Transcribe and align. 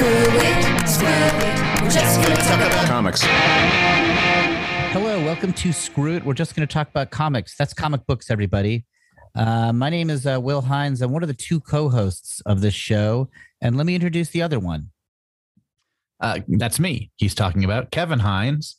Screw 0.00 0.08
it, 0.08 0.88
screw 0.88 1.08
it. 1.08 1.82
We're 1.82 1.90
just 1.90 2.22
gonna 2.22 2.36
talk 2.36 2.56
about 2.56 2.86
Comics. 2.86 3.20
Hello, 4.92 5.22
welcome 5.22 5.52
to 5.52 5.74
Screw 5.74 6.16
It. 6.16 6.24
We're 6.24 6.32
just 6.32 6.56
going 6.56 6.66
to 6.66 6.72
talk 6.72 6.88
about 6.88 7.10
comics. 7.10 7.54
That's 7.54 7.74
comic 7.74 8.06
books, 8.06 8.30
everybody. 8.30 8.86
Uh, 9.34 9.74
my 9.74 9.90
name 9.90 10.08
is 10.08 10.26
uh, 10.26 10.40
Will 10.40 10.62
Hines. 10.62 11.02
I'm 11.02 11.12
one 11.12 11.22
of 11.22 11.28
the 11.28 11.34
two 11.34 11.60
co-hosts 11.60 12.40
of 12.46 12.62
this 12.62 12.72
show, 12.72 13.28
and 13.60 13.76
let 13.76 13.84
me 13.84 13.94
introduce 13.94 14.30
the 14.30 14.40
other 14.40 14.58
one. 14.58 14.88
Uh, 16.18 16.38
that's 16.48 16.80
me. 16.80 17.10
He's 17.16 17.34
talking 17.34 17.62
about 17.62 17.90
Kevin 17.90 18.20
Hines, 18.20 18.76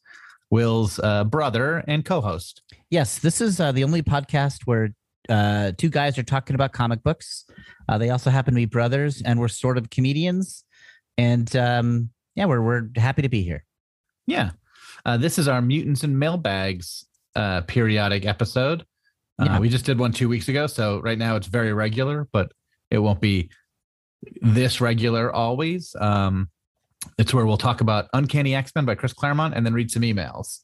Will's 0.50 1.00
uh, 1.04 1.24
brother 1.26 1.84
and 1.88 2.04
co-host. 2.04 2.64
Yes, 2.90 3.20
this 3.20 3.42
is 3.42 3.60
uh, 3.60 3.72
the 3.72 3.84
only 3.84 4.02
podcast 4.02 4.62
where 4.66 4.96
uh, 5.30 5.74
two 5.78 5.90
guys 5.90 6.18
are 6.18 6.24
talking 6.24 6.56
about 6.56 6.74
comic 6.74 7.04
books. 7.04 7.46
Uh, 7.88 8.00
they 8.00 8.10
also 8.10 8.32
happen 8.32 8.56
to 8.56 8.60
be 8.60 8.66
brothers, 8.66 9.22
and 9.22 9.40
we're 9.40 9.50
sort 9.50 9.78
of 9.78 9.92
comedians. 9.92 10.64
And 11.18 11.54
um, 11.56 12.10
yeah, 12.36 12.46
we're 12.46 12.62
we're 12.62 12.90
happy 12.96 13.22
to 13.22 13.30
be 13.30 13.44
here. 13.44 13.64
Yeah, 14.28 14.52
uh, 15.06 15.18
this 15.18 15.38
is 15.38 15.48
our 15.48 15.62
mutants 15.62 16.04
and 16.04 16.18
mailbags 16.18 17.06
uh, 17.36 17.62
periodic 17.62 18.26
episode. 18.26 18.82
Uh, 19.40 19.46
Yeah. 19.46 19.60
We 19.60 19.70
just 19.70 19.86
did 19.86 20.00
one 20.00 20.12
two 20.12 20.30
weeks 20.30 20.48
ago, 20.48 20.68
so 20.68 21.00
right 21.02 21.18
now 21.18 21.36
it's 21.36 21.48
very 21.48 21.74
regular, 21.74 22.28
but 22.32 22.52
it 22.90 23.00
won't 23.00 23.22
be 23.22 23.50
this 24.42 24.82
regular 24.82 25.34
always. 25.34 25.96
Um, 26.00 26.50
it's 27.18 27.34
where 27.34 27.46
we'll 27.46 27.58
talk 27.58 27.82
about 27.82 28.08
Uncanny 28.14 28.54
X 28.54 28.72
Men 28.76 28.86
by 28.86 28.96
Chris 28.96 29.14
Claremont 29.14 29.56
and 29.56 29.66
then 29.66 29.74
read 29.74 29.90
some 29.90 30.04
emails. 30.04 30.60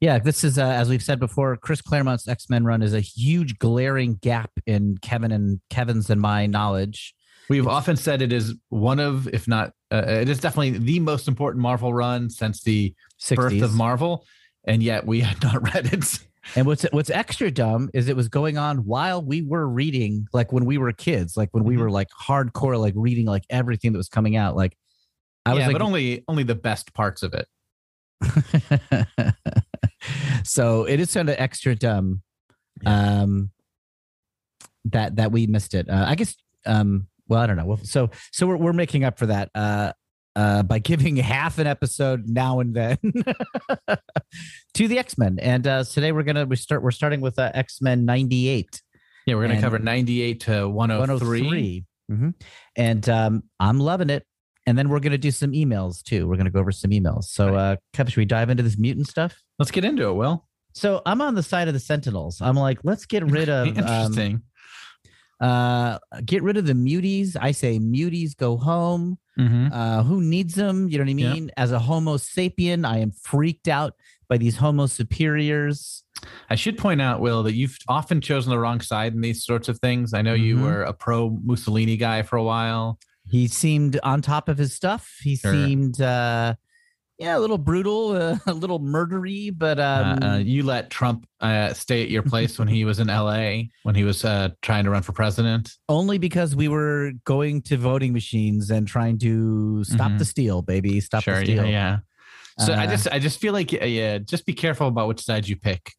Yeah, 0.00 0.18
this 0.18 0.42
is 0.44 0.58
uh, 0.58 0.64
as 0.64 0.88
we've 0.88 1.02
said 1.02 1.20
before. 1.20 1.56
Chris 1.56 1.80
Claremont's 1.80 2.26
X 2.26 2.50
Men 2.50 2.64
run 2.64 2.82
is 2.82 2.92
a 2.92 3.00
huge, 3.00 3.58
glaring 3.58 4.16
gap 4.16 4.50
in 4.66 4.98
Kevin 5.00 5.30
and 5.32 5.60
Kevin's 5.70 6.10
and 6.10 6.20
my 6.20 6.46
knowledge. 6.46 7.14
We've 7.48 7.66
often 7.66 7.96
said 7.96 8.22
it 8.22 8.32
is 8.32 8.54
one 8.70 9.00
of, 9.00 9.28
if 9.28 9.46
not, 9.46 9.72
uh, 9.92 10.02
it 10.06 10.28
is 10.28 10.40
definitely 10.40 10.78
the 10.78 10.98
most 11.00 11.28
important 11.28 11.60
Marvel 11.62 11.92
run 11.92 12.30
since 12.30 12.62
the 12.62 12.94
60s. 13.22 13.36
birth 13.36 13.62
of 13.62 13.74
Marvel, 13.74 14.24
and 14.66 14.82
yet 14.82 15.06
we 15.06 15.20
had 15.20 15.42
not 15.42 15.62
read 15.74 15.92
it. 15.92 16.18
And 16.56 16.66
what's 16.66 16.84
what's 16.92 17.10
extra 17.10 17.50
dumb 17.50 17.90
is 17.94 18.08
it 18.08 18.16
was 18.16 18.28
going 18.28 18.58
on 18.58 18.78
while 18.84 19.22
we 19.22 19.42
were 19.42 19.66
reading, 19.68 20.26
like 20.32 20.52
when 20.52 20.64
we 20.64 20.78
were 20.78 20.92
kids, 20.92 21.36
like 21.36 21.48
when 21.52 21.64
we 21.64 21.76
Mhm. 21.76 21.80
were 21.80 21.90
like 21.90 22.08
hardcore, 22.10 22.78
like 22.78 22.94
reading 22.96 23.26
like 23.26 23.44
everything 23.50 23.92
that 23.92 23.98
was 23.98 24.08
coming 24.08 24.36
out. 24.36 24.54
Like 24.56 24.76
I 25.46 25.52
was 25.54 25.64
like, 25.66 25.72
but 25.74 25.82
only 25.82 26.22
only 26.28 26.42
the 26.42 26.54
best 26.54 26.92
parts 26.94 27.22
of 27.22 27.34
it. 27.34 27.46
so 30.44 30.84
it 30.84 31.00
is 31.00 31.12
kind 31.14 31.28
of 31.28 31.36
extra 31.38 31.74
dumb, 31.74 32.22
um, 32.86 33.50
that 34.86 35.16
that 35.16 35.32
we 35.32 35.46
missed 35.46 35.74
it. 35.74 35.88
Uh, 35.88 36.04
I 36.08 36.14
guess. 36.14 36.34
Um, 36.66 37.08
well, 37.28 37.40
I 37.40 37.46
don't 37.46 37.56
know. 37.56 37.64
Well, 37.66 37.80
so 37.82 38.10
so 38.32 38.46
we're 38.46 38.56
we're 38.56 38.72
making 38.72 39.04
up 39.04 39.18
for 39.18 39.26
that. 39.26 39.50
Uh, 39.54 39.92
uh, 40.36 40.62
by 40.64 40.80
giving 40.80 41.14
half 41.34 41.58
an 41.58 41.66
episode 41.66 42.24
now 42.28 42.58
and 42.60 42.74
then 42.74 42.98
to 44.74 44.88
the 44.88 44.98
X 44.98 45.16
Men, 45.18 45.38
and 45.40 45.66
uh, 45.66 45.84
today 45.84 46.12
we're 46.12 46.22
gonna 46.22 46.44
we 46.44 46.56
start 46.56 46.82
we're 46.82 46.90
starting 46.90 47.20
with 47.20 47.38
uh, 47.38 47.50
X 47.54 47.80
Men 47.80 48.04
ninety 48.04 48.48
eight. 48.48 48.82
Yeah, 49.26 49.36
we're 49.36 49.42
going 49.42 49.52
And- 49.52 49.60
to 49.60 49.66
cover 49.66 49.78
98 49.78 50.40
to 50.40 50.68
103. 50.68 51.40
103. 51.40 51.84
hmm 52.10 52.28
And 52.76 53.08
um, 53.08 53.42
I'm 53.58 53.80
loving 53.80 54.10
it. 54.10 54.22
And 54.66 54.76
then 54.76 54.90
we're 54.90 55.00
going 55.00 55.12
to 55.12 55.18
do 55.18 55.30
some 55.30 55.52
emails 55.52 56.02
too. 56.02 56.28
We're 56.28 56.36
going 56.36 56.44
to 56.44 56.50
go 56.50 56.60
over 56.60 56.70
some 56.72 56.90
emails. 56.90 57.24
So, 57.24 57.54
uh, 57.54 57.76
Kev, 57.94 58.08
should 58.08 58.18
we 58.18 58.26
dive 58.26 58.50
into 58.50 58.62
this 58.62 58.76
mutant 58.76 59.06
stuff? 59.08 59.42
Let's 59.58 59.70
get 59.70 59.82
into 59.82 60.06
it, 60.08 60.12
Will. 60.12 60.46
So 60.74 61.00
I'm 61.06 61.22
on 61.22 61.34
the 61.34 61.42
side 61.42 61.68
of 61.68 61.74
the 61.74 61.80
Sentinels. 61.80 62.42
I'm 62.42 62.54
like, 62.56 62.80
let's 62.84 63.06
get 63.06 63.24
rid 63.24 63.48
of 63.48 63.66
um, 63.78 63.78
Interesting. 63.78 64.42
Uh, 65.40 65.98
get 66.24 66.42
rid 66.42 66.56
of 66.56 66.66
the 66.66 66.72
muties. 66.72 67.36
I 67.40 67.52
say 67.52 67.78
muties 67.78 68.36
go 68.36 68.56
home. 68.56 69.18
Mhm. 69.38 69.72
Uh, 69.72 70.02
who 70.04 70.22
needs 70.22 70.54
them? 70.54 70.88
You 70.88 70.98
know 70.98 71.04
what 71.04 71.10
I 71.10 71.14
mean? 71.14 71.50
As 71.56 71.72
a 71.72 71.78
Homo 71.78 72.16
sapien, 72.18 72.86
I 72.86 72.98
am 72.98 73.10
freaked 73.10 73.66
out 73.68 73.94
by 74.28 74.38
these 74.38 74.56
Homo 74.56 74.86
superiors. 74.86 76.04
I 76.48 76.54
should 76.54 76.78
point 76.78 77.02
out, 77.02 77.20
Will, 77.20 77.42
that 77.42 77.54
you've 77.54 77.76
often 77.88 78.20
chosen 78.20 78.50
the 78.50 78.58
wrong 78.58 78.80
side 78.80 79.12
in 79.12 79.20
these 79.20 79.44
sorts 79.44 79.68
of 79.68 79.78
things. 79.80 80.14
I 80.14 80.22
know 80.22 80.34
you 80.34 80.56
Mhm. 80.56 80.62
were 80.62 80.82
a 80.82 80.92
pro 80.92 81.30
Mussolini 81.42 81.96
guy 81.96 82.22
for 82.22 82.36
a 82.36 82.44
while. 82.44 82.98
He 83.26 83.48
seemed 83.48 83.98
on 84.02 84.22
top 84.22 84.48
of 84.48 84.56
his 84.58 84.72
stuff. 84.72 85.16
He 85.22 85.36
Sure. 85.36 85.52
seemed, 85.52 86.00
uh, 86.00 86.54
yeah, 87.18 87.36
a 87.36 87.40
little 87.40 87.58
brutal, 87.58 88.10
uh, 88.12 88.38
a 88.46 88.52
little 88.52 88.80
murdery, 88.80 89.56
but 89.56 89.78
um, 89.78 90.18
uh, 90.22 90.26
uh, 90.34 90.36
you 90.38 90.62
let 90.64 90.90
Trump 90.90 91.26
uh, 91.40 91.72
stay 91.72 92.02
at 92.02 92.10
your 92.10 92.22
place 92.22 92.58
when 92.58 92.66
he 92.68 92.84
was 92.84 92.98
in 92.98 93.06
LA, 93.08 93.62
when 93.84 93.94
he 93.94 94.02
was 94.04 94.24
uh, 94.24 94.48
trying 94.62 94.84
to 94.84 94.90
run 94.90 95.02
for 95.02 95.12
president. 95.12 95.72
only 95.88 96.18
because 96.18 96.56
we 96.56 96.66
were 96.68 97.12
going 97.24 97.62
to 97.62 97.76
voting 97.76 98.12
machines 98.12 98.70
and 98.70 98.88
trying 98.88 99.18
to 99.18 99.84
stop 99.84 100.10
Mhm. 100.12 100.18
the 100.18 100.24
steal, 100.24 100.62
baby, 100.62 101.00
stop 101.00 101.22
sure, 101.22 101.38
the 101.40 101.44
steal. 101.44 101.66
yeah. 101.66 101.98
So 102.58 102.72
I 102.72 102.86
Uh, 102.86 102.90
just, 102.90 103.08
I 103.10 103.18
just 103.18 103.40
feel 103.40 103.52
like, 103.52 103.72
uh, 103.72 103.84
yeah, 103.84 104.18
just 104.18 104.46
be 104.46 104.52
careful 104.52 104.86
about 104.88 105.08
which 105.08 105.20
side 105.22 105.46
you 105.48 105.56
pick. 105.56 105.92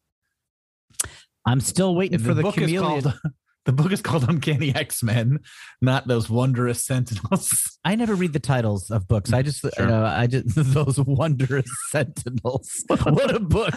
I'm 1.46 1.60
still 1.60 1.94
waiting 1.94 2.18
for 2.18 2.34
the, 2.34 2.42
book 2.42 2.54
chameleon. 2.54 2.98
is 2.98 3.04
called, 3.04 3.20
the 3.66 3.72
book 3.72 3.92
is 3.92 4.00
called 4.00 4.24
Uncanny 4.28 4.74
X 4.74 5.02
Men, 5.02 5.40
not 5.82 6.08
those 6.08 6.30
wondrous 6.30 6.84
Sentinels. 6.84 7.78
I 7.84 7.94
never 7.96 8.14
read 8.14 8.32
the 8.32 8.38
titles 8.40 8.90
of 8.90 9.06
books. 9.06 9.32
I 9.32 9.42
just, 9.42 9.60
Sure. 9.60 9.70
you 9.78 9.86
know, 9.86 10.04
I 10.04 10.26
just 10.26 10.54
those 10.72 10.98
wondrous 10.98 11.66
sentinels. 11.90 12.84
what 12.88 13.34
a 13.34 13.40
book! 13.40 13.74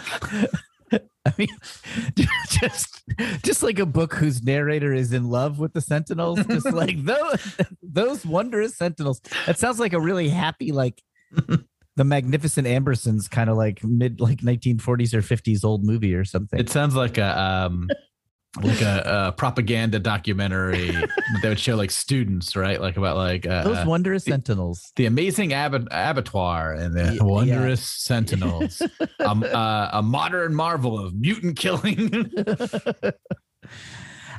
I 0.92 1.32
mean, 1.38 1.48
just 2.48 3.02
just 3.44 3.62
like 3.62 3.78
a 3.78 3.86
book 3.86 4.14
whose 4.14 4.42
narrator 4.42 4.92
is 4.92 5.12
in 5.12 5.28
love 5.28 5.58
with 5.58 5.72
the 5.72 5.80
sentinels. 5.80 6.44
Just 6.46 6.72
like 6.72 7.04
those 7.04 7.56
those 7.82 8.26
wondrous 8.26 8.76
sentinels. 8.76 9.20
That 9.46 9.58
sounds 9.58 9.78
like 9.78 9.92
a 9.92 10.00
really 10.00 10.28
happy, 10.28 10.72
like 10.72 11.00
the 11.96 12.04
Magnificent 12.04 12.66
Ambersons, 12.66 13.28
kind 13.30 13.48
of 13.50 13.56
like 13.56 13.84
mid 13.84 14.20
like 14.20 14.38
1940s 14.40 15.14
or 15.14 15.22
50s 15.22 15.64
old 15.64 15.84
movie 15.84 16.14
or 16.14 16.24
something. 16.24 16.58
It 16.58 16.70
sounds 16.70 16.96
like 16.96 17.18
a 17.18 17.38
um 17.40 17.88
like 18.62 18.80
a, 18.80 19.28
a 19.28 19.32
propaganda 19.32 19.98
documentary 20.00 20.90
that 21.42 21.48
would 21.48 21.58
show 21.60 21.76
like 21.76 21.90
students, 21.90 22.56
right? 22.56 22.80
Like 22.80 22.96
about 22.96 23.16
like 23.16 23.46
uh, 23.46 23.62
those 23.62 23.78
uh, 23.78 23.84
wondrous 23.86 24.24
the- 24.24 24.32
sentinels. 24.32 24.92
the 24.96 25.06
amazing 25.06 25.52
ab- 25.52 25.86
abattoir 25.90 26.72
and 26.72 26.94
the 26.94 27.14
yeah. 27.14 27.22
wondrous 27.22 27.88
sentinels, 27.88 28.82
um, 29.20 29.44
uh, 29.44 29.90
a 29.92 30.02
modern 30.02 30.54
marvel 30.54 30.98
of 30.98 31.14
mutant 31.14 31.56
killing. 31.56 32.30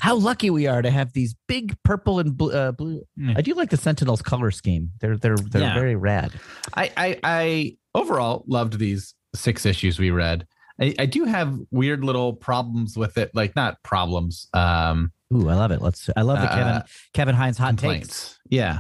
How 0.02 0.16
lucky 0.16 0.50
we 0.50 0.66
are 0.66 0.82
to 0.82 0.90
have 0.90 1.14
these 1.14 1.36
big 1.48 1.76
purple 1.84 2.20
and 2.20 2.36
blue. 2.36 2.52
Uh, 2.52 2.72
blue. 2.72 3.04
Yeah. 3.16 3.36
I 3.38 3.42
do 3.42 3.54
like 3.54 3.70
the 3.70 3.78
Sentinels 3.78 4.22
color 4.24 4.50
scheme. 4.50 4.90
They're 5.00 5.16
they're 5.16 5.36
they're 5.38 5.62
Yeah. 5.62 5.74
very 5.76 5.96
rad. 5.96 6.34
I, 6.74 6.92
I 6.98 7.20
I 7.24 7.78
overall 7.94 8.44
loved 8.48 8.80
these 8.80 9.14
six 9.36 9.64
issues 9.66 10.00
we 10.00 10.10
read. 10.10 10.48
I, 10.82 10.96
I 11.00 11.06
do 11.06 11.26
have 11.26 11.58
weird 11.72 12.04
little 12.04 12.34
problems 12.34 12.98
with 12.98 13.18
it, 13.18 13.32
like 13.34 13.56
not 13.56 13.82
problems, 13.84 14.48
um, 14.54 15.12
Ooh, 15.34 15.48
I 15.48 15.54
love 15.56 15.72
it. 15.72 15.82
Let's. 15.82 16.10
I 16.18 16.24
love 16.24 16.42
the 16.42 16.48
Kevin 16.48 16.68
Uh, 16.68 16.84
Kevin 17.14 17.36
Hines 17.36 17.58
hot 17.58 17.72
takes. 17.78 17.82
complaints. 17.82 18.40
Yeah, 18.50 18.80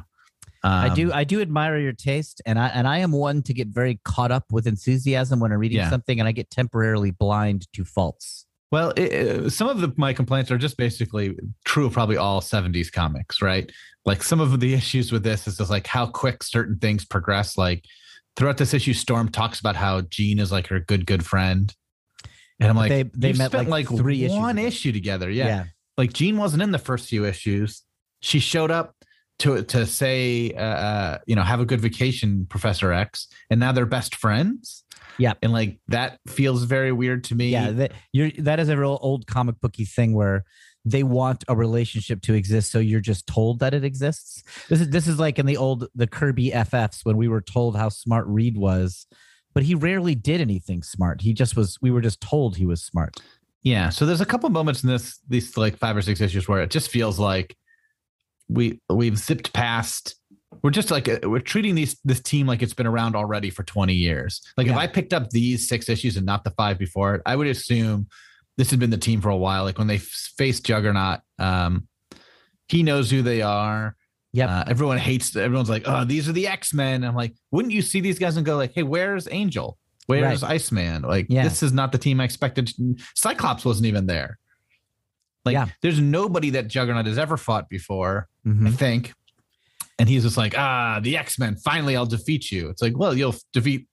I 0.64 0.88
Um, 0.90 0.96
do. 0.96 1.14
I 1.14 1.24
do 1.24 1.40
admire 1.42 1.78
your 1.80 1.94
taste, 1.94 2.42
and 2.46 2.60
I 2.60 2.68
and 2.68 2.88
I 2.88 2.98
am 2.98 3.12
one 3.14 3.42
to 3.44 3.54
get 3.54 3.70
very 3.70 4.02
caught 4.04 4.32
up 4.32 4.46
with 4.52 4.68
enthusiasm 4.68 5.40
when 5.40 5.54
I'm 5.54 5.60
reading 5.60 5.78
Yeah. 5.78 5.90
something, 5.90 6.20
and 6.20 6.28
I 6.28 6.34
get 6.34 6.50
temporarily 6.52 7.12
blind 7.12 7.72
to 7.74 7.86
faults. 7.86 8.46
Well, 8.72 8.90
it, 8.98 9.14
it- 9.14 9.50
some 9.52 9.70
of 9.70 9.80
the, 9.82 9.94
my 9.98 10.12
complaints 10.14 10.50
are 10.52 10.58
just 10.58 10.76
basically 10.78 11.38
true 11.66 11.86
of 11.86 11.94
probably 11.94 12.18
all 12.18 12.42
70s 12.42 12.92
comics, 12.92 13.42
right? 13.42 13.72
Like 14.06 14.22
some 14.24 14.40
of 14.42 14.60
the 14.60 14.74
issues 14.74 15.12
with 15.12 15.24
this 15.24 15.48
is 15.48 15.58
just 15.58 15.70
like 15.70 15.88
how 15.88 16.06
quick 16.08 16.42
certain 16.44 16.78
things 16.80 17.06
progress. 17.06 17.58
Like 17.58 17.86
throughout 18.36 18.58
this 18.58 18.74
issue, 18.74 18.94
Storm 18.94 19.30
talks 19.30 19.60
about 19.60 19.76
how 19.76 20.02
Jean 20.02 20.40
is 20.40 20.52
like 20.52 20.68
her 20.68 20.80
good, 20.80 21.06
good 21.06 21.26
friend. 21.26 21.74
And 22.62 22.70
I'm 22.70 22.76
like, 22.78 22.90
they- 22.90 23.04
they 23.04 23.34
met, 23.34 23.52
spent 23.52 23.70
like, 23.70 23.90
like 23.90 24.00
three 24.00 24.24
issues 24.24 24.38
one 24.38 24.58
ago. 24.58 24.68
issue 24.68 24.92
together. 24.92 25.30
Yeah. 25.30 25.66
Like 25.98 26.14
Jean 26.14 26.38
wasn't 26.38 26.64
in 26.64 26.72
the 26.72 26.80
first 26.80 27.10
few 27.10 27.26
issues. 27.26 27.84
She 28.22 28.40
showed 28.40 28.72
up 28.72 28.96
to 29.40 29.64
to 29.64 29.86
say, 29.86 30.52
uh, 30.54 30.62
uh, 30.62 31.18
you 31.28 31.36
know, 31.36 31.42
have 31.44 31.60
a 31.60 31.66
good 31.66 31.82
vacation, 31.82 32.46
Professor 32.50 32.92
X, 32.94 33.28
and 33.50 33.60
now 33.60 33.72
they're 33.72 33.86
best 33.86 34.16
friends. 34.16 34.84
Yep. 35.18 35.40
And 35.42 35.52
like 35.52 35.80
that 35.90 36.20
feels 36.28 36.64
very 36.64 36.92
weird 36.92 37.24
to 37.26 37.36
me. 37.36 37.50
yeah. 37.50 37.72
That 37.72 37.92
you're 38.14 38.32
that 38.40 38.60
is 38.60 38.70
a 38.70 38.78
real 38.78 38.98
old 39.02 39.28
comic 39.28 39.60
booky 39.60 39.86
thing 39.86 40.14
where 40.14 40.46
they 40.86 41.04
want 41.04 41.44
a 41.48 41.56
relationship 41.56 42.22
to 42.24 42.34
exist, 42.34 42.72
so 42.72 42.80
you're 42.80 43.02
just 43.02 43.28
told 43.28 43.60
that 43.60 43.74
it 43.74 43.84
exists. 43.84 44.44
This 44.70 44.82
is 44.82 44.90
this 44.90 45.08
is 45.08 45.20
like 45.20 45.38
in 45.38 45.46
the 45.46 45.58
old 45.58 45.88
the 45.94 46.08
Kirby 46.08 46.52
FFs 46.52 47.02
when 47.04 47.18
we 47.18 47.28
were 47.28 47.42
told 47.42 47.76
how 47.76 47.90
smart 47.90 48.26
Reed 48.28 48.58
was, 48.58 49.06
but 49.54 49.64
he 49.64 49.76
rarely 49.76 50.16
did 50.16 50.42
anything 50.42 50.84
smart. 50.84 51.22
He 51.22 51.34
just 51.34 51.56
was. 51.56 51.78
We 51.82 51.92
were 51.92 52.02
just 52.02 52.22
told 52.22 52.56
he 52.56 52.66
was 52.66 52.84
smart. 52.84 53.18
Yeah. 53.64 53.90
So 53.90 54.06
there's 54.06 54.22
a 54.22 54.26
couple 54.26 54.50
moments 54.50 54.84
in 54.84 54.90
this 54.90 55.20
these 55.28 55.56
like 55.58 55.78
five 55.78 55.96
or 55.96 56.02
six 56.02 56.22
issues 56.22 56.48
where 56.48 56.62
it 56.62 56.72
just 56.72 56.90
feels 56.90 57.20
like 57.20 57.56
we 58.50 58.80
we've 58.90 59.18
zipped 59.18 59.54
past. 59.54 60.16
We're 60.64 60.72
just 60.72 60.92
like 60.92 61.08
uh, 61.08 61.20
we're 61.24 61.40
treating 61.40 61.76
these 61.76 62.00
this 62.04 62.22
team 62.22 62.48
like 62.48 62.62
it's 62.62 62.74
been 62.74 62.88
around 62.88 63.16
already 63.16 63.50
for 63.50 63.64
20 63.64 63.94
years. 63.94 64.42
Like 64.58 64.68
if 64.68 64.76
I 64.76 64.88
picked 64.88 65.14
up 65.14 65.30
these 65.30 65.68
six 65.68 65.90
issues 65.90 66.18
and 66.18 66.26
not 66.26 66.44
the 66.44 66.52
five 66.52 66.78
before 66.78 67.16
it, 67.16 67.22
I 67.26 67.36
would 67.36 67.48
assume 67.48 68.08
this 68.58 68.70
had 68.70 68.80
been 68.80 68.90
the 68.90 68.98
team 68.98 69.22
for 69.22 69.30
a 69.30 69.38
while. 69.38 69.64
Like 69.64 69.78
when 69.78 69.88
they 69.88 69.98
faced 69.98 70.66
Juggernaut, 70.66 71.22
um, 71.40 71.88
he 72.68 72.84
knows 72.84 73.10
who 73.10 73.22
they 73.22 73.42
are. 73.42 73.96
Yep. 74.34 74.50
Uh, 74.50 74.64
everyone 74.68 74.98
hates. 74.98 75.36
Everyone's 75.36 75.70
like, 75.70 75.84
"Oh, 75.86 76.06
these 76.06 76.30
are 76.30 76.32
the 76.32 76.48
X 76.48 76.74
Men." 76.74 77.04
I'm 77.04 77.16
like, 77.16 77.34
wouldn't 77.52 77.74
you 77.74 77.82
see 77.82 78.00
these 78.00 78.18
guys 78.20 78.38
and 78.38 78.46
go 78.46 78.56
like, 78.56 78.74
"Hey, 78.74 78.84
where's 78.84 79.28
Angel? 79.30 79.78
Where's 80.08 80.44
Iceman? 80.44 81.04
Like, 81.04 81.28
Yeah. 81.30 81.44
this 81.44 81.62
is 81.64 81.74
not 81.74 81.92
the 81.92 81.98
team 81.98 82.20
I 82.22 82.24
expected." 82.26 82.72
Cyclops 83.16 83.66
wasn't 83.66 83.88
even 83.88 84.06
there. 84.08 84.38
Like, 85.46 85.54
Yeah. 85.54 85.68
there's 85.82 86.00
nobody 86.00 86.52
that 86.52 86.68
Juggernaut 86.68 87.06
has 87.08 87.18
ever 87.18 87.36
fought 87.38 87.68
before. 87.70 88.28
I 88.46 88.50
Mhm. 88.50 88.74
think. 88.76 89.14
And 90.00 90.08
he's 90.10 90.24
just 90.24 90.38
like, 90.38 90.56
ah, 90.58 91.00
the 91.02 91.18
X 91.18 91.38
Men. 91.38 91.56
Finally, 91.58 91.96
I'll 91.96 92.06
defeat 92.06 92.52
you. 92.52 92.70
It's 92.70 92.82
like, 92.82 92.98
well, 92.98 93.16
you'll 93.16 93.36
defeat. 93.54 93.88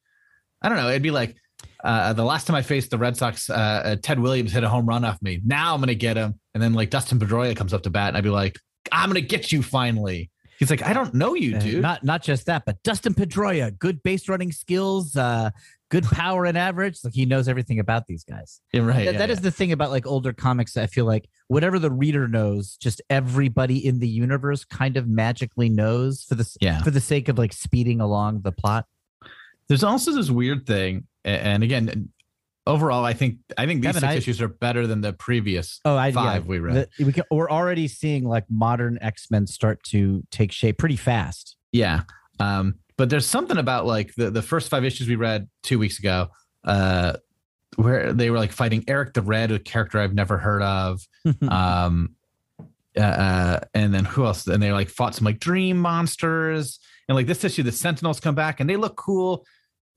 I 0.62 0.69
don't 0.69 0.79
know. 0.79 0.88
It'd 0.88 1.02
be 1.02 1.11
like 1.11 1.37
uh, 1.84 2.12
the 2.12 2.25
last 2.25 2.46
time 2.46 2.56
I 2.56 2.62
faced 2.62 2.91
the 2.91 2.99
Red 2.99 3.17
Sox, 3.17 3.49
uh, 3.50 3.55
uh, 3.55 3.96
Ted 4.02 4.19
Williams 4.19 4.50
hit 4.52 4.64
a 4.64 4.69
home 4.69 4.87
run 4.87 5.05
off 5.05 5.20
me. 5.23 5.41
Now 5.44 5.75
I'm 5.75 5.81
gonna 5.81 5.94
get 5.94 6.17
him. 6.17 6.38
And 6.55 6.62
then 6.62 6.75
like 6.75 6.91
Dustin 6.91 7.19
Pedroia 7.20 7.55
comes 7.56 7.73
up 7.73 7.82
to 7.84 7.91
bat, 7.91 8.08
and 8.08 8.17
I'd 8.17 8.25
be 8.25 8.31
like, 8.31 8.58
I'm 8.93 9.08
gonna 9.08 9.20
get 9.20 9.52
you 9.52 9.62
finally. 9.62 10.31
He's 10.58 10.70
like, 10.70 10.82
I 10.82 10.93
don't 10.93 11.14
know 11.14 11.35
you, 11.35 11.56
Uh, 11.56 11.61
dude. 11.61 11.82
Not 11.82 12.02
not 12.05 12.23
just 12.23 12.46
that, 12.46 12.64
but 12.67 12.82
Dustin 12.82 13.14
Pedroia, 13.14 13.76
good 13.79 14.02
base 14.02 14.29
running 14.29 14.50
skills, 14.50 15.14
uh, 15.17 15.50
good 15.88 16.02
power 16.11 16.44
and 16.46 16.58
average. 16.58 16.99
Like 17.05 17.14
he 17.14 17.26
knows 17.26 17.46
everything 17.49 17.79
about 17.79 18.06
these 18.08 18.25
guys. 18.25 18.61
yeah, 18.73 18.81
right. 18.82 19.05
That- 19.05 19.12
yeah, 19.12 19.19
that 19.19 19.31
is 19.31 19.38
yeah. 19.38 19.43
the 19.43 19.50
thing 19.52 19.70
about 19.73 19.90
like 19.90 20.06
older 20.06 20.32
comics. 20.32 20.76
I 20.76 20.87
feel 20.87 21.05
like 21.05 21.29
whatever 21.46 21.79
the 21.79 21.90
reader 21.93 22.26
knows, 22.26 22.76
just 22.76 23.00
everybody 23.08 23.87
in 23.87 24.00
the 24.00 24.08
universe 24.08 24.64
kind 24.64 24.96
of 24.96 25.06
magically 25.06 25.69
knows 25.69 26.25
for 26.25 26.34
the 26.34 26.56
Yeah. 26.61 26.82
for 26.82 26.91
the 26.91 27.00
sake 27.00 27.29
of 27.29 27.38
like 27.38 27.52
speeding 27.52 28.00
along 28.00 28.41
the 28.43 28.52
plot. 28.52 28.87
There's 29.69 29.84
also 29.84 30.12
this 30.12 30.29
weird 30.31 30.67
thing, 30.67 31.06
and 31.25 31.62
again, 31.62 32.08
overall, 32.69 33.05
I 33.05 33.12
think 33.15 33.38
I 33.56 33.67
think 33.67 33.81
these 33.82 33.88
Kevin, 33.88 34.00
six 34.03 34.12
I- 34.12 34.17
issues 34.17 34.41
are 34.41 34.49
better 34.49 34.87
than 34.87 35.00
the 35.00 35.12
previous. 35.12 35.81
Oh, 35.85 35.97
I 35.97 36.12
Five 36.12 36.44
yeah, 36.44 36.49
we 36.49 36.59
read. 36.61 36.88
the- 36.99 37.05
we 37.05 37.12
can, 37.12 37.25
we're 37.31 37.50
already 37.50 37.88
seeing 37.88 38.25
like 38.25 38.44
modern 38.49 38.99
X 39.00 39.29
Men 39.31 39.47
start 39.47 39.82
to 39.85 40.23
take 40.31 40.53
shape 40.53 40.79
pretty 40.79 40.97
fast. 40.97 41.56
Yeah. 41.73 42.03
Um, 42.38 42.76
but 42.97 43.11
there's 43.11 43.26
something 43.26 43.59
about 43.59 43.87
like 43.87 44.15
the, 44.15 44.31
the 44.31 44.43
first 44.43 44.69
five 44.69 44.85
issues 44.85 45.09
we 45.09 45.17
read 45.17 45.49
two 45.65 45.79
weeks 45.79 45.99
ago, 45.99 46.29
uh, 46.65 47.15
where 47.76 48.12
they 48.12 48.31
were 48.31 48.38
like 48.38 48.53
fighting 48.53 48.85
Eric 48.87 49.15
the 49.15 49.23
Red, 49.23 49.50
a 49.50 49.59
character 49.59 49.99
I've 49.99 50.15
never 50.15 50.38
heard 50.38 50.62
of. 50.62 51.00
Um, 51.49 52.15
uh, 52.97 53.00
uh, 53.00 53.61
and 53.75 53.94
then 53.94 54.05
who 54.05 54.25
else? 54.25 54.47
And 54.49 54.61
they 54.62 54.73
like 54.73 54.88
fought 54.88 55.15
some 55.15 55.25
like 55.25 55.38
dream 55.38 55.79
monsters. 55.79 56.81
And 57.09 57.15
like 57.17 57.26
this 57.26 57.44
issue, 57.44 57.62
the 57.62 57.70
Sentinels 57.73 58.19
come 58.20 58.35
back 58.35 58.59
and 58.61 58.69
they 58.69 58.76
look 58.76 58.97
cool, 58.97 59.44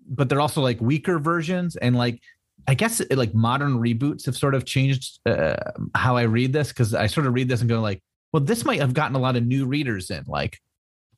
but 0.08 0.30
they're 0.30 0.42
also 0.42 0.62
like 0.62 0.80
weaker 0.80 1.18
versions. 1.18 1.76
And 1.76 1.96
like, 1.96 2.22
I 2.68 2.74
guess 2.74 3.00
it, 3.00 3.18
like 3.18 3.34
modern 3.34 3.80
reboots 3.80 4.25
have 4.25 4.38
sort 4.38 4.56
of 4.56 4.66
changed 4.66 5.19
uh, 5.25 5.56
how 5.96 6.16
I 6.18 6.24
read 6.24 6.54
this 6.54 6.69
because 6.69 6.94
I 6.94 7.08
sort 7.08 7.28
of 7.28 7.34
read 7.34 7.50
this 7.50 7.62
and 7.62 7.69
go 7.69 7.80
like, 7.81 8.02
well, 8.34 8.44
this 8.44 8.63
might 8.66 8.80
have 8.80 8.94
gotten 8.94 9.16
a 9.16 9.19
lot 9.19 9.36
of 9.36 9.46
new 9.46 9.66
readers 9.66 10.10
in. 10.10 10.24
Like, 10.28 10.58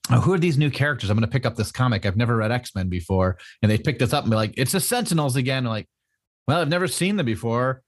oh, 0.10 0.20
who 0.22 0.34
are 0.34 0.40
these 0.40 0.58
new 0.58 0.72
characters? 0.72 1.10
I'm 1.10 1.18
going 1.18 1.28
to 1.30 1.32
pick 1.32 1.46
up 1.46 1.56
this 1.56 1.72
comic. 1.72 2.06
I've 2.06 2.18
never 2.18 2.36
read 2.38 2.52
X 2.52 2.74
Men 2.76 2.90
before, 2.90 3.38
and 3.62 3.70
they 3.72 3.78
pick 3.78 4.00
this 4.00 4.14
up 4.14 4.24
and 4.24 4.32
be 4.32 4.36
like, 4.36 4.54
it's 4.58 4.72
the 4.72 4.80
Sentinels 4.80 5.36
again. 5.36 5.66
like, 5.66 5.88
well, 6.48 6.60
I've 6.62 6.70
never 6.70 6.88
seen 6.88 7.18
them 7.18 7.26
before. 7.26 7.82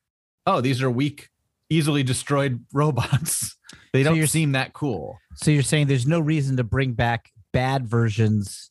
Oh, 0.46 0.62
these 0.62 0.81
are 0.84 0.92
weak, 0.92 1.30
easily 1.69 2.04
destroyed 2.04 2.63
robots. 2.74 3.57
they 3.94 4.04
don't 4.04 4.16
you're- 4.16 4.28
seem 4.28 4.52
that 4.52 4.74
cool. 4.74 5.18
So 5.38 5.50
you're 5.52 5.63
saying 5.63 5.88
there's 5.88 6.07
no 6.07 6.19
reason 6.19 6.57
to 6.57 6.63
bring 6.63 6.94
back 6.94 7.30
bad 7.52 7.88
versions 7.88 8.69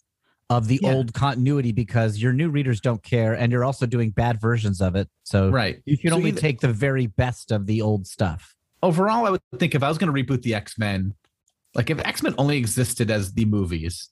of 0.50 0.68
the 0.68 0.78
Yeah. 0.82 0.92
old 0.92 1.14
continuity 1.14 1.72
because 1.72 2.18
your 2.18 2.32
new 2.32 2.50
readers 2.50 2.80
don't 2.80 3.02
care, 3.02 3.32
and 3.34 3.50
you're 3.50 3.64
also 3.64 3.86
doing 3.86 4.10
bad 4.10 4.40
versions 4.40 4.80
of 4.80 4.94
it. 4.94 5.08
So 5.24 5.48
Right. 5.50 5.80
you 5.86 5.96
can 5.96 6.10
So 6.10 6.16
only 6.16 6.28
either- 6.28 6.40
take 6.40 6.60
the 6.60 6.72
very 6.72 7.06
best 7.06 7.50
of 7.50 7.66
the 7.66 7.80
old 7.82 8.06
stuff. 8.06 8.54
overall, 8.82 9.24
I 9.24 9.30
would 9.30 9.40
think 9.58 9.74
if 9.74 9.82
I 9.82 9.88
was 9.88 9.96
going 9.96 10.14
to 10.14 10.22
reboot 10.22 10.42
the 10.42 10.54
X 10.54 10.76
Men, 10.76 11.14
like 11.74 11.88
if 11.88 11.98
X 12.04 12.22
Men 12.22 12.34
only 12.36 12.58
existed 12.58 13.10
as 13.10 13.32
the 13.32 13.46
movies, 13.46 14.10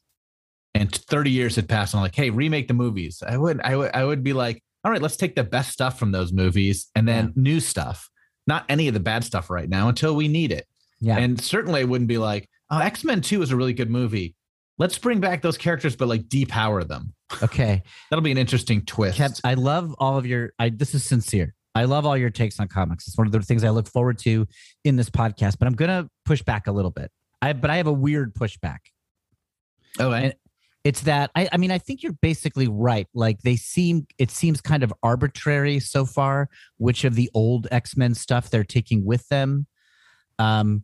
and 0.74 0.90
30 0.90 1.30
years 1.30 1.56
had 1.56 1.68
passed, 1.68 1.92
and 1.92 1.98
I'm 1.98 2.04
like, 2.04 2.14
hey, 2.14 2.30
remake 2.30 2.68
the 2.68 2.72
movies. 2.74 3.22
I 3.26 3.36
would, 3.36 3.60
I 3.60 3.76
would, 3.76 3.90
I 3.92 4.02
would 4.06 4.24
be 4.24 4.32
like, 4.32 4.62
all 4.82 4.90
right, 4.90 5.02
let's 5.02 5.16
take 5.18 5.34
the 5.34 5.44
best 5.44 5.70
stuff 5.72 5.98
from 5.98 6.10
those 6.12 6.32
movies 6.32 6.88
and 6.94 7.06
then 7.06 7.34
new 7.36 7.60
stuff, 7.60 8.08
not 8.46 8.64
any 8.70 8.88
of 8.88 8.94
the 8.94 9.00
bad 9.00 9.24
stuff 9.24 9.50
right 9.50 9.68
now 9.68 9.88
until 9.90 10.16
we 10.16 10.26
need 10.26 10.50
it. 10.50 10.66
Yeah. 11.00 11.18
And 11.18 11.38
certainly, 11.38 11.80
I 11.82 11.84
wouldn't 11.84 12.08
be 12.08 12.16
like, 12.16 12.48
oh, 12.70 12.78
X 12.78 13.04
Men 13.04 13.20
Two 13.20 13.42
is 13.42 13.50
a 13.50 13.56
really 13.56 13.74
good 13.74 13.90
movie. 13.90 14.34
Let's 14.82 14.98
bring 14.98 15.20
back 15.20 15.42
those 15.42 15.56
characters, 15.56 15.94
but 15.94 16.08
like 16.08 16.22
depower 16.22 16.84
them. 16.86 17.14
okay. 17.40 17.84
That'll 18.10 18.20
be 18.20 18.32
an 18.32 18.36
interesting 18.36 18.84
twist. 18.84 19.16
Kev, 19.16 19.40
I 19.44 19.54
love 19.54 19.94
all 20.00 20.18
of 20.18 20.26
your. 20.26 20.54
I 20.58 20.70
this 20.70 20.92
is 20.92 21.04
sincere. 21.04 21.54
I 21.72 21.84
love 21.84 22.04
all 22.04 22.16
your 22.16 22.30
takes 22.30 22.58
on 22.58 22.66
comics. 22.66 23.06
It's 23.06 23.16
one 23.16 23.28
of 23.28 23.32
the 23.32 23.40
things 23.42 23.62
I 23.62 23.70
look 23.70 23.86
forward 23.86 24.18
to 24.22 24.44
in 24.82 24.96
this 24.96 25.08
podcast. 25.08 25.56
But 25.60 25.68
I'm 25.68 25.74
gonna 25.74 26.10
push 26.24 26.42
back 26.42 26.66
a 26.66 26.72
little 26.72 26.90
bit. 26.90 27.12
I 27.40 27.52
but 27.52 27.70
I 27.70 27.76
have 27.76 27.86
a 27.86 27.92
weird 27.92 28.34
pushback. 28.34 28.78
oh, 30.00 30.10
and- 30.10 30.34
It's 30.82 31.02
that 31.02 31.30
I, 31.36 31.48
I 31.52 31.58
mean 31.58 31.70
I 31.70 31.78
think 31.78 32.02
you're 32.02 32.18
basically 32.20 32.66
right. 32.66 33.06
Like 33.14 33.38
they 33.42 33.54
seem 33.54 34.08
it 34.18 34.32
seems 34.32 34.60
kind 34.60 34.82
of 34.82 34.92
arbitrary 35.00 35.78
so 35.78 36.04
far 36.04 36.48
which 36.78 37.04
of 37.04 37.14
the 37.14 37.30
old 37.34 37.68
X 37.70 37.96
Men 37.96 38.16
stuff 38.16 38.50
they're 38.50 38.64
taking 38.64 39.04
with 39.04 39.28
them, 39.28 39.68
um, 40.40 40.82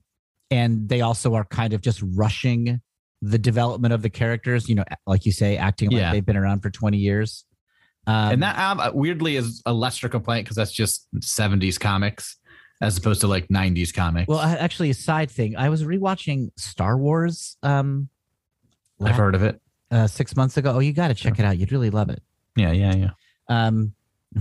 and 0.53 0.89
they 0.89 1.00
also 1.00 1.35
are 1.35 1.45
kind 1.45 1.73
of 1.73 1.81
just 1.81 2.00
rushing 2.15 2.81
the 3.23 3.38
development 3.38 3.93
of 3.94 4.03
the 4.03 4.11
characters. 4.11 4.69
You 4.69 4.76
know, 4.76 4.85
like 5.06 5.26
you 5.26 5.32
say, 5.32 5.56
acting 5.56 5.91
like 5.91 6.00
Yeah. 6.00 6.12
they've 6.12 6.25
been 6.26 6.37
around 6.37 6.61
for 6.61 6.70
20 6.70 6.97
years. 6.99 7.44
Um, 8.06 8.32
and 8.32 8.43
that 8.43 8.59
um, 8.59 8.81
weirdly 8.94 9.37
is 9.37 9.61
a 9.67 9.73
lesser 9.73 10.09
complaint 10.09 10.47
because 10.47 10.56
that's 10.56 10.73
just 10.73 11.06
70s 11.17 11.79
comics 11.79 12.37
as 12.81 12.97
opposed 12.97 13.20
to 13.20 13.26
like 13.26 13.49
90s 13.49 13.93
comics. 13.93 14.29
Well, 14.29 14.38
actually, 14.41 14.88
a 14.91 14.94
side 14.94 15.31
thing. 15.31 15.56
I 15.56 15.69
was 15.69 15.82
rewatching 15.85 16.50
Star 16.56 16.97
Wars 16.97 17.56
um, 17.62 18.09
I've 19.05 19.15
heard 19.17 19.35
of 19.35 19.43
it. 19.43 19.61
uh, 19.91 20.06
six 20.06 20.35
months 20.37 20.56
ago. 20.56 20.73
Oh, 20.76 20.79
you 20.79 20.93
got 20.93 21.09
to 21.09 21.14
check 21.14 21.38
it 21.38 21.44
out. 21.44 21.59
You'd 21.59 21.73
really 21.73 21.91
love 21.91 22.09
it. 22.09 22.23
Yeah, 22.56 22.73
yeah, 22.73 22.94
yeah. 22.94 23.11
Um, 23.49 23.93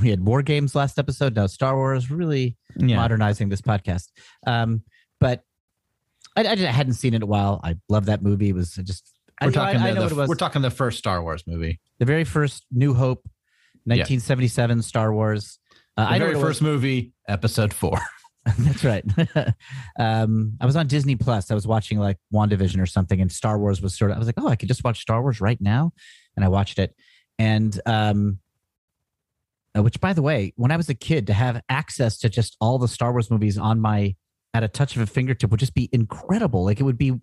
we 0.01 0.09
had 0.09 0.23
War 0.23 0.41
Games 0.41 0.73
last 0.75 0.97
episode. 0.99 1.35
Now 1.35 1.47
Star 1.47 1.75
Wars 1.75 2.09
really 2.11 2.55
Yeah. 2.77 2.95
modernizing 2.97 3.49
this 3.49 3.61
podcast. 3.61 4.09
Um, 4.45 4.83
but 5.19 5.43
I, 6.37 6.51
I 6.51 6.55
just 6.55 6.67
hadn't 6.67 6.93
seen 6.93 7.13
it 7.13 7.17
in 7.17 7.23
a 7.23 7.25
while. 7.27 7.59
I 7.63 7.75
love 7.89 8.05
that 8.05 8.21
movie. 8.21 8.49
It 8.49 8.55
was 8.55 8.75
just 8.75 9.11
We're 9.41 9.47
know, 9.47 9.51
talking 9.53 9.81
I, 9.81 9.87
I 9.87 9.89
the, 9.89 9.95
know 9.95 9.99
the- 10.01 10.01
what 10.05 10.11
it 10.11 10.15
was. 10.15 10.29
we're 10.29 10.35
talking 10.35 10.61
the 10.61 10.69
first 10.69 10.97
Star 10.99 11.21
Wars 11.21 11.43
movie. 11.47 11.79
the 11.99 12.05
very 12.05 12.23
first 12.23 12.65
New 12.71 12.93
Hope, 12.93 13.23
1977 13.85 14.81
Star 14.83 15.13
Wars. 15.13 15.59
Uh, 15.97 16.03
The 16.05 16.09
I 16.09 16.17
know 16.17 16.25
very 16.25 16.35
what 16.35 16.41
it 16.41 16.43
was. 16.43 16.49
first 16.57 16.61
movie, 16.61 17.13
episode 17.27 17.73
four. 17.73 17.97
That's 18.59 18.83
right. 18.85 19.03
um, 19.99 20.53
I 20.61 20.65
was 20.65 20.77
on 20.77 20.87
Disney 20.87 21.17
Plus. 21.17 21.51
I 21.51 21.53
was 21.53 21.67
watching 21.67 21.99
like 21.99 22.17
WandaVision 22.33 22.81
or 22.81 22.85
something, 22.85 23.19
and 23.19 23.29
Star 23.29 23.59
Wars 23.59 23.81
was 23.81 23.97
sort 23.97 24.11
of. 24.11 24.15
I 24.15 24.19
was 24.19 24.27
like, 24.27 24.35
oh, 24.37 24.47
I 24.47 24.55
could 24.55 24.69
just 24.69 24.85
watch 24.85 25.01
Star 25.01 25.21
Wars 25.21 25.41
right 25.41 25.59
now, 25.59 25.91
and 26.37 26.45
I 26.45 26.47
watched 26.47 26.79
it. 26.79 26.95
And 27.37 27.77
um, 27.85 28.39
uh, 29.77 29.83
which, 29.83 29.99
by 29.99 30.13
the 30.13 30.21
way, 30.21 30.53
when 30.55 30.71
I 30.71 30.77
was 30.77 30.87
a 30.87 30.93
kid, 30.93 31.27
to 31.27 31.33
have 31.33 31.61
access 31.67 32.19
to 32.19 32.29
just 32.29 32.55
all 32.61 32.77
the 32.79 32.87
Star 32.87 33.11
Wars 33.11 33.29
movies 33.29 33.57
on 33.57 33.81
my 33.81 34.15
at 34.53 34.63
a 34.63 34.67
touch 34.67 34.95
of 34.95 35.01
a 35.01 35.05
fingertip 35.05 35.51
would 35.51 35.59
just 35.59 35.73
be 35.73 35.89
incredible. 35.91 36.65
Like 36.65 36.79
it 36.79 36.83
would 36.83 36.97
be. 36.97 37.13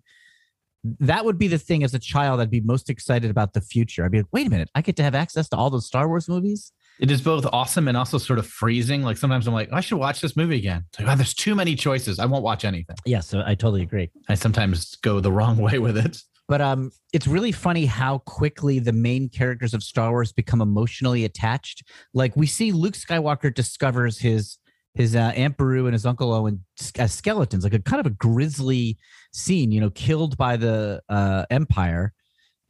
That 0.99 1.25
would 1.25 1.39
be 1.39 1.47
the 1.47 1.57
thing 1.57 1.83
as 1.83 1.95
a 1.95 1.99
child 1.99 2.39
I'd 2.39 2.51
be 2.51 2.61
most 2.61 2.91
excited 2.91 3.31
about 3.31 3.53
the 3.53 3.61
future. 3.61 4.05
I'd 4.05 4.11
be 4.11 4.19
like, 4.19 4.27
wait 4.31 4.45
a 4.45 4.51
minute, 4.51 4.69
I 4.75 4.81
get 4.81 4.95
to 4.97 5.03
have 5.03 5.15
access 5.15 5.49
to 5.49 5.57
all 5.57 5.71
those 5.71 5.87
Star 5.87 6.07
Wars 6.07 6.29
movies. 6.29 6.71
It 6.99 7.09
is 7.09 7.21
both 7.21 7.47
awesome 7.51 7.87
and 7.87 7.97
also 7.97 8.19
sort 8.19 8.37
of 8.37 8.45
freezing. 8.45 9.01
Like 9.01 9.17
sometimes 9.17 9.47
I'm 9.47 9.53
like, 9.55 9.73
I 9.73 9.81
should 9.81 9.97
watch 9.97 10.21
this 10.21 10.37
movie 10.37 10.57
again. 10.57 10.85
Like, 10.99 11.07
oh, 11.09 11.15
there's 11.15 11.33
too 11.33 11.55
many 11.55 11.73
choices. 11.75 12.19
I 12.19 12.27
won't 12.27 12.43
watch 12.43 12.63
anything. 12.65 12.97
Yeah, 13.03 13.21
so 13.21 13.41
I 13.43 13.55
totally 13.55 13.81
agree. 13.81 14.11
I 14.29 14.35
sometimes 14.35 14.95
go 14.97 15.19
the 15.19 15.31
wrong 15.31 15.57
way 15.57 15.79
with 15.79 15.97
it. 15.97 16.21
But 16.47 16.61
um, 16.61 16.91
it's 17.11 17.25
really 17.25 17.51
funny 17.51 17.85
how 17.87 18.19
quickly 18.19 18.79
the 18.79 18.93
main 18.93 19.29
characters 19.29 19.73
of 19.73 19.81
Star 19.81 20.11
Wars 20.11 20.31
become 20.31 20.61
emotionally 20.61 21.25
attached. 21.25 21.83
Like 22.13 22.35
we 22.35 22.45
see 22.45 22.71
Luke 22.71 22.93
Skywalker 22.93 23.53
discovers 23.53 24.19
his 24.19 24.57
his 24.95 25.15
uh, 25.15 25.33
Aunt 25.35 25.57
Beru 25.57 25.85
and 25.85 25.93
his 25.93 26.05
Uncle 26.05 26.33
Owen 26.33 26.65
as 26.97 27.13
skeletons, 27.13 27.63
like 27.63 27.73
a 27.73 27.79
kind 27.79 27.99
of 27.99 28.05
a 28.05 28.15
grisly 28.15 28.97
scene, 29.31 29.71
you 29.71 29.81
know, 29.81 29.89
killed 29.89 30.37
by 30.37 30.57
the 30.57 31.01
uh, 31.09 31.45
Empire. 31.49 32.13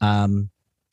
Um, 0.01 0.49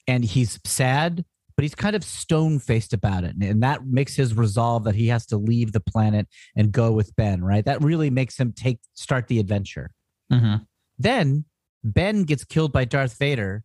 and 0.06 0.24
he's 0.24 0.60
sad, 0.64 1.24
but 1.56 1.62
he's 1.62 1.74
kind 1.74 1.96
of 1.96 2.04
stone 2.04 2.58
faced 2.58 2.92
about 2.92 3.24
it, 3.24 3.34
and, 3.34 3.42
and 3.42 3.62
that 3.62 3.86
makes 3.86 4.14
his 4.14 4.34
resolve 4.34 4.84
that 4.84 4.94
he 4.94 5.08
has 5.08 5.26
to 5.26 5.36
leave 5.36 5.72
the 5.72 5.80
planet 5.80 6.28
and 6.56 6.70
go 6.70 6.92
with 6.92 7.14
Ben. 7.16 7.42
Right, 7.42 7.64
that 7.64 7.82
really 7.82 8.10
makes 8.10 8.38
him 8.38 8.52
take 8.52 8.80
start 8.94 9.28
the 9.28 9.38
adventure. 9.38 9.90
Mm-hmm. 10.32 10.62
Then 10.98 11.44
Ben 11.82 12.24
gets 12.24 12.44
killed 12.44 12.72
by 12.72 12.84
Darth 12.84 13.18
Vader 13.18 13.64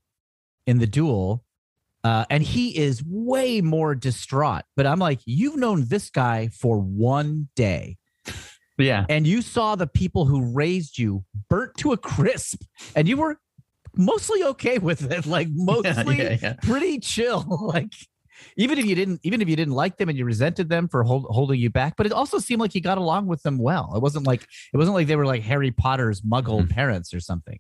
in 0.66 0.80
the 0.80 0.88
duel, 0.88 1.44
uh, 2.04 2.26
and 2.30 2.44
he 2.44 2.78
is 2.78 3.04
way 3.06 3.62
more 3.62 3.96
distraught. 3.96 4.64
But 4.76 4.86
I'm 4.86 5.00
like, 5.00 5.20
you've 5.26 5.58
known 5.58 5.86
this 5.88 6.10
guy 6.10 6.50
for 6.50 6.80
one 6.80 7.50
day, 7.56 7.98
Yeah. 8.78 9.06
and 9.10 9.26
you 9.28 9.42
saw 9.42 9.76
the 9.76 9.88
people 9.88 10.26
who 10.26 10.54
raised 10.54 10.98
you 10.98 11.26
burnt 11.50 11.76
to 11.78 11.92
a 11.94 11.98
crisp, 11.98 12.62
and 12.96 13.08
you 13.08 13.18
were 13.18 13.38
mostly 13.96 14.44
okay 14.44 14.78
with 14.78 15.12
it, 15.12 15.26
like 15.26 15.48
mostly 15.54 16.18
yeah, 16.18 16.38
yeah. 16.42 16.54
pretty 16.62 17.00
chill. 17.00 17.46
like, 17.74 17.92
even 18.56 18.78
if 18.78 18.86
you 18.86 18.94
didn't 18.94 19.20
even 19.24 19.42
if 19.42 19.50
you 19.50 19.56
didn't 19.56 19.74
like 19.74 19.98
them 19.98 20.10
and 20.10 20.18
you 20.18 20.24
resented 20.24 20.70
them 20.70 20.88
for 20.88 21.04
hold, 21.04 21.26
holding 21.32 21.60
you 21.60 21.72
back 21.72 21.96
but 21.98 22.06
it 22.06 22.12
also 22.12 22.38
seemed 22.38 22.62
like 22.62 22.72
he 22.72 22.80
got 22.80 23.00
along 23.00 23.26
with 23.26 23.42
them 23.42 23.58
well 23.58 23.92
it 23.96 24.00
wasn't 24.00 24.28
like 24.28 24.44
it 24.72 24.78
wasn't 24.78 24.94
like 24.94 25.08
they 25.08 25.16
were 25.16 25.26
like 25.26 25.42
harry 25.42 25.72
potter's 25.72 26.22
muggle 26.22 26.62
Mhm. 26.62 26.70
parents 26.70 27.16
or 27.16 27.20
something 27.20 27.58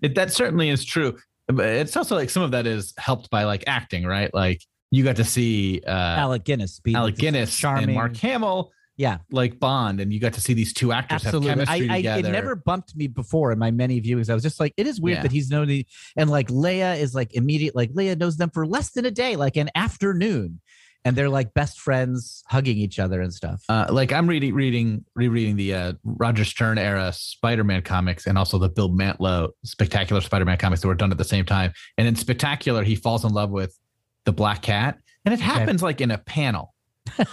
It, 0.00 0.14
that 0.14 0.30
certainly 0.32 0.68
is 0.68 0.84
true. 0.84 1.18
But 1.56 1.68
it's 1.68 1.96
also 1.96 2.16
like 2.16 2.30
some 2.30 2.42
of 2.42 2.50
that 2.52 2.66
is 2.66 2.94
helped 2.98 3.30
by 3.30 3.44
like 3.44 3.64
acting, 3.66 4.04
right? 4.04 4.32
Like 4.32 4.62
you 4.90 5.04
got 5.04 5.16
to 5.16 5.24
see 5.24 5.82
uh, 5.86 5.90
alec 5.90 6.44
guinness 6.44 6.80
be 6.80 6.94
Alec 6.94 7.16
Guinness 7.16 7.56
charming 7.56 7.84
and 7.84 7.94
Mark 7.94 8.16
Hamill, 8.18 8.70
yeah 8.98 9.18
like 9.30 9.58
Bond, 9.58 10.00
and 10.00 10.12
you 10.12 10.20
got 10.20 10.34
to 10.34 10.40
see 10.40 10.52
these 10.52 10.74
two 10.74 10.92
actors 10.92 11.24
absolutely 11.24 11.48
have 11.48 11.60
I, 11.60 11.64
chemistry 11.64 11.90
I 11.90 11.96
together. 11.96 12.28
it 12.28 12.32
never 12.32 12.54
bumped 12.54 12.94
me 12.94 13.06
before 13.06 13.50
in 13.52 13.58
my 13.58 13.70
many 13.70 14.02
viewings 14.02 14.28
i 14.28 14.34
was 14.34 14.42
just 14.42 14.60
like 14.60 14.74
it 14.76 14.86
is 14.86 15.00
weird 15.00 15.16
Yeah. 15.16 15.22
that 15.22 15.32
he's 15.32 15.50
known 15.50 15.68
the, 15.68 15.86
and 16.16 16.28
like 16.28 16.48
leia 16.48 16.98
is 17.00 17.14
like 17.14 17.32
immediate 17.34 17.74
like 17.74 17.90
leia 17.94 18.18
knows 18.18 18.36
them 18.36 18.50
for 18.50 18.66
less 18.66 18.90
than 18.90 19.06
a 19.06 19.10
day 19.10 19.34
like 19.36 19.56
an 19.56 19.70
afternoon 19.74 20.60
and 21.04 21.16
they're 21.16 21.28
like 21.28 21.52
best 21.54 21.80
friends 21.80 22.44
hugging 22.46 22.76
each 22.76 22.98
other 22.98 23.20
and 23.20 23.34
stuff 23.34 23.64
uh, 23.68 23.86
like 23.90 24.12
I'm 24.12 24.26
reading, 24.28 24.54
reading, 24.54 25.04
rereading 25.16 25.56
the 25.56 25.74
uh, 25.74 25.92
Roger 26.04 26.44
Stern 26.44 26.78
era 26.78 27.12
Spider-Man 27.12 27.82
comics, 27.82 28.26
and 28.26 28.38
also 28.38 28.58
the 28.58 28.68
Bill 28.68 28.88
Mantlo 28.90 29.50
Spectacular 29.64 30.20
Spider-Man 30.20 30.58
comics 30.58 30.82
that 30.82 30.88
were 30.88 30.94
done 30.94 31.10
at 31.10 31.18
the 31.18 31.24
same 31.24 31.44
time. 31.44 31.72
And 31.98 32.06
in 32.06 32.14
Spectacular, 32.16 32.82
he 32.84 32.94
falls 32.94 33.24
in 33.24 33.32
love 33.32 33.50
with 33.50 33.76
the 34.24 34.32
Black 34.32 34.62
Cat, 34.62 34.98
and 35.24 35.34
it 35.34 35.40
happens 35.40 35.82
like 35.82 36.00
in 36.00 36.10
a 36.10 36.18
panel. 36.18 36.72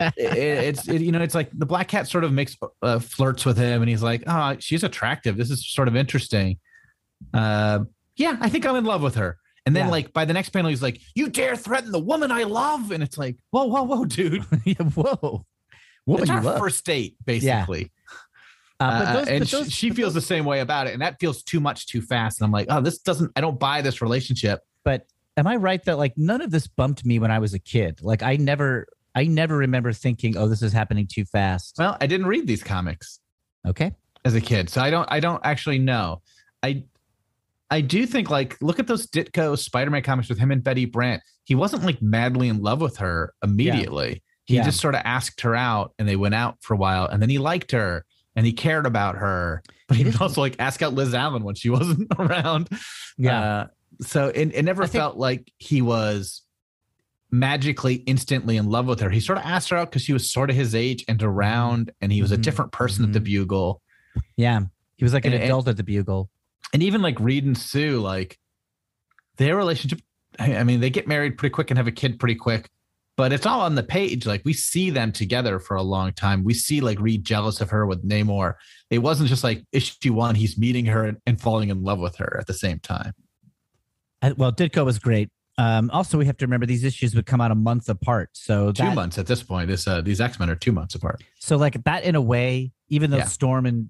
It- 0.00 0.14
it's 0.16 0.88
it, 0.88 1.00
you 1.00 1.12
know, 1.12 1.20
it's 1.22 1.34
like 1.34 1.50
the 1.52 1.66
Black 1.66 1.88
Cat 1.88 2.08
sort 2.08 2.24
of 2.24 2.32
makes 2.32 2.56
uh, 2.82 2.98
flirts 2.98 3.44
with 3.44 3.56
him, 3.56 3.82
and 3.82 3.88
he's 3.88 4.02
like, 4.02 4.24
"Oh, 4.26 4.56
she's 4.58 4.82
attractive. 4.84 5.36
This 5.36 5.50
is 5.50 5.66
sort 5.70 5.88
of 5.88 5.96
interesting." 5.96 6.58
Uh, 7.32 7.80
yeah, 8.16 8.36
I 8.40 8.48
think 8.48 8.66
I'm 8.66 8.76
in 8.76 8.84
love 8.84 9.02
with 9.02 9.14
her. 9.16 9.38
And 9.66 9.74
then, 9.76 9.86
Yeah. 9.86 9.90
like 9.90 10.12
by 10.12 10.24
the 10.24 10.32
next 10.32 10.50
panel, 10.50 10.70
he's 10.70 10.82
like, 10.82 11.00
"You 11.14 11.28
dare 11.28 11.56
threaten 11.56 11.90
the 11.92 11.98
woman 11.98 12.30
I 12.30 12.44
love?" 12.44 12.92
And 12.92 13.02
it's 13.02 13.18
like, 13.18 13.36
"Whoa, 13.50 13.64
whoa, 13.64 13.82
whoa, 13.82 14.04
dude!" 14.04 14.44
yeah, 14.64 14.74
whoa 14.94 15.44
woman 16.06 16.22
it's 16.22 16.30
our 16.30 16.40
love. 16.42 16.58
first 16.60 16.84
date, 16.86 17.16
basically. 17.24 17.90
Uh, 18.78 19.14
but 19.14 19.28
Uh, 19.28 19.30
and 19.32 19.44
those, 19.46 19.72
she 19.72 19.88
but 19.88 19.96
feels 19.96 20.14
those- 20.14 20.22
the 20.22 20.26
same 20.26 20.44
way 20.44 20.60
about 20.60 20.86
it, 20.86 20.92
and 20.92 21.02
that 21.02 21.18
feels 21.18 21.42
too 21.42 21.58
much, 21.60 21.86
too 21.86 22.00
fast. 22.00 22.40
And 22.40 22.44
I'm 22.46 22.52
like, 22.52 22.66
oh, 22.70 22.80
this 22.80 22.98
doesn't. 22.98 23.32
I 23.34 23.40
don't 23.40 23.58
buy 23.58 23.82
this 23.82 24.00
relationship. 24.00 24.60
but 24.84 25.06
am 25.36 25.46
I 25.48 25.56
right 25.56 25.82
that 25.84 25.98
like 25.98 26.12
none 26.16 26.40
of 26.40 26.50
this 26.52 26.66
bumped 26.68 27.04
me 27.04 27.18
when 27.18 27.30
I 27.32 27.38
was 27.40 27.52
a 27.54 27.58
kid? 27.58 28.00
Like 28.02 28.22
I 28.22 28.36
never, 28.36 28.86
I 29.16 29.24
never 29.24 29.56
remember 29.56 29.92
thinking, 29.92 30.36
"Oh, 30.36 30.46
this 30.46 30.62
is 30.62 30.72
happening 30.72 31.06
too 31.10 31.24
fast." 31.24 31.74
Well, 31.78 31.96
I 32.00 32.06
didn't 32.06 32.26
read 32.26 32.46
these 32.46 32.62
comics 32.62 33.18
Okay, 33.66 33.92
as 34.24 34.34
a 34.36 34.40
kid, 34.40 34.70
so 34.70 34.80
I 34.80 34.90
don't. 34.90 35.08
I 35.10 35.18
don't 35.18 35.40
actually 35.44 35.78
know. 35.80 36.22
I 36.62 36.84
I 37.70 37.80
do 37.80 38.06
think 38.06 38.30
like 38.30 38.56
look 38.60 38.78
at 38.78 38.86
those 38.86 39.06
Ditko 39.08 39.58
Spider-Man 39.58 40.02
comics 40.02 40.28
with 40.28 40.38
him 40.38 40.50
and 40.50 40.62
Betty 40.62 40.84
Brant. 40.84 41.22
He 41.44 41.54
wasn't 41.54 41.84
like 41.84 42.00
madly 42.02 42.48
in 42.48 42.62
love 42.62 42.80
with 42.80 42.98
her 42.98 43.32
immediately. 43.42 44.22
He 44.44 44.54
Yeah. 44.56 44.64
just 44.64 44.80
sort 44.80 44.94
of 44.94 45.02
asked 45.04 45.40
her 45.40 45.56
out, 45.56 45.92
and 45.98 46.08
they 46.08 46.14
went 46.16 46.34
out 46.36 46.56
for 46.60 46.74
a 46.74 46.76
while, 46.76 47.06
and 47.06 47.20
then 47.20 47.28
he 47.30 47.38
liked 47.38 47.72
her 47.72 48.04
and 48.36 48.44
he 48.46 48.52
cared 48.52 48.86
about 48.86 49.16
her. 49.16 49.62
But 49.88 49.96
he 49.96 50.04
would 50.04 50.20
also 50.20 50.40
like 50.40 50.56
ask 50.60 50.82
out 50.82 50.94
Liz 50.94 51.14
Allen 51.14 51.42
when 51.42 51.54
she 51.56 51.70
wasn't 51.78 52.06
around. 52.18 52.68
yeah, 53.18 53.40
Uh, 53.40 53.66
so 54.02 54.28
it, 54.28 54.52
it 54.54 54.64
never 54.64 54.82
I 54.84 54.86
think- 54.86 55.00
felt 55.00 55.16
like 55.16 55.50
he 55.58 55.82
was 55.82 56.42
magically 57.32 57.94
instantly 57.94 58.56
in 58.56 58.70
love 58.70 58.86
with 58.86 59.00
her. 59.00 59.10
He 59.10 59.20
sort 59.20 59.38
of 59.38 59.44
asked 59.44 59.70
her 59.70 59.76
out 59.76 59.90
because 59.90 60.02
she 60.02 60.12
was 60.12 60.30
sort 60.30 60.50
of 60.50 60.56
his 60.56 60.74
age 60.74 61.04
and 61.08 61.20
around, 61.22 61.90
and 62.00 62.12
he 62.12 62.22
was 62.22 62.30
a 62.32 62.38
Mhm. 62.38 62.42
different 62.42 62.72
person 62.72 63.04
at 63.04 63.12
the 63.12 63.20
Mhm. 63.20 63.24
Bugle. 63.24 63.82
yeah. 64.36 64.60
He 64.96 65.04
was 65.04 65.12
like 65.12 65.24
an 65.26 65.32
and- 65.34 65.42
and- 65.42 65.50
adult 65.50 65.68
at 65.68 65.76
the 65.76 65.82
Bugle. 65.82 66.30
And 66.72 66.82
even 66.82 67.02
like 67.02 67.18
Reed 67.20 67.44
and 67.44 67.56
Sue, 67.56 68.00
like 68.00 68.38
their 69.36 69.56
relationship, 69.56 70.00
I 70.38 70.64
mean, 70.64 70.80
they 70.80 70.90
get 70.90 71.06
married 71.08 71.38
pretty 71.38 71.52
quick 71.52 71.70
and 71.70 71.78
have 71.78 71.86
a 71.86 71.92
kid 71.92 72.18
pretty 72.18 72.34
quick, 72.34 72.68
but 73.16 73.32
it's 73.32 73.46
all 73.46 73.60
on 73.60 73.74
the 73.74 73.82
page. 73.82 74.26
Like 74.26 74.42
we 74.44 74.52
see 74.52 74.90
them 74.90 75.12
together 75.12 75.58
for 75.58 75.76
a 75.76 75.82
long 75.82 76.12
time. 76.12 76.44
We 76.44 76.54
see 76.54 76.80
like 76.80 77.00
Reed 77.00 77.24
jealous 77.24 77.60
of 77.60 77.70
her 77.70 77.86
with 77.86 78.06
Namor. 78.06 78.54
It 78.90 78.98
wasn't 78.98 79.28
just 79.28 79.44
like 79.44 79.64
issue 79.72 80.12
one, 80.12 80.34
he's 80.34 80.58
meeting 80.58 80.86
her 80.86 81.04
and, 81.04 81.18
and 81.26 81.40
falling 81.40 81.70
in 81.70 81.82
love 81.82 81.98
with 81.98 82.16
her 82.16 82.36
at 82.38 82.46
the 82.46 82.54
same 82.54 82.78
time. 82.78 83.14
Uh, 84.20 84.34
Well, 84.36 84.52
Ditko 84.52 84.84
was 84.84 84.98
great. 84.98 85.30
Um, 85.58 85.90
also, 85.90 86.18
we 86.18 86.26
have 86.26 86.36
to 86.38 86.44
remember 86.44 86.66
these 86.66 86.84
issues 86.84 87.14
would 87.14 87.24
come 87.24 87.40
out 87.40 87.50
a 87.50 87.54
month 87.54 87.88
apart. 87.88 88.28
So 88.34 88.72
Two 88.72 88.82
that, 88.82 88.94
months 88.94 89.16
at 89.16 89.26
this 89.26 89.42
point. 89.42 89.68
This 89.68 89.88
uh, 89.88 90.02
these 90.02 90.20
X 90.20 90.38
Men 90.38 90.50
are 90.50 90.54
two 90.54 90.72
months 90.72 90.94
apart. 90.94 91.22
So 91.38 91.56
like 91.56 91.82
that 91.84 92.04
in 92.04 92.14
a 92.14 92.20
way, 92.20 92.72
even 92.90 93.10
though 93.10 93.16
Yeah. 93.18 93.24
Storm 93.24 93.64
and 93.64 93.88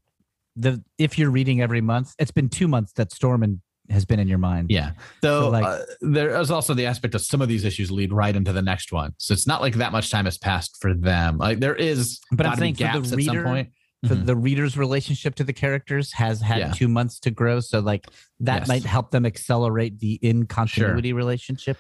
the 0.57 0.83
if 0.99 1.19
you're 1.19 1.31
reading 1.31 1.61
every 1.61 1.81
month, 1.81 2.15
it's 2.19 2.31
been 2.31 2.49
two 2.49 2.69
months 2.69 2.93
that 2.93 3.13
Storm 3.13 3.43
and 3.43 3.61
has 3.89 4.05
been 4.05 4.19
in 4.19 4.27
your 4.27 4.39
mind. 4.39 4.69
Yeah. 4.71 4.93
Though 5.23 5.43
So, 5.43 5.51
like- 5.51 5.65
uh, 5.65 5.79
there 6.01 6.41
is 6.41 6.51
also 6.51 6.75
the 6.75 6.87
aspect 6.87 7.15
of 7.15 7.21
some 7.21 7.41
of 7.41 7.49
these 7.49 7.65
issues 7.65 7.91
lead 7.91 8.13
right 8.13 8.35
into 8.35 8.53
the 8.53 8.63
next 8.63 8.91
one. 8.93 9.13
So 9.19 9.33
it's 9.33 9.47
not 9.47 9.61
like 9.61 9.75
that 9.75 9.93
much 9.93 10.11
time 10.11 10.25
has 10.25 10.39
passed 10.39 10.79
for 10.81 10.93
them. 10.93 11.39
Like 11.39 11.61
there 11.61 11.75
is 11.77 12.19
But 12.33 12.47
I'm 12.47 12.57
saying 12.59 12.75
for 12.77 13.01
the 13.01 13.17
reader- 13.17 13.33
some 13.33 13.45
point. 13.45 13.69
For 14.07 14.15
the 14.15 14.37
reader's 14.37 14.77
relationship 14.77 15.35
to 15.37 15.45
the 15.45 15.53
characters 15.53 16.13
has 16.13 16.41
had 16.41 16.59
Yeah. 16.59 16.71
two 16.73 16.87
months 16.87 17.19
to 17.21 17.31
grow. 17.31 17.59
So 17.61 17.81
like 17.81 18.07
that 18.41 18.61
Yes. 18.63 18.69
might 18.69 18.85
help 18.85 19.11
them 19.11 19.25
accelerate 19.27 19.99
the 19.99 20.15
in 20.23 20.47
continuity 20.47 21.13
relationship. 21.13 21.77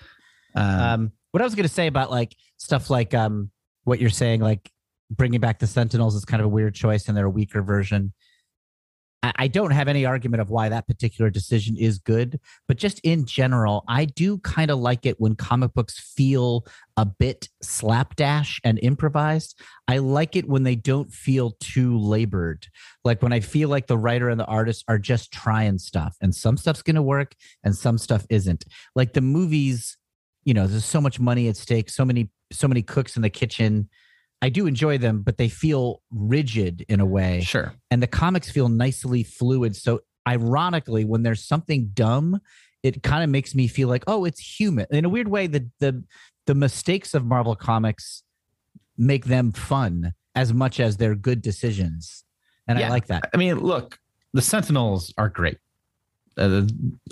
Um, 0.55 0.65
Um, 0.81 1.13
what 1.33 1.41
I 1.43 1.45
was 1.45 1.55
going 1.55 1.69
to 1.69 1.73
say 1.75 1.87
about 1.87 2.11
like 2.11 2.35
stuff 2.57 2.89
like 2.91 3.15
um, 3.15 3.51
what 3.85 4.01
you're 4.01 4.11
saying, 4.11 4.41
like 4.41 4.71
bringing 5.11 5.39
back 5.41 5.59
the 5.61 5.67
Sentinels 5.69 6.15
is 6.17 6.25
kind 6.25 6.41
of 6.41 6.47
a 6.47 6.49
weird 6.49 6.75
choice, 6.75 7.07
and 7.07 7.17
they're 7.17 7.27
a 7.27 7.31
weaker 7.31 7.63
version. 7.63 8.13
I, 9.37 9.49
don't 9.49 9.71
have 9.71 9.89
any 9.89 10.05
argument 10.05 10.41
of 10.41 10.51
why 10.51 10.69
that 10.69 10.87
particular 10.87 11.31
decision 11.31 11.77
is 11.77 11.99
good, 11.99 12.41
but 12.69 12.77
just 12.77 13.01
in 13.01 13.25
general, 13.25 13.85
I 13.89 14.05
do 14.05 14.39
kind 14.39 14.71
of 14.71 14.79
like 14.79 15.07
it 15.07 15.21
when 15.21 15.35
comic 15.35 15.75
books 15.75 15.99
feel 15.99 16.67
a 16.97 17.05
bit 17.05 17.49
slapdash 17.63 18.61
and 18.65 18.79
improvised. 18.83 19.61
I 19.89 19.99
like 19.99 20.37
it 20.37 20.49
when 20.49 20.63
they 20.63 20.75
don't 20.75 21.13
feel 21.13 21.57
too 21.61 21.99
labored. 21.99 22.67
Like 23.05 23.23
when 23.23 23.33
I 23.33 23.41
feel 23.41 23.69
like 23.69 23.87
the 23.87 23.99
writer 23.99 24.29
and 24.29 24.41
the 24.41 24.47
artist 24.47 24.85
are 24.89 24.99
just 24.99 25.33
trying 25.33 25.79
stuff, 25.79 26.17
and 26.21 26.35
some 26.35 26.57
stuff's 26.57 26.83
going 26.83 26.97
to 26.97 27.03
work 27.03 27.35
and 27.65 27.75
some 27.75 27.99
stuff 27.99 28.27
isn't. 28.31 28.65
Like 28.95 29.13
the 29.13 29.21
movies 29.21 29.97
you 30.45 30.55
know 30.55 30.67
there's 30.67 30.85
so 30.85 31.01
much 31.01 31.19
money 31.19 31.49
at 31.49 31.57
stake 31.57 31.91
so 31.91 32.05
many 32.05 32.31
so 32.53 32.69
many 32.69 32.81
cooks 32.81 33.17
in 33.17 33.23
the 33.23 33.29
kitchen 33.29 33.89
i 34.43 34.49
do 34.49 34.67
enjoy 34.67 34.99
them 34.99 35.23
but 35.23 35.39
they 35.39 35.49
feel 35.49 36.03
rigid 36.11 36.85
in 36.89 37.01
a 37.01 37.07
way. 37.07 37.41
Sure. 37.41 37.73
and 37.91 38.03
the 38.03 38.07
comics 38.07 38.51
feel 38.51 38.69
nicely 38.69 39.23
fluid. 39.23 39.77
So 39.77 40.01
ironically 40.29 41.05
when 41.05 41.23
there's 41.23 41.45
something 41.45 41.91
dumb 41.95 42.41
it 42.83 43.03
kind 43.03 43.25
of 43.25 43.31
makes 43.31 43.55
me 43.55 43.67
feel 43.69 43.89
like 43.89 44.05
oh 44.07 44.25
it's 44.25 44.41
human. 44.41 44.87
In 44.91 45.05
a 45.05 45.09
weird 45.09 45.29
way 45.29 45.47
the 45.47 45.69
the 45.81 46.05
the 46.47 46.55
mistakes 46.55 47.15
of 47.15 47.25
marvel 47.25 47.57
comics 47.57 48.23
make 48.97 49.27
them 49.27 49.53
fun 49.53 50.15
as 50.35 50.53
much 50.53 50.81
as 50.81 50.97
they're 50.97 51.15
good 51.15 51.43
decisions. 51.43 52.25
And 52.69 52.79
i 52.79 52.89
like 52.89 53.07
that. 53.07 53.31
I 53.33 53.37
mean, 53.37 53.61
look, 53.61 53.99
the 54.33 54.43
Sentinels 54.43 55.13
are 55.17 55.29
great, 55.29 55.59
uh, 56.37 56.63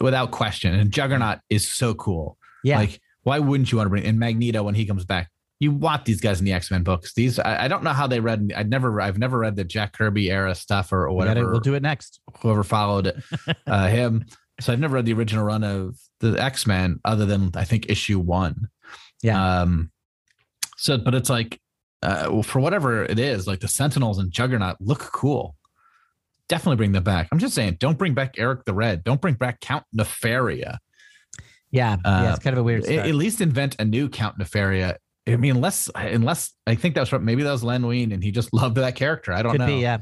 without 0.00 0.30
question, 0.32 0.74
and 0.74 0.90
Juggernaut 0.90 1.38
is 1.48 1.68
so 1.68 1.94
cool. 1.94 2.38
yeah. 2.64 2.78
Like, 2.78 3.00
why 3.22 3.38
wouldn't 3.38 3.72
you 3.72 3.78
want 3.78 3.86
to 3.86 3.90
bring 3.90 4.04
in 4.04 4.18
Magneto 4.18 4.62
when 4.62 4.74
he 4.74 4.84
comes 4.84 5.04
back? 5.04 5.30
You 5.60 5.70
want 5.70 6.04
these 6.04 6.20
guys 6.20 6.40
in 6.40 6.44
the 6.44 6.52
X 6.52 6.70
Men 6.70 6.82
books. 6.82 7.14
These 7.14 7.38
I, 7.38 7.64
I 7.64 7.68
don't 7.68 7.84
know 7.84 7.92
how 7.92 8.06
they 8.06 8.20
read. 8.20 8.52
I'd 8.56 8.68
never 8.68 9.00
I've 9.00 9.18
never 9.18 9.38
read 9.38 9.56
the 9.56 9.64
Jack 9.64 9.92
Kirby 9.92 10.30
era 10.30 10.54
stuff 10.54 10.92
or, 10.92 11.10
whatever. 11.12 11.50
we'll 11.50 11.60
do 11.60 11.74
it 11.74 11.82
next 11.82 12.20
whoever 12.40 12.64
followed 12.64 13.22
uh, 13.66 13.88
him. 13.88 14.26
So 14.60 14.72
I've 14.72 14.80
never 14.80 14.94
read 14.94 15.06
the 15.06 15.12
original 15.14 15.44
run 15.44 15.64
of 15.64 15.96
the 16.20 16.40
X 16.40 16.66
Men 16.66 17.00
other 17.04 17.26
than 17.26 17.50
I 17.54 17.64
think 17.64 17.88
issue 17.88 18.18
one. 18.18 18.68
Yeah. 19.22 19.60
Um. 19.60 19.90
So, 20.76 20.98
but 20.98 21.14
it's 21.14 21.30
like, 21.30 21.60
uh, 22.02 22.42
for 22.42 22.60
whatever 22.60 23.04
it 23.04 23.18
is, 23.18 23.46
like 23.46 23.60
the 23.60 23.68
Sentinels 23.68 24.18
and 24.18 24.30
Juggernaut 24.30 24.76
look 24.80 25.00
cool. 25.00 25.56
Definitely 26.48 26.76
bring 26.76 26.92
them 26.92 27.04
back. 27.04 27.28
I'm 27.32 27.38
just 27.38 27.54
saying, 27.54 27.78
don't 27.80 27.96
bring 27.96 28.12
back 28.12 28.34
Eric 28.36 28.64
the 28.66 28.74
Red. 28.74 29.02
Don't 29.02 29.20
bring 29.20 29.34
back 29.34 29.60
Count 29.60 29.84
Nefaria. 29.96 30.78
yeah 31.70 31.96
yeah 32.04 32.26
Uh, 32.28 32.30
it's 32.34 32.44
kind 32.44 32.52
of 32.54 32.60
a 32.60 32.62
weird. 32.62 32.84
At 32.84 33.14
least 33.14 33.40
invent 33.40 33.76
a 33.78 33.84
new 33.84 34.10
Count 34.10 34.38
Nefaria. 34.38 34.96
I 35.26 35.36
mean, 35.36 35.56
unless 35.56 35.90
unless 35.94 36.52
I 36.66 36.74
think 36.74 36.94
that's 36.94 37.10
what 37.10 37.22
maybe 37.22 37.42
that 37.42 37.52
was 37.52 37.64
Len 37.64 37.86
Wein 37.86 38.12
and 38.12 38.22
he 38.22 38.30
just 38.30 38.52
loved 38.52 38.76
that 38.76 38.94
character. 38.94 39.32
I 39.32 39.42
don't 39.42 39.52
could 39.52 39.60
know. 39.60 39.66
be 39.66 39.76
yeah 39.80 39.98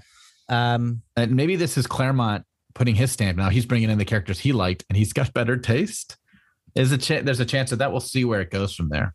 um 0.48 1.02
And 1.16 1.36
maybe 1.36 1.56
this 1.56 1.78
is 1.78 1.86
Claremont 1.86 2.44
putting 2.74 2.94
his 2.94 3.12
stamp. 3.12 3.38
Now 3.38 3.50
he's 3.50 3.66
bringing 3.66 3.90
in 3.90 3.98
the 3.98 4.04
characters 4.04 4.38
he 4.40 4.52
liked, 4.52 4.84
and 4.88 4.96
he's 4.96 5.12
got 5.12 5.32
better 5.34 5.56
taste. 5.56 6.16
Is 6.74 6.90
a 6.90 6.98
cha- 6.98 7.20
there's 7.22 7.40
a 7.40 7.44
chance 7.44 7.70
that 7.70 7.76
that 7.76 7.90
we'll 7.92 8.00
see 8.00 8.24
where 8.24 8.40
it 8.40 8.50
goes 8.50 8.74
from 8.74 8.88
there. 8.88 9.14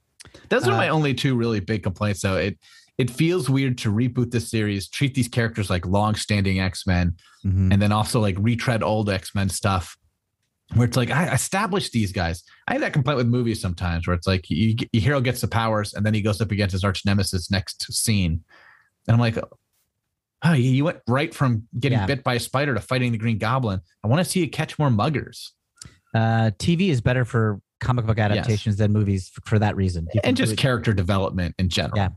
Those 0.49 0.67
are 0.67 0.73
Uh, 0.73 0.77
my 0.77 0.89
only 0.89 1.13
two 1.13 1.35
really 1.35 1.59
big 1.59 1.83
complaints. 1.83 2.21
Though 2.21 2.37
it 2.37 2.57
it 2.97 3.09
feels 3.11 3.49
weird 3.49 3.77
to 3.79 3.91
reboot 3.91 4.31
this 4.31 4.49
series, 4.49 4.87
treat 4.89 5.13
these 5.13 5.27
characters 5.27 5.69
like 5.69 5.85
long-standing 5.85 6.59
X 6.59 6.87
Men, 6.87 7.15
mhm. 7.45 7.71
and 7.71 7.81
then 7.81 7.91
also 7.91 8.19
like 8.19 8.35
retread 8.39 8.81
old 8.83 9.09
X 9.09 9.35
Men 9.35 9.49
stuff. 9.49 9.97
Where 10.75 10.85
it's 10.85 10.97
like 10.97 11.09
I 11.11 11.33
established 11.33 11.93
these 11.93 12.11
guys. 12.11 12.43
I 12.67 12.73
have 12.73 12.81
that 12.81 12.93
complaint 12.93 13.17
with 13.17 13.27
movies 13.27 13.61
sometimes, 13.61 14.05
where 14.05 14.13
it's 14.15 14.27
like 14.27 14.49
you, 14.49 14.75
your 14.91 15.01
hero 15.01 15.21
gets 15.21 15.41
the 15.41 15.47
powers, 15.47 15.93
and 15.93 16.05
then 16.05 16.13
he 16.13 16.21
goes 16.21 16.41
up 16.41 16.51
against 16.51 16.73
his 16.73 16.83
arch 16.83 17.05
nemesis 17.05 17.49
next 17.49 17.91
scene, 17.93 18.43
and 19.07 19.13
I'm 19.13 19.19
like, 19.19 19.37
oh, 20.43 20.53
you 20.53 20.83
went 20.83 20.99
right 21.07 21.33
from 21.33 21.67
getting 21.79 21.97
Yeah. 21.99 22.05
bit 22.05 22.23
by 22.23 22.35
a 22.35 22.39
spider 22.39 22.73
to 22.73 22.81
fighting 22.81 23.11
the 23.13 23.17
Green 23.17 23.37
Goblin. 23.37 23.79
I 24.03 24.07
want 24.07 24.23
to 24.23 24.29
see 24.29 24.41
you 24.41 24.49
catch 24.49 24.77
more 24.77 24.89
muggers. 24.89 25.51
uh, 26.13 26.51
TV 26.59 26.89
is 26.89 26.99
better 27.01 27.23
for 27.25 27.61
comic 27.79 28.05
book 28.05 28.17
adaptations 28.17 28.75
than 28.77 28.91
movies 28.91 29.29
for, 29.29 29.41
for 29.45 29.59
that 29.59 29.75
reason. 29.75 30.07
You 30.13 30.21
and 30.23 30.35
just 30.35 30.57
character 30.57 30.93
development 30.93 31.53
in 31.59 31.69
general. 31.69 31.95
Yeah. 31.97 32.09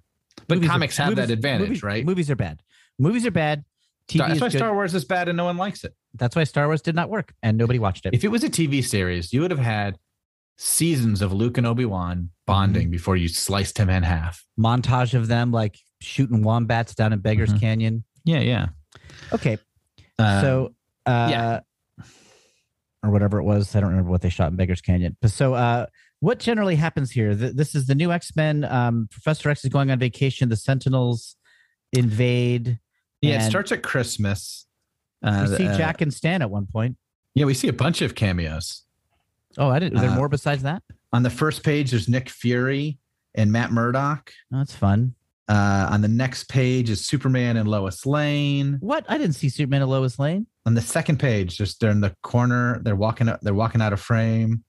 But 0.49 0.57
movies 0.57 0.71
are- 0.71 0.73
comics 0.73 0.97
have 0.97 1.11
movies- 1.11 1.29
that 1.29 1.33
advantage, 1.33 1.69
movies- 1.69 1.83
right? 1.83 2.05
Movies 2.05 2.31
are 2.31 2.37
bad. 2.37 2.63
Movies 2.99 3.27
are 3.27 3.31
bad. 3.31 3.65
TV 4.09 4.19
That's 4.19 4.35
is 4.35 4.41
why 4.41 4.49
good. 4.49 4.59
Star 4.59 4.75
Wars 4.75 4.95
is 4.95 5.05
bad 5.05 5.29
and 5.29 5.37
no 5.37 5.45
one 5.45 5.57
likes 5.57 5.85
it. 5.85 5.95
That's 6.15 6.35
why 6.37 6.45
Star 6.45 6.67
Wars 6.67 6.83
did 6.83 6.95
not 6.95 7.09
work 7.09 7.33
and 7.43 7.57
nobody 7.57 7.79
watched 7.79 8.07
it. 8.07 8.15
If 8.15 8.25
it 8.25 8.29
was 8.29 8.43
a 8.45 8.49
TV 8.51 8.83
series, 8.85 9.33
you 9.33 9.41
would 9.43 9.51
have 9.51 9.61
had 9.61 9.99
seasons 10.59 11.23
of 11.23 11.33
Luke 11.33 11.57
and 11.57 11.67
Obi 11.67 11.85
Wan 11.85 12.31
bonding 12.47 12.85
Mm-hmm. 12.85 12.91
before 12.91 13.17
you 13.17 13.29
sliced 13.29 13.79
him 13.79 13.89
in 13.89 14.03
half. 14.03 14.45
Montage 14.59 15.15
of 15.15 15.29
them 15.29 15.53
like 15.53 15.79
shooting 16.01 16.43
wombats 16.43 16.95
down 16.95 17.13
in 17.13 17.21
Beggar's 17.21 17.53
Mhm. 17.55 17.61
Canyon. 17.61 18.05
Yeah, 18.25 18.41
yeah. 18.41 18.67
Okay, 19.33 19.59
Uh, 20.19 20.41
so 20.43 20.75
uh, 21.07 21.29
yeah. 21.31 21.61
or 23.03 23.11
whatever 23.11 23.39
it 23.39 23.45
was. 23.45 23.75
I 23.75 23.81
don't 23.81 23.91
remember 23.91 24.11
what 24.11 24.21
they 24.21 24.29
shot 24.29 24.51
in 24.51 24.57
Beggar's 24.57 24.81
Canyon. 24.83 25.17
But 25.23 25.31
so, 25.31 25.55
uh, 25.55 25.87
what 26.21 26.39
generally 26.39 26.77
happens 26.77 27.11
here? 27.13 27.35
Th- 27.35 27.55
this 27.55 27.75
is 27.75 27.87
the 27.87 27.95
new 27.95 28.13
X 28.13 28.35
Men. 28.37 28.65
Um, 28.65 29.09
Professor 29.11 29.49
X 29.49 29.65
is 29.65 29.71
going 29.71 29.91
on 29.91 29.99
vacation. 29.99 30.49
The 30.51 30.57
Sentinels 30.57 31.37
invade. 31.93 32.79
yeah, 33.23 33.45
it 33.47 33.49
starts 33.49 33.73
at 33.73 33.83
Christmas. 33.83 34.67
Uh, 35.23 35.47
We 35.51 35.57
see 35.57 35.67
uh, 35.67 35.77
Jack 35.77 36.01
and 36.01 36.13
Stan 36.13 36.43
at 36.43 36.51
one 36.51 36.67
point. 36.67 36.97
Yeah, 37.35 37.45
we 37.45 37.55
see 37.55 37.69
a 37.69 37.73
bunch 37.73 38.03
of 38.03 38.15
cameos. 38.15 38.83
Oh, 39.59 39.69
I 39.69 39.79
didn't. 39.79 39.99
Are 39.99 40.03
there 40.03 40.11
uh, 40.11 40.17
more 40.17 40.29
besides 40.29 40.63
that? 40.63 40.83
On 41.13 41.23
the 41.23 41.31
first 41.31 41.63
page, 41.65 41.91
there's 41.91 42.09
Nick 42.09 42.29
Fury 42.29 42.99
and 43.35 43.51
Matt 43.53 43.73
Murdock. 43.73 44.33
Oh, 44.53 44.59
that's 44.59 44.75
fun. 44.75 45.15
Uh, 45.49 45.89
on 45.91 46.01
the 46.01 46.09
next 46.09 46.49
page 46.49 46.91
is 46.91 47.05
Superman 47.05 47.57
and 47.57 47.69
Lois 47.69 48.07
Lane. 48.07 48.77
What? 48.81 49.05
I 49.09 49.19
didn't 49.19 49.35
see 49.35 49.49
Superman 49.49 49.83
and 49.83 49.91
Lois 49.91 50.19
Lane. 50.19 50.47
On 50.67 50.75
the 50.75 50.81
second 50.81 51.19
page, 51.19 51.57
just 51.57 51.81
they're 51.81 51.91
in 51.91 52.01
the 52.01 52.15
corner. 52.23 52.81
They're 52.85 52.95
walking. 52.95 53.29
They're 53.43 53.55
walking 53.55 53.81
out 53.83 53.93
of 53.93 54.01
frame. 54.01 54.63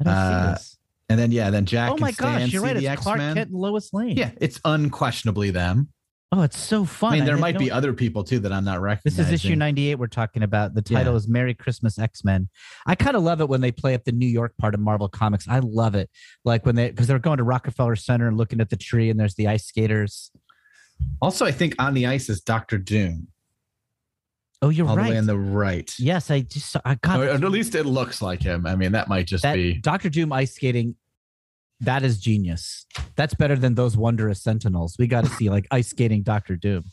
I 0.00 0.04
didn't 0.04 0.16
Uh, 0.16 0.48
see 0.48 0.52
this. 0.54 0.78
And 1.10 1.20
then 1.20 1.30
yeah, 1.30 1.50
then 1.50 1.64
Jack. 1.66 1.92
Oh 1.92 1.96
my 1.98 2.10
gosh, 2.10 2.52
you're 2.52 2.62
right. 2.62 2.76
It's 2.76 3.02
Clark 3.02 3.18
X-Men. 3.18 3.34
Kent 3.36 3.50
and 3.50 3.58
Lois 3.60 3.92
Lane. 3.92 4.16
Yeah, 4.16 4.30
it's 4.40 4.60
unquestionably 4.64 5.50
them. 5.50 5.88
Oh, 6.36 6.42
it's 6.42 6.58
so 6.58 6.84
fun. 6.84 7.12
I 7.12 7.16
mean, 7.16 7.24
there 7.26 7.36
had 7.36 7.40
might 7.40 7.58
be 7.58 7.70
other 7.70 7.92
people 7.92 8.24
too 8.24 8.40
that 8.40 8.52
I'm 8.52 8.64
not 8.64 8.80
recognizing. 8.80 9.22
This 9.24 9.28
is 9.40 9.44
issue 9.44 9.54
98 9.54 9.94
we're 9.96 10.08
talking 10.08 10.42
about. 10.42 10.74
The 10.74 10.82
title 10.82 11.12
Yeah. 11.12 11.18
is 11.18 11.28
Merry 11.28 11.54
Christmas 11.54 11.96
X-Men. 11.96 12.48
I 12.86 12.96
kind 12.96 13.16
of 13.16 13.22
love 13.22 13.40
it 13.40 13.48
when 13.48 13.60
they 13.60 13.70
play 13.70 13.94
up 13.94 14.02
the 14.02 14.10
New 14.10 14.26
York 14.26 14.52
part 14.58 14.74
of 14.74 14.80
Marvel 14.80 15.08
Comics. 15.08 15.46
I 15.46 15.60
love 15.60 15.94
it. 15.94 16.10
Like 16.44 16.66
when 16.66 16.74
they 16.74 16.90
because 16.90 17.06
they're 17.06 17.20
going 17.20 17.36
to 17.38 17.44
Rockefeller 17.44 17.94
Center 17.94 18.26
and 18.26 18.36
looking 18.36 18.60
at 18.60 18.68
the 18.70 18.76
tree 18.76 19.10
and 19.10 19.20
there's 19.20 19.36
the 19.36 19.46
ice 19.46 19.64
skaters. 19.64 20.32
Also, 21.22 21.44
I 21.46 21.52
think 21.52 21.76
on 21.78 21.94
the 21.94 22.06
ice 22.06 22.28
is 22.28 22.40
Doctor 22.40 22.78
Doom, 22.78 23.28
Oh, 24.60 24.70
you're 24.70 24.88
all 24.88 24.96
right. 24.96 25.04
the 25.04 25.10
way 25.10 25.18
on 25.18 25.26
the 25.26 25.38
right. 25.38 25.92
yes, 25.98 26.30
I 26.32 26.40
just 26.40 26.74
I 26.84 26.94
got 26.96 27.20
Or 27.20 27.28
at 27.28 27.40
least 27.42 27.74
it 27.76 27.84
looks 27.84 28.20
like 28.22 28.42
him. 28.42 28.66
I 28.66 28.74
mean, 28.74 28.92
that 28.92 29.08
might 29.08 29.26
just 29.26 29.42
that 29.42 29.54
be. 29.54 29.74
Doctor 29.74 30.08
Doom 30.08 30.32
ice 30.32 30.54
skating. 30.54 30.96
That 31.80 32.02
is 32.02 32.18
genius. 32.18 32.86
That's 33.16 33.34
better 33.34 33.56
than 33.56 33.74
those 33.74 33.96
wondrous 33.96 34.42
Sentinels. 34.42 34.96
We 34.98 35.06
got 35.06 35.24
to 35.24 35.30
see 35.30 35.50
like 35.50 35.66
ice 35.70 35.88
skating 35.88 36.22
Doctor 36.22 36.56
Doom. 36.56 36.84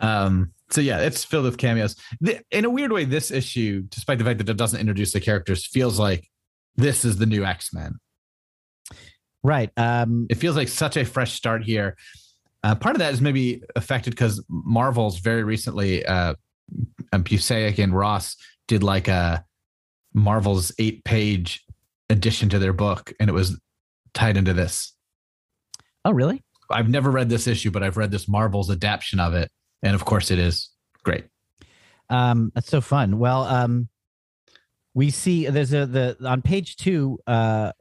Um, 0.00 0.52
so 0.70 0.80
yeah, 0.80 1.00
it's 1.00 1.24
filled 1.24 1.44
with 1.44 1.58
cameos. 1.58 1.96
The, 2.20 2.40
in 2.50 2.64
a 2.64 2.70
weird 2.70 2.92
way, 2.92 3.04
this 3.04 3.30
issue, 3.30 3.82
despite 3.82 4.18
the 4.18 4.24
fact 4.24 4.38
that 4.38 4.48
it 4.48 4.56
doesn't 4.56 4.80
introduce 4.80 5.12
the 5.12 5.20
characters, 5.20 5.66
feels 5.66 5.98
like 5.98 6.30
this 6.76 7.04
is 7.04 7.18
the 7.18 7.26
new 7.26 7.44
X 7.44 7.72
Men. 7.74 7.98
Right. 9.42 9.70
Um, 9.76 10.26
It 10.30 10.36
feels 10.36 10.56
like 10.56 10.68
such 10.68 10.96
a 10.96 11.04
fresh 11.04 11.32
start 11.32 11.64
here. 11.64 11.96
Uh, 12.62 12.74
part 12.74 12.94
of 12.94 13.00
that 13.00 13.12
is 13.12 13.20
maybe 13.20 13.62
affected 13.74 14.10
because 14.10 14.44
Marvel's 14.48 15.18
very 15.18 15.42
recently, 15.42 16.04
uh, 16.04 16.34
um, 17.12 17.24
Busiek 17.24 17.82
and 17.82 17.94
Ross 17.94 18.36
did 18.68 18.82
like 18.82 19.08
a 19.08 19.44
Marvel's 20.14 20.72
eight 20.78 21.02
page 21.04 21.64
addition 22.10 22.48
to 22.50 22.58
their 22.58 22.72
book, 22.72 23.12
and 23.18 23.30
it 23.30 23.32
was 23.32 23.58
tied 24.14 24.36
into 24.36 24.52
this. 24.52 24.94
oh, 26.04 26.12
really? 26.12 26.42
I've 26.70 26.88
never 26.88 27.10
read 27.10 27.28
this 27.28 27.46
issue, 27.46 27.70
but 27.70 27.82
I've 27.82 27.96
read 27.96 28.10
this 28.12 28.28
Marvel's 28.28 28.70
adaptation 28.70 29.18
of 29.18 29.34
it, 29.34 29.50
and 29.82 29.94
of 29.94 30.04
course, 30.04 30.30
it 30.30 30.38
is 30.38 30.70
great. 31.02 31.24
Um, 32.08 32.52
that's 32.54 32.68
so 32.68 32.80
fun. 32.80 33.18
Well, 33.18 33.42
um, 33.42 33.88
we 34.94 35.10
see 35.10 35.46
there's 35.46 35.72
a 35.72 35.86
the 35.86 36.16
on 36.24 36.42
page 36.42 36.76
two. 36.76 37.18
Uh, 37.26 37.72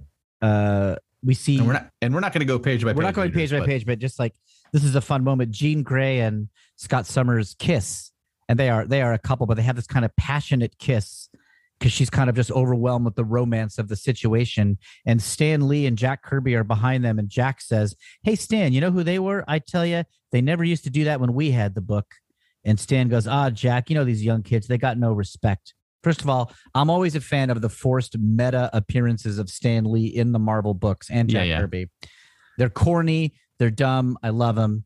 uh, 0.42 0.96
we 1.24 1.34
see 1.34 1.58
And 1.58 1.68
we're 1.68 1.74
not, 1.74 1.90
and 2.02 2.14
we're 2.14 2.20
not 2.22 2.34
going 2.34 2.40
to 2.42 2.46
go 2.46 2.58
page 2.60 2.84
by 2.84 2.92
page. 2.92 2.98
we're 2.98 3.04
not 3.04 3.14
going 3.14 3.32
page 3.32 3.52
by 3.52 3.60
but- 3.60 3.68
page, 3.68 3.86
but 3.86 4.00
just 4.00 4.20
like 4.20 4.34
this 4.72 4.84
is 4.84 4.96
a 4.96 5.02
fun 5.02 5.24
moment. 5.24 5.52
Jean 5.52 5.84
Grey 5.84 6.20
and 6.20 6.48
Scott 6.76 7.06
Summers 7.06 7.56
kiss, 7.60 8.12
and 8.48 8.58
they 8.58 8.70
are 8.70 8.86
they 8.86 9.02
are 9.02 9.14
a 9.14 9.20
couple, 9.20 9.46
but 9.46 9.58
they 9.58 9.64
have 9.64 9.76
this 9.76 9.88
kind 9.88 10.06
of 10.06 10.16
passionate 10.16 10.78
kiss 10.80 11.30
because 11.80 11.92
she's 11.94 12.10
kind 12.10 12.30
of 12.30 12.36
just 12.36 12.52
overwhelmed 12.52 13.06
with 13.06 13.16
the 13.16 13.24
romance 13.24 13.78
of 13.78 13.88
the 13.88 13.96
situation. 13.96 14.78
And 15.06 15.22
Stan 15.22 15.68
Lee 15.68 15.86
and 15.86 15.98
Jack 15.98 16.24
Kirby 16.24 16.56
are 16.56 16.64
behind 16.64 17.06
them, 17.06 17.18
and 17.20 17.30
Jack 17.30 17.62
says, 17.62 17.96
"Hey 18.24 18.36
Stan, 18.36 18.74
you 18.74 18.82
know 18.82 18.92
who 18.92 19.04
they 19.04 19.20
were? 19.20 19.44
I 19.48 19.60
tell 19.60 19.86
you, 19.86 20.04
they 20.32 20.42
never 20.42 20.64
used 20.64 20.84
to 20.84 20.90
do 20.90 21.06
that 21.06 21.20
when 21.20 21.34
we 21.34 21.52
had 21.52 21.76
the 21.76 21.82
book." 21.82 22.16
And 22.66 22.80
Stan 22.80 23.08
goes, 23.08 23.28
"Ah, 23.28 23.50
Jack, 23.50 23.90
you 23.90 23.96
know 23.96 24.04
these 24.04 24.24
young 24.24 24.44
kids, 24.44 24.68
they 24.68 24.78
got 24.78 24.98
no 24.98 25.14
respect." 25.14 25.74
First 26.04 26.22
of 26.22 26.30
all, 26.30 26.52
I'm 26.74 26.90
always 26.90 27.16
a 27.16 27.22
fan 27.22 27.50
of 27.50 27.62
the 27.62 27.70
forced 27.70 28.18
meta 28.18 28.70
appearances 28.74 29.38
of 29.38 29.50
Stan 29.50 29.84
Lee 29.92 30.06
in 30.08 30.32
the 30.32 30.40
Marvel 30.40 30.74
books 30.74 31.10
and 31.10 31.30
Yeah, 31.32 31.40
Jack 31.40 31.48
yeah. 31.48 31.60
Kirby. 31.60 31.90
They're 32.58 32.70
corny, 32.70 33.34
they're 33.58 33.70
dumb. 33.70 34.18
I 34.24 34.30
love 34.30 34.56
them. 34.56 34.86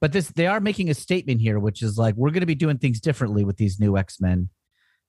But 0.00 0.12
this 0.12 0.28
they 0.28 0.46
are 0.46 0.60
making 0.60 0.90
a 0.90 0.94
statement 0.94 1.40
here, 1.40 1.58
which 1.58 1.80
is 1.82 1.96
like 1.96 2.16
we're 2.16 2.30
going 2.30 2.40
to 2.40 2.46
be 2.46 2.54
doing 2.54 2.78
things 2.78 3.00
differently 3.00 3.44
with 3.44 3.56
these 3.56 3.78
new 3.78 3.96
X 3.96 4.20
Men, 4.20 4.48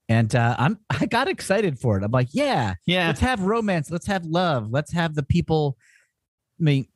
and 0.10 0.34
uh, 0.36 0.56
I'm 0.60 0.80
I 0.90 1.06
got 1.06 1.28
excited 1.28 1.80
for 1.80 1.98
it. 1.98 2.04
I'm 2.04 2.12
like, 2.12 2.30
yeah, 2.32 2.76
Yeah, 2.86 3.08
let's 3.08 3.20
have 3.22 3.42
romance, 3.42 3.90
let's 3.92 4.08
have 4.08 4.26
love, 4.26 4.70
let's 4.72 4.92
have 4.94 5.16
the 5.16 5.24
people. 5.24 5.78
I 6.60 6.64
mean, 6.64 6.88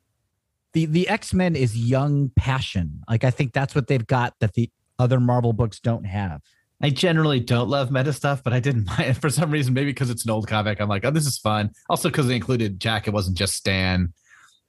the 0.72 0.86
the 0.86 1.08
X 1.08 1.32
Men 1.34 1.56
is 1.56 1.76
young 1.76 2.30
passion. 2.36 3.02
Like 3.08 3.24
I 3.24 3.30
think 3.30 3.52
that's 3.52 3.74
what 3.74 3.86
they've 3.86 4.06
got 4.06 4.34
that 4.40 4.54
the 4.54 4.70
other 4.98 5.20
Marvel 5.20 5.52
books 5.52 5.80
don't 5.80 6.04
have. 6.04 6.40
I 6.80 6.90
generally 6.90 7.40
don't 7.40 7.68
love 7.68 7.90
meta 7.90 8.12
stuff, 8.12 8.44
but 8.44 8.52
I 8.52 8.60
didn't 8.60 8.86
mind 8.98 9.20
for 9.20 9.30
some 9.30 9.50
reason. 9.50 9.74
Maybe 9.74 9.90
because 9.90 10.10
it's 10.10 10.24
an 10.24 10.30
old 10.30 10.46
comic, 10.46 10.80
I'm 10.80 10.88
like, 10.88 11.04
oh, 11.04 11.10
this 11.10 11.26
is 11.26 11.38
fun. 11.38 11.70
Also, 11.88 12.08
because 12.08 12.28
they 12.28 12.36
included 12.36 12.78
Jack, 12.80 13.08
it 13.08 13.12
wasn't 13.12 13.36
just 13.36 13.54
Stan. 13.54 14.12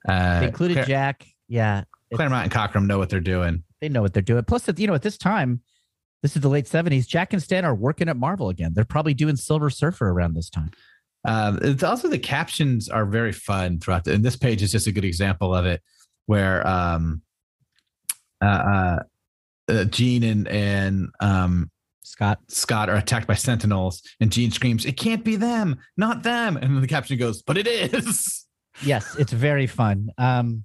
Uh, 0.08 0.40
They 0.40 0.46
included 0.46 0.74
Clar- 0.74 0.86
Jack. 0.86 1.26
Yeah, 1.48 1.84
Claremont 2.14 2.44
and 2.44 2.52
Cockrum 2.52 2.86
know 2.86 2.98
what 2.98 3.10
they're 3.10 3.20
doing. 3.20 3.62
they 3.80 3.88
know 3.88 4.02
what 4.02 4.12
they're 4.12 4.22
doing. 4.22 4.42
Plus, 4.44 4.68
you 4.76 4.86
know, 4.86 4.94
at 4.94 5.02
this 5.02 5.18
time, 5.18 5.60
this 6.22 6.36
is 6.36 6.42
the 6.42 6.48
late 6.48 6.66
'70s. 6.66 7.06
Jack 7.06 7.32
and 7.32 7.42
Stan 7.42 7.64
are 7.64 7.74
working 7.74 8.08
at 8.08 8.16
Marvel 8.16 8.48
again. 8.48 8.72
They're 8.74 8.84
probably 8.84 9.14
doing 9.14 9.36
Silver 9.36 9.70
Surfer 9.70 10.08
around 10.08 10.34
this 10.34 10.50
time. 10.50 10.70
Um, 11.24 11.58
it's 11.62 11.82
also 11.82 12.08
the 12.08 12.18
captions 12.18 12.88
are 12.88 13.04
very 13.04 13.32
fun 13.32 13.78
throughout. 13.78 14.04
The, 14.04 14.14
and 14.14 14.24
this 14.24 14.36
page 14.36 14.62
is 14.62 14.72
just 14.72 14.86
a 14.86 14.92
good 14.92 15.04
example 15.04 15.54
of 15.54 15.66
it, 15.66 15.82
where 16.26 16.66
um, 16.66 17.22
uh, 18.42 18.46
uh, 18.46 18.98
uh, 19.68 19.84
Jean 19.84 20.22
and 20.22 20.48
and 20.48 21.08
um, 21.20 21.70
Scott. 22.02 22.38
Scott 22.48 22.88
are 22.88 22.96
attacked 22.96 23.26
by 23.26 23.34
Sentinels, 23.34 24.02
and 24.20 24.32
Jean 24.32 24.50
screams, 24.50 24.86
"It 24.86 24.96
can't 24.96 25.24
be 25.24 25.36
them, 25.36 25.78
not 25.96 26.22
them!" 26.22 26.56
And 26.56 26.74
then 26.74 26.80
the 26.80 26.88
caption 26.88 27.18
goes, 27.18 27.42
"But 27.42 27.58
it 27.58 27.66
is." 27.66 28.46
Yes, 28.82 29.16
it's 29.16 29.32
very 29.32 29.66
fun. 29.66 30.08
Um, 30.16 30.64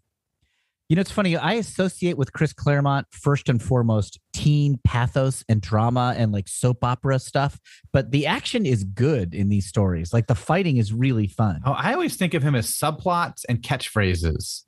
you 0.89 0.95
know, 0.95 0.99
it's 1.01 1.11
funny. 1.11 1.35
I 1.35 1.53
associate 1.53 2.17
with 2.17 2.31
Chris 2.33 2.53
Claremont 2.53 3.07
first 3.11 3.49
and 3.49 3.61
foremost 3.61 4.19
teen 4.33 4.79
pathos 4.83 5.43
and 5.49 5.61
drama 5.61 6.13
and 6.17 6.31
like 6.31 6.47
soap 6.47 6.83
opera 6.83 7.17
stuff. 7.19 7.59
But 7.91 8.11
the 8.11 8.27
action 8.27 8.65
is 8.65 8.83
good 8.83 9.33
in 9.33 9.49
these 9.49 9.65
stories. 9.67 10.13
Like 10.13 10.27
the 10.27 10.35
fighting 10.35 10.77
is 10.77 10.93
really 10.93 11.27
fun. 11.27 11.61
Oh, 11.65 11.71
I 11.71 11.93
always 11.93 12.15
think 12.15 12.33
of 12.33 12.43
him 12.43 12.53
as 12.55 12.67
subplots 12.67 13.43
and 13.49 13.61
catchphrases. 13.61 14.63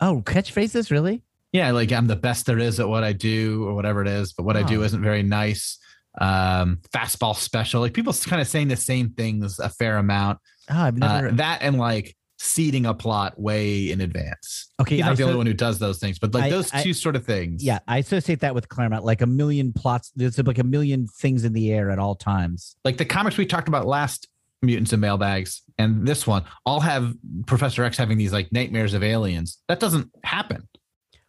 Oh, 0.00 0.22
catchphrases, 0.26 0.90
really? 0.90 1.22
Yeah, 1.52 1.70
like 1.70 1.90
I'm 1.92 2.06
the 2.06 2.16
best 2.16 2.44
there 2.46 2.58
is 2.58 2.78
at 2.80 2.88
what 2.88 3.02
I 3.04 3.12
do, 3.14 3.64
or 3.66 3.74
whatever 3.74 4.02
it 4.02 4.08
is, 4.08 4.32
but 4.34 4.42
what 4.44 4.56
I 4.56 4.62
do 4.62 4.82
Oh. 4.82 4.84
isn't 4.84 5.02
very 5.02 5.22
nice. 5.22 5.78
Um, 6.18 6.80
fastball 6.94 7.36
special, 7.36 7.80
like 7.82 7.92
people 7.94 8.12
kind 8.12 8.40
of 8.42 8.48
saying 8.48 8.68
the 8.68 8.76
same 8.76 9.10
things 9.10 9.58
a 9.58 9.68
fair 9.68 9.96
amount. 9.98 10.38
Oh, 10.70 10.74
I've 10.80 10.94
Uh, 11.02 11.20
never. 11.20 11.32
that 11.32 11.60
and 11.62 11.78
like 11.78 12.15
seeding 12.38 12.84
a 12.86 12.94
plot 12.94 13.38
way 13.40 13.90
in 13.90 14.00
advance. 14.00 14.68
okay, 14.80 14.96
He's 14.96 15.04
I 15.04 15.08
not 15.08 15.16
the 15.16 15.22
only 15.24 15.36
one 15.36 15.46
who 15.46 15.54
does 15.54 15.78
those 15.78 15.98
things, 15.98 16.18
but 16.18 16.34
like 16.34 16.44
I- 16.44 16.50
those 16.50 16.72
I- 16.72 16.82
two 16.82 16.92
sort 16.92 17.16
of 17.16 17.24
things. 17.24 17.64
yeah, 17.64 17.78
I 17.88 17.98
associate 17.98 18.40
that 18.40 18.54
with 18.54 18.68
Claremont. 18.68 19.04
Like 19.04 19.22
a 19.22 19.26
million 19.26 19.72
plots. 19.72 20.12
There's 20.16 20.38
like 20.38 20.58
a 20.58 20.64
million 20.64 21.06
things 21.06 21.44
in 21.44 21.52
the 21.52 21.72
air 21.72 21.90
at 21.90 21.98
all 21.98 22.14
times. 22.14 22.76
like 22.84 22.96
the 22.98 23.04
comics 23.04 23.36
we 23.36 23.46
talked 23.46 23.68
about 23.68 23.86
last 23.86 24.28
mutants 24.62 24.92
and 24.92 25.00
mailbags 25.02 25.62
and 25.78 26.06
this 26.06 26.26
one 26.26 26.42
all 26.64 26.80
have 26.80 27.12
professor 27.46 27.84
x 27.84 27.96
having 27.98 28.16
these 28.16 28.32
like 28.32 28.50
nightmares 28.52 28.94
of 28.94 29.02
aliens 29.02 29.58
that 29.68 29.78
doesn't 29.78 30.10
happen 30.24 30.66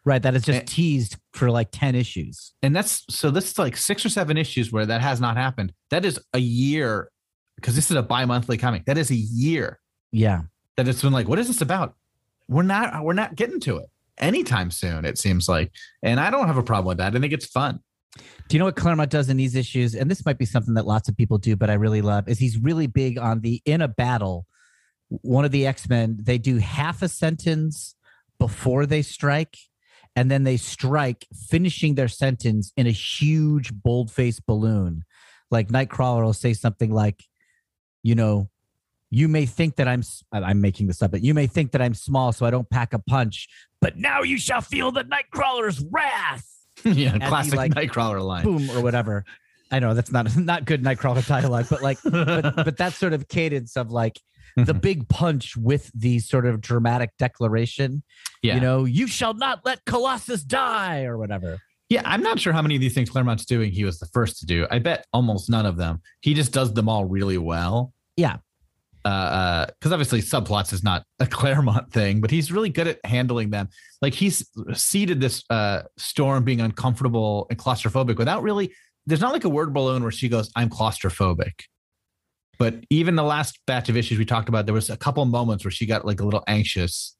Right. 0.06 0.22
That 0.24 0.36
is 0.36 0.44
just 0.44 0.60
Eh. 0.60 0.64
teased 0.66 1.18
for 1.34 1.52
like 1.52 1.68
10 1.74 1.94
issues. 1.94 2.54
and 2.64 2.74
that's 2.74 3.04
so 3.10 3.30
this 3.30 3.52
is 3.52 3.60
like 3.60 3.76
six 3.76 4.06
or 4.06 4.10
seven 4.10 4.38
issues 4.38 4.72
where 4.72 4.86
that 4.86 5.02
has 5.02 5.20
not 5.20 5.36
happened 5.36 5.74
that 5.92 6.06
is 6.06 6.18
a 6.34 6.40
year 6.40 7.10
because 7.58 7.76
this 7.76 7.92
is 7.92 7.98
a 7.98 8.02
bi-monthly 8.02 8.58
comic 8.58 8.86
that 8.86 8.98
is 8.98 9.12
a 9.12 9.16
year 9.16 9.80
Yeah. 10.14 10.44
That 10.78 10.88
it's 10.88 11.02
been 11.02 11.14
like 11.14 11.28
what 11.28 11.40
is 11.40 11.48
this 11.48 11.62
about 11.62 11.96
we're 12.48 12.64
not 12.64 13.04
we're 13.04 13.14
not 13.14 13.36
getting 13.36 13.60
to 13.60 13.78
it 13.78 13.90
anytime 14.20 14.72
soon 14.72 15.04
it 15.06 15.18
seems 15.18 15.50
like 15.50 15.72
and 16.02 16.20
i 16.20 16.30
don't 16.30 16.48
have 16.48 16.58
a 16.58 16.64
problem 16.64 16.88
with 16.88 16.98
that 16.98 17.16
i 17.16 17.20
think 17.20 17.34
it's 17.34 17.46
fun 17.46 17.80
Do 18.48 18.56
you 18.56 18.60
know 18.60 18.66
what 18.66 18.76
Claremont 18.76 19.12
does 19.12 19.30
in 19.30 19.38
these 19.38 19.56
issues? 19.56 19.94
And 19.94 20.10
this 20.10 20.26
might 20.26 20.38
be 20.38 20.46
something 20.46 20.74
that 20.76 20.88
lots 20.88 21.10
of 21.10 21.18
people 21.18 21.38
do, 21.38 21.56
but 21.56 21.70
I 21.70 21.74
really 21.74 22.02
love 22.02 22.28
is 22.28 22.40
he's 22.40 22.58
really 22.58 22.88
big 22.88 23.18
on 23.18 23.42
the 23.42 23.62
in 23.66 23.82
a 23.82 23.88
battle. 23.88 24.48
one 25.10 25.46
of 25.46 25.52
the 25.52 25.68
X-Men, 25.68 26.18
they 26.22 26.38
do 26.38 26.58
half 26.58 27.02
a 27.02 27.08
sentence 27.08 27.96
before 28.40 28.86
they 28.86 29.02
strike, 29.02 29.58
and 30.16 30.32
then 30.32 30.44
they 30.44 30.58
strike, 30.58 31.28
finishing 31.50 31.96
their 31.96 32.08
sentence 32.08 32.72
in 32.76 32.88
a 32.88 32.92
huge 32.92 33.72
bold-faced 33.74 34.46
balloon. 34.46 35.04
Like 35.52 35.70
Nightcrawler 35.70 36.24
will 36.24 36.34
say 36.34 36.54
something 36.54 36.92
like, 36.92 37.24
you 38.04 38.16
know, 38.16 38.50
you 39.10 39.28
may 39.28 39.46
think 39.46 39.76
that 39.78 39.88
I'm 39.88 40.04
I'm 40.32 40.62
making 40.62 40.88
this 40.88 41.02
up, 41.02 41.12
but 41.12 41.24
you 41.24 41.34
may 41.34 41.48
think 41.48 41.72
that 41.72 41.82
I'm 41.82 41.94
small, 41.94 42.32
so 42.32 42.46
I 42.46 42.52
don't 42.52 42.70
pack 42.70 42.94
a 42.94 43.00
punch. 43.00 43.48
But 43.80 43.98
now 43.98 44.24
you 44.24 44.38
shall 44.38 44.62
feel 44.62 44.92
the 44.92 45.04
Nightcrawler's 45.04 45.84
wrath. 45.92 46.46
yeah, 46.84 47.14
he, 47.14 47.20
classic 47.20 47.56
like, 47.56 47.74
Nightcrawler 47.74 48.22
line. 48.22 48.44
Boom 48.44 48.70
or 48.72 48.82
whatever. 48.82 49.24
I 49.72 49.80
know 49.80 49.94
that's 49.94 50.12
not 50.12 50.36
not 50.38 50.66
good 50.66 50.84
Nightcrawler 50.84 51.26
dialogue, 51.26 51.68
but 51.70 51.82
like, 51.82 52.00
but 52.04 52.56
but 52.56 52.78
that 52.78 52.94
sort 52.94 53.14
of 53.14 53.28
cadence 53.28 53.78
of 53.78 53.92
like 53.92 54.20
the 54.56 54.74
big 54.74 55.08
punch 55.08 55.56
with 55.56 55.92
the 55.94 56.18
sort 56.20 56.48
of 56.48 56.62
dramatic 56.62 57.12
declaration. 57.20 58.02
yeah. 58.42 58.56
You 58.56 58.62
know, 58.62 58.86
you 58.86 59.06
shall 59.06 59.36
not 59.36 59.64
let 59.66 59.86
Colossus 59.86 60.44
die 60.44 61.04
or 61.04 61.18
whatever. 61.18 61.60
Yeah, 61.90 62.02
I'm 62.04 62.22
not 62.22 62.40
sure 62.40 62.54
how 62.54 62.62
many 62.62 62.76
of 62.76 62.82
these 62.82 62.94
things 62.94 63.10
Claremont's 63.10 63.46
doing. 63.46 63.72
He 63.72 63.86
was 63.86 64.00
the 64.00 64.08
first 64.08 64.40
to 64.40 64.46
do. 64.46 64.68
I 64.70 64.80
bet 64.80 65.06
almost 65.14 65.50
none 65.50 65.66
of 65.66 65.78
them. 65.78 66.02
He 66.22 66.34
just 66.34 66.52
does 66.52 66.74
them 66.74 66.90
all 66.90 67.06
really 67.06 67.38
well. 67.38 67.94
Yeah. 68.18 68.38
Uh, 69.06 69.66
because 69.68 69.92
obviously 69.92 70.22
subplots 70.22 70.74
is 70.74 70.84
not 70.84 71.04
a 71.20 71.28
Claremont 71.28 71.92
thing, 71.92 72.20
but 72.22 72.32
he's 72.32 72.52
really 72.52 72.70
good 72.70 72.88
at 72.88 73.00
handling 73.06 73.50
them. 73.50 73.70
Like 74.02 74.14
he's 74.14 74.50
seeded 74.74 75.22
this 75.22 75.44
uh 75.50 75.84
storm 75.98 76.44
being 76.44 76.62
uncomfortable 76.62 77.48
and 77.50 77.58
claustrophobic 77.58 78.18
without 78.18 78.44
really. 78.44 78.74
There's 79.06 79.22
not 79.22 79.32
like 79.32 79.46
a 79.46 79.50
word 79.50 79.74
balloon 79.74 80.04
where 80.04 80.12
she 80.12 80.28
goes, 80.28 80.52
"I'm 80.56 80.70
claustrophobic." 80.70 81.54
But 82.60 82.84
even 82.90 83.16
the 83.16 83.24
last 83.24 83.60
batch 83.68 83.88
of 83.88 83.96
issues 83.96 84.18
we 84.18 84.26
talked 84.26 84.50
about, 84.50 84.66
there 84.66 84.74
was 84.74 84.90
a 84.90 84.98
couple 84.98 85.24
moments 85.26 85.64
where 85.64 85.72
she 85.72 85.86
got 85.86 86.06
like 86.06 86.20
a 86.20 86.26
little 86.26 86.44
anxious. 86.48 87.16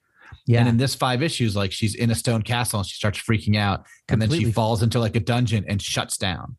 Yeah. 0.46 0.60
And 0.60 0.70
in 0.70 0.78
this 0.78 0.96
five 0.96 1.24
issues, 1.24 1.56
like 1.56 1.72
she's 1.72 1.96
in 1.96 2.12
a 2.12 2.16
stone 2.16 2.42
castle 2.42 2.80
and 2.80 2.88
she 2.88 2.96
starts 2.96 3.20
freaking 3.20 3.56
out, 3.56 3.86
and 4.10 4.22
then 4.22 4.30
she 4.30 4.52
falls 4.52 4.84
into 4.84 5.00
like 5.00 5.16
a 5.16 5.22
dungeon 5.22 5.64
and 5.68 5.82
shuts 5.82 6.18
down. 6.18 6.58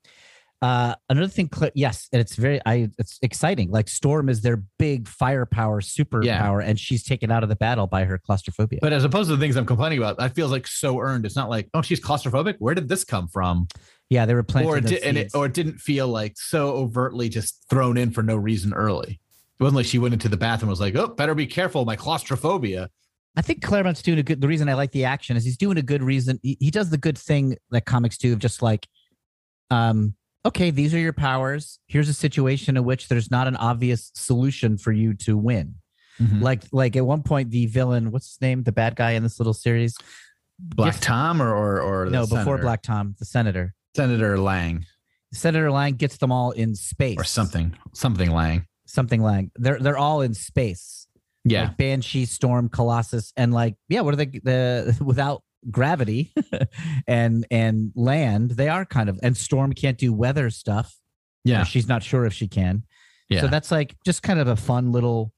Uh, 0.61 0.95
another 1.09 1.29
thing, 1.29 1.49
yes, 1.75 2.09
and 2.13 2.21
it's 2.21 2.35
very, 2.35 2.61
I, 2.67 2.91
it's 2.99 3.19
exciting. 3.23 3.71
Like 3.71 3.89
Storm 3.89 4.29
is 4.29 4.41
their 4.41 4.65
big 4.79 5.07
firepower, 5.07 5.81
superpower, 5.81 6.65
and 6.65 6.79
she's 6.81 7.05
taken 7.05 7.31
out 7.31 7.45
of 7.45 7.49
the 7.49 7.57
battle 7.57 7.87
by 7.87 8.05
her 8.05 8.19
claustrophobia. 8.19 8.81
But 8.83 8.93
as 8.93 9.05
opposed 9.05 9.31
to 9.31 9.37
the 9.37 9.41
things 9.41 9.57
I'm 9.57 9.67
complaining 9.67 9.99
about, 9.99 10.19
that 10.19 10.35
feels 10.35 10.51
like 10.51 10.67
so 10.67 10.99
earned. 10.99 11.27
It's 11.27 11.37
not 11.37 11.49
like, 11.49 11.69
oh, 11.75 11.83
she's 11.83 12.01
claustrophobic. 12.01 12.57
Where 12.59 12.75
did 12.75 12.89
this 12.89 13.05
come 13.05 13.29
from? 13.29 13.69
yeah, 14.11 14.25
they 14.27 14.35
were 14.35 14.43
planting 14.43 14.71
Or 14.71 14.79
it, 14.79 14.87
did, 14.87 15.03
and 15.03 15.19
it, 15.19 15.31
or 15.35 15.47
it 15.47 15.55
didn't 15.55 15.79
feel 15.79 16.09
like 16.09 16.39
so 16.39 16.71
overtly 16.71 17.29
just 17.29 17.65
thrown 17.69 17.97
in 17.97 18.11
for 18.11 18.23
no 18.23 18.37
reason 18.37 18.73
early. 18.73 19.21
It 19.59 19.63
wasn't 19.63 19.77
like 19.77 19.87
she 19.87 19.99
went 19.99 20.15
into 20.15 20.29
the 20.29 20.37
bathroom 20.37 20.69
and 20.69 20.71
was 20.71 20.81
like, 20.81 20.95
oh, 20.97 21.09
better 21.09 21.35
be 21.35 21.47
careful, 21.47 21.85
my 21.85 21.97
claustrophobia. 21.97 22.89
I 23.37 23.43
think 23.43 23.63
Claremont's 23.63 24.03
doing 24.03 24.19
a 24.19 24.23
good. 24.23 24.41
The 24.41 24.49
reason 24.49 24.69
I 24.69 24.75
like 24.75 24.93
the 24.93 25.05
action 25.05 25.37
is 25.37 25.45
he's 25.45 25.57
doing 25.57 25.79
a 25.79 25.83
good 25.83 26.03
reason. 26.03 26.41
He, 26.43 26.57
he 26.59 26.71
does 26.71 26.91
the 26.91 26.99
good 26.99 27.19
thing 27.19 27.57
that 27.71 27.85
comics 27.85 28.17
do 28.17 28.33
of 28.33 28.39
just 28.39 28.63
like, 28.63 28.89
um, 29.71 30.15
okay, 30.45 30.71
these 30.71 30.95
are 30.95 30.99
your 30.99 31.13
powers. 31.13 31.79
Here's 31.87 32.09
a 32.09 32.15
situation 32.15 32.77
in 32.77 32.85
which 32.85 33.09
there's 33.09 33.31
not 33.31 33.49
an 33.49 33.57
obvious 33.57 34.11
solution 34.15 34.79
for 34.79 34.93
you 34.93 35.15
to 35.15 35.37
win. 35.37 35.77
Like 36.21 36.43
Like, 36.43 36.65
like 36.73 36.97
at 36.97 37.07
one 37.07 37.23
point, 37.23 37.51
the 37.51 37.67
villain, 37.67 38.11
what's 38.11 38.27
his 38.27 38.41
name, 38.41 38.65
the 38.65 38.73
bad 38.73 38.97
guy 38.97 39.13
in 39.13 39.23
this 39.23 39.39
little 39.39 39.55
series? 39.55 39.97
Black 40.59 40.95
Yes. 40.95 41.01
Tom 41.01 41.41
or 41.41 41.55
or, 41.55 41.81
or 41.81 42.05
the 42.07 42.11
no, 42.11 42.27
before? 42.27 42.59
Black 42.59 42.83
Tom, 42.83 43.15
the 43.19 43.25
senator. 43.25 43.75
Senator 43.95 44.39
Lang 44.39 44.85
Senator 45.33 45.71
Lang 45.71 45.95
gets 45.95 46.17
them 46.19 46.33
all 46.33 46.53
in 46.53 46.75
space 46.75 47.17
or 47.19 47.25
something, 47.25 47.77
something 47.93 48.31
Lang. 48.31 48.67
Something 48.87 49.23
Lang. 49.23 49.51
They're 49.57 49.79
they're 49.79 49.99
all 49.99 50.23
in 50.23 50.35
space. 50.35 51.07
Yeah. 51.45 51.65
like 51.65 51.77
Banshee, 51.77 52.25
Storm, 52.25 52.69
Colossus, 52.69 53.33
and 53.37 53.53
like 53.53 53.77
yeah, 53.89 54.01
what 54.01 54.15
are 54.15 54.17
they? 54.17 54.27
The 54.27 54.97
without 55.05 55.43
gravity 55.71 56.33
and 57.07 57.47
and 57.51 57.93
land, 57.95 58.53
they 58.53 58.69
are 58.69 58.85
kind 58.85 59.09
of 59.09 59.19
and 59.23 59.37
Storm 59.37 59.73
can't 59.73 59.99
do 59.99 60.13
weather 60.13 60.51
stuff. 60.51 60.95
yeah. 61.45 61.65
she's 61.65 61.89
not 61.89 62.03
sure 62.03 62.25
if 62.25 62.33
she 62.33 62.49
can. 62.49 62.83
Yeah. 63.29 63.43
So 63.43 63.49
that's 63.49 63.71
like 63.71 63.97
just 64.07 64.23
kind 64.23 64.39
of 64.41 64.49
a 64.49 64.57
fun 64.57 64.93
little 64.93 65.33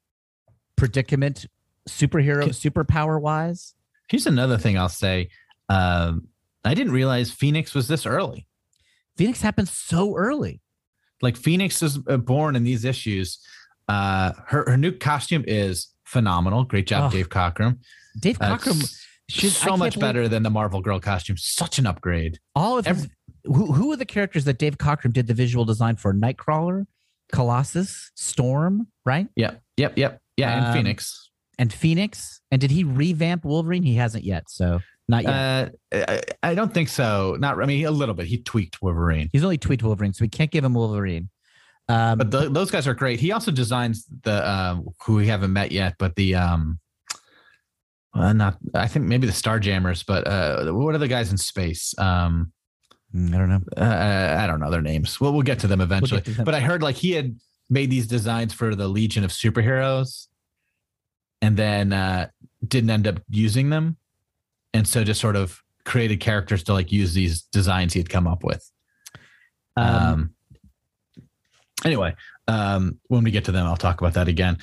predicament, 0.76 1.46
superhero, 1.88 2.42
Can- 2.42 2.50
superpower 2.50 3.20
wise. 3.20 3.74
Here's 4.08 4.26
another 4.26 4.58
thing 4.58 4.76
I'll 4.78 4.88
say. 4.88 5.28
Um, 5.68 6.28
I 6.64 6.74
didn't 6.74 6.92
realize 6.92 7.30
Phoenix 7.30 7.74
was 7.74 7.88
this 7.88 8.06
early. 8.06 8.46
Phoenix 9.16 9.40
happens 9.40 9.70
so 9.70 10.16
early. 10.16 10.60
like 11.22 11.36
Phoenix 11.36 11.82
is 11.82 11.98
uh, 12.08 12.16
born 12.16 12.56
in 12.56 12.64
these 12.64 12.84
issues. 12.84 13.38
Uh, 13.88 14.32
her 14.46 14.64
her 14.68 14.76
new 14.76 14.92
costume 14.92 15.44
is 15.46 15.88
phenomenal. 16.04 16.64
Great 16.64 16.86
job, 16.86 17.10
Oh, 17.10 17.16
Dave 17.16 17.28
Cockrum. 17.28 17.78
Dave 18.18 18.38
Uh, 18.40 18.56
Cockrum 18.56 18.82
s- 18.82 18.99
I 19.36 19.48
so 19.48 19.76
much 19.76 19.94
believe 19.94 20.00
better 20.00 20.28
than 20.28 20.42
the 20.42 20.50
Marvel 20.50 20.80
Girl 20.80 21.00
costume. 21.00 21.36
Such 21.36 21.78
an 21.78 21.86
upgrade. 21.86 22.38
All 22.54 22.78
of 22.78 22.86
his, 22.86 23.08
who 23.44 23.72
who 23.72 23.92
are 23.92 23.96
the 23.96 24.04
characters 24.04 24.44
that 24.44 24.58
Dave 24.58 24.78
Cockrum 24.78 25.12
did 25.12 25.26
the 25.26 25.34
visual 25.34 25.64
design 25.64 25.96
for? 25.96 26.12
Nightcrawler, 26.12 26.86
Colossus, 27.32 28.10
Storm, 28.14 28.88
right? 29.04 29.28
Yep, 29.36 29.62
yep, 29.76 29.96
yep. 29.98 30.20
Yeah, 30.36 30.56
and 30.56 30.66
Um, 30.66 30.72
Phoenix. 30.74 31.30
and 31.58 31.72
Phoenix. 31.72 32.40
And 32.50 32.60
did 32.60 32.70
he 32.70 32.84
revamp 32.84 33.44
Wolverine? 33.44 33.82
He 33.82 33.94
hasn't 33.94 34.24
yet, 34.24 34.48
so 34.48 34.80
not 35.08 35.22
yet. 35.24 35.32
Uh, 35.32 35.68
I, 35.92 36.20
I 36.50 36.54
don't 36.54 36.72
think 36.72 36.88
so. 36.88 37.36
Not. 37.38 37.60
I 37.60 37.66
mean, 37.66 37.84
a 37.86 37.90
little 37.90 38.14
bit. 38.14 38.26
He 38.26 38.42
tweaked 38.42 38.80
Wolverine, 38.82 39.28
He's 39.32 39.44
only 39.44 39.58
tweaked 39.58 39.82
Wolverine, 39.82 40.12
so 40.12 40.22
we 40.24 40.28
can't 40.28 40.50
give 40.50 40.64
him 40.64 40.74
Wolverine. 40.74 41.28
Um, 41.88 42.18
but 42.18 42.30
the, 42.30 42.48
those 42.48 42.70
guys 42.70 42.86
are 42.86 42.94
great. 42.94 43.18
He 43.20 43.32
also 43.32 43.50
designs 43.50 44.06
the 44.22 44.48
um, 44.48 44.88
who 45.04 45.14
we 45.16 45.26
haven't 45.26 45.52
met 45.52 45.72
yet, 45.72 45.96
but 45.98 46.14
the 46.14 46.36
um, 46.36 46.78
uh, 48.14 48.32
not. 48.32 48.58
I 48.74 48.88
think 48.88 49.06
maybe 49.06 49.26
the 49.26 49.32
Starjammers, 49.32 50.04
but 50.04 50.26
uh, 50.26 50.72
what 50.72 50.94
are 50.94 50.98
the 50.98 51.08
guys 51.08 51.30
in 51.30 51.38
space? 51.38 51.94
Um, 51.98 52.52
mm, 53.14 53.34
I 53.34 53.38
don't 53.38 53.48
know. 53.48 53.60
uh, 53.76 54.36
I 54.40 54.46
don't 54.46 54.60
know 54.60 54.70
their 54.70 54.82
names. 54.82 55.20
Well, 55.20 55.32
we'll 55.32 55.42
get 55.42 55.58
to 55.60 55.66
them 55.66 55.80
eventually. 55.80 56.20
to 56.22 56.30
them. 56.30 56.44
But 56.44 56.54
I 56.54 56.60
heard 56.60 56.82
like 56.82 56.96
he 56.96 57.12
had 57.12 57.38
made 57.68 57.90
these 57.90 58.06
designs 58.06 58.52
for 58.52 58.74
the 58.74 58.88
Legion 58.88 59.22
of 59.24 59.30
Superheroes, 59.30 60.26
and 61.40 61.56
then 61.56 61.92
uh, 61.92 62.28
didn't 62.66 62.90
end 62.90 63.06
up 63.06 63.20
using 63.28 63.70
them, 63.70 63.96
and 64.74 64.86
so 64.86 65.04
just 65.04 65.20
sort 65.20 65.36
of 65.36 65.62
created 65.84 66.20
characters 66.20 66.62
to 66.64 66.72
like 66.72 66.92
use 66.92 67.14
these 67.14 67.42
designs 67.42 67.92
he 67.92 68.00
had 68.00 68.08
come 68.08 68.26
up 68.26 68.44
with. 68.44 68.70
Um, 69.76 69.86
Um, 69.86 70.34
anyway, 71.84 72.14
um, 72.48 72.98
when 73.08 73.24
we 73.24 73.30
get 73.30 73.44
to 73.46 73.52
them, 73.52 73.66
I'll 73.66 73.76
talk 73.76 74.00
about 74.00 74.14
that 74.14 74.28
again. 74.28 74.58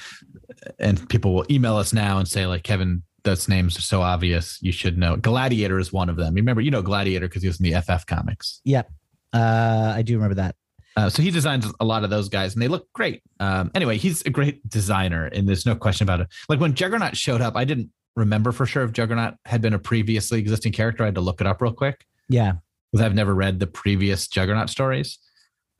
And 0.79 1.07
people 1.09 1.33
will 1.33 1.45
email 1.49 1.77
us 1.77 1.93
now 1.93 2.19
and 2.19 2.27
say, 2.27 2.45
like, 2.45 2.63
Kevin, 2.63 3.03
those 3.23 3.47
names 3.49 3.77
are 3.77 3.81
so 3.81 4.01
obvious. 4.01 4.57
You 4.61 4.71
should 4.71 4.97
know. 4.97 5.17
Gladiator 5.17 5.79
is 5.79 5.91
one 5.91 6.09
of 6.09 6.15
them. 6.15 6.33
Remember, 6.33 6.61
you 6.61 6.71
know 6.71 6.81
Gladiator 6.81 7.27
because 7.27 7.41
he 7.41 7.47
was 7.47 7.59
in 7.59 7.69
the 7.71 7.81
FF 7.81 8.05
comics. 8.05 8.61
yep. 8.63 8.89
Uh, 9.33 9.93
I 9.95 10.01
do 10.03 10.15
remember 10.15 10.35
that. 10.35 10.55
Uh, 10.95 11.09
so 11.09 11.21
he 11.21 11.29
designs 11.29 11.65
a 11.79 11.85
lot 11.85 12.03
of 12.03 12.09
those 12.09 12.27
guys, 12.29 12.53
and 12.53 12.61
they 12.61 12.67
look 12.67 12.87
great. 12.93 13.21
Um, 13.39 13.69
anyway, 13.75 13.97
he's 13.97 14.21
a 14.23 14.29
great 14.31 14.67
designer, 14.67 15.25
and 15.25 15.47
there's 15.47 15.65
no 15.65 15.75
question 15.75 16.05
about 16.05 16.21
it. 16.21 16.27
Like 16.49 16.59
when 16.59 16.73
Juggernaut 16.73 17.15
showed 17.15 17.41
up, 17.41 17.55
I 17.55 17.65
didn't 17.65 17.91
remember 18.15 18.51
for 18.51 18.65
sure 18.65 18.83
if 18.83 18.93
Juggernaut 18.93 19.35
had 19.45 19.61
been 19.61 19.73
a 19.73 19.79
previously 19.79 20.39
existing 20.39 20.71
character. 20.71 21.03
I 21.03 21.07
had 21.07 21.15
to 21.15 21.21
look 21.21 21.39
it 21.41 21.45
up 21.45 21.61
real 21.61 21.71
quick 21.73 22.03
Yeah. 22.29 22.53
because 22.91 23.05
I've 23.05 23.13
never 23.13 23.35
read 23.35 23.59
the 23.59 23.67
previous 23.67 24.27
Juggernaut 24.27 24.69
stories. 24.71 25.19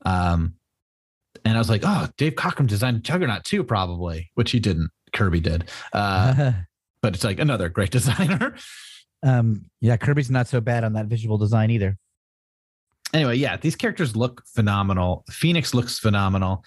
Um, 0.05 0.53
and 1.43 1.55
I 1.55 1.59
was 1.59 1.69
like, 1.69 1.81
oh, 1.83 2.09
Dave 2.17 2.33
Cockrum 2.33 2.67
designed 2.67 3.03
Juggernaut 3.03 3.43
too, 3.43 3.63
probably, 3.63 4.29
which 4.35 4.51
he 4.51 4.59
didn't. 4.59 4.91
Kirby 5.13 5.39
did. 5.39 5.69
Uh, 5.93 6.51
but 7.01 7.13
it's 7.15 7.23
like 7.23 7.39
another 7.39 7.69
great 7.69 7.91
designer. 7.97 8.55
um, 9.23 9.65
yeah, 9.81 9.97
Kirby's 9.97 10.29
not 10.31 10.47
so 10.47 10.61
bad 10.61 10.83
on 10.83 10.93
that 10.93 11.07
visual 11.07 11.37
design 11.37 11.71
either. 11.71 11.97
anyway, 13.13 13.35
yeah, 13.37 13.57
these 13.57 13.75
characters 13.75 14.15
look 14.15 14.43
phenomenal. 14.53 15.23
Phoenix 15.31 15.73
looks 15.73 15.97
phenomenal. 15.99 16.63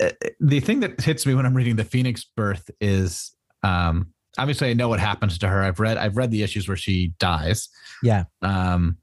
Uh, 0.00 0.10
The 0.40 0.60
thing 0.60 0.80
that 0.80 1.00
hits 1.00 1.24
me 1.26 1.34
when 1.34 1.46
I'm 1.46 1.54
reading 1.54 1.76
the 1.76 1.84
Phoenix 1.84 2.24
birth 2.36 2.70
is 2.80 3.34
um, 3.62 4.08
obviously 4.38 4.70
I 4.70 4.74
know 4.74 4.88
what 4.88 5.00
happens 5.00 5.38
to 5.38 5.48
her. 5.48 5.62
I've 5.62 5.80
read 5.80 5.96
I've 5.96 6.16
read 6.16 6.30
the 6.30 6.42
issues 6.42 6.66
where 6.68 6.76
she 6.76 7.12
dies. 7.18 7.68
Yeah. 8.02 8.24
Um, 8.42 8.98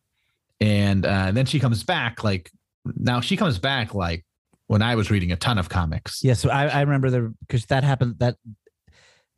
and 0.60 1.06
uh, 1.06 1.32
then 1.32 1.46
she 1.46 1.60
comes 1.60 1.84
back 1.84 2.24
like 2.24 2.52
now 2.86 3.22
she 3.22 3.38
comes 3.38 3.58
back 3.58 3.94
like 3.96 4.26
when 4.68 4.82
I 4.82 4.96
was 4.96 5.10
reading 5.10 5.32
a 5.32 5.36
ton 5.36 5.58
of 5.58 5.70
comics. 5.70 6.24
Yeah, 6.24 6.34
so 6.34 6.50
I, 6.50 6.68
I 6.68 6.82
remember 6.82 7.10
the 7.10 7.34
because 7.42 7.66
that 7.68 7.84
happened 7.84 8.16
that 8.20 8.36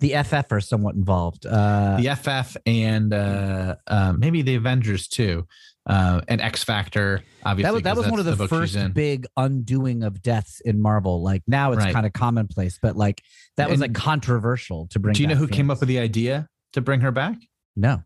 the 0.04 0.22
FF 0.24 0.52
are 0.52 0.60
somewhat 0.62 0.96
involved. 0.96 1.46
Uh, 1.46 1.98
The 2.00 2.14
FF 2.16 2.58
and 2.66 3.14
uh, 3.14 3.76
uh, 3.88 4.14
maybe 4.18 4.42
the 4.42 4.56
Avengers 4.56 5.08
too, 5.08 5.48
uh, 5.88 6.22
and 6.28 6.42
X 6.42 6.64
Factor. 6.64 7.24
Obviously, 7.44 7.64
that 7.70 7.74
was 7.74 7.84
that 7.84 7.96
was 7.98 8.08
one 8.12 8.20
of 8.20 8.26
that's 8.26 8.38
the, 8.38 8.48
first 8.48 8.78
big 8.94 9.26
undoing 9.38 10.04
of 10.04 10.22
deaths 10.22 10.60
in 10.60 10.82
Marvel. 10.82 11.24
Like 11.24 11.42
now 11.48 11.72
it's 11.72 11.80
Right. 11.84 11.94
kind 11.94 12.06
of 12.06 12.14
commonplace, 12.14 12.78
but 12.82 12.96
like 12.98 13.22
that 13.58 13.70
was 13.70 13.82
And 13.82 13.94
like 13.94 13.94
controversial 13.94 14.88
to 14.92 15.00
bring. 15.00 15.14
Do 15.14 15.22
you 15.24 15.28
know 15.28 15.36
who 15.36 15.48
came 15.48 15.72
up 15.72 15.80
with 15.80 15.88
the 15.90 16.00
idea 16.00 16.48
to 16.74 16.82
bring 16.82 17.02
her 17.02 17.12
back? 17.12 17.38
No. 17.76 18.04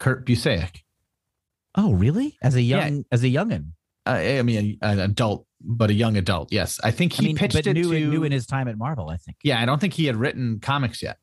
Kurt 0.00 0.26
Busiek. 0.26 0.82
Oh, 1.74 1.92
really? 1.92 2.36
As 2.42 2.54
a 2.54 2.62
Yeah. 2.62 2.86
young 2.86 3.04
as 3.12 3.22
a 3.22 3.28
youngin. 3.28 3.72
uh, 4.06 4.10
I 4.10 4.42
mean, 4.42 4.78
an 4.82 5.00
adult, 5.00 5.46
but 5.60 5.90
a 5.90 5.94
young 5.94 6.16
adult. 6.16 6.52
Yes, 6.52 6.78
I 6.84 6.90
think 6.92 7.12
I 7.14 7.16
he 7.16 7.26
mean, 7.26 7.36
pitched 7.36 7.56
it 7.66 7.72
new, 7.72 7.90
to. 7.92 8.10
new 8.10 8.22
in 8.24 8.30
his 8.32 8.46
time 8.46 8.68
at 8.68 8.78
Marvel, 8.78 9.08
I 9.10 9.16
think. 9.16 9.36
yeah, 9.42 9.60
I 9.60 9.64
don't 9.66 9.80
think 9.80 9.94
he 9.94 10.06
had 10.06 10.16
written 10.16 10.60
comics 10.60 11.02
yet. 11.02 11.18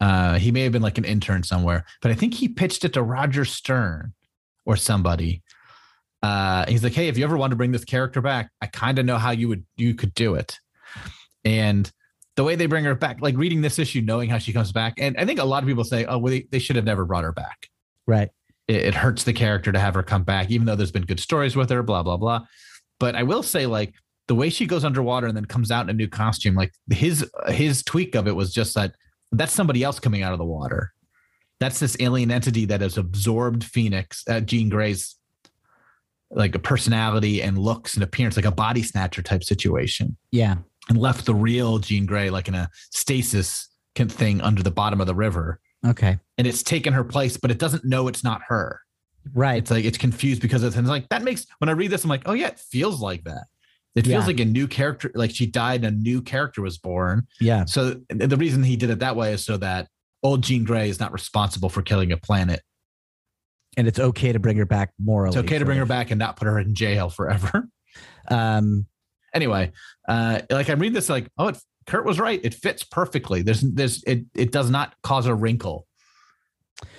Uh, 0.00 0.38
he 0.38 0.50
may 0.50 0.62
have 0.62 0.72
been 0.72 0.82
like 0.82 0.98
an 0.98 1.04
intern 1.04 1.42
somewhere, 1.42 1.84
but 2.02 2.10
I 2.10 2.14
think 2.14 2.34
he 2.34 2.48
pitched 2.48 2.84
it 2.84 2.92
to 2.94 3.02
Roger 3.02 3.44
Stern 3.44 4.12
or 4.64 4.76
somebody. 4.76 5.42
Uh, 6.22 6.66
he's 6.66 6.82
like, 6.82 6.94
"Hey, 6.94 7.08
if 7.08 7.18
you 7.18 7.24
ever 7.24 7.36
want 7.36 7.50
to 7.50 7.56
bring 7.56 7.72
this 7.72 7.84
character 7.84 8.20
back, 8.20 8.50
I 8.60 8.66
kind 8.66 8.98
of 8.98 9.06
know 9.06 9.18
how 9.18 9.30
you 9.30 9.48
would 9.48 9.64
you 9.76 9.94
could 9.94 10.14
do 10.14 10.34
it." 10.34 10.58
And 11.44 11.90
the 12.36 12.44
way 12.44 12.56
they 12.56 12.66
bring 12.66 12.84
her 12.84 12.94
back, 12.94 13.18
like 13.20 13.36
reading 13.36 13.60
this 13.60 13.78
issue, 13.78 14.00
knowing 14.00 14.28
how 14.28 14.38
she 14.38 14.52
comes 14.52 14.72
back, 14.72 14.94
and 14.98 15.16
I 15.18 15.24
think 15.24 15.38
a 15.38 15.44
lot 15.44 15.62
of 15.62 15.68
people 15.68 15.84
say, 15.84 16.04
"Oh, 16.06 16.18
well, 16.18 16.32
they, 16.32 16.46
they 16.50 16.58
should 16.58 16.76
have 16.76 16.84
never 16.84 17.04
brought 17.04 17.24
her 17.24 17.32
back." 17.32 17.68
Right. 18.06 18.30
It, 18.66 18.76
it 18.76 18.94
hurts 18.94 19.24
the 19.24 19.32
character 19.32 19.70
to 19.70 19.78
have 19.78 19.94
her 19.94 20.02
come 20.02 20.24
back, 20.24 20.50
even 20.50 20.66
though 20.66 20.76
there's 20.76 20.92
been 20.92 21.04
good 21.04 21.20
stories 21.20 21.54
with 21.56 21.70
her. 21.70 21.82
Blah 21.82 22.02
blah 22.02 22.16
blah. 22.16 22.46
But 22.98 23.14
I 23.14 23.22
will 23.22 23.42
say, 23.42 23.66
like 23.66 23.94
the 24.26 24.34
way 24.34 24.48
she 24.50 24.66
goes 24.66 24.84
underwater 24.84 25.26
and 25.26 25.36
then 25.36 25.44
comes 25.44 25.70
out 25.70 25.82
in 25.82 25.90
a 25.90 25.94
new 25.94 26.08
costume, 26.08 26.54
like 26.54 26.72
his 26.90 27.30
his 27.48 27.82
tweak 27.82 28.14
of 28.14 28.26
it 28.26 28.34
was 28.34 28.52
just 28.52 28.74
that 28.74 28.94
that's 29.32 29.52
somebody 29.52 29.82
else 29.82 29.98
coming 30.00 30.22
out 30.22 30.32
of 30.32 30.38
the 30.38 30.44
water. 30.44 30.92
That's 31.60 31.78
this 31.80 31.96
alien 32.00 32.30
entity 32.30 32.64
that 32.66 32.80
has 32.80 32.98
absorbed 32.98 33.64
Phoenix, 33.64 34.22
uh, 34.28 34.40
Jean 34.40 34.68
Grey's 34.68 35.16
like 36.30 36.54
a 36.54 36.58
personality 36.58 37.42
and 37.42 37.56
looks 37.58 37.94
and 37.94 38.02
appearance, 38.02 38.36
like 38.36 38.44
a 38.44 38.50
body 38.50 38.82
snatcher 38.82 39.22
type 39.22 39.44
situation, 39.44 40.16
Yeah. 40.32 40.56
and 40.88 40.98
left 40.98 41.26
the 41.26 41.34
real 41.34 41.78
Jean 41.78 42.06
Grey 42.06 42.28
like 42.30 42.48
in 42.48 42.54
a 42.54 42.68
stasis 42.90 43.68
can- 43.94 44.08
thing 44.08 44.40
under 44.40 44.62
the 44.62 44.70
bottom 44.70 45.00
of 45.00 45.06
the 45.06 45.14
river. 45.14 45.60
Okay. 45.86 46.18
And 46.38 46.46
it's 46.46 46.62
taken 46.62 46.92
her 46.92 47.04
place, 47.04 47.36
but 47.36 47.50
it 47.50 47.58
doesn't 47.58 47.84
know 47.84 48.08
it's 48.08 48.24
not 48.24 48.40
her. 48.48 48.80
Right. 49.32 49.58
It's 49.58 49.70
like 49.70 49.84
it's 49.84 49.98
confused 49.98 50.42
because 50.42 50.62
and 50.64 50.74
it's 50.74 50.88
like 50.88 51.08
that 51.10 51.22
makes 51.22 51.46
when 51.58 51.68
I 51.68 51.72
read 51.72 51.90
this, 51.90 52.02
I'm 52.04 52.10
like, 52.10 52.22
oh 52.26 52.32
yeah, 52.32 52.48
it 52.48 52.58
feels 52.58 53.00
like 53.00 53.24
that. 53.24 53.44
It 53.94 54.04
feels 54.06 54.22
Yeah. 54.24 54.26
like 54.26 54.40
a 54.40 54.44
new 54.44 54.66
character, 54.66 55.10
like 55.14 55.30
she 55.30 55.46
died 55.46 55.84
and 55.84 55.96
a 55.96 55.98
new 56.00 56.20
character 56.20 56.62
was 56.62 56.78
born. 56.78 57.26
yeah. 57.40 57.64
So 57.64 58.00
the 58.08 58.36
reason 58.36 58.62
he 58.64 58.76
did 58.76 58.90
it 58.90 58.98
that 59.00 59.14
way 59.16 59.32
is 59.32 59.44
so 59.44 59.56
that 59.58 59.88
old 60.22 60.42
Jean 60.42 60.64
Grey 60.64 60.88
is 60.88 60.98
not 60.98 61.12
responsible 61.12 61.68
for 61.68 61.82
killing 61.82 62.10
a 62.12 62.16
planet. 62.16 62.60
And 63.76 63.86
it's 63.88 63.98
okay 63.98 64.32
to 64.32 64.38
bring 64.38 64.56
her 64.56 64.64
back 64.66 64.92
morally. 64.98 65.36
It's 65.36 65.44
okay 65.44 65.58
to 65.58 65.64
bring 65.64 65.78
her 65.78 65.86
back 65.86 66.10
and 66.10 66.18
not 66.18 66.36
put 66.36 66.46
her 66.46 66.58
in 66.58 66.74
jail 66.74 67.08
forever. 67.10 67.68
Um, 68.28 68.86
anyway, 69.34 69.70
uh, 70.08 70.40
like 70.50 70.70
I 70.70 70.72
read 70.72 70.94
this, 70.94 71.08
like, 71.10 71.28
oh, 71.38 71.48
it, 71.48 71.58
Kurt 71.86 72.04
was 72.06 72.18
right. 72.18 72.40
It 72.42 72.54
fits 72.54 72.82
perfectly. 72.82 73.42
There's, 73.42 73.60
there's, 73.60 74.02
it, 74.04 74.24
it 74.34 74.50
does 74.50 74.70
not 74.70 74.94
cause 75.02 75.26
a 75.26 75.34
wrinkle 75.34 75.86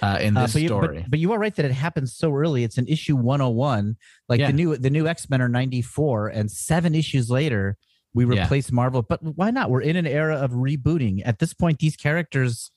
uh, 0.02 0.18
in 0.22 0.36
uh, 0.38 0.42
this 0.44 0.54
but, 0.54 0.62
you, 0.62 0.68
story. 0.70 1.00
but, 1.02 1.12
but 1.12 1.20
you 1.20 1.32
are 1.34 1.40
right 1.40 1.56
that 1.56 1.66
it 1.66 1.72
happens 1.72 2.16
so 2.16 2.34
early. 2.34 2.64
It's 2.64 2.78
an 2.78 2.88
issue 2.88 3.16
101. 3.16 3.96
Like 4.30 4.40
Yeah. 4.40 4.48
the 4.48 4.54
new 4.54 4.78
the 4.78 4.90
new 4.90 5.08
X 5.08 5.30
Men 5.30 5.42
are 5.42 5.50
94, 5.50 6.30
and 6.30 6.50
seven 6.50 6.96
issues 6.96 7.30
later, 7.30 7.78
we 8.14 8.26
Yeah. 8.26 8.44
replace 8.46 8.72
Marvel. 8.72 9.02
But 9.02 9.22
why 9.24 9.52
not? 9.52 9.70
We're 9.70 9.82
in 9.82 9.96
an 9.96 10.08
era 10.08 10.38
of 10.38 10.52
rebooting. 10.52 11.22
At 11.26 11.40
this 11.40 11.54
point, 11.54 11.80
these 11.80 11.96
characters 11.96 12.72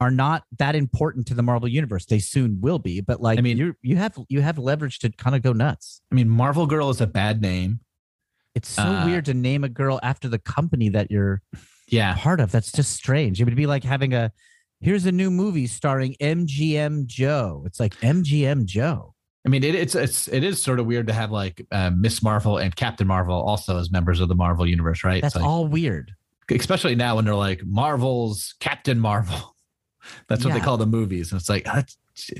are 0.00 0.10
not 0.12 0.44
that 0.58 0.76
important 0.76 1.26
to 1.26 1.34
the 1.34 1.42
Marvel 1.42 1.66
universe. 1.68 2.06
They 2.06 2.20
soon 2.20 2.60
will 2.60 2.78
be. 2.78 3.00
But 3.00 3.20
like, 3.20 3.38
I 3.38 3.42
mean- 3.42 3.56
you 3.58 3.74
you 3.82 3.96
have 3.96 4.16
you 4.28 4.40
have 4.40 4.56
leverage 4.58 5.00
to 5.00 5.10
kind 5.10 5.34
of 5.34 5.42
go 5.42 5.52
nuts. 5.52 6.00
I 6.12 6.14
mean, 6.14 6.28
Marvel 6.28 6.66
Girl 6.66 6.88
is 6.90 7.00
a 7.00 7.06
bad 7.08 7.42
name. 7.42 7.80
It's 8.54 8.68
so 8.68 8.82
Uh, 8.82 9.04
weird 9.06 9.24
to 9.26 9.34
name 9.34 9.64
a 9.64 9.68
girl 9.68 10.00
after 10.02 10.28
the 10.28 10.38
company 10.38 10.88
that 10.90 11.10
you're 11.10 11.42
Yeah. 11.88 12.16
part 12.16 12.40
of. 12.40 12.50
That's 12.52 12.72
just 12.72 12.92
strange. 12.92 13.40
It 13.40 13.44
would 13.44 13.54
be 13.56 13.66
like 13.66 13.84
having 13.84 14.14
a 14.14 14.32
here's 14.80 15.06
a 15.06 15.12
new 15.12 15.30
movie 15.30 15.66
starring 15.66 16.14
MGM 16.20 17.06
Joe. 17.06 17.62
It's 17.66 17.80
like 17.80 17.94
MGM 18.00 18.64
Joe. 18.66 19.14
I 19.46 19.50
mean, 19.50 19.64
it, 19.64 19.74
it's 19.74 19.94
it's 19.94 20.28
it 20.28 20.44
is 20.44 20.60
sort 20.60 20.78
of 20.80 20.86
weird 20.86 21.06
to 21.06 21.12
have 21.12 21.30
like 21.30 21.64
uh, 21.72 21.90
Miss 21.90 22.22
Marvel 22.22 22.58
and 22.58 22.74
Captain 22.74 23.06
Marvel 23.06 23.34
also 23.40 23.78
as 23.78 23.90
members 23.90 24.20
of 24.20 24.28
the 24.28 24.34
Marvel 24.34 24.66
universe, 24.66 25.04
right? 25.04 25.22
That's 25.22 25.34
It's 25.36 25.42
like- 25.42 25.48
all 25.48 25.66
weird. 25.66 26.12
especially 26.50 26.94
now 26.94 27.16
when 27.16 27.24
they're 27.24 27.34
like 27.34 27.62
Marvel's 27.64 28.54
Captain 28.60 28.98
Marvel. 28.98 29.54
That's 30.28 30.44
what 30.44 30.54
they 30.54 30.60
call 30.60 30.78
the 30.78 30.86
movies, 30.86 31.32
and 31.32 31.40
it's 31.40 31.50
like 31.50 31.64
that's 31.64 31.96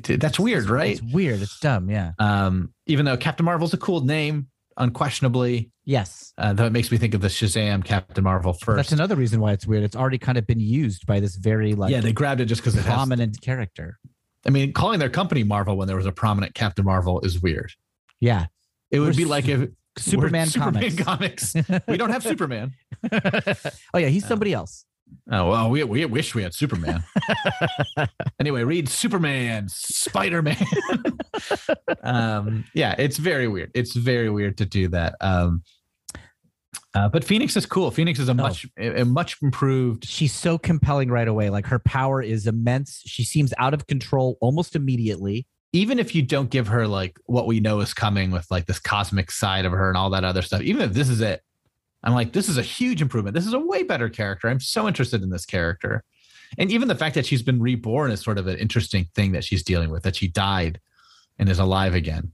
that's 0.07 0.39
weird, 0.41 0.71
right? 0.71 0.93
It's 0.93 1.13
weird. 1.13 1.43
It's 1.43 1.59
dumb. 1.61 1.91
Yeah. 1.91 2.13
Um, 2.19 2.73
even 2.87 3.05
though 3.05 3.17
Captain 3.19 3.45
Marvel's 3.45 3.75
a 3.75 3.77
cool 3.77 4.01
name, 4.01 4.47
unquestionably, 4.79 5.71
Yes. 5.85 6.33
uh, 6.39 6.53
though 6.53 6.67
it 6.67 6.73
makes 6.73 6.91
me 6.91 6.99
think 6.99 7.15
of 7.15 7.21
the 7.21 7.29
Shazam 7.29 7.85
Captain 7.85 8.25
Marvel 8.25 8.53
first. 8.53 8.77
That's 8.77 8.93
another 8.93 9.17
reason 9.17 9.41
why 9.41 9.53
it's 9.53 9.67
weird. 9.67 9.83
It's 9.83 9.97
already 9.97 10.19
kind 10.19 10.39
of 10.39 10.47
been 10.47 10.61
used 10.61 11.07
by 11.07 11.21
this 11.21 11.37
very 11.37 11.75
like 11.75 11.91
yeah, 11.91 12.01
they 12.01 12.13
grabbed 12.13 12.41
it 12.41 12.47
just 12.47 12.61
because 12.63 12.75
it 12.75 12.83
has. 12.85 12.95
prominent 12.95 13.41
character. 13.41 13.99
I 14.47 14.51
mean, 14.51 14.73
calling 14.73 14.99
their 14.99 15.11
company 15.11 15.45
Marvel 15.45 15.77
when 15.77 15.89
there 15.89 15.97
was 15.97 16.07
a 16.07 16.13
prominent 16.13 16.55
Captain 16.55 16.85
Marvel 16.85 17.21
is 17.21 17.41
weird. 17.43 17.73
Yeah. 18.21 18.47
It 18.91 19.01
would 19.01 19.09
We're 19.09 19.13
be 19.17 19.23
su- 19.25 19.29
like 19.29 19.49
if 19.49 19.71
Superman, 19.99 20.47
Superman 20.47 20.97
comics. 20.97 21.53
comics. 21.53 21.83
we 21.89 21.97
don't 21.97 22.11
have 22.11 22.23
Superman. 22.23 22.73
oh 23.13 23.99
yeah, 23.99 24.09
he's 24.09 24.27
somebody 24.27 24.53
else. 24.53 24.85
Oh 25.31 25.51
well, 25.51 25.71
we 25.71 25.85
we 25.85 26.05
wish 26.07 26.35
we 26.35 26.43
had 26.43 26.55
Superman. 26.55 27.05
anyway, 28.41 28.65
read 28.65 28.89
Superman, 28.89 29.69
Spider 29.69 30.43
Man. 30.43 30.57
um, 32.03 32.65
yeah, 32.75 32.95
it's 32.99 33.19
very 33.19 33.49
weird. 33.49 33.71
It's 33.75 33.95
very 33.95 34.31
weird 34.31 34.57
to 34.59 34.67
do 34.67 34.89
that. 34.89 35.17
Um, 35.21 35.63
uh, 36.95 37.09
but 37.09 37.25
Phoenix 37.25 37.57
is 37.57 37.67
cool. 37.67 37.91
Phoenix 37.91 38.19
is 38.19 38.29
a 38.29 38.35
No. 38.35 38.45
much 38.45 38.67
a, 38.79 39.03
a 39.03 39.05
much 39.05 39.37
improved. 39.43 40.05
She's 40.07 40.33
so 40.33 40.57
compelling 40.57 41.11
right 41.11 41.29
away. 41.29 41.51
Like 41.51 41.67
her 41.67 41.79
power 41.79 42.23
is 42.23 42.47
immense. 42.47 43.03
She 43.05 43.25
seems 43.25 43.53
out 43.59 43.75
of 43.75 43.87
control 43.87 44.39
almost 44.41 44.75
immediately. 44.75 45.47
Even 45.75 45.99
if 45.99 46.15
you 46.15 46.23
don't 46.23 46.49
give 46.49 46.69
her 46.69 46.87
like 46.87 47.19
what 47.27 47.47
we 47.47 47.61
know 47.61 47.81
is 47.81 47.93
coming 47.93 48.31
with 48.31 48.47
like 48.51 48.65
this 48.65 48.79
cosmic 48.79 49.31
side 49.31 49.67
of 49.67 49.73
her 49.73 49.89
and 49.89 49.99
all 49.99 50.09
that 50.11 50.25
other 50.25 50.41
stuff, 50.41 50.63
even 50.63 50.81
if 50.81 50.95
this 50.95 51.11
is 51.11 51.21
it, 51.21 51.43
I'm 52.09 52.15
like, 52.15 52.33
this 52.33 52.49
is 52.49 52.57
a 52.57 52.63
huge 52.63 53.03
improvement. 53.03 53.35
This 53.35 53.47
is 53.47 53.53
a 53.53 53.59
way 53.59 53.83
better 53.83 54.09
character. 54.09 54.49
I'm 54.49 54.61
so 54.61 54.89
interested 54.89 55.23
in 55.23 55.29
this 55.29 55.45
character. 55.45 56.03
And 56.57 56.73
even 56.73 56.89
the 56.89 56.95
fact 56.95 57.15
that 57.17 57.27
she's 57.27 57.43
been 57.43 57.61
reborn 57.61 58.11
is 58.11 58.23
sort 58.23 58.39
of 58.39 58.47
an 58.47 58.57
interesting 58.57 59.07
thing 59.15 59.33
that 59.33 59.45
she's 59.45 59.63
dealing 59.63 59.91
with, 59.91 60.05
that 60.05 60.17
she 60.17 60.27
died 60.27 60.81
and 61.39 61.51
is 61.51 61.59
alive 61.59 61.95
again. 61.95 62.33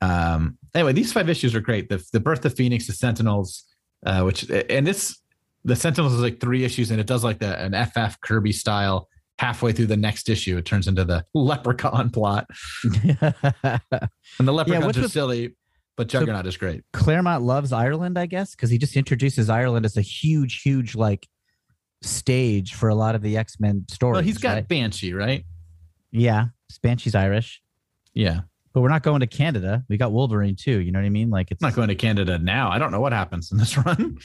Um, 0.00 0.56
anyway, 0.72 0.92
these 0.92 1.12
five 1.12 1.28
issues 1.28 1.52
are 1.56 1.60
great. 1.60 1.88
The, 1.88 2.04
the 2.12 2.20
birth 2.20 2.44
of 2.44 2.54
Phoenix, 2.54 2.86
the 2.86 2.92
Sentinels, 2.92 3.64
uh, 4.06 4.22
which, 4.22 4.48
and 4.48 4.86
this, 4.86 5.18
the 5.64 5.74
Sentinels 5.74 6.12
is 6.12 6.20
like 6.20 6.38
three 6.38 6.62
issues 6.62 6.92
and 6.92 7.00
it 7.00 7.08
does 7.08 7.24
like 7.24 7.40
the, 7.40 7.58
an 7.60 7.74
FF 7.86 8.20
Kirby 8.20 8.52
style. 8.52 9.08
Halfway 9.40 9.72
through 9.72 9.86
the 9.86 9.96
next 9.96 10.28
issue, 10.28 10.56
it 10.58 10.64
turns 10.64 10.86
into 10.86 11.04
the 11.04 11.24
leprechaun 11.34 12.10
plot. 12.10 12.46
And 14.38 14.48
the 14.48 14.52
leprechauns 14.52 14.86
what's 14.86 14.98
are 14.98 15.02
with- 15.02 15.10
silly, 15.10 15.56
but 15.96 16.10
So- 16.10 16.20
Juggernaut 16.20 16.46
is 16.46 16.56
great. 16.56 16.82
Claremont 16.92 17.42
loves 17.44 17.72
Ireland, 17.72 18.18
I 18.18 18.26
guess, 18.26 18.52
because 18.54 18.70
he 18.70 18.78
just 18.78 18.96
introduces 18.96 19.48
Ireland 19.50 19.84
as 19.86 19.96
a 19.96 20.02
huge, 20.02 20.62
huge 20.62 20.94
like 20.94 21.26
stage 22.02 22.74
for 22.74 22.88
a 22.88 22.94
lot 22.94 23.14
of 23.14 23.22
the 23.22 23.36
X 23.36 23.58
Men 23.60 23.86
stories. 23.90 24.14
Well, 24.14 24.22
he's 24.22 24.38
got 24.38 24.54
right? 24.54 24.68
Banshee, 24.68 25.12
right? 25.14 25.44
yeah, 26.10 26.46
Banshee's 26.82 27.14
Irish, 27.14 27.60
Yeah. 28.12 28.42
but 28.72 28.80
we're 28.82 28.88
not 28.88 29.02
going 29.02 29.20
to 29.20 29.26
Canada. 29.26 29.84
We 29.88 29.96
got 29.96 30.12
Wolverine 30.12 30.54
too. 30.56 30.80
You 30.80 30.92
know 30.92 30.98
what 31.00 31.06
I 31.06 31.10
mean? 31.10 31.30
Like 31.30 31.50
it's 31.50 31.56
It's 31.56 31.62
not 31.62 31.74
going 31.74 31.88
to 31.88 31.94
Canada 31.94 32.38
now. 32.38 32.70
I 32.70 32.78
don't 32.78 32.92
know 32.92 33.00
what 33.00 33.12
happens 33.12 33.50
in 33.52 33.58
this 33.58 33.76
run, 33.84 34.18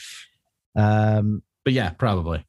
Um, 0.76 1.44
but 1.64 1.74
yeah, 1.74 1.92
probably. 1.92 2.46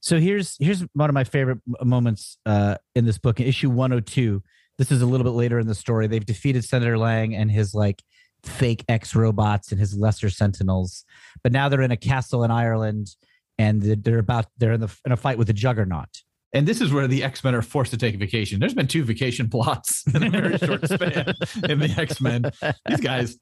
so 0.00 0.18
here's 0.18 0.56
here's 0.60 0.82
one 0.94 1.10
of 1.10 1.14
my 1.14 1.24
favorite 1.24 1.58
moments 1.82 2.38
uh, 2.46 2.76
in 2.94 3.04
this 3.04 3.18
book, 3.18 3.40
in 3.40 3.46
issue 3.46 3.68
102. 3.70 4.42
This 4.78 4.92
is 4.92 5.02
a 5.02 5.06
little 5.06 5.24
bit 5.24 5.30
later 5.32 5.58
in 5.58 5.66
the 5.66 5.74
story. 5.74 6.06
They've 6.06 6.24
defeated 6.24 6.64
Senator 6.64 6.96
Lang 6.96 7.34
and 7.34 7.50
his 7.50 7.74
like 7.74 8.02
fake 8.44 8.84
X 8.88 9.14
robots 9.14 9.70
and 9.72 9.80
his 9.80 9.96
lesser 9.96 10.30
Sentinels, 10.30 11.04
but 11.42 11.52
now 11.52 11.68
they're 11.68 11.82
in 11.82 11.90
a 11.90 11.96
castle 11.96 12.44
in 12.44 12.50
Ireland, 12.50 13.14
and 13.58 13.82
they're- 13.82 14.18
about 14.18 14.46
they're 14.58 14.72
in 14.74 14.80
the 14.80 14.94
in 15.04 15.12
a 15.12 15.16
fight 15.16 15.38
with 15.38 15.46
the 15.48 15.52
Juggernaut. 15.52 16.22
And 16.54 16.66
this 16.66 16.80
is 16.80 16.92
where 16.92 17.06
the 17.06 17.22
X 17.24 17.44
Men 17.44 17.54
are 17.54 17.60
forced 17.62 17.90
to 17.90 17.96
take 17.98 18.14
a 18.14 18.18
vacation. 18.18 18.58
There's 18.58 18.72
been 18.74 18.86
two 18.86 19.04
vacation 19.04 19.48
plots 19.50 20.02
in 20.14 20.22
a 20.22 20.30
very 20.30 20.56
short 20.58 20.86
span 20.88 21.34
in 21.68 21.78
the 21.78 21.94
X 21.98 22.20
Men. 22.22 22.44
These 22.88 23.00
guys 23.00 23.36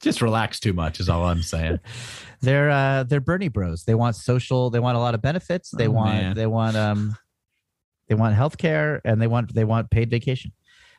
just 0.00 0.22
relax 0.22 0.60
too 0.60 0.72
much, 0.72 1.00
is 1.00 1.08
all 1.08 1.24
I'm 1.24 1.42
saying. 1.42 1.80
They're 2.40 2.70
uh, 2.70 3.02
they're 3.02 3.20
Bernie 3.20 3.48
Bros. 3.48 3.84
They 3.84 3.96
want 3.96 4.14
social. 4.14 4.70
They 4.70 4.78
want 4.78 4.96
a 4.96 5.00
lot 5.00 5.14
of 5.16 5.22
benefits. 5.22 5.70
They 5.72 5.88
Oh, 5.88 5.92
want 5.92 6.10
man. 6.14 6.36
they 6.36 6.46
want 6.46 6.76
um 6.76 7.16
they 8.08 8.14
want 8.14 8.36
health 8.36 8.56
care 8.56 9.00
and 9.04 9.20
they 9.20 9.26
want 9.26 9.52
they 9.52 9.64
want 9.64 9.90
paid 9.90 10.08
vacation. 10.10 10.52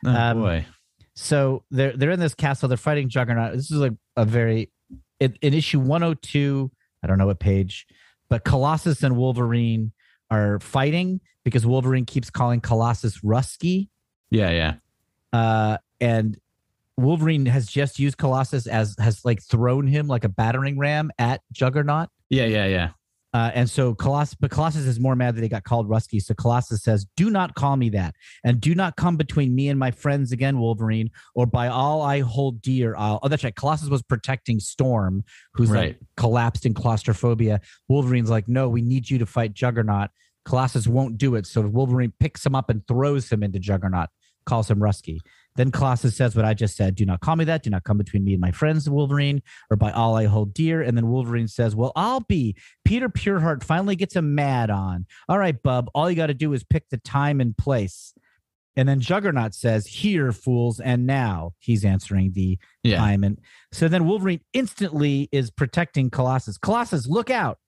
Oh, 0.04 0.10
Um, 0.14 0.40
boy. 0.42 0.66
So 1.14 1.64
they're 1.70 1.96
they're 1.96 2.10
in 2.10 2.20
this 2.20 2.34
castle. 2.34 2.68
They're 2.68 2.76
fighting 2.78 3.08
Juggernaut. 3.08 3.54
This 3.54 3.70
is 3.70 3.78
like 3.78 3.92
a 4.16 4.24
very 4.24 4.70
in, 5.18 5.36
in 5.42 5.54
issue 5.54 5.78
102. 5.80 6.70
I 7.02 7.06
don't 7.06 7.18
know 7.18 7.26
what 7.26 7.40
page, 7.40 7.86
but 8.28 8.44
Colossus 8.44 9.02
and 9.02 9.16
Wolverine 9.16 9.92
are 10.30 10.60
fighting 10.60 11.20
because 11.44 11.66
Wolverine 11.66 12.04
keeps 12.06 12.30
calling 12.30 12.60
Colossus 12.60 13.18
Rusky, 13.20 13.88
Yeah, 14.30 14.50
yeah. 14.50 14.74
uh, 15.32 15.78
and 16.00 16.38
Wolverine 16.96 17.46
has 17.46 17.66
just 17.66 17.98
used 17.98 18.18
Colossus 18.18 18.66
as 18.66 18.94
has 18.98 19.24
like 19.24 19.42
thrown 19.42 19.86
him 19.86 20.06
like 20.06 20.24
a 20.24 20.28
battering 20.28 20.78
ram 20.78 21.10
at 21.18 21.40
Juggernaut. 21.52 22.10
Yeah, 22.28 22.44
yeah, 22.44 22.66
yeah. 22.66 22.90
Uh, 23.32 23.50
and 23.54 23.70
so 23.70 23.94
Colossus, 23.94 24.34
but 24.34 24.50
Colossus 24.50 24.86
is 24.86 24.98
more 24.98 25.14
mad 25.14 25.36
that 25.36 25.42
he 25.42 25.48
got 25.48 25.62
called 25.62 25.88
Rusky. 25.88 26.20
So 26.20 26.34
Colossus 26.34 26.82
says, 26.82 27.06
"Do 27.16 27.30
not 27.30 27.54
call 27.54 27.76
me 27.76 27.88
that, 27.90 28.16
and 28.44 28.60
do 28.60 28.74
not 28.74 28.96
come 28.96 29.16
between 29.16 29.54
me 29.54 29.68
and 29.68 29.78
my 29.78 29.92
friends 29.92 30.32
again, 30.32 30.58
Wolverine. 30.58 31.10
Or 31.36 31.46
by 31.46 31.68
all 31.68 32.02
I 32.02 32.20
hold 32.20 32.60
dear, 32.60 32.96
I'll." 32.96 33.20
Oh, 33.22 33.28
that's 33.28 33.44
right. 33.44 33.54
Colossus 33.54 33.88
was 33.88 34.02
protecting 34.02 34.58
Storm, 34.58 35.22
who's 35.54 35.70
Right. 35.70 35.90
like 35.90 36.00
collapsed 36.16 36.66
in 36.66 36.74
claustrophobia. 36.74 37.60
Wolverine's 37.88 38.30
like, 38.30 38.48
"No, 38.48 38.68
we 38.68 38.82
need 38.82 39.08
you 39.08 39.18
to 39.18 39.26
fight 39.26 39.54
Juggernaut." 39.54 40.10
Colossus 40.44 40.88
won't 40.88 41.16
do 41.18 41.36
it, 41.36 41.46
so 41.46 41.60
Wolverine 41.60 42.12
picks 42.18 42.44
him 42.44 42.54
up 42.56 42.68
and 42.70 42.84
throws 42.88 43.30
him 43.30 43.42
into 43.42 43.58
Juggernaut, 43.60 44.08
calls 44.46 44.68
him 44.70 44.80
Rusky. 44.80 45.18
Then 45.60 45.70
Colossus 45.70 46.16
says 46.16 46.34
what 46.34 46.46
I 46.46 46.54
just 46.54 46.74
said 46.74 46.94
Do 46.94 47.04
not 47.04 47.20
call 47.20 47.36
me 47.36 47.44
that. 47.44 47.62
Do 47.62 47.68
not 47.68 47.84
come 47.84 47.98
between 47.98 48.24
me 48.24 48.32
and 48.32 48.40
my 48.40 48.50
friends, 48.50 48.88
Wolverine, 48.88 49.42
or 49.70 49.76
by 49.76 49.90
all 49.90 50.16
I 50.16 50.24
hold 50.24 50.54
dear. 50.54 50.80
And 50.80 50.96
then 50.96 51.08
Wolverine 51.08 51.48
says, 51.48 51.76
Well, 51.76 51.92
I'll 51.94 52.20
be. 52.20 52.56
Peter 52.82 53.10
Pureheart 53.10 53.62
finally 53.62 53.94
gets 53.94 54.16
a 54.16 54.22
mad 54.22 54.70
on. 54.70 55.04
All 55.28 55.38
right, 55.38 55.62
bub, 55.62 55.90
all 55.94 56.08
you 56.08 56.16
got 56.16 56.28
to 56.28 56.34
do 56.34 56.54
is 56.54 56.64
pick 56.64 56.88
the 56.88 56.96
time 56.96 57.42
and 57.42 57.54
place. 57.54 58.14
And 58.74 58.88
then 58.88 59.00
Juggernaut 59.00 59.52
says, 59.52 59.86
Here, 59.86 60.32
fools, 60.32 60.80
and 60.80 61.06
now. 61.06 61.52
He's 61.58 61.84
answering 61.84 62.32
the 62.32 62.58
Yeah. 62.82 62.96
time. 62.96 63.22
And 63.22 63.38
so 63.70 63.86
then 63.86 64.06
Wolverine 64.06 64.40
instantly 64.54 65.28
is 65.30 65.50
protecting 65.50 66.08
Colossus. 66.08 66.56
Colossus, 66.56 67.06
look 67.06 67.28
out. 67.28 67.58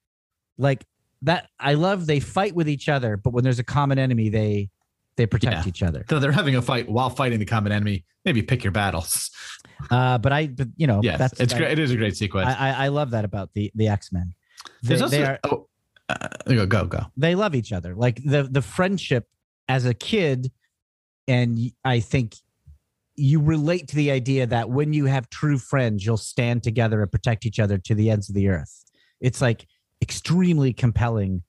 Like 0.57 0.83
that. 1.21 1.47
I 1.59 1.75
love 1.75 2.07
they 2.07 2.19
fight 2.19 2.55
with 2.55 2.67
each 2.67 2.89
other, 2.89 3.17
but 3.17 3.33
when 3.33 3.43
there's 3.43 3.59
a 3.59 3.63
common 3.63 3.99
enemy, 3.99 4.29
they 4.29 4.71
they 5.15 5.25
protect 5.25 5.65
Yeah. 5.65 5.67
each 5.67 5.83
other. 5.83 6.05
So 6.09 6.19
they're 6.19 6.31
having 6.31 6.55
a 6.55 6.61
fight 6.61 6.89
while 6.89 7.09
fighting 7.09 7.39
the 7.39 7.45
common 7.45 7.71
enemy. 7.71 8.05
Maybe 8.25 8.41
pick 8.41 8.63
your 8.63 8.71
battles. 8.71 9.29
Uh, 9.91 10.17
but 10.17 10.31
I, 10.31 10.47
but 10.47 10.69
you 10.77 10.87
know, 10.87 11.01
yes, 11.03 11.19
that's 11.19 11.39
it's 11.41 11.53
I, 11.53 11.57
great. 11.57 11.71
It 11.71 11.79
is 11.79 11.91
a 11.91 11.97
great 11.97 12.15
sequence. 12.15 12.47
I, 12.47 12.69
I, 12.69 12.85
I 12.85 12.87
love 12.87 13.11
that 13.11 13.25
about 13.25 13.49
the 13.53 13.69
the 13.75 13.89
X 13.89 14.13
Men. 14.13 14.33
They, 14.81 14.89
There's 14.89 15.01
also 15.01 15.17
they 15.17 15.25
are 15.25 15.39
oh, 15.43 15.67
uh, 16.07 16.27
go 16.47 16.65
go 16.65 16.85
go. 16.85 16.99
they 17.17 17.35
love 17.35 17.53
each 17.53 17.73
other. 17.73 17.93
Like 17.93 18.23
the 18.23 18.43
the 18.43 18.61
friendship 18.61 19.27
as 19.67 19.85
a 19.85 19.93
kid, 19.93 20.51
and 21.27 21.59
I 21.83 21.99
think 21.99 22.35
you 23.15 23.41
relate 23.41 23.89
to 23.89 23.95
the 23.97 24.11
idea 24.11 24.47
that 24.47 24.69
when 24.69 24.93
you 24.93 25.05
have 25.05 25.29
true 25.29 25.57
friends, 25.57 26.05
you'll 26.05 26.15
stand 26.15 26.63
together 26.63 27.01
and 27.01 27.11
protect 27.11 27.45
each 27.45 27.59
other 27.59 27.77
to 27.79 27.93
the 27.93 28.09
ends 28.09 28.29
of 28.29 28.35
the 28.35 28.47
earth. 28.47 28.85
It's 29.19 29.41
like 29.41 29.67
extremely 30.01 30.71
compelling 30.71 31.43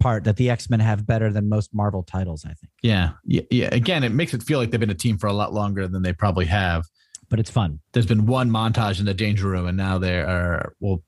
part 0.00 0.24
that 0.24 0.36
the 0.36 0.50
X 0.50 0.68
Men 0.70 0.80
have 0.80 1.06
better 1.06 1.32
than 1.32 1.48
most 1.48 1.74
Marvel 1.74 2.02
titles. 2.02 2.44
I 2.44 2.48
think, 2.54 2.70
Yeah, 2.82 3.10
yeah, 3.24 3.42
yeah. 3.50 3.68
Again, 3.72 4.04
it 4.04 4.10
makes 4.12 4.34
it 4.34 4.42
feel 4.42 4.58
like 4.58 4.70
they've 4.70 4.80
been 4.80 4.90
a 4.90 4.94
team 4.94 5.18
for 5.18 5.26
a 5.26 5.32
lot 5.32 5.52
longer 5.52 5.86
than 5.88 6.02
they 6.02 6.12
probably 6.12 6.46
have. 6.46 6.84
but 7.28 7.40
it's 7.40 7.50
fun. 7.50 7.80
There's 7.92 8.06
been 8.06 8.26
one 8.26 8.50
montage 8.50 9.00
in 9.00 9.06
the 9.06 9.14
danger 9.14 9.48
room, 9.48 9.66
and 9.66 9.76
now 9.76 9.98
they 9.98 10.20
are 10.20 10.72
will 10.80 11.02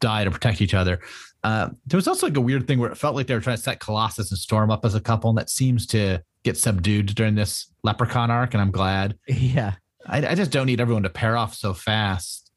die 0.00 0.24
to 0.24 0.30
protect 0.30 0.60
each 0.60 0.74
other. 0.74 0.98
Uh, 1.44 1.68
there 1.86 1.96
was 1.96 2.08
also 2.08 2.26
like 2.26 2.36
a 2.36 2.40
weird 2.40 2.66
thing 2.66 2.78
where 2.78 2.90
it 2.90 2.96
felt 2.98 3.14
like 3.14 3.26
they 3.26 3.34
were 3.34 3.40
trying 3.40 3.56
to 3.56 3.62
set 3.62 3.78
Colossus 3.80 4.30
and 4.30 4.38
Storm 4.38 4.70
up 4.70 4.84
as 4.84 4.94
a 4.94 5.00
couple, 5.00 5.30
and 5.30 5.38
that 5.38 5.48
seems 5.48 5.86
to 5.86 6.22
get 6.42 6.56
subdued 6.56 7.14
during 7.14 7.34
this 7.34 7.72
Leprechaun 7.84 8.30
arc. 8.30 8.52
And 8.54 8.60
I'm 8.60 8.70
glad. 8.72 9.16
Yeah, 9.28 9.74
I, 10.06 10.26
I 10.26 10.34
just 10.34 10.50
don't 10.50 10.66
need 10.66 10.80
everyone 10.80 11.04
to 11.04 11.10
pair 11.10 11.36
off 11.36 11.54
so 11.54 11.72
fast. 11.72 12.49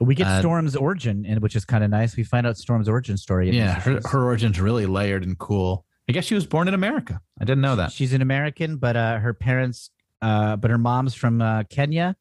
We 0.00 0.14
get 0.14 0.26
Uh, 0.26 0.38
Storm's 0.40 0.74
origin, 0.76 1.24
and 1.26 1.40
which 1.40 1.54
is 1.54 1.64
kind 1.64 1.84
of 1.84 1.90
nice. 1.90 2.16
We 2.16 2.24
find 2.24 2.46
out 2.46 2.56
Storm's 2.56 2.88
origin 2.88 3.16
story. 3.16 3.50
Yeah, 3.50 3.74
her, 3.80 4.00
her 4.10 4.24
origin's 4.24 4.60
really 4.60 4.86
layered 4.86 5.22
and 5.24 5.38
cool. 5.38 5.84
I 6.08 6.12
guess 6.12 6.24
she 6.24 6.34
was 6.34 6.46
born 6.46 6.66
in 6.68 6.74
America. 6.74 7.20
I 7.40 7.44
didn't 7.44 7.60
know 7.62 7.76
that. 7.76 7.92
She's 7.92 8.12
an 8.12 8.22
American, 8.22 8.76
but 8.78 8.96
uh, 8.96 9.18
her 9.18 9.32
parents, 9.34 9.90
uh, 10.22 10.56
but 10.56 10.70
her 10.70 10.78
mom's 10.78 11.14
from 11.14 11.40
uh, 11.40 11.62
Kenya, 11.70 12.16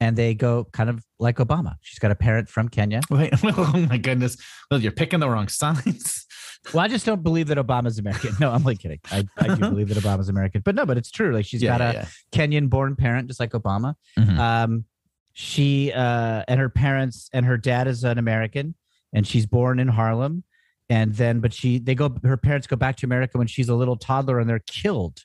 and 0.00 0.16
they 0.16 0.34
go 0.34 0.64
kind 0.72 0.88
of 0.90 1.04
like 1.18 1.36
Obama. 1.38 1.74
She's 1.80 1.98
got 1.98 2.10
a 2.10 2.14
parent 2.14 2.48
from 2.48 2.68
Kenya. 2.68 3.00
Wait, 3.10 3.32
oh 3.44 3.86
my 3.88 3.98
goodness. 3.98 4.36
Well, 4.70 4.80
you're 4.80 4.92
picking 4.92 5.20
the 5.20 5.28
wrong 5.30 5.48
signs. 5.48 6.26
Well, 6.72 6.84
I 6.84 6.86
just 6.86 7.04
don't 7.04 7.24
believe 7.24 7.48
that 7.48 7.58
Obama's 7.58 7.98
American. 7.98 8.36
No, 8.38 8.52
I'm 8.52 8.62
like 8.62 8.78
kidding. 8.78 9.00
I, 9.10 9.24
I 9.36 9.48
do 9.48 9.56
believe 9.56 9.88
that 9.88 9.96
Obama's 10.04 10.28
American, 10.28 10.62
but 10.64 10.76
no, 10.76 10.86
but 10.86 10.96
it's 10.96 11.10
true. 11.10 11.32
Like 11.32 11.44
she's 11.44 11.60
got 11.60 11.80
a 11.80 12.06
Kenyan-born 12.30 12.94
parent, 12.94 13.26
just 13.26 13.40
like 13.40 13.50
Obama. 13.50 13.94
Mhm. 14.16 14.38
Um, 14.38 14.84
she 15.32 15.92
uh, 15.92 16.42
and 16.48 16.58
her 16.60 16.68
parents 16.68 17.28
and 17.32 17.46
her 17.46 17.56
dad 17.56 17.88
is 17.88 18.04
an 18.04 18.18
American, 18.18 18.74
and 19.12 19.26
she's 19.26 19.46
born 19.46 19.78
in 19.78 19.88
Harlem. 19.88 20.44
And 20.88 21.14
then, 21.14 21.40
but 21.40 21.54
she, 21.54 21.78
they 21.78 21.94
go. 21.94 22.14
Her 22.22 22.36
parents 22.36 22.66
go 22.66 22.76
back 22.76 22.96
to 22.96 23.06
America 23.06 23.38
when 23.38 23.46
she's 23.46 23.68
a 23.70 23.74
little 23.74 23.96
toddler, 23.96 24.38
and 24.40 24.48
they're 24.50 24.58
killed. 24.66 25.24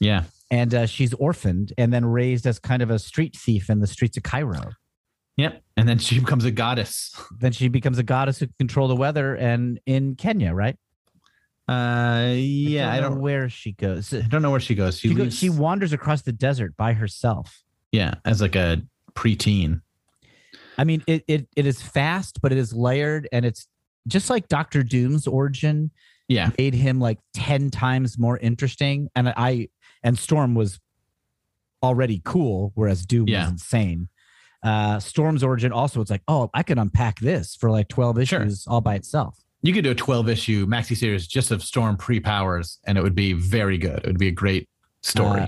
yeah. 0.00 0.24
and 0.50 0.74
uh, 0.74 0.86
she's 0.86 1.12
orphaned 1.14 1.72
and 1.76 1.92
then 1.92 2.04
raised 2.04 2.46
as 2.46 2.58
kind 2.58 2.82
of 2.82 2.90
a 2.90 2.98
street 2.98 3.36
thief 3.36 3.68
in 3.68 3.80
the 3.80 3.86
streets 3.86 4.16
of 4.16 4.22
Cairo. 4.22 4.70
Yep. 5.36 5.62
And 5.76 5.88
then 5.88 5.98
she 5.98 6.18
becomes 6.18 6.44
a 6.44 6.50
goddess. 6.50 7.14
Then 7.40 7.52
she 7.52 7.68
becomes 7.68 7.98
a 7.98 8.02
goddess 8.02 8.38
who 8.38 8.46
can 8.46 8.54
control 8.58 8.88
the 8.88 8.96
weather, 8.96 9.34
and 9.34 9.78
in 9.86 10.14
Kenya, 10.16 10.52
right? 10.54 10.76
Uh, 11.68 12.32
yeah. 12.36 12.90
I 12.90 12.96
know 12.96 13.02
don't. 13.02 13.14
know 13.16 13.20
where 13.20 13.48
she 13.48 13.72
goes. 13.72 14.12
I 14.12 14.20
don't 14.22 14.42
know 14.42 14.50
where 14.50 14.60
she 14.60 14.74
goes. 14.74 14.98
She, 14.98 15.08
She, 15.08 15.14
leaves- 15.14 15.38
she 15.38 15.50
wanders 15.50 15.92
across 15.92 16.22
the 16.22 16.32
desert 16.32 16.76
by 16.76 16.92
herself. 16.92 17.62
yeah, 17.92 18.14
as 18.24 18.40
like 18.40 18.56
a 18.56 18.82
preteen. 19.14 19.82
I 20.78 20.84
mean, 20.84 21.02
it, 21.06 21.24
it 21.28 21.48
it 21.56 21.66
is 21.66 21.80
fast, 21.82 22.40
but 22.42 22.52
it 22.52 22.58
is 22.58 22.72
layered, 22.72 23.28
and 23.32 23.44
it's 23.44 23.66
just 24.08 24.30
like 24.30 24.48
Doctor 24.48 24.82
Doom's 24.82 25.26
origin 25.26 25.90
Yeah. 26.28 26.50
made 26.58 26.74
him 26.74 26.98
like 26.98 27.18
ten 27.34 27.70
times 27.70 28.18
more 28.18 28.38
interesting. 28.38 29.08
And 29.14 29.28
I 29.36 29.68
and 30.02 30.18
Storm 30.18 30.54
was 30.54 30.80
already 31.82 32.20
cool, 32.24 32.72
whereas 32.74 33.04
Doom 33.04 33.28
Yeah. 33.28 33.42
was 33.44 33.50
insane. 33.52 34.08
Uh, 34.62 34.98
Storm's 35.00 35.42
origin 35.42 35.72
also, 35.72 36.00
it's 36.00 36.10
like, 36.10 36.22
oh, 36.28 36.48
I 36.54 36.62
could 36.62 36.78
unpack 36.78 37.18
this 37.20 37.56
for 37.56 37.70
like 37.70 37.88
twelve 37.88 38.16
Sure. 38.26 38.42
issues 38.42 38.66
all 38.66 38.80
by 38.80 38.94
itself. 38.94 39.38
You 39.64 39.72
could 39.72 39.84
do 39.84 39.92
a 39.92 39.94
12 39.94 40.28
issue 40.28 40.66
maxi 40.66 40.96
series 40.96 41.24
just 41.28 41.52
of 41.52 41.62
Storm 41.62 41.96
pre 41.96 42.18
powers, 42.18 42.78
and 42.84 42.98
it 42.98 43.02
would 43.02 43.14
be 43.14 43.32
very 43.32 43.78
good. 43.78 43.98
It 43.98 44.06
would 44.06 44.18
be 44.18 44.26
a 44.26 44.32
great 44.32 44.68
story. 45.02 45.42
Uh, 45.42 45.46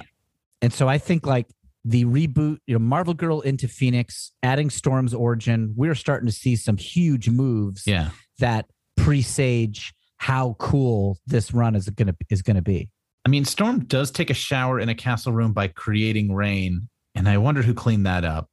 And 0.63 0.73
so 0.73 0.87
I 0.89 0.99
think 0.99 1.27
like 1.27 1.49
the 1.85 2.05
reboot, 2.05 2.59
you 2.67 2.75
know, 2.75 2.79
Marvel 2.79 3.15
Girl 3.15 3.41
into 3.41 3.69
Phoenix, 3.69 4.33
adding 4.43 4.71
Storm's 4.71 5.13
origin, 5.13 5.75
we're 5.77 5.95
starting 5.95 6.27
to 6.27 6.33
see 6.33 6.57
some 6.57 6.77
huge 6.77 7.29
moves 7.29 7.87
yeah. 7.87 8.11
that 8.39 8.67
presage 8.97 9.93
how 10.17 10.57
cool 10.59 11.19
this 11.27 11.53
run 11.53 11.75
is 11.75 11.89
gonna 11.91 12.17
is 12.31 12.41
gonna 12.41 12.63
be. 12.63 12.89
I 13.27 13.29
mean, 13.29 13.45
Storm 13.45 13.81
does 13.81 14.11
take 14.11 14.31
a 14.31 14.35
shower 14.35 14.81
in 14.81 14.89
a 14.89 14.95
castle 14.95 15.33
room 15.33 15.53
by 15.53 15.69
creating 15.69 16.33
rain, 16.33 16.89
and 17.15 17.29
I 17.29 17.39
wonder 17.39 17.63
who 17.63 17.75
cleaned 17.75 18.07
that 18.07 18.25
up. 18.25 18.49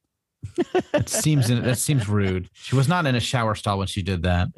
It 0.94 1.08
seems 1.08 1.48
that 1.50 1.78
seems 1.78 2.10
rude. 2.10 2.50
She 2.54 2.76
was 2.76 2.90
not 2.90 3.06
in 3.06 3.16
a 3.16 3.20
shower 3.20 3.56
stall 3.56 3.78
when 3.78 3.88
she 3.88 4.02
did 4.02 4.24
that. 4.24 4.50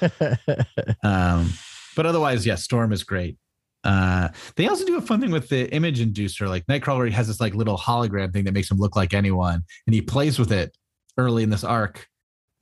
Um, 1.02 1.52
but 1.96 2.06
otherwise, 2.06 2.46
yes, 2.46 2.62
Storm 2.62 2.92
is 2.92 3.02
great. 3.02 3.36
Uh, 3.84 4.28
they 4.56 4.66
also 4.68 4.84
do 4.84 4.96
a 4.96 5.00
fun 5.00 5.20
thing 5.20 5.30
with 5.30 5.48
the 5.48 5.72
image 5.72 6.00
inducer. 6.00 6.48
Like 6.48 6.66
Nightcrawler 6.66 7.06
he 7.06 7.12
has 7.12 7.28
this 7.28 7.40
like 7.40 7.54
little 7.54 7.78
hologram 7.78 8.32
thing 8.32 8.44
that 8.44 8.52
makes 8.52 8.70
him 8.70 8.78
look 8.78 8.96
like 8.96 9.14
anyone, 9.14 9.62
and 9.86 9.94
he 9.94 10.02
plays 10.02 10.38
with 10.38 10.52
it 10.52 10.76
early 11.16 11.42
in 11.42 11.50
this 11.50 11.64
arc 11.64 12.06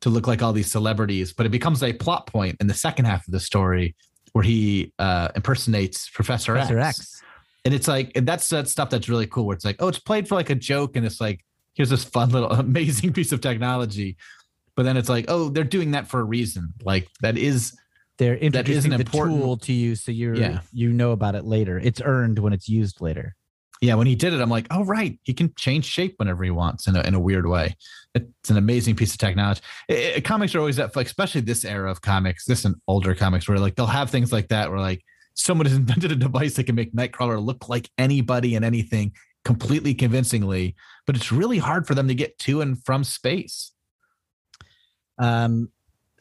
to 0.03 0.11
look 0.11 0.27
like 0.27 0.43
all 0.43 0.53
these 0.53 0.71
celebrities. 0.71 1.33
But 1.33 1.47
it 1.47 1.51
becomes 1.51 1.83
a 1.83 1.93
plot 1.93 2.27
point 2.27 2.57
in 2.61 2.67
the 2.67 2.75
second 2.75 3.07
half 3.07 3.27
of 3.27 3.33
the 3.33 3.41
story 3.41 3.97
where 4.33 4.45
he 4.45 4.93
uh, 4.99 5.29
impersonates 5.35 6.11
Professor, 6.11 6.53
Professor 6.53 6.79
X. 6.79 7.01
X. 7.01 7.23
and 7.65 7.73
it's 7.73 7.89
like 7.89 8.13
and 8.15 8.27
that's 8.27 8.49
that 8.49 8.69
stuff 8.69 8.91
that's 8.91 9.09
really 9.09 9.27
cool. 9.27 9.47
Where 9.47 9.55
it's 9.55 9.65
like, 9.65 9.77
oh, 9.79 9.89
it's 9.89 9.99
played 9.99 10.29
for 10.29 10.35
like 10.35 10.51
a 10.51 10.55
joke, 10.55 10.97
and 10.97 11.07
it's 11.07 11.21
like 11.21 11.45
here's 11.75 11.91
this 11.91 12.05
fun 12.05 12.31
little 12.31 12.51
amazing 12.53 13.13
piece 13.13 13.33
of 13.33 13.41
technology. 13.41 14.17
But 14.75 14.83
then 14.83 14.99
it's 14.99 15.09
like, 15.09 15.25
oh, 15.29 15.49
they're 15.49 15.65
doing 15.65 15.93
that 15.93 16.07
for 16.07 16.21
a 16.21 16.25
reason. 16.25 16.75
Like 16.83 17.09
that 17.23 17.39
is 17.39 17.75
They're 18.19 18.35
is 18.35 18.43
introducing 18.43 18.91
the 18.91 18.97
important- 19.01 19.41
tool 19.41 19.57
to 19.59 19.73
you, 19.73 19.95
so 19.95 20.11
you 20.13 20.35
Yeah. 20.37 20.61
you 20.73 20.93
know 20.93 21.13
about 21.13 21.35
it 21.35 21.45
later. 21.45 21.79
It's 21.79 22.01
earned 22.05 22.39
when 22.39 22.53
it's 22.53 22.69
used 22.69 23.01
later. 23.01 23.37
yeah, 23.83 23.95
when 23.95 24.07
he 24.07 24.15
did 24.15 24.33
it, 24.33 24.41
I'm 24.41 24.49
like, 24.49 24.67
oh 24.71 24.85
right, 24.85 25.21
he 25.23 25.35
can 25.35 25.53
change 25.55 25.85
shape 25.85 26.15
whenever 26.17 26.43
he 26.43 26.51
wants 26.51 26.87
in 26.87 26.97
a 26.97 27.03
in 27.03 27.15
a 27.15 27.21
weird 27.21 27.47
way. 27.47 27.77
It's 28.15 28.49
an 28.49 28.57
amazing 28.57 28.97
piece 28.97 29.13
of 29.13 29.19
technology. 29.19 29.61
It- 29.89 30.17
it- 30.17 30.25
comics 30.25 30.55
are 30.55 30.61
always 30.61 30.77
that, 30.77 30.97
like, 30.97 31.07
especially 31.07 31.43
this 31.43 31.63
era 31.65 31.91
of 31.91 32.01
comics, 32.01 32.47
this 32.47 32.65
and 32.65 32.77
older 32.89 33.15
comics, 33.15 33.47
where 33.47 33.59
like 33.59 33.75
they'll 33.75 33.87
have 33.87 34.09
things 34.11 34.33
like 34.33 34.49
that, 34.49 34.71
where 34.71 34.81
like 34.81 35.05
someone 35.35 35.67
has 35.67 35.77
invented 35.83 36.11
a 36.11 36.17
device 36.17 36.55
that 36.55 36.65
can 36.65 36.75
make 36.75 36.95
Nightcrawler 36.95 37.39
look 37.45 37.69
like 37.69 37.91
anybody 37.99 38.55
and 38.55 38.65
anything 38.65 39.13
completely 39.45 39.93
convincingly, 39.95 40.75
but 41.07 41.15
it's 41.15 41.31
really 41.31 41.59
hard 41.59 41.87
for 41.87 41.95
them 41.95 42.09
to 42.09 42.15
get 42.15 42.39
to 42.39 42.63
and 42.63 42.83
from 42.83 43.05
space. 43.05 43.73
Um, 45.19 45.71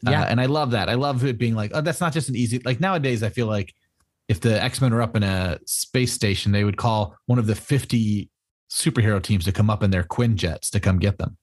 Yeah, 0.02 0.10
yeah, 0.10 0.22
and 0.24 0.40
I 0.40 0.46
love 0.46 0.72
that. 0.72 0.88
I 0.88 0.94
love 0.94 1.24
it 1.24 1.38
being 1.38 1.54
like, 1.54 1.70
oh, 1.74 1.80
that's 1.80 2.00
not 2.00 2.12
just 2.12 2.28
an 2.28 2.36
easy. 2.36 2.58
Like 2.64 2.80
nowadays, 2.80 3.22
I 3.22 3.30
feel 3.30 3.46
like 3.46 3.74
if 4.28 4.40
the 4.40 4.62
X 4.62 4.80
Men 4.80 4.92
are 4.92 5.02
up 5.02 5.16
in 5.16 5.22
a 5.22 5.58
space 5.66 6.12
station, 6.12 6.52
they 6.52 6.64
would 6.64 6.76
call 6.76 7.16
one 7.26 7.38
of 7.38 7.46
the 7.46 7.54
fifty 7.54 8.30
superhero 8.70 9.22
teams 9.22 9.44
to 9.44 9.52
come 9.52 9.70
up 9.70 9.82
in 9.82 9.90
their 9.90 10.02
Quinjets 10.02 10.70
to 10.70 10.80
come 10.80 10.98
get 10.98 11.18
them. 11.18 11.36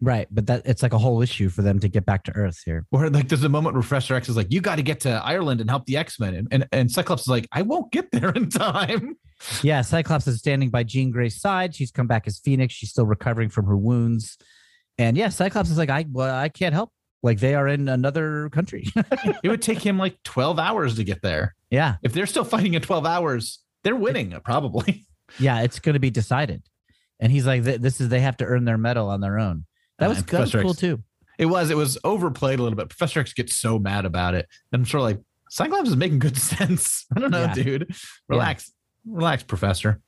right. 0.00 0.28
But 0.30 0.46
that 0.46 0.62
it's 0.66 0.82
like 0.82 0.92
a 0.92 0.98
whole 0.98 1.22
issue 1.22 1.48
for 1.48 1.62
them 1.62 1.80
to 1.80 1.88
get 1.88 2.04
back 2.04 2.22
to 2.24 2.32
Earth 2.32 2.60
here. 2.64 2.86
Or 2.92 3.08
like 3.10 3.28
there's 3.28 3.42
a 3.44 3.48
moment 3.48 3.74
where 3.74 3.82
Professor 3.82 4.14
X 4.14 4.28
is 4.28 4.36
like, 4.36 4.52
"You 4.52 4.60
got 4.60 4.76
to 4.76 4.82
get 4.82 5.00
to 5.00 5.10
Ireland 5.24 5.60
and 5.60 5.68
help 5.68 5.86
the 5.86 5.96
X 5.96 6.20
Men," 6.20 6.34
and, 6.34 6.48
and 6.52 6.68
and 6.70 6.90
Cyclops 6.90 7.22
is 7.22 7.28
like, 7.28 7.48
"I 7.52 7.62
won't 7.62 7.90
get 7.90 8.10
there 8.12 8.30
in 8.30 8.48
time." 8.48 9.16
Yeah, 9.62 9.82
Cyclops 9.82 10.26
is 10.28 10.38
standing 10.38 10.70
by 10.70 10.82
Jean 10.82 11.10
Grey's 11.10 11.38
side. 11.38 11.74
She's 11.74 11.90
come 11.90 12.06
back 12.06 12.26
as 12.26 12.38
Phoenix. 12.38 12.72
She's 12.72 12.88
still 12.88 13.04
recovering 13.04 13.50
from 13.50 13.66
her 13.66 13.76
wounds. 13.76 14.38
And 14.96 15.14
yeah, 15.14 15.28
Cyclops 15.28 15.68
is 15.68 15.76
like, 15.76 15.90
I 15.90 16.06
well, 16.10 16.34
I 16.34 16.48
can't 16.48 16.72
help. 16.72 16.90
Like 17.22 17.40
they 17.40 17.54
are 17.54 17.66
in 17.66 17.88
another 17.88 18.48
country. 18.50 18.86
it 19.42 19.48
would 19.48 19.62
take 19.62 19.78
him 19.84 19.98
like 19.98 20.22
twelve 20.22 20.58
hours 20.58 20.96
to 20.96 21.04
get 21.04 21.22
there. 21.22 21.54
yeah. 21.70 21.96
If 22.02 22.12
they're 22.12 22.26
still 22.26 22.44
fighting 22.44 22.74
in 22.74 22.82
twelve 22.82 23.06
hours, 23.06 23.58
they're 23.84 23.96
winning 23.96 24.38
probably. 24.44 25.04
Yeah, 25.40 25.62
it's 25.62 25.80
going 25.80 25.94
to 25.94 25.98
be 25.98 26.10
decided. 26.10 26.62
And 27.18 27.32
he's 27.32 27.44
like, 27.46 27.64
this 27.64 28.00
is 28.00 28.08
they 28.10 28.20
have 28.20 28.36
to 28.36 28.44
earn 28.44 28.64
their 28.64 28.78
medal 28.78 29.08
on 29.10 29.20
their 29.20 29.40
own. 29.40 29.64
That 29.98 30.06
Uh, 30.06 30.08
was, 30.10 30.18
and 30.18 30.26
that 30.28 30.40
was 30.40 30.52
cool 30.52 30.70
X- 30.70 30.78
too. 30.78 31.02
It 31.36 31.46
was. 31.46 31.70
It 31.70 31.76
was 31.76 31.98
overplayed 32.04 32.60
a 32.60 32.62
little 32.62 32.76
bit. 32.76 32.88
Professor 32.90 33.18
X 33.18 33.32
gets 33.32 33.56
so 33.56 33.76
mad 33.80 34.04
about 34.04 34.34
it. 34.34 34.46
And 34.70 34.80
I'm 34.80 34.84
sure 34.84 35.00
like 35.00 35.18
Cyclops 35.50 35.88
is 35.88 35.96
making 35.96 36.20
good 36.20 36.36
sense. 36.36 37.06
I 37.16 37.18
don't 37.18 37.32
know, 37.32 37.42
Yeah. 37.42 37.54
dude. 37.54 37.94
Relax, 38.28 38.70
relax, 39.04 39.42
Professor. 39.42 40.00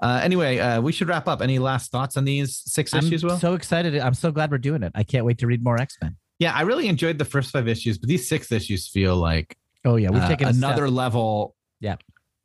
Uh, 0.00 0.20
anyway, 0.24 0.58
uh, 0.58 0.80
we 0.80 0.90
should 0.90 1.06
wrap 1.08 1.28
up. 1.28 1.40
Any 1.40 1.60
last 1.60 1.92
thoughts 1.92 2.16
on 2.16 2.24
these 2.24 2.56
6 2.66 2.94
I'm 2.94 3.06
issues? 3.06 3.22
Will 3.22 3.38
so 3.38 3.54
excited. 3.54 3.96
I'm 3.96 4.14
so 4.14 4.32
glad 4.32 4.50
we're 4.50 4.58
doing 4.58 4.82
it. 4.82 4.90
I 4.96 5.04
can't 5.04 5.24
wait 5.24 5.38
to 5.38 5.46
read 5.46 5.62
more 5.62 5.80
X 5.80 5.96
Men. 6.02 6.16
Yeah, 6.38 6.52
I 6.54 6.62
really 6.62 6.88
enjoyed 6.88 7.18
the 7.18 7.24
first 7.24 7.50
five 7.50 7.68
issues, 7.68 7.98
but 7.98 8.08
these 8.08 8.28
six 8.28 8.50
issues 8.52 8.86
feel 8.88 9.16
like 9.16 9.56
Oh 9.84 9.96
yeah, 9.96 10.10
we've 10.10 10.22
uh, 10.22 10.28
taken 10.28 10.48
a 10.48 10.52
step. 10.52 10.68
another 10.70 10.90
level. 10.90 11.54
Yeah. 11.80 11.96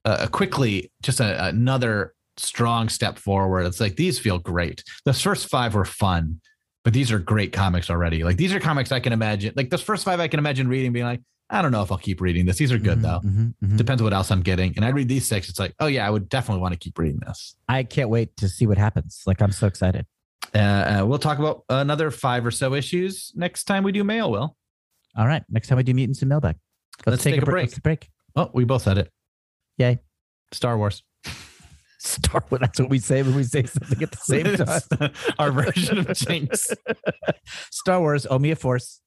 Uh, 0.06 0.28
quickly, 0.28 0.92
just 1.02 1.20
a, 1.20 1.46
another 1.48 2.14
strong 2.38 2.90
step 2.90 3.18
forward. 3.18 3.66
It's 3.66 3.80
like 3.80 3.96
these 3.96 4.20
feel 4.20 4.38
great. 4.40 4.84
The 5.06 5.14
first 5.14 5.48
five 5.50 5.76
were 5.76 5.86
fun, 5.86 6.42
but 6.84 6.94
these 6.94 7.12
are 7.12 7.20
great 7.20 7.54
comics 7.54 7.90
already. 7.90 8.24
Like 8.24 8.38
these 8.38 8.54
are 8.54 8.60
comics 8.60 8.92
I 8.92 9.00
can 9.00 9.14
imagine. 9.14 9.54
Like 9.56 9.70
those 9.70 9.82
first 9.82 10.04
five 10.04 10.20
I 10.20 10.28
can 10.28 10.40
imagine 10.40 10.68
reading, 10.68 10.92
being 10.94 11.06
like, 11.06 11.22
I 11.50 11.62
don't 11.62 11.72
know 11.72 11.84
if 11.84 11.92
I'll 11.92 11.98
keep 11.98 12.20
reading 12.22 12.46
this. 12.46 12.58
These 12.58 12.72
are 12.72 12.78
good 12.80 13.00
Mhm, 13.00 13.02
though. 13.02 13.20
mhm, 13.28 13.54
mhm. 13.64 13.78
Depends 13.78 14.02
what 14.02 14.14
else 14.14 14.32
I'm 14.32 14.42
getting. 14.42 14.74
And 14.76 14.84
I 14.84 14.90
read 14.90 15.08
these 15.08 15.26
six. 15.28 15.50
It's 15.50 15.60
like, 15.60 15.74
oh 15.80 15.88
yeah, 15.88 16.06
I 16.08 16.10
would 16.10 16.28
definitely 16.30 16.62
want 16.62 16.74
to 16.74 16.80
keep 16.80 16.98
reading 16.98 17.20
this. 17.26 17.56
I 17.70 17.84
can't 17.84 18.10
wait 18.10 18.36
to 18.38 18.50
see 18.50 18.66
what 18.66 18.78
happens. 18.78 19.22
Like 19.28 19.42
I'm 19.42 19.52
so 19.52 19.68
excited. 19.68 20.06
Uh, 20.56 20.60
uh, 21.02 21.06
we'll 21.06 21.20
talk 21.20 21.40
about 21.40 21.64
another 21.70 22.12
five 22.12 22.46
or 22.46 22.52
so 22.52 22.74
issues 22.74 23.32
next 23.36 23.64
time 23.64 23.84
we 23.84 23.92
do 23.92 24.04
mail. 24.04 24.32
Will 24.32 24.56
All 25.18 25.28
right, 25.28 25.44
next 25.50 25.68
time 25.68 25.78
we 25.78 25.84
do 25.84 25.94
mutants 25.94 26.22
and 26.22 26.30
mailbag. 26.30 26.56
Let's 27.06 27.24
take 27.24 27.38
a 27.38 27.46
break. 27.46 27.54
break. 27.54 27.70
Let's 27.70 27.80
break. 27.80 28.10
oh, 28.36 28.52
we 28.54 28.64
both 28.64 28.84
said 28.84 28.98
it. 28.98 29.12
Yay. 29.78 30.00
Star 30.52 30.78
Wars. 30.78 31.04
Star 32.00 32.44
Wars. 32.50 32.60
That's 32.62 32.80
what 32.80 32.90
we 32.90 33.00
say 33.00 33.24
when 33.24 33.36
we 33.36 33.44
say 33.44 33.64
something 33.64 34.02
at 34.04 34.12
the 34.12 34.18
same 34.18 34.56
time. 35.02 35.12
Our 35.40 35.52
version 35.52 35.98
of 36.00 36.16
Jinx. 36.16 36.68
Star 37.72 38.00
Wars. 38.00 38.28
Owe 38.30 38.40
me 38.40 38.52
a 38.52 38.56
force. 38.56 39.02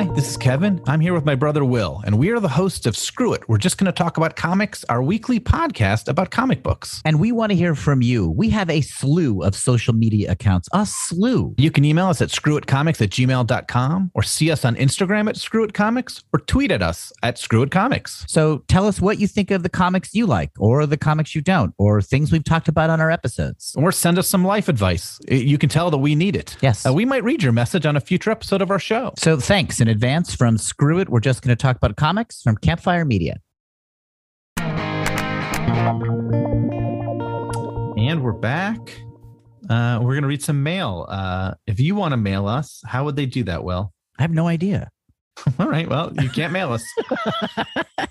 Hi, 0.00 0.06
this 0.14 0.30
is 0.30 0.38
Kevin. 0.38 0.80
I'm 0.86 1.00
here 1.00 1.12
with 1.12 1.26
my 1.26 1.34
brother 1.34 1.62
Will, 1.62 2.00
and 2.06 2.18
we 2.18 2.30
are 2.30 2.40
the 2.40 2.48
hosts 2.48 2.86
of 2.86 2.96
Screw 2.96 3.34
It. 3.34 3.46
We're 3.50 3.58
just 3.58 3.76
going 3.76 3.84
to 3.84 3.92
talk 3.92 4.16
about 4.16 4.34
comics, 4.34 4.82
our 4.84 5.02
weekly 5.02 5.38
podcast 5.38 6.08
about 6.08 6.30
comic 6.30 6.62
books. 6.62 7.02
And 7.04 7.20
we 7.20 7.32
want 7.32 7.52
to 7.52 7.54
hear 7.54 7.74
from 7.74 8.00
you. 8.00 8.30
We 8.30 8.48
have 8.48 8.70
a 8.70 8.80
slew 8.80 9.42
of 9.42 9.54
social 9.54 9.92
media 9.92 10.32
accounts, 10.32 10.70
a 10.72 10.86
slew. 10.86 11.54
You 11.58 11.70
can 11.70 11.84
email 11.84 12.06
us 12.06 12.22
at 12.22 12.30
screwitcomics 12.30 13.02
at 13.02 13.10
gmail.com 13.10 14.10
or 14.14 14.22
see 14.22 14.50
us 14.50 14.64
on 14.64 14.74
Instagram 14.76 15.28
at 15.28 15.34
screwitcomics 15.34 16.22
or 16.32 16.38
tweet 16.38 16.70
at 16.70 16.80
us 16.80 17.12
at 17.22 17.36
screwitcomics. 17.36 18.24
So 18.26 18.64
tell 18.68 18.86
us 18.86 19.02
what 19.02 19.18
you 19.18 19.26
think 19.26 19.50
of 19.50 19.62
the 19.62 19.68
comics 19.68 20.14
you 20.14 20.24
like, 20.24 20.52
or 20.58 20.86
the 20.86 20.96
comics 20.96 21.34
you 21.34 21.42
don't, 21.42 21.74
or 21.76 22.00
things 22.00 22.32
we've 22.32 22.42
talked 22.42 22.68
about 22.68 22.88
on 22.88 23.02
our 23.02 23.10
episodes. 23.10 23.74
Or 23.76 23.92
send 23.92 24.18
us 24.18 24.28
some 24.28 24.46
life 24.46 24.70
advice. 24.70 25.20
You 25.28 25.58
can 25.58 25.68
tell 25.68 25.90
that 25.90 25.98
we 25.98 26.14
need 26.14 26.36
it. 26.36 26.56
Yes. 26.62 26.86
Uh, 26.86 26.94
we 26.94 27.04
might 27.04 27.22
read 27.22 27.42
your 27.42 27.52
message 27.52 27.84
on 27.84 27.96
a 27.96 28.00
future 28.00 28.30
episode 28.30 28.62
of 28.62 28.70
our 28.70 28.78
show. 28.78 29.12
So 29.18 29.38
thanks 29.38 29.78
in 29.78 29.89
advance 29.90 30.34
from 30.34 30.56
Screw 30.56 30.98
It. 30.98 31.08
We're 31.08 31.20
just 31.20 31.42
going 31.42 31.54
to 31.54 31.60
talk 31.60 31.76
about 31.76 31.96
comics 31.96 32.40
from 32.42 32.56
Campfire 32.56 33.04
Media. 33.04 33.40
And 37.98 38.22
we're 38.22 38.32
back. 38.32 38.78
Uh, 39.68 39.98
we're 40.00 40.14
going 40.14 40.22
to 40.22 40.28
read 40.28 40.42
some 40.42 40.62
mail. 40.62 41.06
Uh, 41.08 41.54
if 41.66 41.78
you 41.78 41.94
want 41.94 42.12
to 42.12 42.16
mail 42.16 42.48
us, 42.48 42.80
how 42.86 43.04
would 43.04 43.16
they 43.16 43.26
do 43.26 43.44
that, 43.44 43.62
Will? 43.62 43.92
I 44.18 44.22
have 44.22 44.32
no 44.32 44.46
idea. 44.46 44.90
All 45.58 45.68
right. 45.68 45.88
Well, 45.88 46.12
you 46.20 46.30
can't 46.30 46.52
mail 46.52 46.72
us. 46.72 46.84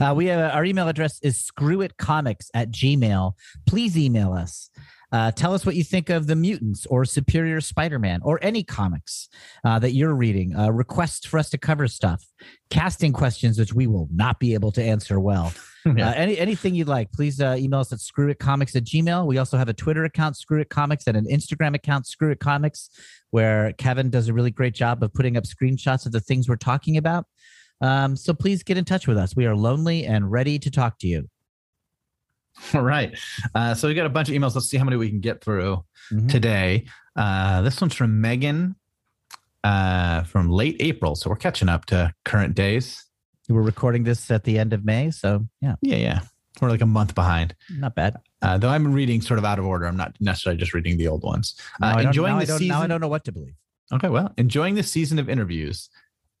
Uh, 0.00 0.14
we 0.16 0.26
have 0.26 0.54
our 0.54 0.64
email 0.64 0.88
address 0.88 1.18
is 1.22 1.42
screwitcomics 1.42 2.46
at 2.54 2.70
gmail. 2.70 3.32
Please 3.66 3.98
email 3.98 4.32
us. 4.32 4.70
Uh, 5.10 5.30
tell 5.30 5.54
us 5.54 5.64
what 5.64 5.74
you 5.74 5.82
think 5.82 6.10
of 6.10 6.26
the 6.26 6.36
mutants 6.36 6.84
or 6.86 7.04
Superior 7.04 7.60
Spider-Man 7.60 8.20
or 8.22 8.38
any 8.42 8.62
comics 8.62 9.28
uh, 9.64 9.78
that 9.78 9.92
you're 9.92 10.14
reading. 10.14 10.54
Uh, 10.54 10.70
requests 10.70 11.26
for 11.26 11.38
us 11.38 11.48
to 11.50 11.58
cover 11.58 11.88
stuff, 11.88 12.24
casting 12.70 13.12
questions 13.12 13.58
which 13.58 13.72
we 13.72 13.86
will 13.86 14.08
not 14.12 14.38
be 14.38 14.54
able 14.54 14.72
to 14.72 14.82
answer 14.82 15.18
well. 15.20 15.52
Yeah. 15.96 16.10
Uh, 16.10 16.14
any 16.14 16.38
anything 16.38 16.74
you'd 16.74 16.88
like, 16.88 17.10
please 17.12 17.40
uh, 17.40 17.56
email 17.58 17.80
us 17.80 17.92
at 17.94 18.00
screwitcomics 18.00 18.76
at 18.76 18.84
gmail. 18.84 19.26
We 19.26 19.38
also 19.38 19.56
have 19.56 19.70
a 19.70 19.72
Twitter 19.72 20.04
account, 20.04 20.36
screwitcomics, 20.36 21.06
and 21.06 21.16
an 21.16 21.24
Instagram 21.24 21.74
account, 21.74 22.04
screwitcomics, 22.04 22.90
where 23.30 23.72
Kevin 23.74 24.10
does 24.10 24.28
a 24.28 24.34
really 24.34 24.50
great 24.50 24.74
job 24.74 25.02
of 25.02 25.14
putting 25.14 25.38
up 25.38 25.44
screenshots 25.44 26.04
of 26.04 26.12
the 26.12 26.20
things 26.20 26.46
we're 26.46 26.56
talking 26.56 26.98
about. 26.98 27.24
Um, 27.80 28.16
so 28.16 28.34
please 28.34 28.62
get 28.62 28.76
in 28.76 28.84
touch 28.84 29.06
with 29.06 29.16
us. 29.16 29.34
We 29.34 29.46
are 29.46 29.56
lonely 29.56 30.04
and 30.04 30.30
ready 30.30 30.58
to 30.58 30.70
talk 30.70 30.98
to 30.98 31.06
you. 31.06 31.28
All 32.74 32.82
right. 32.82 33.16
Uh, 33.54 33.74
so 33.74 33.88
we 33.88 33.94
got 33.94 34.06
a 34.06 34.10
bunch 34.10 34.28
of 34.28 34.34
emails. 34.34 34.54
Let's 34.54 34.68
see 34.68 34.76
how 34.76 34.84
many 34.84 34.96
we 34.96 35.08
can 35.08 35.20
get 35.20 35.42
through 35.42 35.84
Mhm. 36.12 36.28
today. 36.30 36.86
Uh, 37.16 37.62
this 37.62 37.80
one's 37.80 37.94
from 37.94 38.20
Megan 38.20 38.74
uh, 39.64 40.22
from 40.24 40.50
late 40.50 40.76
April. 40.80 41.14
So 41.14 41.30
we're 41.30 41.36
catching 41.36 41.68
up 41.68 41.86
to 41.86 42.12
current 42.24 42.54
days. 42.54 43.04
We're 43.48 43.62
recording 43.62 44.04
this 44.04 44.30
at 44.30 44.44
the 44.44 44.58
end 44.58 44.72
of 44.72 44.84
May, 44.84 45.10
so 45.10 45.46
yeah, 45.60 45.74
Yeah, 45.80 45.96
yeah. 45.96 46.20
We're 46.60 46.68
like 46.70 46.80
a 46.82 46.86
month 46.86 47.14
behind. 47.14 47.54
not 47.70 47.94
bad. 47.94 48.16
Uh, 48.42 48.58
though 48.58 48.68
I'm 48.68 48.92
reading 48.92 49.20
sort 49.20 49.38
of 49.38 49.44
out 49.44 49.58
of 49.58 49.64
order. 49.64 49.86
I'm 49.86 49.96
not 49.96 50.14
necessarily 50.20 50.58
just 50.58 50.74
reading 50.74 50.96
the 50.98 51.08
old 51.08 51.22
ones. 51.22 51.54
Now 51.80 51.96
Uh, 51.96 52.00
enjoying 52.02 52.36
the 52.36 52.42
I 52.42 52.44
season. 52.46 52.68
now 52.68 52.82
I 52.82 52.86
don't 52.86 53.00
know 53.00 53.08
what 53.08 53.24
to 53.24 53.32
believe. 53.32 53.54
Okay, 53.92 54.08
well, 54.08 54.32
enjoying 54.36 54.74
the 54.74 54.82
season 54.82 55.18
of 55.18 55.28
interviews. 55.30 55.88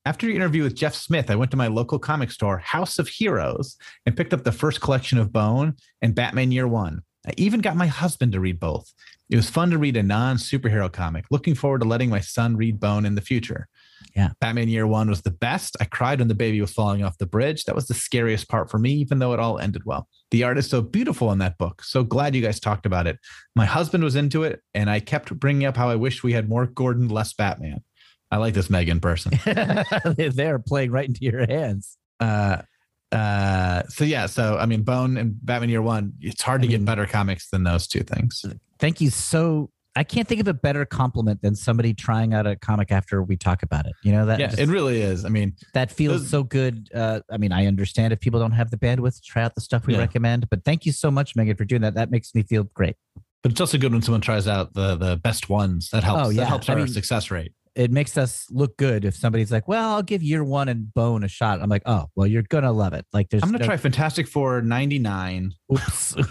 After 0.04 0.26
your 0.26 0.36
interview 0.36 0.62
with 0.62 0.74
Jeff 0.74 0.94
Smith, 0.94 1.30
I 1.30 1.36
went 1.36 1.50
to 1.50 1.56
my 1.56 1.66
local 1.66 1.98
comic 1.98 2.30
store, 2.30 2.58
House 2.58 2.98
of 2.98 3.08
Heroes, 3.08 3.76
and 4.06 4.16
picked 4.16 4.32
up 4.32 4.44
the 4.44 4.52
first 4.52 4.80
collection 4.80 5.18
of 5.18 5.32
Bone 5.32 5.74
and 6.00 6.14
Batman 6.14 6.52
Year 6.52 6.66
One. 6.66 7.02
I 7.26 7.32
even 7.36 7.60
got 7.60 7.76
my 7.76 7.88
husband 7.88 8.32
to 8.32 8.40
read 8.40 8.58
both. 8.58 8.92
It 9.28 9.36
was 9.36 9.50
fun 9.50 9.70
to 9.70 9.78
read 9.78 9.96
a 9.96 10.02
non 10.02 10.36
superhero 10.36 10.90
comic. 10.90 11.26
Looking 11.30 11.54
forward 11.54 11.82
to 11.82 11.88
letting 11.88 12.08
my 12.08 12.20
son 12.20 12.56
read 12.56 12.80
Bone 12.80 13.04
in 13.04 13.16
the 13.16 13.20
future. 13.20 13.68
Yeah. 14.16 14.30
Batman 14.40 14.68
Year 14.68 14.86
One 14.86 15.10
was 15.10 15.22
the 15.22 15.30
best. 15.30 15.76
I 15.80 15.84
cried 15.84 16.20
when 16.20 16.28
the 16.28 16.34
baby 16.34 16.60
was 16.60 16.72
falling 16.72 17.04
off 17.04 17.18
the 17.18 17.26
bridge. 17.26 17.64
That 17.64 17.74
was 17.74 17.86
the 17.86 17.94
scariest 17.94 18.48
part 18.48 18.70
for 18.70 18.78
me, 18.78 18.92
even 18.94 19.18
though 19.18 19.34
it 19.34 19.40
all 19.40 19.58
ended 19.58 19.84
well. 19.84 20.08
The 20.30 20.44
art 20.44 20.58
is 20.58 20.70
so 20.70 20.80
beautiful 20.80 21.30
in 21.32 21.38
that 21.38 21.58
book. 21.58 21.82
So 21.82 22.02
glad 22.02 22.34
you 22.34 22.40
guys 22.40 22.60
talked 22.60 22.86
about 22.86 23.06
it. 23.06 23.18
My 23.54 23.66
husband 23.66 24.04
was 24.04 24.16
into 24.16 24.44
it, 24.44 24.62
and 24.72 24.88
I 24.88 25.00
kept 25.00 25.38
bringing 25.38 25.66
up 25.66 25.76
how 25.76 25.90
I 25.90 25.96
wish 25.96 26.22
we 26.22 26.32
had 26.32 26.48
more 26.48 26.66
Gordon, 26.66 27.08
less 27.08 27.34
Batman. 27.34 27.82
I 28.30 28.36
like 28.36 28.54
this 28.54 28.68
Megan 28.70 29.00
person. 29.00 29.32
They're 30.16 30.58
playing 30.58 30.90
right 30.90 31.06
into 31.08 31.24
your 31.24 31.46
hands. 31.46 31.96
uh, 32.20 32.62
uh, 33.10 33.84
so 33.88 34.04
yeah, 34.04 34.26
so 34.26 34.58
I 34.58 34.66
mean, 34.66 34.82
Bone 34.82 35.16
and 35.16 35.34
Batman 35.44 35.70
Year 35.70 35.80
One. 35.80 36.12
It's 36.20 36.42
hard 36.42 36.60
I 36.60 36.64
to 36.64 36.68
get 36.68 36.84
better 36.84 37.06
comics 37.06 37.48
than 37.48 37.62
those 37.64 37.86
two 37.86 38.00
things. 38.02 38.44
Thank 38.78 39.00
you 39.00 39.08
so. 39.10 39.70
I 39.96 40.04
can't 40.04 40.28
think 40.28 40.40
of 40.42 40.46
a 40.46 40.54
better 40.54 40.84
compliment 40.84 41.40
than 41.42 41.56
somebody 41.56 41.92
trying 41.94 42.32
out 42.34 42.46
a 42.46 42.54
comic 42.54 42.92
after 42.92 43.20
we 43.22 43.36
talk 43.36 43.62
about 43.64 43.86
it. 43.86 43.94
You 44.04 44.12
know 44.12 44.26
that 44.26 44.38
Yeah, 44.38 44.48
just- 44.48 44.58
it 44.60 44.68
really 44.68 45.00
is. 45.00 45.24
I 45.24 45.28
mean, 45.30 45.54
that 45.74 45.90
feels 45.90 46.20
those- 46.20 46.30
so 46.30 46.42
good. 46.44 46.88
Uh, 46.94 47.20
I 47.32 47.38
mean, 47.38 47.50
I 47.50 47.66
understand 47.66 48.12
if 48.12 48.20
people 48.20 48.38
don't 48.38 48.52
have 48.52 48.70
the 48.70 48.76
bandwidth 48.76 49.16
to 49.16 49.22
try 49.22 49.42
out 49.42 49.54
the 49.56 49.60
stuff 49.62 49.86
we 49.86 49.94
Yeah. 49.94 50.00
recommend, 50.00 50.48
but 50.50 50.64
thank 50.64 50.84
you 50.86 50.92
so 50.92 51.10
much, 51.10 51.34
Megan, 51.34 51.56
for 51.56 51.64
doing 51.64 51.82
that. 51.82 51.94
That 51.94 52.10
makes 52.10 52.32
me 52.34 52.42
feel 52.42 52.64
great. 52.74 52.94
but 53.42 53.52
it's 53.52 53.60
also 53.60 53.78
good 53.78 53.92
when 53.92 54.02
someone 54.02 54.20
tries 54.20 54.46
out 54.48 54.74
the 54.74 54.96
the 54.96 55.16
best 55.16 55.48
ones. 55.48 55.88
That 55.90 56.04
helps. 56.04 56.26
Oh, 56.26 56.28
yeah. 56.30 56.40
That 56.42 56.48
helps 56.48 56.68
I 56.68 56.74
our 56.74 56.78
mean- 56.80 56.88
success 56.88 57.30
rate. 57.30 57.52
It 57.78 57.92
makes 57.92 58.18
us 58.18 58.44
look 58.50 58.76
good 58.76 59.04
if 59.04 59.14
somebody's 59.14 59.52
like, 59.52 59.68
"Well, 59.68 59.94
I'll 59.94 60.02
give 60.02 60.20
year 60.20 60.42
one 60.42 60.68
and 60.68 60.92
Bone 60.92 61.22
a 61.22 61.28
shot." 61.28 61.62
I'm 61.62 61.70
like, 61.70 61.84
"Oh, 61.86 62.06
well, 62.16 62.26
you're 62.26 62.42
gonna 62.42 62.72
love 62.72 62.92
it." 62.92 63.06
Like, 63.12 63.30
there's 63.30 63.44
I'm 63.44 63.50
gonna 63.50 63.60
no- 63.60 63.66
try 63.66 63.76
Fantastic 63.76 64.26
Four 64.26 64.60
'99 64.62 65.52
Oops. 65.72 66.14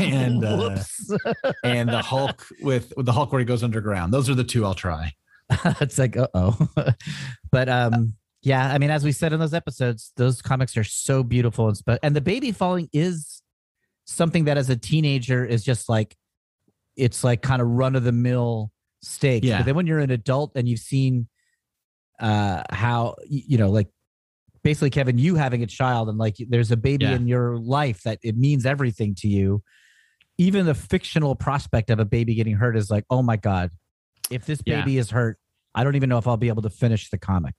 And, 0.00 0.42
uh, 0.42 0.78
and 1.64 1.88
the 1.90 2.00
Hulk 2.00 2.46
with, 2.62 2.94
with 2.96 3.04
the 3.04 3.12
Hulk 3.12 3.30
where 3.30 3.40
he 3.40 3.44
goes 3.44 3.62
underground. 3.62 4.14
Those 4.14 4.30
are 4.30 4.34
the 4.34 4.42
two 4.42 4.64
I'll 4.64 4.74
try. 4.74 5.12
it's 5.80 5.98
like, 5.98 6.16
uh 6.16 6.28
oh. 6.32 6.68
but 7.52 7.68
um, 7.68 8.14
yeah, 8.42 8.72
I 8.72 8.78
mean, 8.78 8.90
as 8.90 9.04
we 9.04 9.12
said 9.12 9.34
in 9.34 9.40
those 9.40 9.52
episodes, 9.52 10.12
those 10.16 10.40
comics 10.40 10.78
are 10.78 10.84
so 10.84 11.22
beautiful 11.22 11.68
and 11.68 11.76
spe- 11.76 11.98
and 12.02 12.16
the 12.16 12.22
baby 12.22 12.52
falling 12.52 12.88
is 12.94 13.42
something 14.06 14.44
that 14.44 14.56
as 14.56 14.70
a 14.70 14.76
teenager 14.76 15.44
is 15.44 15.62
just 15.62 15.90
like 15.90 16.16
it's 16.96 17.22
like 17.22 17.42
kind 17.42 17.60
of 17.60 17.68
run 17.68 17.94
of 17.96 18.02
the 18.02 18.12
mill 18.12 18.72
stakes. 19.02 19.46
Yeah. 19.46 19.58
But 19.58 19.66
then 19.66 19.74
when 19.74 19.86
you're 19.86 19.98
an 20.00 20.10
adult 20.10 20.52
and 20.54 20.68
you've 20.68 20.80
seen 20.80 21.28
uh 22.20 22.62
how 22.70 23.16
you 23.26 23.56
know, 23.58 23.70
like 23.70 23.88
basically 24.62 24.90
Kevin, 24.90 25.18
you 25.18 25.36
having 25.36 25.62
a 25.62 25.66
child 25.66 26.08
and 26.08 26.18
like 26.18 26.36
there's 26.48 26.70
a 26.70 26.76
baby 26.76 27.04
Yeah. 27.06 27.14
in 27.14 27.26
your 27.26 27.56
life 27.58 28.02
that 28.02 28.18
it 28.22 28.36
means 28.36 28.66
everything 28.66 29.14
to 29.16 29.28
you. 29.28 29.62
Even 30.38 30.66
the 30.66 30.74
fictional 30.74 31.34
prospect 31.34 31.90
of 31.90 31.98
a 31.98 32.04
baby 32.04 32.34
getting 32.34 32.54
hurt 32.56 32.76
is 32.76 32.90
like, 32.90 33.04
oh 33.10 33.22
my 33.22 33.36
God, 33.36 33.70
if 34.30 34.46
this 34.46 34.60
Yeah. 34.64 34.80
baby 34.80 34.98
is 34.98 35.10
hurt, 35.10 35.38
I 35.74 35.84
don't 35.84 35.96
even 35.96 36.08
know 36.08 36.18
if 36.18 36.26
I'll 36.26 36.36
be 36.36 36.48
able 36.48 36.62
to 36.62 36.70
finish 36.70 37.10
the 37.10 37.18
comic. 37.18 37.54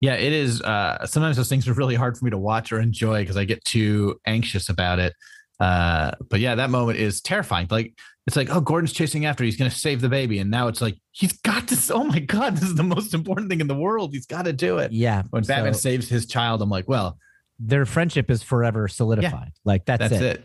Yeah, 0.00 0.14
it 0.14 0.32
is. 0.32 0.60
Uh, 0.60 1.06
sometimes 1.06 1.38
those 1.38 1.48
things 1.48 1.66
are 1.66 1.72
really 1.72 1.94
hard 1.94 2.18
for 2.18 2.24
me 2.26 2.30
to 2.30 2.38
watch 2.38 2.70
or 2.70 2.80
enjoy 2.80 3.22
because 3.22 3.36
I 3.38 3.44
get 3.44 3.64
too 3.64 4.20
anxious 4.26 4.68
about 4.68 4.98
it. 4.98 5.14
Uh, 5.58 6.12
but 6.28 6.40
yeah, 6.40 6.54
that 6.56 6.70
moment 6.70 6.98
is 6.98 7.20
terrifying. 7.20 7.66
Like 7.70 7.94
it's 8.26 8.36
like, 8.36 8.48
oh, 8.54 8.60
Gordon's 8.60 8.92
chasing 8.92 9.24
after. 9.24 9.44
He's 9.44 9.56
going 9.56 9.70
to 9.70 9.76
save 9.76 10.00
the 10.00 10.08
baby, 10.08 10.38
and 10.38 10.50
now 10.50 10.68
it's 10.68 10.80
like 10.80 10.96
he's 11.12 11.32
got 11.32 11.68
to. 11.68 11.94
Oh 11.94 12.04
my 12.04 12.18
god, 12.18 12.54
this 12.56 12.64
is 12.64 12.74
the 12.74 12.82
most 12.82 13.14
important 13.14 13.48
thing 13.48 13.60
in 13.60 13.66
the 13.68 13.74
world. 13.76 14.12
He's 14.12 14.26
got 14.26 14.44
to 14.46 14.52
do 14.52 14.78
it. 14.78 14.92
Yeah. 14.92 15.22
When 15.30 15.42
Batman 15.44 15.74
saves 15.74 16.08
his 16.08 16.26
child, 16.26 16.60
I'm 16.62 16.68
like, 16.70 16.88
well, 16.88 17.18
their 17.58 17.86
friendship 17.86 18.30
is 18.30 18.42
forever 18.42 18.86
solidified. 18.88 19.52
Like 19.64 19.86
that's, 19.86 20.00
that's 20.00 20.14
it. 20.14 20.22
it. 20.22 20.44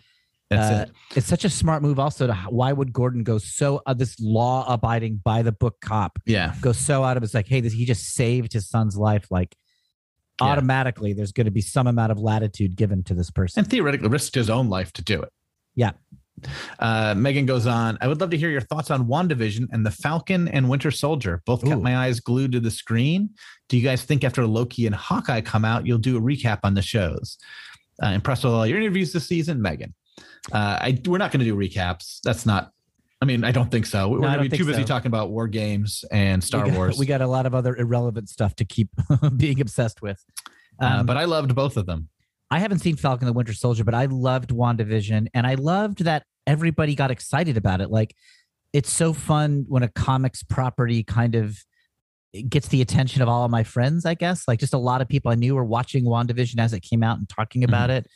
That's 0.50 0.72
Uh, 0.74 0.82
it. 0.84 1.18
it's 1.18 1.28
such 1.28 1.44
a 1.46 1.50
smart 1.50 1.82
move. 1.82 1.98
Also, 1.98 2.28
to 2.28 2.34
why 2.50 2.72
would 2.74 2.92
Gordon 2.94 3.24
go 3.24 3.38
so 3.38 3.82
uh, 3.86 3.94
this 3.94 4.18
law 4.20 4.66
abiding 4.72 5.22
by 5.24 5.42
the 5.44 5.52
book 5.54 5.76
cop 5.82 6.20
Yeah. 6.26 6.54
go 6.62 6.72
so 6.74 7.04
out 7.04 7.16
of 7.18 7.22
his 7.24 7.34
like, 7.34 7.48
hey, 7.48 7.62
this, 7.62 7.72
he 7.74 7.86
just 7.86 8.14
saved 8.14 8.52
his 8.54 8.70
son's 8.70 8.96
life. 8.98 9.28
Like 9.32 9.56
Yeah. 10.42 10.48
automatically, 10.48 11.14
there's 11.14 11.32
going 11.32 11.46
to 11.46 11.52
be 11.52 11.62
some 11.62 11.88
amount 11.88 12.12
of 12.12 12.20
latitude 12.20 12.76
given 12.76 13.04
to 13.04 13.14
this 13.14 13.30
person. 13.32 13.60
and 13.62 13.70
theoretically 13.70 14.10
risked 14.10 14.36
his 14.36 14.50
own 14.50 14.70
life 14.70 14.92
to 14.94 15.04
do 15.04 15.22
it. 15.22 15.32
Yeah. 15.76 15.92
Uh, 16.80 17.14
Megan 17.16 17.46
goes 17.46 17.68
on. 17.68 17.98
I 18.02 18.08
would 18.08 18.20
love 18.20 18.32
to 18.32 18.38
hear 18.38 18.50
your 18.50 18.62
thoughts 18.62 18.90
on 18.90 19.08
WandaVision 19.08 19.68
and 19.72 19.86
the 19.86 19.92
Falcon 19.92 20.48
and 20.48 20.70
Winter 20.70 20.90
Soldier. 20.90 21.42
Both 21.46 21.64
kept 21.64 21.82
my 21.82 21.98
eyes 21.98 22.20
glued 22.20 22.52
to 22.54 22.60
the 22.60 22.72
screen. 22.72 23.30
Do 23.70 23.78
you 23.78 23.84
guys 23.84 24.02
think 24.04 24.24
after 24.24 24.46
Loki 24.48 24.86
and 24.88 24.96
Hawkeye 24.96 25.42
come 25.42 25.64
out, 25.64 25.86
you'll 25.86 26.00
do 26.00 26.18
a 26.18 26.22
recap 26.22 26.60
on 26.64 26.74
the 26.74 26.82
shows? 26.82 27.38
Uh, 28.02 28.08
impressed 28.08 28.44
with 28.44 28.54
all 28.54 28.66
your 28.66 28.80
interviews 28.80 29.14
this 29.14 29.28
season, 29.28 29.62
Megan. 29.62 29.94
Uh, 30.52 30.78
I 30.82 31.00
we're 31.06 31.20
not 31.20 31.32
going 31.32 31.42
to 31.42 31.46
do 31.46 31.56
recaps. 31.56 32.20
That's 32.24 32.46
not. 32.46 32.72
I 33.22 33.26
mean, 33.26 33.44
I 33.44 33.52
don't 33.52 33.70
think 33.70 33.86
so. 33.86 34.10
We're 34.10 34.20
No, 34.20 34.28
going 34.34 34.44
to 34.46 34.50
be 34.50 34.58
too 34.58 34.66
busy 34.66 34.82
so. 34.82 34.88
talking 34.88 35.08
about 35.08 35.30
war 35.30 35.48
games 35.48 36.04
and 36.12 36.44
Star 36.44 36.64
we 36.64 36.72
got, 36.72 36.78
Wars. 36.78 36.98
We 36.98 37.06
got 37.06 37.22
a 37.22 37.28
lot 37.28 37.46
of 37.46 37.54
other 37.54 37.76
irrelevant 37.76 38.30
stuff 38.30 38.56
to 38.56 38.66
keep 38.66 38.90
being 39.38 39.62
obsessed 39.62 40.02
with. 40.02 40.24
uh, 40.82 40.86
Um, 40.86 41.06
but 41.06 41.18
I 41.18 41.26
loved 41.26 41.54
both 41.54 41.78
of 41.78 41.86
them. 41.86 42.10
I 42.50 42.60
haven't 42.60 42.80
seen 42.80 42.96
Falcon 42.96 43.28
the 43.28 43.34
Winter 43.34 43.54
Soldier, 43.54 43.84
but 43.84 43.94
I 43.94 44.06
loved 44.06 44.50
WandaVision 44.50 45.28
and 45.34 45.48
I 45.48 45.54
loved 45.54 46.04
that 46.04 46.24
everybody 46.48 46.96
got 46.96 47.12
excited 47.12 47.56
about 47.58 47.80
it. 47.80 47.92
Like 47.92 48.16
it's 48.74 48.92
so 48.92 49.14
fun 49.14 49.66
when 49.70 49.84
a 49.84 49.88
comics 49.88 50.44
property 50.44 51.04
kind 51.04 51.36
of 51.36 51.58
gets 52.50 52.70
the 52.70 52.82
attention 52.82 53.22
of 53.22 53.30
all 53.30 53.46
of 53.46 53.52
my 53.52 53.64
friends, 53.64 54.06
I 54.06 54.16
guess. 54.16 54.48
Like 54.48 54.60
just 54.60 54.74
a 54.74 54.78
lot 54.78 55.02
of 55.02 55.08
people 55.08 55.32
I 55.32 55.36
knew 55.36 55.56
were 55.56 55.64
watching 55.64 56.06
WandaVision 56.06 56.60
as 56.60 56.74
it 56.74 56.80
came 56.82 57.04
out 57.04 57.20
and 57.20 57.30
talking 57.30 57.64
about 57.64 57.90
it. 57.90 58.08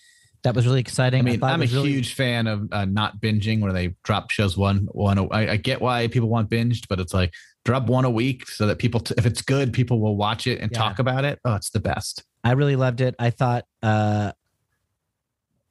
That 0.45 0.55
was 0.55 0.65
really 0.65 0.79
exciting. 0.79 1.19
I 1.19 1.23
mean, 1.23 1.33
it 1.35 1.43
I'm 1.43 1.61
a 1.61 1.65
really- 1.65 1.89
huge 1.91 2.13
fan 2.13 2.47
of 2.47 2.69
uh, 2.71 2.85
not 2.85 3.19
binging 3.19 3.59
where 3.61 3.73
they 3.73 3.95
drop 4.03 4.31
shows 4.31 4.55
one 4.57 4.87
one. 4.91 5.17
a- 5.17 5.27
I, 5.27 5.51
I 5.53 5.57
get 5.57 5.81
why 5.81 6.07
people 6.07 6.29
want 6.29 6.49
binged, 6.49 6.87
but 6.87 6.99
it's 6.99 7.13
like 7.13 7.33
drop 7.65 7.87
one 7.87 8.05
a 8.05 8.09
week 8.11 8.47
so 8.47 8.67
that 8.67 8.77
people, 8.77 8.99
t- 8.99 9.15
if 9.17 9.25
it's 9.25 9.41
good, 9.41 9.73
people 9.73 9.99
will 9.99 10.15
watch 10.15 10.45
it 10.47 10.61
and 10.61 10.71
Yeah. 10.71 10.77
talk 10.77 10.99
about 10.99 11.25
it. 11.25 11.39
Oh, 11.43 11.55
it's 11.55 11.71
the 11.71 11.79
best. 11.79 12.23
I 12.43 12.51
really 12.51 12.75
loved 12.75 13.01
it. 13.01 13.15
I 13.19 13.31
thought 13.31 13.65
uh 13.83 14.31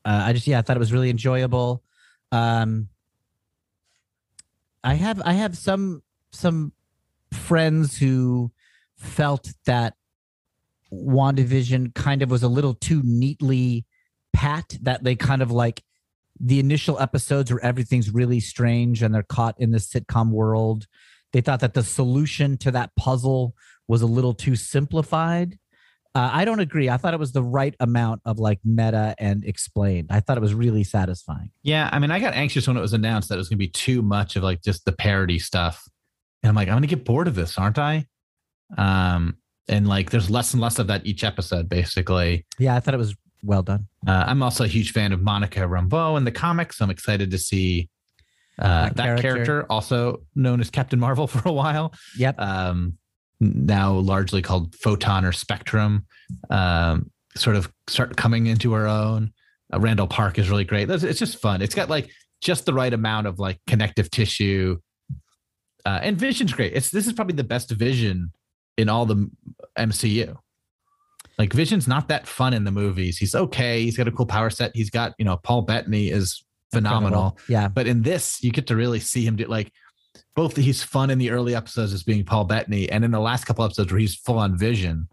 uh, 0.05 0.23
I 0.27 0.33
just 0.35 0.47
yeah, 0.47 0.59
I 0.59 0.63
thought 0.63 0.77
it 0.77 0.81
was 0.81 0.93
really 0.93 1.09
enjoyable. 1.11 1.83
Um 2.33 2.89
I 4.83 4.95
have 4.95 5.23
I 5.25 5.33
have 5.35 5.57
some 5.57 6.03
some 6.33 6.73
friends 7.33 7.97
who 7.97 8.51
felt 8.97 9.53
that 9.67 9.95
WandaVision 10.93 11.95
kind 11.95 12.23
of 12.23 12.31
was 12.31 12.43
a 12.43 12.49
little 12.49 12.75
too 12.75 13.03
neatly 13.05 13.85
pat 14.35 14.77
that 14.83 15.03
they 15.05 15.15
kind 15.15 15.41
of 15.41 15.51
like 15.51 15.83
the 16.39 16.59
initial 16.59 16.99
episodes 17.01 17.51
where 17.51 17.65
everything's 17.65 18.11
really 18.11 18.41
strange 18.41 19.03
and 19.03 19.15
they're 19.15 19.23
caught 19.23 19.59
in 19.59 19.71
this 19.71 19.89
sitcom 19.89 20.31
world. 20.31 20.87
They 21.33 21.41
thought 21.41 21.61
that 21.61 21.75
the 21.75 21.83
solution 21.83 22.59
to 22.59 22.71
that 22.73 22.91
puzzle 22.97 23.55
was 23.89 24.03
a 24.03 24.07
little 24.07 24.35
too 24.35 24.57
simplified. 24.57 25.59
Uh, 26.17 26.31
I 26.33 26.45
don't 26.45 26.61
agree. 26.61 26.89
I 26.89 26.97
thought 26.97 27.13
it 27.13 27.21
was 27.21 27.33
the 27.33 27.43
right 27.43 27.75
amount 27.81 28.23
of 28.25 28.39
like 28.39 28.61
meta 28.65 29.17
and 29.19 29.45
explained. 29.45 30.09
I 30.11 30.21
thought 30.21 30.37
it 30.37 30.41
was 30.41 30.55
really 30.55 30.85
satisfying. 30.85 31.51
Yeah. 31.63 31.89
I 31.93 31.99
mean, 31.99 32.13
I 32.13 32.21
got 32.21 32.35
anxious 32.35 32.69
when 32.69 32.77
it 32.77 32.81
was 32.81 32.93
announced 32.93 33.29
that 33.29 33.35
it 33.35 33.39
was 33.39 33.49
going 33.49 33.59
to 33.59 33.65
be 33.65 33.69
too 33.69 34.01
much 34.01 34.37
of 34.37 34.45
like 34.45 34.63
just 34.63 34.85
the 34.85 34.93
parody 34.93 35.41
stuff. 35.41 35.89
And 36.43 36.49
I'm 36.49 36.55
like, 36.55 36.69
I'm 36.69 36.75
going 36.75 36.83
to 36.83 36.89
get 36.89 37.05
bored 37.05 37.27
of 37.27 37.35
this, 37.35 37.59
aren't 37.59 37.79
I? 37.79 38.07
Um, 38.77 39.39
and 39.67 39.89
like, 39.89 40.11
there's 40.11 40.31
less 40.31 40.53
and 40.53 40.61
less 40.61 40.79
of 40.79 40.87
that 40.87 41.05
each 41.05 41.25
episode, 41.25 41.69
basically. 41.69 42.47
Yeah, 42.59 42.77
I 42.77 42.81
thought 42.81 42.95
it 42.95 42.99
was 42.99 43.17
well 43.45 43.63
done. 43.63 43.87
Uh, 44.07 44.25
I'm 44.27 44.43
also 44.43 44.65
a 44.65 44.69
huge 44.69 44.93
fan 44.93 45.13
of 45.13 45.23
Monica 45.23 45.61
Rambeau 45.61 46.17
in 46.17 46.25
the 46.25 46.33
comics. 46.33 46.81
I'm 46.81 46.91
excited 46.91 47.31
to 47.31 47.39
see 47.39 47.89
uh, 48.59 48.85
That 48.87 48.97
that, 48.97 49.05
character. 49.05 49.23
character. 49.35 49.67
also 49.71 50.23
known 50.35 50.61
as 50.61 50.71
Captain 50.71 50.99
Marvel 50.99 51.27
for 51.35 51.49
a 51.49 51.53
while, 51.53 51.93
Yep. 52.17 52.39
um, 52.41 52.99
now 53.41 53.93
largely 53.95 54.43
called 54.43 54.75
Photon 54.77 55.25
or 55.25 55.33
Spectrum, 55.33 56.07
um, 56.51 57.11
sort 57.37 57.57
of 57.57 57.71
start 57.89 58.17
coming 58.17 58.47
into 58.47 58.73
her 58.73 58.87
own. 58.87 59.33
Uh, 59.73 59.81
Randall 59.81 60.07
Park 60.07 60.39
is 60.39 60.49
really 60.49 60.65
great. 60.65 60.89
It's, 60.89 61.03
it's 61.03 61.19
just 61.19 61.39
fun. 61.41 61.61
It's 61.63 61.75
got 61.75 61.91
like 61.91 62.11
just 62.41 62.65
the 62.67 62.73
right 62.75 62.93
amount 62.93 63.27
of 63.27 63.39
like 63.39 63.59
connective 63.67 64.11
tissue, 64.11 64.79
uh, 65.87 66.01
and 66.03 66.17
Vision's 66.17 66.53
great. 66.53 66.73
It's 66.75 66.91
this 66.91 67.07
is 67.07 67.13
probably 67.13 67.35
the 67.37 67.45
best 67.45 67.71
Vision 67.71 68.33
in 68.79 68.89
all 68.89 69.05
the 69.07 69.31
MCU. 69.79 70.37
Like 71.39 71.53
Vision's 71.53 71.89
not 71.89 72.09
that 72.09 72.27
fun 72.27 72.55
in 72.55 72.65
the 72.65 72.71
movies. 72.71 73.19
He's 73.19 73.35
okay. 73.35 73.83
He's 73.83 73.97
got 73.97 74.07
a 74.09 74.13
cool 74.13 74.27
power 74.27 74.51
set. 74.51 74.71
He's 74.75 74.91
got, 74.91 75.15
you 75.19 75.25
know, 75.25 75.37
Paul 75.37 75.63
Bettany 75.63 76.09
is 76.11 76.45
phenomenal. 76.73 77.31
Incredible. 77.39 77.41
Yeah. 77.49 77.69
But 77.69 77.87
in 77.87 78.03
this, 78.03 78.43
you 78.43 78.53
get 78.53 78.67
to 78.69 78.77
really 78.77 79.01
see 79.01 79.25
him 79.27 79.37
do 79.37 79.47
like 79.47 79.73
both 80.37 80.57
he's 80.57 80.83
fun 80.83 81.11
in 81.11 81.19
the 81.19 81.31
early 81.31 81.55
episodes 81.55 81.93
as 81.93 82.03
being 82.03 82.25
Paul 82.25 82.45
Bettany, 82.45 82.89
and 82.91 83.05
in 83.05 83.11
the 83.11 83.21
last 83.21 83.45
couple 83.47 83.65
episodes 83.65 83.91
where 83.93 84.01
he's 84.01 84.15
full 84.17 84.39
on 84.39 84.57
vision 84.57 85.09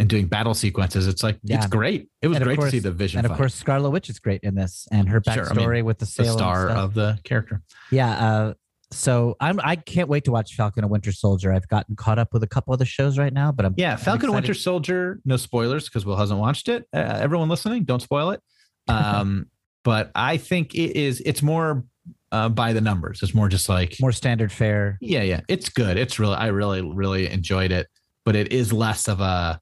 and 0.00 0.08
doing 0.08 0.26
battle 0.26 0.54
sequences, 0.54 1.08
it's 1.08 1.22
like 1.24 1.38
Yeah. 1.42 1.56
it's 1.56 1.66
great. 1.66 2.08
It 2.22 2.28
was 2.28 2.36
And 2.36 2.44
great 2.44 2.58
course- 2.58 2.70
to 2.70 2.76
see 2.76 2.80
the 2.80 2.92
vision 2.92 3.18
And 3.18 3.26
of 3.26 3.30
fight. 3.32 3.38
course, 3.38 3.54
Scarlet 3.54 3.90
Witch 3.90 4.08
is 4.08 4.18
great 4.20 4.40
in 4.42 4.54
this, 4.54 4.86
and 4.92 5.08
her 5.08 5.20
Sure, 5.24 5.32
I 5.32 5.36
backstory 5.48 5.72
mean, 5.76 5.84
with 5.86 5.98
the 5.98 6.04
the 6.04 6.24
star 6.24 6.68
of 6.70 6.94
the 6.94 7.18
character. 7.24 7.62
Yeah. 7.90 8.10
Uh, 8.10 8.54
so 8.90 9.36
I'm 9.40 9.60
I 9.62 9.76
can't 9.76 10.08
wait 10.08 10.24
to 10.24 10.30
watch 10.30 10.54
Falcon 10.54 10.84
and 10.84 10.90
Winter 10.90 11.12
Soldier. 11.12 11.52
I've 11.52 11.68
gotten 11.68 11.96
caught 11.96 12.18
up 12.18 12.32
with 12.32 12.42
a 12.42 12.46
couple 12.46 12.72
of 12.72 12.78
the 12.78 12.86
shows 12.86 13.18
right 13.18 13.32
now, 13.32 13.52
but 13.52 13.66
I'm 13.66 13.74
Yeah, 13.76 13.92
I'm 13.92 13.98
Falcon 13.98 14.26
and 14.26 14.34
Winter. 14.34 14.54
Soldier. 14.54 15.20
No 15.24 15.36
spoilers 15.36 15.84
because 15.84 16.06
Will 16.06 16.16
hasn't 16.16 16.40
watched 16.40 16.68
it. 16.68 16.86
Uh, 16.94 16.98
everyone 16.98 17.48
listening, 17.48 17.84
don't 17.84 18.00
spoil 18.00 18.30
it. 18.30 18.40
Um, 18.88 19.46
but 19.84 20.10
I 20.14 20.38
think 20.38 20.74
it 20.74 20.96
is. 20.96 21.20
It's 21.26 21.42
more 21.42 21.84
uh, 22.32 22.48
by 22.48 22.72
the 22.72 22.80
numbers. 22.80 23.22
It's 23.22 23.34
more 23.34 23.48
just 23.48 23.68
like 23.68 23.96
more 24.00 24.12
standard 24.12 24.50
fare. 24.50 24.98
Yeah, 25.00 25.22
yeah. 25.22 25.40
It's 25.48 25.68
good. 25.68 25.96
It's 25.96 26.18
really 26.18 26.36
I 26.36 26.46
really, 26.46 26.82
really 26.82 27.30
enjoyed 27.30 27.72
it. 27.72 27.88
But 28.24 28.36
it 28.36 28.52
is 28.52 28.72
less 28.72 29.08
of 29.08 29.20
a 29.20 29.60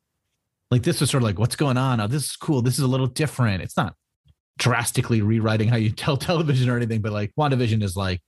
like 0.70 0.82
this 0.82 1.00
was 1.00 1.10
sort 1.10 1.22
of 1.22 1.26
like, 1.26 1.38
what's 1.38 1.56
going 1.56 1.76
on? 1.76 2.00
Oh, 2.00 2.06
this 2.06 2.24
is 2.24 2.36
cool. 2.36 2.62
This 2.62 2.74
is 2.74 2.84
a 2.84 2.88
little 2.88 3.06
different. 3.06 3.62
It's 3.62 3.76
not 3.76 3.94
drastically 4.58 5.20
rewriting 5.20 5.68
how 5.68 5.76
you 5.76 5.90
tell 5.92 6.16
television 6.16 6.68
or 6.68 6.76
anything, 6.76 7.00
but 7.00 7.12
like 7.12 7.32
WandaVision 7.38 7.82
is 7.82 7.96
like 7.96 8.20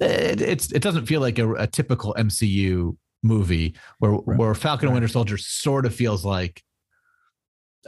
it, 0.00 0.40
it's 0.40 0.72
it 0.72 0.82
doesn't 0.82 1.06
feel 1.06 1.20
like 1.20 1.38
a, 1.38 1.52
a 1.54 1.66
typical 1.66 2.14
MCU 2.18 2.96
movie 3.22 3.74
where 3.98 4.12
Right. 4.12 4.38
where 4.38 4.54
Falcon 4.54 4.88
and 4.88 4.94
Winter 4.94 5.08
Soldier 5.08 5.36
sort 5.38 5.86
of 5.86 5.94
feels 5.94 6.24
like 6.24 6.62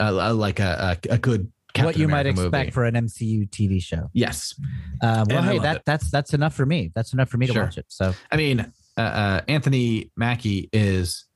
uh, 0.00 0.30
uh, 0.30 0.34
like 0.34 0.61
a, 0.61 0.98
a, 1.11 1.14
a 1.14 1.18
good 1.18 1.50
Captain 1.74 1.84
what 1.86 1.96
you 1.98 2.09
might 2.09 2.26
expect 2.26 2.52
movie. 2.52 2.70
for 2.70 2.84
an 2.84 2.94
MCU 2.94 3.48
TV 3.50 3.82
show. 3.82 4.09
yes 4.14 4.54
Uh, 5.02 5.24
well, 5.28 5.38
And 5.38 5.46
hey, 5.46 5.59
that 5.59 5.76
it. 5.76 5.82
that's 5.84 6.11
that's 6.11 6.32
enough 6.34 6.54
for 6.54 6.64
me. 6.66 6.90
That's 6.94 7.12
enough 7.12 7.28
for 7.28 7.36
me 7.38 7.46
to 7.46 7.52
Sure. 7.52 7.64
watch 7.64 7.76
it. 7.78 7.86
So 7.88 8.14
I 8.30 8.36
mean, 8.36 8.61
uh, 8.96 9.00
uh, 9.00 9.40
Anthony 9.48 10.11
Mackie 10.16 10.70
is 10.72 11.26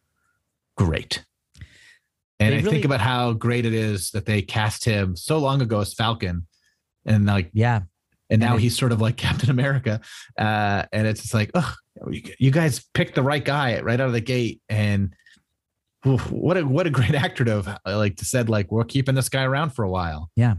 great. 0.78 1.24
And 2.38 2.52
They 2.54 2.58
I 2.58 2.60
really- 2.60 2.70
think 2.70 2.84
about 2.86 3.00
how 3.00 3.34
great 3.34 3.66
it 3.66 3.74
is 3.74 4.10
that 4.12 4.24
they 4.24 4.40
cast 4.40 4.84
him 4.86 5.14
so 5.14 5.38
long 5.38 5.60
ago 5.60 5.80
as 5.80 5.92
Falcon, 5.92 6.46
and 7.04 7.26
like, 7.26 7.50
yeah, 7.52 7.80
and 8.30 8.40
now 8.40 8.52
And 8.52 8.60
it- 8.60 8.62
he's 8.62 8.78
sort 8.78 8.92
of 8.92 9.00
like 9.00 9.16
Captain 9.28 9.50
America. 9.50 10.00
Uh, 10.38 10.84
and 10.92 11.06
it's 11.06 11.22
just 11.22 11.34
like, 11.34 11.50
oh, 11.54 11.74
you 12.10 12.50
guys 12.50 12.86
picked 12.94 13.14
the 13.14 13.22
right 13.22 13.44
guy 13.44 13.80
right 13.80 14.00
out 14.00 14.06
of 14.06 14.12
the 14.14 14.20
gate, 14.20 14.60
and 14.68 15.14
oof, 16.06 16.30
what 16.30 16.56
a 16.56 16.66
what 16.66 16.86
a 16.86 16.90
great 16.90 17.14
actor 17.24 17.44
to 17.44 17.62
have 17.62 17.78
like 17.84 18.16
to 18.16 18.24
said 18.24 18.48
like 18.48 18.70
we're 18.72 18.84
keeping 18.84 19.14
this 19.14 19.28
guy 19.28 19.44
around 19.44 19.70
for 19.70 19.84
a 19.84 19.90
while. 19.90 20.30
Yeah. 20.36 20.54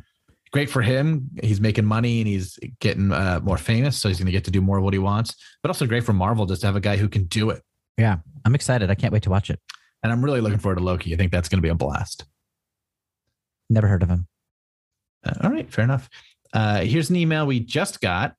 Great 0.54 0.70
for 0.70 0.82
him. 0.82 1.30
He's 1.42 1.62
making 1.62 1.86
money 1.86 2.20
and 2.20 2.28
he's 2.28 2.60
getting 2.82 3.14
uh, 3.14 3.40
more 3.42 3.58
famous, 3.58 3.96
so 3.98 4.10
he's 4.10 4.18
going 4.18 4.26
to 4.26 4.34
get 4.34 4.44
to 4.44 4.52
do 4.52 4.60
more 4.60 4.80
of 4.80 4.84
what 4.84 4.92
he 4.94 5.00
wants. 5.00 5.34
But 5.64 5.70
also 5.70 5.86
great 5.88 6.04
for 6.04 6.12
Marvel 6.12 6.46
just 6.46 6.60
to 6.62 6.68
have 6.68 6.76
a 6.76 6.82
guy 6.82 6.98
who 6.98 7.08
can 7.08 7.24
do 7.24 7.52
it. 7.52 7.62
Yeah, 7.98 8.18
I'm 8.44 8.54
excited. 8.54 8.92
I 8.92 8.96
can't 8.96 9.14
wait 9.14 9.24
to 9.24 9.30
watch 9.30 9.50
it. 9.50 9.62
And 10.04 10.12
I'm 10.12 10.22
really 10.26 10.42
looking 10.42 10.58
forward 10.60 10.80
to 10.80 10.84
Loki. 10.84 11.14
I 11.14 11.16
think 11.18 11.32
that's 11.32 11.48
going 11.48 11.60
to 11.60 11.62
be 11.62 11.70
a 11.70 11.76
blast. 11.76 12.26
Never 13.70 13.88
heard 13.88 14.04
of 14.04 14.10
him. 14.10 14.28
Uh, 15.26 15.36
all 15.44 15.52
right, 15.52 15.72
fair 15.72 15.86
enough. 15.86 16.10
Uh, 16.54 16.82
here's 16.82 17.10
an 17.10 17.16
email 17.16 17.46
we 17.48 17.60
just 17.60 18.02
got 18.02 18.36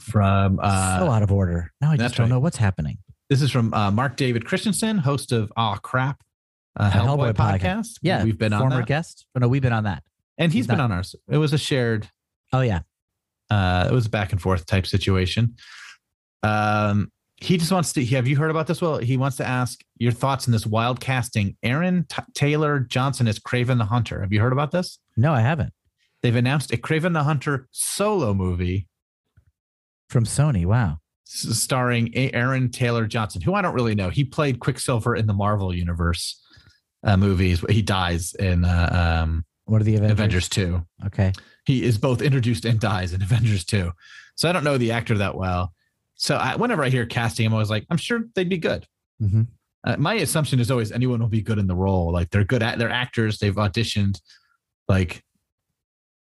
from. 0.00 0.58
Uh, 0.62 0.98
so 1.00 1.10
out 1.10 1.22
of 1.22 1.32
order. 1.32 1.72
Now 1.80 1.90
I 1.92 1.96
just 1.96 2.16
don't 2.16 2.24
right. 2.24 2.30
know 2.34 2.40
what's 2.40 2.56
happening. 2.56 2.98
this 3.30 3.42
is 3.42 3.50
from 3.50 3.72
uh, 3.74 3.90
Mark 3.90 4.16
David 4.16 4.44
Christensen, 4.44 4.98
host 4.98 5.32
of 5.32 5.52
Aw 5.56 5.76
Crap, 5.76 6.22
uh, 6.76 6.90
Hellboy, 6.90 7.32
Hellboy 7.32 7.34
podcast. 7.34 7.60
podcast. 7.60 7.98
Yeah, 8.02 8.24
we've 8.24 8.38
been 8.38 8.52
on 8.52 8.60
former 8.60 8.82
guest. 8.82 9.26
Oh, 9.34 9.40
no, 9.40 9.48
we've 9.48 9.62
been 9.62 9.72
on 9.72 9.84
that. 9.84 10.02
and 10.36 10.52
he's 10.52 10.60
he's 10.60 10.66
been 10.66 10.78
not- 10.78 10.84
on 10.90 10.92
ours. 10.92 11.14
It 11.28 11.38
was 11.38 11.52
a 11.52 11.58
shared. 11.58 12.08
Oh 12.52 12.60
yeah, 12.60 12.80
Uh, 13.50 13.88
it 13.90 13.92
was 13.94 14.06
a 14.06 14.10
back 14.10 14.32
and 14.32 14.40
forth 14.40 14.64
type 14.66 14.86
situation. 14.86 15.56
Um, 16.42 17.10
he 17.40 17.56
just 17.56 17.70
wants 17.70 17.92
to. 17.92 18.04
Have 18.06 18.26
you 18.26 18.36
heard 18.36 18.50
about 18.50 18.66
this? 18.66 18.80
Well, 18.82 18.98
he 18.98 19.16
wants 19.16 19.36
to 19.36 19.46
ask 19.46 19.80
your 19.98 20.12
thoughts 20.12 20.48
on 20.48 20.52
this 20.52 20.66
wild 20.66 20.98
casting. 21.00 21.56
Aaron 21.62 22.04
T- 22.08 22.22
Taylor 22.34 22.80
Johnson 22.80 23.28
is 23.28 23.38
Kraven 23.38 23.78
the 23.78 23.84
Hunter. 23.84 24.20
Have 24.22 24.32
you 24.32 24.40
heard 24.40 24.52
about 24.52 24.70
this? 24.72 24.98
no, 25.16 25.32
I 25.32 25.40
haven't. 25.40 25.72
They've 26.22 26.34
announced 26.36 26.72
a 26.72 26.76
Kraven 26.76 27.12
the 27.12 27.22
Hunter 27.22 27.68
solo 27.70 28.34
movie 28.34 28.88
From 30.10 30.24
Sony. 30.24 30.66
Wow. 30.66 30.98
starring 31.24 32.14
Aaron 32.16 32.70
Taylor 32.70 33.06
Johnson, 33.06 33.40
who 33.42 33.54
I 33.54 33.62
don't 33.62 33.74
really 33.74 33.94
know. 33.94 34.10
He 34.10 34.24
played 34.24 34.58
Quicksilver 34.60 35.14
in 35.14 35.26
the 35.26 35.32
Marvel 35.34 35.74
Universe 35.74 36.42
uh, 37.04 37.16
movies. 37.16 37.64
He 37.68 37.82
dies 37.82 38.34
in 38.34 38.64
uh, 38.64 39.20
um, 39.22 39.44
What 39.66 39.80
are 39.80 39.84
the 39.84 39.96
Avengers? 39.96 40.12
Avengers 40.12 40.48
2. 40.48 40.86
Okay. 41.06 41.32
He 41.66 41.84
is 41.84 41.98
both 41.98 42.22
introduced 42.22 42.64
and 42.64 42.80
dies 42.80 43.12
in 43.12 43.22
Avengers 43.28 43.64
2. 43.64 43.92
So 44.34 44.48
I 44.48 44.52
don't 44.52 44.64
know 44.64 44.78
the 44.78 44.92
actor 44.92 45.18
that 45.18 45.36
well. 45.36 45.72
So 46.14 46.36
I, 46.36 46.56
whenever 46.56 46.82
I 46.82 46.88
hear 46.88 47.06
casting, 47.06 47.46
I'm 47.46 47.52
always 47.52 47.70
like, 47.70 47.86
I'm 47.90 47.96
sure 47.96 48.22
they'd 48.34 48.48
be 48.48 48.58
good. 48.58 48.86
hmm 49.20 49.42
Uh, 49.84 49.96
my 49.98 50.14
assumption 50.14 50.58
is 50.58 50.70
always 50.70 50.90
anyone 50.90 51.20
will 51.20 51.28
be 51.28 51.42
good 51.42 51.58
in 51.58 51.68
the 51.68 51.76
role. 51.76 52.12
Like 52.12 52.30
they're 52.30 52.44
good 52.44 52.62
at, 52.62 52.78
they're 52.78 52.90
actors. 52.90 53.38
They've 53.38 53.54
auditioned. 53.54 54.20
Like 54.88 55.22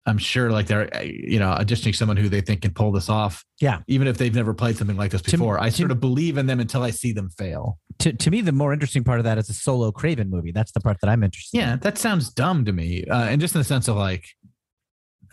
I'm 0.07 0.17
sure, 0.19 0.51
like 0.51 0.67
they're 0.67 0.95
uh, 0.95 1.01
you 1.01 1.39
know 1.39 1.49
auditioning 1.49 1.95
someone 1.95 2.17
who 2.17 2.29
they 2.29 2.41
think 2.41 2.61
can 2.61 2.73
pull 2.73 2.91
this 2.91 3.09
off. 3.09 3.43
Yeah. 3.59 3.79
even 3.87 4.07
if 4.07 4.17
they've 4.17 4.33
never 4.35 4.53
played 4.53 4.77
something 4.77 4.97
like 4.97 5.11
this 5.11 5.21
To- 5.23 5.31
before, 5.31 5.59
I 5.59 5.69
to- 5.69 5.75
sort 5.75 5.91
of 5.91 5.99
believe 5.99 6.37
in 6.37 6.45
them 6.45 6.59
until 6.59 6.83
I 6.83 6.91
see 6.91 7.11
them 7.11 7.29
fail. 7.29 7.79
To 7.99 8.13
to 8.13 8.29
me, 8.31 8.41
the 8.41 8.51
more 8.51 8.71
interesting 8.73 9.03
part 9.03 9.19
of 9.19 9.23
that 9.23 9.37
is 9.37 9.49
a 9.49 9.53
solo 9.53 9.91
Kraven 9.91 10.29
movie. 10.29 10.51
That's 10.51 10.71
the 10.73 10.79
part 10.81 10.97
that 11.01 11.09
I'm 11.09 11.23
interested. 11.23 11.57
Yeah, 11.57 11.73
in. 11.73 11.79
that 11.79 11.97
sounds 11.97 12.29
dumb 12.29 12.65
to 12.65 12.71
me, 12.71 13.05
uh, 13.05 13.23
and 13.23 13.41
just 13.41 13.55
in 13.55 13.59
the 13.59 13.65
sense 13.65 13.87
of 13.87 13.95
like, 13.95 14.25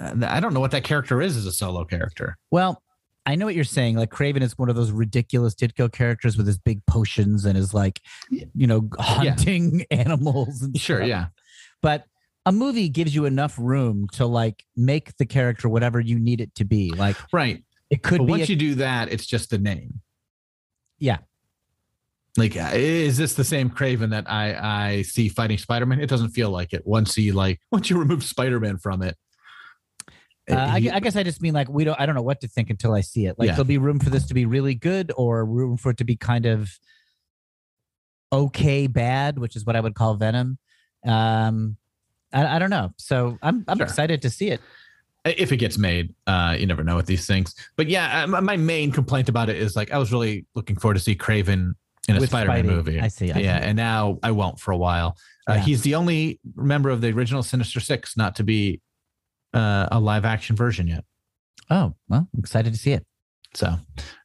uh, 0.00 0.14
I 0.26 0.40
don't 0.40 0.54
know 0.54 0.60
what 0.60 0.70
that 0.70 0.84
character 0.84 1.20
is 1.20 1.36
as 1.36 1.44
a 1.46 1.52
solo 1.52 1.84
character. 1.84 2.38
Well, 2.50 2.82
I 3.26 3.34
know 3.36 3.44
what 3.46 3.54
you're 3.54 3.64
saying. 3.64 3.96
Like 3.96 4.10
Kraven 4.10 4.42
is 4.42 4.56
one 4.58 4.68
of 4.68 4.74
those 4.76 4.90
ridiculous 4.90 5.54
Ditko 5.54 5.92
characters 5.92 6.36
with 6.36 6.46
his 6.46 6.58
big 6.58 6.84
potions 6.86 7.44
and 7.44 7.56
his 7.56 7.72
like, 7.74 8.00
you 8.30 8.66
know, 8.66 8.88
hunting 8.98 9.84
animals. 9.90 10.62
And 10.62 10.76
Sure, 10.80 10.98
stuff. 10.98 11.08
yeah, 11.08 11.26
But 11.82 12.04
a 12.44 12.52
movie 12.52 12.88
gives 12.88 13.14
you 13.14 13.24
enough 13.24 13.56
room 13.58 14.08
to 14.12 14.26
like 14.26 14.64
make 14.76 15.16
the 15.16 15.26
character 15.26 15.68
whatever 15.68 16.00
you 16.00 16.18
need 16.18 16.40
it 16.40 16.54
to 16.56 16.64
be. 16.64 16.90
Like 16.90 17.16
right. 17.32 17.62
it 17.90 18.02
could 18.02 18.18
But 18.18 18.24
be. 18.26 18.30
once 18.30 18.48
a- 18.48 18.52
you 18.52 18.56
do 18.56 18.74
that, 18.76 19.12
it's 19.12 19.26
just 19.26 19.50
the 19.50 19.58
name. 19.58 20.00
Yeah. 20.98 21.18
Like, 22.38 22.56
uh, 22.56 22.70
is 22.72 23.18
this 23.18 23.34
the 23.34 23.44
same 23.44 23.68
Kraven 23.68 24.10
that 24.10 24.24
I 24.30 24.54
I 24.88 25.02
see 25.02 25.28
fighting 25.28 25.58
Spider 25.58 25.84
Man? 25.84 26.00
It 26.00 26.08
doesn't 26.08 26.30
feel 26.30 26.48
like 26.50 26.72
it. 26.72 26.82
Once 26.86 27.16
you 27.18 27.34
like, 27.34 27.60
once 27.70 27.90
you 27.90 27.98
remove 27.98 28.24
Spider 28.24 28.58
Man 28.58 28.78
from 28.78 29.02
it, 29.02 29.16
uh, 30.50 30.54
I, 30.56 30.90
I 30.94 31.00
guess 31.00 31.14
I 31.14 31.22
just 31.24 31.42
mean 31.42 31.52
like 31.52 31.68
we 31.68 31.84
don't. 31.84 32.00
I 32.00 32.06
don't 32.06 32.14
know 32.14 32.22
what 32.22 32.40
to 32.40 32.48
think 32.48 32.70
until 32.70 32.94
I 32.94 33.02
see 33.02 33.26
it. 33.26 33.38
Like 33.38 33.48
Yeah. 33.48 33.52
there'll 33.52 33.64
be 33.66 33.76
room 33.78 33.98
for 34.00 34.08
this 34.10 34.26
to 34.28 34.34
be 34.34 34.46
really 34.46 34.74
good, 34.74 35.12
or 35.14 35.44
room 35.44 35.76
for 35.76 35.90
it 35.90 35.98
to 35.98 36.04
be 36.04 36.16
kind 36.16 36.46
of 36.46 36.70
okay 38.32 38.86
bad, 38.86 39.38
which 39.38 39.54
is 39.56 39.64
what 39.66 39.76
I 39.76 39.80
would 39.80 39.94
call 39.94 40.14
Venom. 40.14 40.58
Um, 41.06 41.76
I, 42.32 42.56
I 42.56 42.58
don't 42.58 42.70
know. 42.70 42.92
So 42.96 43.38
I'm 43.42 43.64
I'm 43.68 43.78
Sure. 43.78 43.86
excited 43.86 44.22
to 44.22 44.30
see 44.30 44.48
it. 44.50 44.60
if 45.24 45.52
it 45.52 45.58
gets 45.58 45.78
made, 45.78 46.14
uh, 46.26 46.56
you 46.58 46.66
never 46.66 46.82
know 46.82 46.96
with 46.96 47.06
these 47.06 47.26
things. 47.26 47.54
But 47.76 47.88
yeah, 47.88 48.24
uh, 48.24 48.26
my, 48.26 48.40
my 48.40 48.56
main 48.56 48.90
complaint 48.90 49.28
about 49.28 49.48
it 49.48 49.56
is 49.56 49.76
like 49.76 49.92
I 49.92 49.98
was 49.98 50.12
really 50.12 50.46
looking 50.54 50.76
forward 50.76 50.94
to 50.94 51.00
see 51.00 51.14
Kraven 51.14 51.72
in 52.08 52.16
a 52.16 52.20
With 52.20 52.30
Spider-Man 52.30 52.64
Spidey. 52.64 52.66
movie. 52.66 53.00
I 53.00 53.06
see, 53.08 53.30
I 53.30 53.38
yeah, 53.38 53.60
see. 53.60 53.66
and 53.66 53.76
now 53.76 54.18
I 54.24 54.32
won't 54.32 54.58
for 54.58 54.72
a 54.72 54.76
while. 54.76 55.16
Uh, 55.48 55.54
Yeah. 55.54 55.60
He's 55.60 55.82
the 55.82 55.94
only 55.94 56.40
member 56.56 56.90
of 56.90 57.00
the 57.00 57.10
original 57.12 57.42
Sinister 57.44 57.78
Six 57.80 58.16
not 58.16 58.34
to 58.36 58.42
be 58.44 58.80
uh, 59.54 59.86
a 59.92 60.00
live 60.00 60.24
action 60.24 60.56
version 60.56 60.86
yet. 60.88 61.04
Oh 61.70 61.94
well, 62.08 62.28
I'm 62.34 62.38
excited 62.40 62.72
to 62.72 62.78
see 62.78 62.92
it. 62.92 63.06
So 63.54 63.76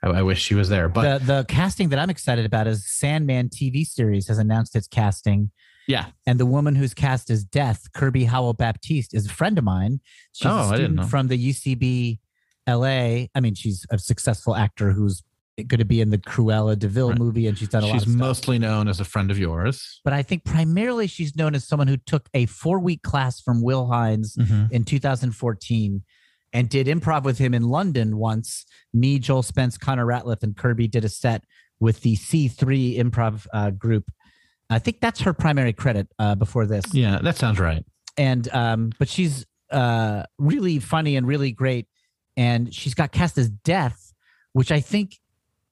I, 0.01 0.07
I 0.07 0.21
wish 0.23 0.41
she 0.41 0.55
was 0.55 0.69
there. 0.69 0.89
But 0.89 1.19
the 1.19 1.25
the 1.25 1.45
casting 1.47 1.89
that 1.89 1.99
I'm 1.99 2.09
excited 2.09 2.45
about 2.45 2.65
is 2.65 2.87
Sandman 2.89 3.49
TV 3.49 3.85
series 3.85 4.27
has 4.29 4.37
announced 4.39 4.75
its 4.75 4.87
casting. 4.87 5.51
Yeah, 5.87 6.07
And 6.25 6.37
the 6.39 6.45
woman 6.45 6.75
who's 6.75 6.93
cast 6.93 7.29
as 7.29 7.43
Death, 7.45 7.91
Kirby 7.93 8.25
Howell 8.25 8.53
Baptiste, 8.53 9.13
is 9.13 9.25
a 9.25 9.29
friend 9.29 9.57
of 9.57 9.63
mine. 9.63 10.01
She's 10.33 10.47
Oh, 10.47 10.53
I 10.55 10.75
didn't 10.77 10.95
know. 10.95 11.03
from 11.07 11.27
the 11.29 11.37
UCB 11.37 12.19
LA. 12.67 13.27
I 13.33 13.39
mean, 13.39 13.55
she's 13.55 13.85
a 13.89 13.97
successful 13.97 14.53
actor 14.55 14.91
who's 14.91 15.23
going 15.55 15.79
to 15.79 15.85
be 15.85 16.01
in 16.01 16.09
the 16.09 16.17
Cruella 16.17 16.77
de 16.77 16.87
Vil 16.87 17.09
Right. 17.09 17.17
movie, 17.17 17.47
and 17.47 17.57
she's 17.57 17.69
done 17.69 17.83
a 17.83 17.87
lot 17.87 17.93
she's 17.93 18.05
mostly 18.07 18.59
known 18.59 18.87
as 18.87 18.99
a 18.99 19.05
friend 19.05 19.31
of 19.31 19.39
yours. 19.39 20.01
but 20.03 20.13
I 20.13 20.21
think 20.23 20.43
primarily 20.43 21.07
she's 21.07 21.35
known 21.35 21.55
as 21.55 21.65
someone 21.67 21.87
who 21.87 21.97
took 21.97 22.29
a 22.35 22.45
four 22.47 22.79
week 22.79 23.01
class 23.01 23.39
from 23.41 23.61
Will 23.63 23.87
Hines 23.87 24.37
in 24.69 24.83
2014 24.83 26.03
and 26.53 26.69
did 26.69 26.87
improv 26.87 27.23
with 27.23 27.37
him 27.37 27.53
in 27.53 27.63
London 27.63 28.17
once. 28.17 28.65
Me, 28.93 29.19
Joel 29.19 29.41
Spence, 29.43 29.77
Connor 29.77 30.05
Ratliff, 30.05 30.43
and 30.43 30.55
Kirby 30.55 30.87
did 30.87 31.03
a 31.05 31.09
set 31.09 31.43
with 31.79 32.01
the 32.01 32.15
C3 32.15 32.97
improv 32.97 33.47
uh, 33.53 33.69
group. 33.71 34.11
I 34.69 34.79
think 34.79 34.99
that's 34.99 35.21
her 35.21 35.33
primary 35.33 35.73
credit 35.73 36.07
uh, 36.19 36.35
before 36.35 36.65
this. 36.65 36.93
Yeah, 36.93 37.19
that 37.21 37.37
sounds 37.37 37.59
right. 37.59 37.85
And 38.17 38.47
um, 38.53 38.91
but 38.99 39.07
she's 39.07 39.45
uh, 39.71 40.23
really 40.37 40.79
funny 40.79 41.15
and 41.15 41.25
really 41.27 41.51
great. 41.51 41.87
And 42.35 42.73
she's 42.73 42.93
got 42.93 43.11
cast 43.11 43.37
as 43.37 43.49
Death, 43.49 44.13
which 44.53 44.71
I 44.71 44.79
think, 44.79 45.17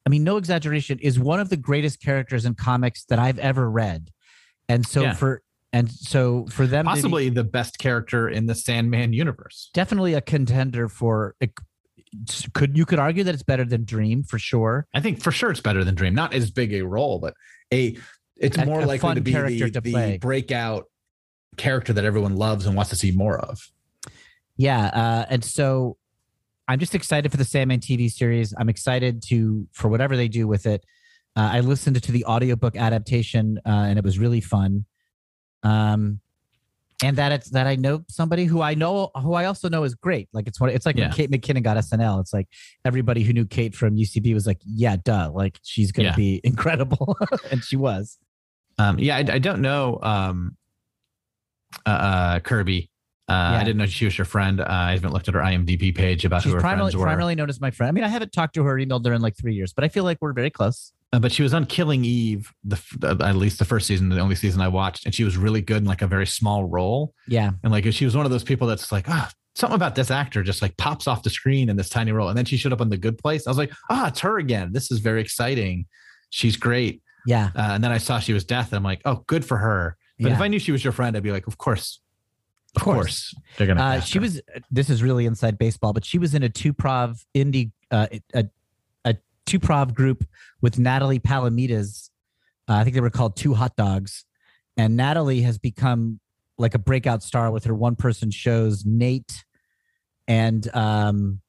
I 0.06 0.08
mean, 0.10 0.24
no 0.24 0.36
exaggeration, 0.36 0.98
is 1.00 1.18
one 1.18 1.40
of 1.40 1.48
the 1.50 1.56
greatest 1.56 2.00
characters 2.00 2.44
in 2.44 2.54
comics 2.54 3.04
that 3.06 3.18
I've 3.18 3.38
ever 3.38 3.70
read. 3.70 4.10
And 4.68 4.86
so 4.86 5.02
Yeah. 5.02 5.14
for 5.14 5.42
and 5.72 5.90
so 5.90 6.46
for 6.46 6.66
them 6.66 6.86
to 6.86 6.90
be- 6.90 6.94
Possibly 6.96 7.28
the 7.28 7.44
best 7.44 7.78
character 7.78 8.28
in 8.28 8.46
the 8.46 8.54
Sandman 8.54 9.12
universe. 9.12 9.70
definitely 9.74 10.14
a 10.14 10.20
contender 10.20 10.88
for 10.88 11.34
could 12.54 12.76
you 12.78 12.86
could 12.86 12.98
argue 12.98 13.24
that 13.24 13.34
it's 13.34 13.42
better 13.42 13.64
than 13.64 13.84
dream 13.84 14.22
for 14.22 14.38
sure 14.38 14.86
I 14.94 15.00
think 15.00 15.20
for 15.20 15.30
sure 15.32 15.50
it's 15.50 15.60
better 15.60 15.84
than 15.84 15.94
Dream. 15.94 16.14
Not 16.14 16.32
as 16.34 16.50
big 16.50 16.72
a 16.72 16.82
role, 16.82 17.18
but 17.18 17.34
a 17.72 17.96
it's 18.36 18.58
A- 18.58 18.66
more 18.66 18.80
a 18.80 18.86
likely 18.86 19.14
to 19.14 19.20
be 19.20 19.32
the, 19.32 19.70
to 19.70 19.80
the 19.80 20.18
breakout 20.20 20.84
character 21.56 21.92
that 21.92 22.04
everyone 22.04 22.36
loves 22.36 22.66
and 22.66 22.76
wants 22.76 22.90
to 22.90 22.96
see 22.96 23.10
more 23.12 23.38
of. 23.38 23.70
yeah 24.56 24.86
uh, 24.86 25.26
and 25.30 25.42
so 25.44 25.96
i'm 26.68 26.78
just 26.78 26.94
excited 26.94 27.30
for 27.30 27.36
the 27.38 27.44
sandman 27.44 27.80
tv 27.80 28.10
series. 28.10 28.52
I'm 28.58 28.68
excited 28.68 29.22
to 29.28 29.66
for 29.72 29.88
whatever 29.88 30.16
they 30.16 30.28
do 30.28 30.46
with 30.48 30.66
it. 30.66 30.84
Uh, 31.36 31.50
i 31.52 31.60
listened 31.60 32.02
to 32.02 32.12
the 32.12 32.24
audiobook 32.26 32.76
adaptation 32.76 33.58
uh, 33.66 33.70
and 33.88 33.98
it 33.98 34.04
was 34.04 34.18
really 34.18 34.40
fun. 34.40 34.84
Um 35.62 36.20
and 37.02 37.16
that 37.18 37.30
it's 37.30 37.50
that 37.50 37.66
i 37.66 37.76
know 37.76 38.02
somebody 38.08 38.46
who 38.46 38.62
i 38.62 38.72
know 38.72 39.10
who 39.22 39.34
i 39.34 39.44
also 39.44 39.68
know 39.68 39.82
is 39.84 39.94
great. 39.94 40.28
Like 40.32 40.46
it's 40.48 40.58
what 40.60 40.70
it's 40.70 40.86
like 40.86 40.96
Yeah. 40.96 41.04
when 41.08 41.12
kate 41.12 41.30
mckinnon 41.30 41.62
got 41.62 41.76
snl 41.78 42.20
it's 42.20 42.32
like 42.32 42.48
everybody 42.86 43.22
who 43.22 43.32
knew 43.34 43.44
kate 43.44 43.74
from 43.74 43.96
ucb 43.96 44.32
was 44.32 44.46
like 44.46 44.60
yeah 44.64 44.96
duh 45.04 45.30
like 45.34 45.58
she's 45.62 45.92
gonna 45.92 46.08
Yeah. 46.10 46.16
be 46.16 46.40
incredible. 46.44 47.16
And 47.50 47.62
she 47.62 47.76
was 47.76 48.18
Um, 48.78 48.98
yeah, 48.98 49.16
I, 49.16 49.20
I 49.20 49.38
don't 49.38 49.60
know 49.60 49.98
um, 50.02 50.56
uh, 51.84 51.88
uh, 51.90 52.40
Kirby. 52.40 52.90
Uh, 53.28 53.32
Yeah. 53.32 53.58
I 53.60 53.64
didn't 53.64 53.78
know 53.78 53.86
she 53.86 54.04
was 54.04 54.16
your 54.16 54.24
friend. 54.24 54.60
Uh, 54.60 54.66
I 54.68 54.92
haven't 54.92 55.12
looked 55.12 55.28
at 55.28 55.34
her 55.34 55.40
IMDb 55.40 55.94
page 55.94 56.24
about 56.24 56.42
She's 56.42 56.50
who 56.50 56.56
her 56.56 56.60
primarily, 56.60 56.92
friends 56.92 56.96
were. 56.96 57.04
primarily 57.06 57.34
known 57.34 57.48
as 57.48 57.60
my 57.60 57.70
friend. 57.70 57.88
I 57.88 57.92
mean, 57.92 58.04
I 58.04 58.08
haven't 58.08 58.32
talked 58.32 58.54
to 58.54 58.62
her, 58.64 58.76
or 58.76 58.78
emailed 58.78 59.04
her 59.06 59.12
in 59.12 59.20
like 59.20 59.36
three 59.36 59.54
years, 59.54 59.72
but 59.72 59.82
I 59.84 59.88
feel 59.88 60.04
like 60.04 60.18
we're 60.20 60.32
very 60.32 60.50
close. 60.50 60.92
Uh, 61.12 61.18
but 61.18 61.32
she 61.32 61.42
was 61.42 61.54
on 61.54 61.66
Killing 61.66 62.04
Eve, 62.04 62.52
the 62.64 62.80
at 63.20 63.36
least 63.36 63.58
the 63.58 63.64
first 63.64 63.86
season, 63.86 64.08
the 64.10 64.20
only 64.20 64.34
season 64.34 64.60
I 64.60 64.68
watched, 64.68 65.06
and 65.06 65.14
she 65.14 65.24
was 65.24 65.36
really 65.36 65.60
good 65.62 65.78
in 65.78 65.84
like 65.84 66.02
a 66.02 66.06
very 66.06 66.26
small 66.26 66.64
role. 66.64 67.14
Yeah. 67.26 67.52
And 67.62 67.72
like 67.72 67.90
she 67.92 68.04
was 68.04 68.16
one 68.16 68.26
of 68.26 68.32
those 68.32 68.44
people 68.44 68.66
that's 68.66 68.92
like, 68.92 69.08
ah, 69.08 69.30
something 69.54 69.74
about 69.76 69.94
this 69.94 70.10
actor 70.10 70.42
just 70.42 70.62
like 70.62 70.76
pops 70.76 71.06
off 71.08 71.22
the 71.22 71.30
screen 71.30 71.68
in 71.68 71.76
this 71.76 71.88
tiny 71.88 72.12
role. 72.12 72.28
And 72.28 72.36
then 72.36 72.44
she 72.44 72.56
showed 72.56 72.72
up 72.72 72.80
on 72.80 72.90
The 72.90 72.98
Good 72.98 73.18
Place. 73.18 73.46
I 73.46 73.50
was 73.50 73.58
like, 73.58 73.72
ah, 73.90 74.08
it's 74.08 74.20
her 74.20 74.38
again. 74.38 74.72
This 74.72 74.90
is 74.90 74.98
very 75.00 75.20
exciting. 75.20 75.86
She's 76.30 76.56
great. 76.56 77.02
Yeah. 77.26 77.50
Uh, 77.54 77.72
and 77.72 77.84
then 77.84 77.92
I 77.92 77.98
saw 77.98 78.18
she 78.18 78.32
was 78.32 78.44
death. 78.44 78.68
And 78.68 78.76
I'm 78.76 78.82
like, 78.82 79.02
oh, 79.04 79.24
good 79.26 79.44
for 79.44 79.56
her. 79.56 79.96
But 80.18 80.28
yeah. 80.28 80.34
if 80.34 80.40
I 80.40 80.48
knew 80.48 80.58
she 80.58 80.72
was 80.72 80.82
your 80.82 80.92
friend, 80.92 81.16
I'd 81.16 81.22
be 81.22 81.32
like, 81.32 81.46
of 81.46 81.58
course, 81.58 82.00
of 82.74 82.82
course. 82.82 82.96
course, 82.96 83.34
they're 83.56 83.66
gonna. 83.66 83.82
Uh, 83.82 84.00
she 84.00 84.18
her. 84.18 84.22
was, 84.22 84.40
this 84.70 84.88
is 84.88 85.02
really 85.02 85.26
inside 85.26 85.58
baseball, 85.58 85.92
but 85.92 86.04
she 86.04 86.18
was 86.18 86.34
in 86.34 86.42
a 86.42 86.48
two 86.48 86.72
prov 86.72 87.22
indie, 87.34 87.72
uh, 87.90 88.06
a, 88.34 88.46
a 89.04 89.16
two 89.44 89.58
prov 89.58 89.94
group 89.94 90.24
with 90.62 90.78
Natalie 90.78 91.18
Palomides. 91.18 92.10
Uh, 92.68 92.74
I 92.74 92.84
think 92.84 92.94
they 92.94 93.00
were 93.00 93.10
called 93.10 93.36
Two 93.36 93.54
Hot 93.54 93.76
Dogs. 93.76 94.24
And 94.76 94.96
Natalie 94.96 95.42
has 95.42 95.58
become 95.58 96.20
like 96.58 96.74
a 96.74 96.78
breakout 96.78 97.22
star 97.22 97.50
with 97.50 97.64
her 97.64 97.74
one 97.74 97.96
person 97.96 98.30
shows, 98.30 98.84
Nate 98.84 99.44
and, 100.28 100.68
um, 100.74 101.40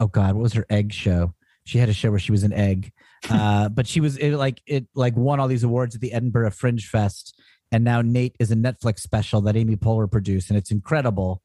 oh 0.00 0.06
God, 0.06 0.34
what 0.34 0.42
was 0.42 0.52
her 0.54 0.66
egg 0.70 0.92
show? 0.92 1.34
She 1.64 1.78
had 1.78 1.88
a 1.88 1.92
show 1.92 2.10
where 2.10 2.18
she 2.18 2.32
was 2.32 2.44
an 2.44 2.52
egg. 2.52 2.92
Uh, 3.30 3.68
but 3.68 3.86
she 3.86 4.00
was 4.00 4.16
it, 4.16 4.36
like, 4.36 4.62
it 4.66 4.86
like 4.94 5.16
won 5.16 5.40
all 5.40 5.48
these 5.48 5.64
awards 5.64 5.94
at 5.94 6.00
the 6.00 6.12
Edinburgh 6.12 6.50
Fringe 6.52 6.86
Fest. 6.86 7.38
And 7.70 7.84
now 7.84 8.00
Nate 8.00 8.36
is 8.38 8.50
a 8.50 8.56
Netflix 8.56 9.00
special 9.00 9.40
that 9.42 9.56
Amy 9.56 9.76
Poehler 9.76 10.10
produced, 10.10 10.50
and 10.50 10.58
it's 10.58 10.70
incredible. 10.70 11.42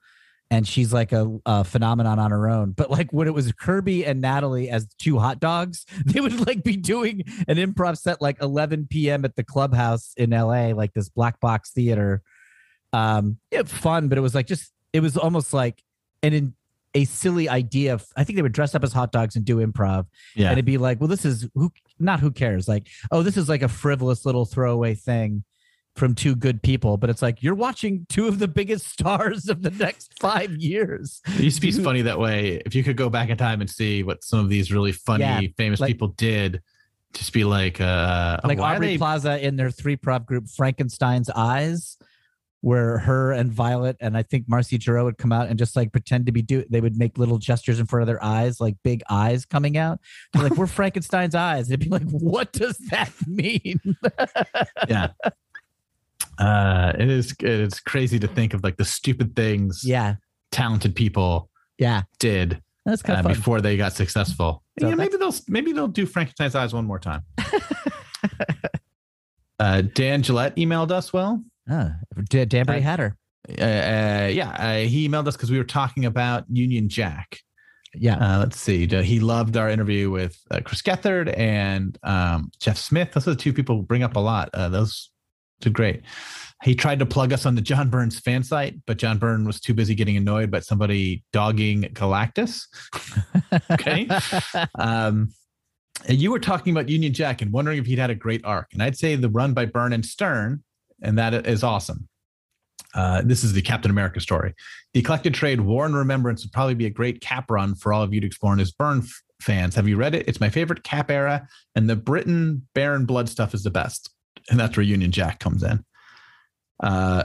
And 0.49 0.67
she's 0.67 0.93
like 0.93 1.11
a, 1.11 1.39
a 1.45 1.63
phenomenon 1.63 2.19
on 2.19 2.31
her 2.31 2.47
own. 2.47 2.71
But 2.71 2.91
like 2.91 3.11
when 3.11 3.27
it 3.27 3.33
was 3.33 3.51
Kirby 3.53 4.05
and 4.05 4.21
Natalie 4.21 4.69
as 4.69 4.87
two 4.99 5.17
hot 5.17 5.39
dogs, 5.39 5.85
they 6.05 6.21
would 6.21 6.45
like 6.45 6.63
be 6.63 6.77
doing 6.77 7.23
an 7.47 7.57
improv 7.57 7.97
set 7.97 8.21
like 8.21 8.41
11 8.41 8.87
p.m. 8.89 9.25
at 9.25 9.35
the 9.35 9.43
clubhouse 9.43 10.13
in 10.15 10.29
LA, 10.29 10.67
like 10.67 10.93
this 10.93 11.09
black 11.09 11.39
box 11.39 11.71
theater. 11.71 12.21
Um, 12.91 13.39
yeah, 13.51 13.63
fun, 13.63 14.07
but 14.07 14.17
it 14.17 14.21
was 14.21 14.35
like 14.35 14.45
just 14.45 14.71
it 14.93 14.99
was 14.99 15.17
almost 15.17 15.53
like 15.53 15.81
an 16.21 16.33
in, 16.33 16.53
a 16.93 17.05
silly 17.05 17.49
idea. 17.49 17.93
Of, 17.93 18.05
I 18.15 18.23
think 18.23 18.35
they 18.37 18.41
would 18.41 18.51
dress 18.51 18.75
up 18.75 18.83
as 18.83 18.93
hot 18.93 19.11
dogs 19.11 19.35
and 19.35 19.45
do 19.45 19.57
improv, 19.57 20.05
yeah. 20.35 20.47
and 20.47 20.53
it'd 20.53 20.65
be 20.65 20.77
like, 20.77 20.99
well, 20.99 21.07
this 21.07 21.25
is 21.25 21.47
who 21.53 21.71
not 21.99 22.19
who 22.19 22.31
cares, 22.31 22.67
like, 22.67 22.87
oh, 23.11 23.23
this 23.23 23.37
is 23.37 23.49
like 23.49 23.61
a 23.61 23.67
frivolous 23.67 24.25
little 24.25 24.45
throwaway 24.45 24.95
thing 24.95 25.43
from 25.95 26.15
two 26.15 26.35
good 26.35 26.61
people, 26.63 26.97
but 26.97 27.09
it's 27.09 27.21
like 27.21 27.43
you're 27.43 27.53
watching 27.53 28.05
two 28.09 28.27
of 28.27 28.39
the 28.39 28.47
biggest 28.47 28.87
stars 28.91 29.47
of 29.47 29.61
the 29.61 29.71
next 29.71 30.13
five 30.19 30.51
years. 30.57 31.21
It 31.27 31.41
used 31.41 31.61
to 31.61 31.61
be 31.61 31.71
funny 31.71 32.01
that 32.03 32.19
way. 32.19 32.61
If 32.65 32.73
you 32.73 32.83
could 32.83 32.97
go 32.97 33.09
back 33.09 33.29
in 33.29 33.37
time 33.37 33.61
and 33.61 33.69
see 33.69 34.03
what 34.03 34.23
some 34.23 34.39
of 34.39 34.49
these 34.49 34.71
really 34.71 34.91
funny, 34.91 35.23
Yeah, 35.23 35.41
famous 35.57 35.79
like- 35.79 35.89
people 35.89 36.09
did, 36.09 36.61
just 37.13 37.31
be 37.31 37.43
like, 37.43 37.79
uh, 37.79 38.39
like 38.43 38.57
Aubrey 38.59 38.87
they? 38.87 38.97
Plaza 38.97 39.45
in 39.45 39.55
their 39.55 39.69
three 39.69 39.95
prop 39.95 40.25
group 40.25 40.47
Frankenstein's 40.49 41.29
Eyes. 41.29 41.97
Where 42.63 42.97
her 42.99 43.33
and 43.33 43.51
Violet 43.51 43.97
and 43.99 44.15
I 44.15 44.23
think 44.23 44.45
Marcy 44.47 44.79
Giroux 44.79 45.03
would 45.03 45.17
come 45.17 45.33
out 45.33 45.49
and 45.49 45.59
just 45.59 45.75
like 45.75 45.91
pretend 45.91 46.27
to 46.27 46.31
be 46.31 46.41
do 46.41 46.63
they 46.69 46.79
would 46.79 46.97
make 46.97 47.17
little 47.17 47.37
gestures 47.37 47.77
in 47.77 47.85
front 47.85 48.03
of 48.03 48.07
their 48.07 48.23
eyes, 48.23 48.61
like 48.61 48.77
big 48.85 49.03
eyes 49.09 49.43
coming 49.43 49.75
out. 49.75 49.99
They're 50.31 50.43
like, 50.43 50.55
we're 50.55 50.67
Frankenstein's 50.67 51.35
eyes. 51.35 51.69
It'd 51.69 51.81
be 51.81 51.89
like, 51.89 52.09
what 52.09 52.53
does 52.53 52.77
that 52.89 53.11
mean? 53.27 53.81
yeah. 54.87 55.09
Uh, 56.37 56.93
it 56.97 57.09
is 57.09 57.35
it's 57.41 57.81
crazy 57.81 58.17
to 58.17 58.29
think 58.29 58.53
of 58.53 58.63
like 58.63 58.77
the 58.77 58.85
stupid 58.85 59.35
things 59.35 59.81
yeah. 59.83 60.15
talented 60.53 60.95
people 60.95 61.49
Yeah. 61.77 62.03
did 62.19 62.61
That's 62.85 63.01
kind 63.01 63.17
uh, 63.17 63.19
of 63.19 63.25
fun. 63.25 63.33
before 63.33 63.59
they 63.59 63.75
got 63.75 63.91
successful. 63.91 64.63
So 64.79 64.87
yeah, 64.87 64.95
maybe 64.95 65.17
they'll 65.17 65.35
maybe 65.49 65.73
they'll 65.73 65.89
do 65.89 66.05
Frankenstein's 66.05 66.55
eyes 66.55 66.73
one 66.73 66.85
more 66.85 66.99
time. 66.99 67.23
uh, 69.59 69.81
Dan 69.81 70.23
Gillette 70.23 70.55
emailed 70.55 70.91
us. 70.91 71.11
Well, 71.11 71.43
Ah, 71.69 71.91
Dan 72.29 72.47
Danbury 72.47 72.79
Uh, 72.79 72.81
had 72.81 72.99
her. 72.99 73.17
uh, 73.49 73.63
uh, 73.63 74.27
yeah, 74.31 74.49
uh, 74.59 74.77
he 74.87 75.07
emailed 75.07 75.27
us 75.27 75.35
because 75.35 75.51
we 75.51 75.57
were 75.57 75.63
talking 75.63 76.05
about 76.05 76.43
Union 76.49 76.89
Jack. 76.89 77.39
Yeah. 77.95 78.15
Uh, 78.17 78.39
let's 78.39 78.59
see. 78.59 78.87
He 78.87 79.19
loved 79.19 79.55
our 79.55 79.69
interview 79.69 80.09
with 80.09 80.35
uh, 80.49 80.61
Chris 80.63 80.81
Gethard 80.81 81.31
and 81.37 81.97
um, 82.03 82.51
Jeff 82.59 82.77
Smith. 82.77 83.11
Those 83.13 83.27
are 83.27 83.31
the 83.31 83.35
two 83.35 83.53
people 83.53 83.83
bring 83.83 84.01
up 84.01 84.15
a 84.15 84.19
lot. 84.19 84.49
Uh, 84.53 84.67
those 84.69 85.11
did 85.61 85.73
great. 85.73 86.01
He 86.63 86.73
tried 86.73 86.99
to 86.99 87.05
plug 87.05 87.33
us 87.33 87.45
on 87.45 87.53
the 87.55 87.61
John 87.61 87.89
Byrne's 87.89 88.19
fan 88.19 88.41
site, 88.41 88.75
but 88.87 88.97
John 88.97 89.19
Byrne 89.19 89.45
was 89.45 89.59
too 89.59 89.73
busy 89.75 89.93
getting 89.93 90.17
annoyed 90.17 90.49
by 90.49 90.61
somebody 90.61 91.23
dogging 91.33 91.83
Galactus. 91.93 92.63
okay. 93.71 94.07
um, 94.79 95.29
and 96.07 96.17
you 96.17 96.31
were 96.31 96.39
talking 96.39 96.71
about 96.71 96.89
Union 96.89 97.13
Jack 97.13 97.41
and 97.41 97.51
wondering 97.51 97.77
if 97.79 97.85
he'd 97.85 97.99
had 97.99 98.09
a 98.09 98.15
great 98.15 98.43
arc. 98.43 98.73
And 98.73 98.81
I'd 98.81 98.97
say 98.97 99.15
the 99.15 99.29
run 99.29 99.53
by 99.53 99.65
Byrne 99.65 99.93
and 99.93 100.05
Stern, 100.05 100.63
and 101.03 101.17
that 101.17 101.45
is 101.45 101.63
awesome. 101.63 102.07
Uh, 102.95 103.21
this 103.23 103.43
is 103.43 103.53
the 103.53 103.61
Captain 103.61 103.91
America 103.91 104.19
story. 104.19 104.53
The 104.93 105.01
Collected 105.01 105.33
Trade 105.33 105.61
War 105.61 105.85
and 105.85 105.95
Remembrance 105.95 106.43
would 106.43 106.51
probably 106.51 106.75
be 106.75 106.85
a 106.85 106.91
great 106.91 107.21
cap 107.21 107.49
run 107.49 107.75
for 107.75 107.91
all 107.91 108.03
of 108.03 108.13
you 108.13 108.21
to 108.21 108.27
explore. 108.27 108.51
And 108.51 108.61
as 108.61 108.71
Byrne 108.71 108.99
f- 108.99 109.21
fans, 109.41 109.75
have 109.75 109.87
you 109.87 109.97
read 109.97 110.15
it? 110.15 110.27
It's 110.27 110.39
my 110.39 110.49
favorite 110.49 110.83
cap 110.83 111.09
era, 111.09 111.47
and 111.75 111.89
the 111.89 111.95
Britain 111.95 112.67
Baron 112.75 113.05
Blood 113.05 113.29
stuff 113.29 113.53
is 113.53 113.63
the 113.63 113.71
best. 113.71 114.09
And 114.49 114.59
that's 114.59 114.77
where 114.77 114.85
Union 114.85 115.11
Jack 115.11 115.39
comes 115.39 115.63
in. 115.63 115.83
Uh, 116.81 117.23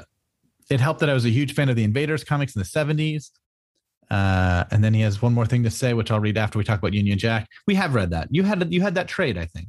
it 0.70 0.80
helped 0.80 1.00
that 1.00 1.10
I 1.10 1.14
was 1.14 1.24
a 1.24 1.30
huge 1.30 1.54
fan 1.54 1.68
of 1.68 1.76
the 1.76 1.84
Invaders 1.84 2.24
comics 2.24 2.54
in 2.54 2.60
the 2.60 2.66
70s. 2.66 3.30
Uh, 4.10 4.64
and 4.70 4.82
then 4.82 4.94
he 4.94 5.00
has 5.02 5.20
one 5.20 5.34
more 5.34 5.46
thing 5.46 5.64
to 5.64 5.70
say, 5.70 5.92
which 5.92 6.10
I'll 6.10 6.20
read 6.20 6.38
after 6.38 6.58
we 6.58 6.64
talk 6.64 6.78
about 6.78 6.94
Union 6.94 7.18
Jack. 7.18 7.46
We 7.66 7.74
have 7.74 7.94
read 7.94 8.10
that. 8.10 8.28
You 8.30 8.42
had 8.42 8.72
you 8.72 8.80
had 8.80 8.94
that 8.94 9.08
trade, 9.08 9.36
I 9.36 9.44
think. 9.44 9.68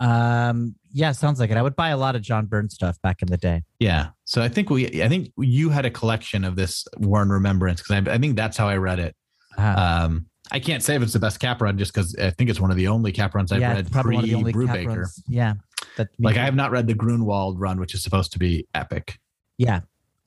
Um, 0.00 0.74
yeah, 0.92 1.12
sounds 1.12 1.40
like 1.40 1.50
it. 1.50 1.56
I 1.56 1.62
would 1.62 1.76
buy 1.76 1.90
a 1.90 1.96
lot 1.96 2.16
of 2.16 2.22
John 2.22 2.46
Byrne 2.46 2.68
stuff 2.70 3.00
back 3.02 3.22
in 3.22 3.28
the 3.28 3.36
day. 3.36 3.62
Yeah. 3.78 4.08
So 4.24 4.42
I 4.42 4.48
think 4.48 4.70
we 4.70 5.02
I 5.02 5.08
think 5.08 5.32
you 5.38 5.70
had 5.70 5.84
a 5.84 5.90
collection 5.90 6.44
of 6.44 6.56
this 6.56 6.86
War 6.98 7.22
and 7.22 7.30
Remembrance 7.30 7.82
because 7.82 8.08
I, 8.08 8.14
I 8.14 8.18
think 8.18 8.36
that's 8.36 8.56
how 8.56 8.68
I 8.68 8.76
read 8.76 8.98
it. 8.98 9.16
Ah. 9.58 10.04
Um, 10.04 10.26
I 10.52 10.60
can't 10.60 10.82
say 10.82 10.94
if 10.94 11.02
it's 11.02 11.12
the 11.12 11.18
best 11.18 11.40
cap 11.40 11.60
run 11.60 11.76
just 11.76 11.92
because 11.92 12.14
I 12.16 12.30
think 12.30 12.50
it's 12.50 12.60
one 12.60 12.70
of 12.70 12.76
the 12.76 12.88
only 12.88 13.10
cap 13.10 13.34
runs 13.34 13.50
I've 13.50 13.60
yeah, 13.60 13.70
read 13.70 13.78
it's 13.80 13.90
probably 13.90 14.14
one 14.14 14.24
of 14.24 14.30
the 14.30 14.36
only 14.36 14.52
cap 14.52 14.76
Brubaker. 14.76 15.06
Yeah. 15.28 15.54
That 15.96 16.08
Like 16.18 16.36
I 16.36 16.44
have 16.44 16.54
not 16.54 16.70
read 16.70 16.86
the 16.86 16.94
Gruenwald 16.94 17.54
run, 17.58 17.80
which 17.80 17.94
is 17.94 18.02
supposed 18.02 18.32
to 18.32 18.38
be 18.38 18.66
epic. 18.74 19.18
Yeah. 19.58 19.80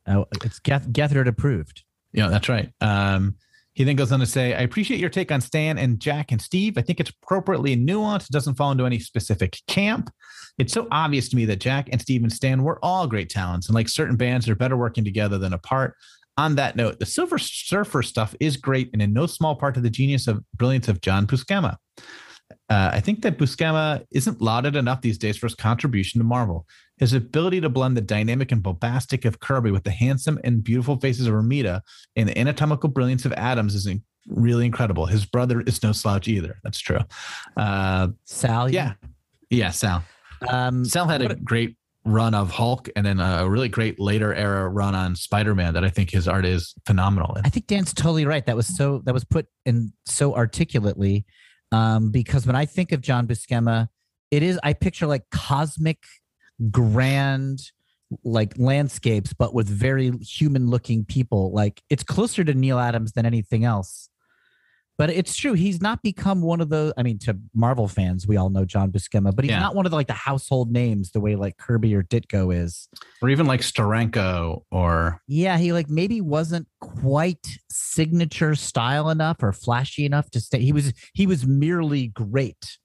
Oh, 0.08 0.26
it's 0.44 0.60
Geth- 0.60 0.90
Gethard 0.90 1.28
approved. 1.28 1.84
Yeah, 2.12 2.28
that's 2.28 2.50
right. 2.50 2.72
Um, 2.82 3.36
he 3.80 3.86
then 3.86 3.96
goes 3.96 4.12
on 4.12 4.20
to 4.20 4.26
say, 4.26 4.54
I 4.54 4.60
appreciate 4.60 5.00
your 5.00 5.10
take 5.10 5.32
on 5.32 5.40
Stan 5.40 5.78
and 5.78 6.02
Jack 6.02 6.34
and 6.34 6.42
Steve. 6.42 6.78
I 6.78 6.82
think 6.82 7.00
it's 7.00 7.12
appropriately 7.12 7.78
nuanced. 7.78 8.24
It 8.24 8.34
doesn't 8.34 8.56
fall 8.56 8.74
into 8.74 8.86
any 8.86 9.00
specific 9.00 9.58
camp. 9.70 10.12
It's 10.58 10.74
so 10.74 10.86
obvious 10.92 11.30
to 11.30 11.38
me 11.38 11.46
that 11.46 11.62
Jack 11.62 11.88
and 11.90 12.02
Steve 12.02 12.24
and 12.24 12.34
Stan 12.34 12.62
were 12.62 12.78
all 12.84 13.08
great 13.08 13.30
talents. 13.30 13.68
And 13.68 13.76
like 13.76 13.88
certain 13.88 14.18
bands, 14.18 14.46
they're 14.46 14.54
better 14.54 14.76
working 14.76 15.06
together 15.06 15.38
than 15.38 15.54
apart. 15.54 15.96
On 16.36 16.56
that 16.56 16.76
note, 16.76 17.00
the 17.00 17.06
Silver 17.06 17.38
Surfer 17.38 18.04
stuff 18.04 18.36
is 18.42 18.58
great 18.58 18.90
and 18.92 19.02
in 19.02 19.14
no 19.14 19.26
small 19.26 19.56
part 19.56 19.76
to 19.76 19.80
the 19.80 19.90
genius 19.90 20.28
of 20.28 20.44
brilliance 20.56 20.90
of 20.90 21.00
John 21.00 21.26
Buscema. 21.26 21.78
Uh, 22.70 22.92
I 22.94 23.00
think 23.00 23.22
that 23.22 23.38
Buscema 23.38 24.06
isn't 24.12 24.42
lauded 24.42 24.76
enough 24.76 25.02
these 25.02 25.18
days 25.18 25.38
for 25.38 25.48
his 25.48 25.56
contribution 25.56 26.20
to 26.20 26.26
Marvel. 26.26 26.68
His 26.98 27.14
ability 27.14 27.62
to 27.62 27.70
blend 27.70 27.96
the 27.96 28.02
dynamic 28.02 28.52
and 28.52 28.62
bombastic 28.62 29.26
of 29.26 29.40
Kirby 29.40 29.72
with 29.72 29.84
the 29.84 29.92
handsome 29.92 30.40
and 30.44 30.64
beautiful 30.64 30.98
faces 31.00 31.28
of 31.28 31.34
Romita 31.34 31.82
and 32.16 32.28
the 32.28 32.38
anatomical 32.38 32.90
brilliance 32.90 33.26
of 33.26 33.34
Adams 33.34 33.74
is 33.76 33.86
in- 33.88 34.04
really 34.28 34.66
incredible. 34.66 35.06
His 35.06 35.26
brother 35.26 35.62
is 35.62 35.82
no 35.82 35.92
slouch 35.92 36.28
either. 36.28 36.60
That's 36.64 36.80
true. 36.80 37.00
Uh, 37.58 38.10
Sal. 38.26 38.70
yeah. 38.70 38.94
Yeah, 39.50 39.72
Sal. 39.72 40.04
Um, 40.48 40.86
Sal 40.86 41.08
had 41.08 41.22
a 41.22 41.36
great 41.36 41.76
run 42.06 42.34
of 42.34 42.52
Hulk 42.52 42.90
and 42.96 43.06
then 43.06 43.20
a 43.20 43.48
really 43.50 43.70
great 43.70 44.00
later 44.00 44.34
era 44.34 44.68
run 44.70 44.96
on 44.96 45.16
Spider 45.16 45.56
Man 45.56 45.74
that 45.74 45.84
I 45.84 45.90
think 45.90 46.12
his 46.12 46.28
art 46.28 46.46
is 46.46 46.74
phenomenal. 46.86 47.36
in. 47.36 47.46
I 47.46 47.50
think 47.50 47.68
Dan's 47.68 47.94
totally 47.94 48.26
right. 48.26 48.46
That 48.46 48.56
was 48.56 48.68
so 48.68 49.02
that 49.06 49.14
was 49.14 49.24
put 49.24 49.48
in 49.66 49.92
so 50.06 50.36
articulately. 50.36 51.26
Um, 51.72 52.12
because 52.12 52.48
when 52.48 52.56
I 52.56 52.66
think 52.66 52.92
of 52.92 53.02
John 53.02 53.28
Buscema, 53.28 53.90
it 54.32 54.44
is 54.44 54.60
I 54.64 54.74
picture 54.74 55.08
like 55.08 55.30
cosmic, 55.32 56.04
grand, 56.72 57.72
like 58.24 58.54
landscapes, 58.58 59.34
but 59.34 59.54
with 59.54 59.68
very 59.68 60.12
human 60.18 60.68
looking 60.68 61.06
people. 61.06 61.52
Like 61.54 61.82
it's 61.90 62.04
closer 62.04 62.44
to 62.44 62.54
Neal 62.54 62.80
Adams 62.80 63.14
than 63.14 63.26
anything 63.26 63.66
else. 63.66 64.09
But 65.00 65.10
it's 65.10 65.34
true. 65.36 65.54
He's 65.54 65.82
not 65.82 66.04
become 66.04 66.42
one 66.42 66.60
of 66.60 66.68
the. 66.70 66.94
I 66.98 67.04
mean, 67.04 67.18
to 67.20 67.38
Marvel 67.56 67.88
fans, 67.88 68.28
we 68.28 68.36
all 68.36 68.50
know 68.50 68.66
John 68.66 68.92
Buscema, 68.92 69.34
but 69.34 69.46
he's 69.46 69.52
Yeah. 69.52 69.60
not 69.62 69.74
one 69.74 69.86
of 69.86 69.92
the 69.92 69.96
like 69.96 70.08
the 70.08 70.14
household 70.14 70.72
names 70.74 71.12
the 71.12 71.22
way 71.22 71.38
like 71.38 71.56
Kirby 71.58 71.96
or 71.96 72.04
Ditko 72.04 72.54
is. 72.54 72.90
Or 73.22 73.30
even 73.30 73.46
like 73.48 73.62
Steranko 73.62 74.64
or 74.72 75.22
Yeah, 75.26 75.58
he 75.58 75.72
like 75.72 75.90
maybe 75.90 76.20
wasn't 76.20 76.68
quite 76.82 77.48
signature 77.72 78.56
style 78.56 79.10
enough 79.10 79.38
or 79.42 79.54
flashy 79.54 80.06
enough 80.06 80.30
to 80.32 80.42
stay. 80.42 80.60
He 80.60 80.74
was 80.74 80.92
he 81.14 81.26
was 81.26 81.48
merely 81.48 82.08
great. 82.08 82.78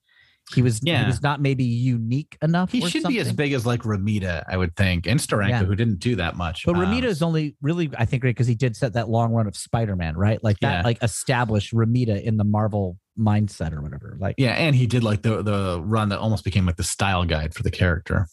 He 0.52 0.60
was 0.60 0.80
yeah. 0.82 1.00
he 1.00 1.06
was 1.06 1.22
not 1.22 1.40
maybe 1.40 1.64
unique 1.64 2.36
enough. 2.42 2.70
he 2.70 2.86
should 2.86 3.04
be 3.04 3.18
as 3.18 3.32
big 3.32 3.54
as 3.54 3.64
like 3.64 3.80
Romita, 3.80 4.44
I 4.46 4.56
would 4.58 4.76
think, 4.76 5.06
and 5.06 5.18
Steranko, 5.18 5.48
Yeah. 5.48 5.64
who 5.64 5.74
didn't 5.74 6.00
do 6.00 6.16
that 6.16 6.36
much. 6.36 6.66
But 6.66 6.76
Um, 6.76 6.82
Romita 6.82 7.04
is 7.04 7.22
only 7.22 7.56
really 7.62 7.90
I 7.96 8.04
think 8.04 8.20
great 8.20 8.36
because 8.36 8.46
he 8.46 8.54
did 8.54 8.76
set 8.76 8.92
that 8.92 9.08
long 9.08 9.32
run 9.32 9.46
of 9.46 9.56
Spider 9.56 9.96
Man, 9.96 10.16
right? 10.16 10.42
Like 10.44 10.58
that, 10.60 10.78
Yeah. 10.78 10.82
like 10.82 11.02
established 11.02 11.72
Romita 11.72 12.22
in 12.22 12.36
the 12.36 12.44
Marvel 12.44 12.98
mindset 13.18 13.72
or 13.72 13.80
whatever. 13.80 14.16
Like 14.20 14.34
yeah, 14.36 14.50
and 14.52 14.76
he 14.76 14.86
did 14.86 15.02
like 15.02 15.22
the 15.22 15.42
the 15.42 15.80
run 15.82 16.10
that 16.10 16.18
almost 16.18 16.44
became 16.44 16.66
like 16.66 16.76
the 16.76 16.84
style 16.84 17.24
guide 17.24 17.54
for 17.54 17.62
the 17.62 17.70
character. 17.70 18.26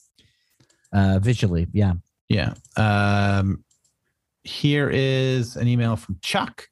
uh 0.91 1.20
visually, 1.20 1.68
yeah. 1.72 1.93
Yeah. 2.28 2.53
Um, 2.78 3.64
here 4.43 4.89
is 4.89 5.55
an 5.55 5.68
email 5.68 5.95
from 5.95 6.18
Chuck. 6.22 6.68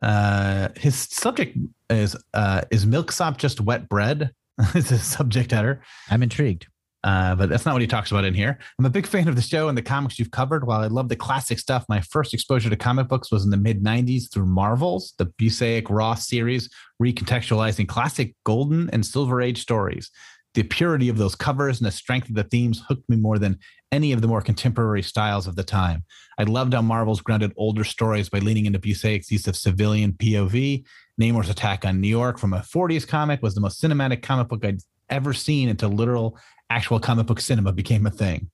Uh, 0.00 0.68
his 0.76 0.94
subject 0.94 1.58
is 1.90 2.16
uh, 2.34 2.62
is 2.70 2.86
milksop 2.86 3.36
just 3.36 3.60
wet 3.60 3.88
bread? 3.88 4.30
is 4.74 4.92
a 4.92 4.98
subject 4.98 5.52
header. 5.52 5.82
I'm 6.10 6.22
intrigued. 6.22 6.66
Uh, 7.04 7.34
but 7.36 7.48
that's 7.48 7.64
not 7.64 7.74
what 7.74 7.80
he 7.80 7.86
talks 7.86 8.10
about 8.10 8.24
in 8.24 8.34
here. 8.34 8.58
I'm 8.78 8.84
a 8.84 8.90
big 8.90 9.06
fan 9.06 9.28
of 9.28 9.36
the 9.36 9.42
show 9.42 9.68
and 9.68 9.78
the 9.78 9.82
comics 9.82 10.18
you've 10.18 10.32
covered. 10.32 10.66
While 10.66 10.80
I 10.80 10.88
love 10.88 11.08
the 11.08 11.16
classic 11.16 11.60
stuff, 11.60 11.84
my 11.88 12.00
first 12.00 12.34
exposure 12.34 12.68
to 12.68 12.76
comic 12.76 13.06
books 13.06 13.30
was 13.30 13.44
in 13.44 13.50
the 13.50 13.56
mid 13.56 13.84
90s 13.84 14.32
through 14.32 14.46
Marvels, 14.46 15.14
the 15.16 15.26
Busiek 15.26 15.88
Ross 15.90 16.26
series, 16.26 16.68
recontextualizing 17.00 17.86
classic 17.86 18.34
golden 18.44 18.90
and 18.90 19.06
silver 19.06 19.40
age 19.40 19.62
stories. 19.62 20.10
The 20.54 20.64
purity 20.64 21.08
of 21.08 21.18
those 21.18 21.36
covers 21.36 21.78
and 21.78 21.86
the 21.86 21.92
strength 21.92 22.28
of 22.30 22.34
the 22.34 22.42
themes 22.42 22.82
hooked 22.88 23.08
me 23.08 23.16
more 23.16 23.38
than 23.38 23.58
any 23.92 24.12
of 24.12 24.20
the 24.20 24.28
more 24.28 24.40
contemporary 24.40 25.02
styles 25.02 25.46
of 25.46 25.54
the 25.54 25.62
time. 25.62 26.04
I 26.36 26.42
loved 26.42 26.74
how 26.74 26.82
Marvels 26.82 27.20
grounded 27.20 27.52
older 27.56 27.84
stories 27.84 28.28
by 28.28 28.40
leaning 28.40 28.66
into 28.66 28.80
Busiek's 28.80 29.30
use 29.30 29.46
of 29.46 29.56
civilian 29.56 30.12
POV. 30.12 30.84
Namor's 31.20 31.50
attack 31.50 31.84
on 31.84 32.00
New 32.00 32.08
York 32.08 32.38
from 32.38 32.52
a 32.52 32.60
40s 32.60 33.06
comic 33.06 33.42
was 33.42 33.54
the 33.54 33.60
most 33.60 33.82
cinematic 33.82 34.22
comic 34.22 34.48
book 34.48 34.64
I'd 34.64 34.80
ever 35.10 35.32
seen 35.32 35.68
until 35.68 35.90
literal 35.90 36.38
actual 36.70 37.00
comic 37.00 37.26
book 37.26 37.40
cinema 37.40 37.72
became 37.72 38.06
a 38.06 38.10
thing. 38.10 38.50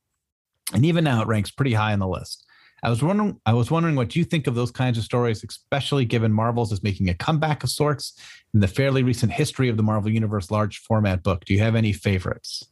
And 0.72 0.84
even 0.84 1.04
now 1.04 1.20
it 1.22 1.28
ranks 1.28 1.50
pretty 1.50 1.74
high 1.74 1.92
on 1.92 1.98
the 1.98 2.08
list. 2.08 2.44
I 2.82 2.90
was 2.90 3.02
wondering 3.02 3.40
I 3.46 3.54
was 3.54 3.70
wondering 3.70 3.96
what 3.96 4.14
you 4.14 4.24
think 4.24 4.46
of 4.46 4.54
those 4.54 4.70
kinds 4.70 4.98
of 4.98 5.04
stories, 5.04 5.42
especially 5.42 6.04
given 6.04 6.30
Marvel's 6.30 6.70
is 6.70 6.82
making 6.82 7.08
a 7.08 7.14
comeback 7.14 7.64
of 7.64 7.70
sorts 7.70 8.18
in 8.52 8.60
the 8.60 8.68
fairly 8.68 9.02
recent 9.02 9.32
history 9.32 9.70
of 9.70 9.78
the 9.78 9.82
Marvel 9.82 10.10
Universe 10.10 10.50
large 10.50 10.78
format 10.78 11.22
book. 11.22 11.46
Do 11.46 11.54
you 11.54 11.60
have 11.60 11.76
any 11.76 11.92
favorites? 11.94 12.64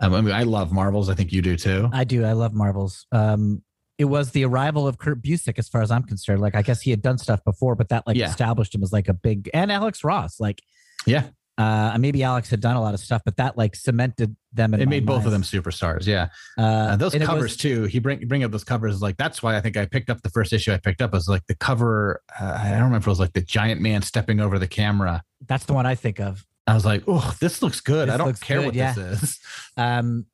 Um, 0.00 0.14
I 0.14 0.20
mean, 0.20 0.34
I 0.34 0.44
love 0.44 0.70
Marvels. 0.70 1.08
I 1.08 1.14
think 1.14 1.32
you 1.32 1.42
do 1.42 1.56
too. 1.56 1.88
I 1.92 2.04
do. 2.04 2.24
I 2.24 2.32
love 2.32 2.54
Marvels. 2.54 3.06
Um, 3.10 3.62
it 3.98 4.04
was 4.06 4.30
the 4.30 4.44
arrival 4.44 4.86
of 4.86 4.98
Kurt 4.98 5.20
Busiek, 5.22 5.58
as 5.58 5.68
far 5.68 5.82
as 5.82 5.90
I'm 5.90 6.04
concerned. 6.04 6.40
Like, 6.40 6.54
I 6.54 6.62
guess 6.62 6.80
he 6.80 6.90
had 6.90 7.02
done 7.02 7.18
stuff 7.18 7.42
before, 7.44 7.74
but 7.74 7.88
that 7.90 8.06
like 8.06 8.16
Yeah. 8.16 8.28
established 8.30 8.74
him 8.74 8.82
as 8.82 8.92
like 8.92 9.08
a 9.08 9.14
big 9.14 9.50
and 9.52 9.70
Alex 9.72 10.04
Ross. 10.04 10.38
Like, 10.38 10.62
Yeah. 11.04 11.24
uh, 11.58 11.96
maybe 11.98 12.22
Alex 12.22 12.48
had 12.48 12.60
done 12.60 12.76
a 12.76 12.80
lot 12.80 12.94
of 12.94 13.00
stuff, 13.00 13.22
but 13.24 13.36
that 13.38 13.58
like 13.58 13.74
cemented 13.74 14.36
them. 14.52 14.72
In 14.74 14.80
It 14.80 14.88
made 14.88 15.04
both 15.04 15.26
of 15.26 15.32
them 15.32 15.42
superstars. 15.42 16.06
Yeah. 16.06 16.28
Uh, 16.56 16.62
Uh, 16.62 16.96
those 16.96 17.12
covers 17.14 17.42
was- 17.42 17.56
too. 17.56 17.84
He 17.84 17.98
bring 17.98 18.26
bring 18.28 18.44
up 18.44 18.52
those 18.52 18.62
covers 18.64 19.02
like 19.02 19.16
that's 19.16 19.42
why 19.42 19.56
I 19.56 19.60
think 19.60 19.76
I 19.76 19.84
picked 19.86 20.10
up 20.10 20.22
the 20.22 20.30
first 20.30 20.52
issue 20.52 20.72
I 20.72 20.78
picked 20.78 21.02
up 21.02 21.12
was 21.12 21.28
like 21.28 21.44
the 21.48 21.56
cover. 21.56 22.22
Uh, 22.40 22.56
I 22.60 22.64
don't 22.70 22.74
remember 22.84 22.98
if 22.98 23.06
it 23.08 23.10
was 23.10 23.18
like 23.20 23.32
the 23.32 23.42
giant 23.42 23.80
man 23.80 24.02
stepping 24.02 24.38
over 24.40 24.58
the 24.60 24.68
camera. 24.68 25.24
that's 25.46 25.64
the 25.64 25.72
one 25.72 25.86
I 25.86 25.96
think 25.96 26.20
of. 26.20 26.44
I 26.68 26.74
was 26.74 26.84
like, 26.84 27.02
oh, 27.08 27.34
this 27.40 27.62
looks 27.62 27.80
good. 27.80 28.08
This 28.08 28.14
I 28.14 28.18
don't 28.18 28.38
care 28.40 28.58
good, 28.58 28.66
what 28.66 28.74
yeah. 28.74 28.92
this 28.92 29.22
is. 29.22 29.38
Um, 29.76 30.26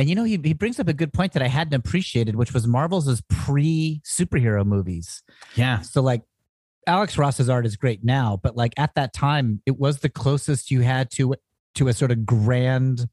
And 0.00 0.08
you 0.08 0.14
know, 0.14 0.24
he, 0.24 0.40
he 0.42 0.54
brings 0.54 0.80
up 0.80 0.88
a 0.88 0.94
good 0.94 1.12
point 1.12 1.34
that 1.34 1.42
I 1.42 1.48
hadn't 1.48 1.74
appreciated, 1.74 2.34
which 2.34 2.54
was 2.54 2.66
Marvel's 2.66 3.20
pre 3.28 4.00
superhero 4.02 4.64
movies. 4.64 5.22
Yeah. 5.56 5.82
So 5.82 6.00
like 6.00 6.22
Alex 6.86 7.18
Ross's 7.18 7.50
art 7.50 7.66
is 7.66 7.76
great 7.76 8.02
now, 8.02 8.40
but 8.42 8.56
like 8.56 8.72
at 8.78 8.94
that 8.94 9.12
time, 9.12 9.60
it 9.66 9.78
was 9.78 9.98
the 9.98 10.08
closest 10.08 10.70
you 10.70 10.80
had 10.80 11.10
to 11.16 11.34
to 11.74 11.88
a 11.88 11.92
sort 11.92 12.12
of 12.12 12.24
grand 12.24 13.10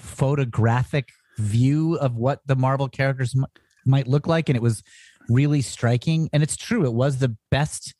photographic 0.00 1.10
view 1.36 1.94
of 1.94 2.16
what 2.16 2.40
the 2.46 2.56
Marvel 2.56 2.88
characters 2.88 3.36
m- 3.36 3.46
might 3.86 4.08
look 4.08 4.26
like, 4.26 4.48
and 4.48 4.56
it 4.56 4.62
was 4.62 4.82
really 5.28 5.62
striking. 5.62 6.28
And 6.32 6.42
it's 6.42 6.56
true, 6.56 6.84
it 6.84 6.94
was 6.94 7.18
the 7.18 7.36
best. 7.52 7.94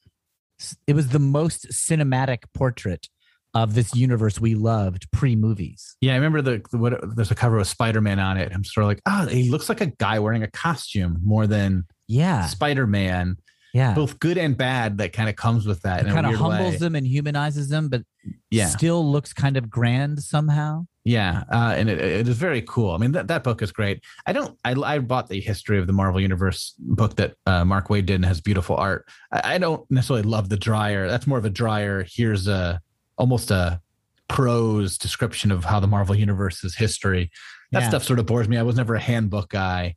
It 0.88 0.96
was 0.96 1.10
the 1.10 1.20
most 1.20 1.68
cinematic 1.68 2.38
portrait 2.52 3.06
of 3.54 3.74
this 3.74 3.94
universe 3.94 4.40
we 4.40 4.54
loved 4.54 5.10
pre 5.10 5.34
movies. 5.36 5.96
Yeah, 6.00 6.12
I 6.12 6.16
remember 6.16 6.42
the, 6.42 6.62
the 6.70 6.78
what 6.78 7.16
there's 7.16 7.30
a 7.30 7.34
cover 7.34 7.56
with 7.56 7.68
Spider-Man 7.68 8.18
on 8.18 8.36
it. 8.36 8.52
I'm 8.54 8.64
sort 8.64 8.84
of 8.84 8.88
like, 8.88 9.00
oh, 9.06 9.26
he 9.26 9.50
looks 9.50 9.68
like 9.68 9.80
a 9.80 9.86
guy 9.86 10.18
wearing 10.18 10.42
a 10.42 10.50
costume 10.50 11.18
more 11.24 11.46
than 11.46 11.84
Yeah, 12.06 12.46
Spider-Man. 12.46 13.36
yeah. 13.72 13.94
Both 13.94 14.18
good 14.20 14.38
and 14.38 14.56
bad 14.56 14.98
that 14.98 15.12
kind 15.12 15.28
of 15.28 15.36
comes 15.36 15.66
with 15.66 15.82
that. 15.82 16.06
It 16.06 16.10
kind 16.12 16.26
of 16.26 16.34
humbles 16.34 16.72
way. 16.74 16.76
them 16.78 16.94
and 16.94 17.06
humanizes 17.06 17.68
them, 17.68 17.88
but 17.88 18.02
Yeah. 18.50 18.66
still 18.66 19.10
looks 19.10 19.32
kind 19.32 19.56
of 19.56 19.70
grand 19.70 20.22
somehow. 20.22 20.86
Yeah, 21.04 21.44
uh, 21.50 21.72
and 21.74 21.88
it, 21.88 21.98
it 21.98 22.28
is 22.28 22.36
very 22.36 22.60
cool. 22.62 22.90
I 22.90 22.98
mean, 22.98 23.12
that, 23.12 23.28
that 23.28 23.42
book 23.42 23.62
is 23.62 23.72
great. 23.72 24.04
I 24.26 24.34
don't. 24.34 24.58
I, 24.62 24.72
I 24.74 24.98
bought 24.98 25.30
the 25.30 25.40
history 25.40 25.78
of 25.78 25.86
the 25.86 25.92
Marvel 25.94 26.20
Universe 26.20 26.74
book 26.78 27.16
that 27.16 27.32
uh, 27.46 27.64
Mark 27.64 27.88
Waid 27.88 28.04
did 28.04 28.16
and 28.16 28.26
has 28.26 28.42
beautiful 28.42 28.76
art. 28.76 29.06
I, 29.32 29.54
I 29.54 29.58
don't 29.58 29.90
necessarily 29.90 30.24
love 30.24 30.50
the 30.50 30.58
dryer. 30.58 31.08
That's 31.08 31.26
more 31.26 31.38
of 31.38 31.46
a 31.46 31.50
dryer. 31.50 32.04
Here's 32.06 32.46
a 32.46 32.82
almost 33.18 33.50
a 33.50 33.80
prose 34.28 34.98
description 34.98 35.50
of 35.50 35.64
how 35.64 35.80
the 35.80 35.86
Marvel 35.86 36.14
Universe's 36.14 36.74
history. 36.76 37.30
That 37.72 37.82
Yeah. 37.82 37.88
stuff 37.90 38.04
sort 38.04 38.18
of 38.18 38.26
bores 38.26 38.48
me. 38.48 38.56
I 38.56 38.62
was 38.62 38.76
never 38.76 38.94
a 38.94 39.00
handbook 39.00 39.50
guy, 39.50 39.96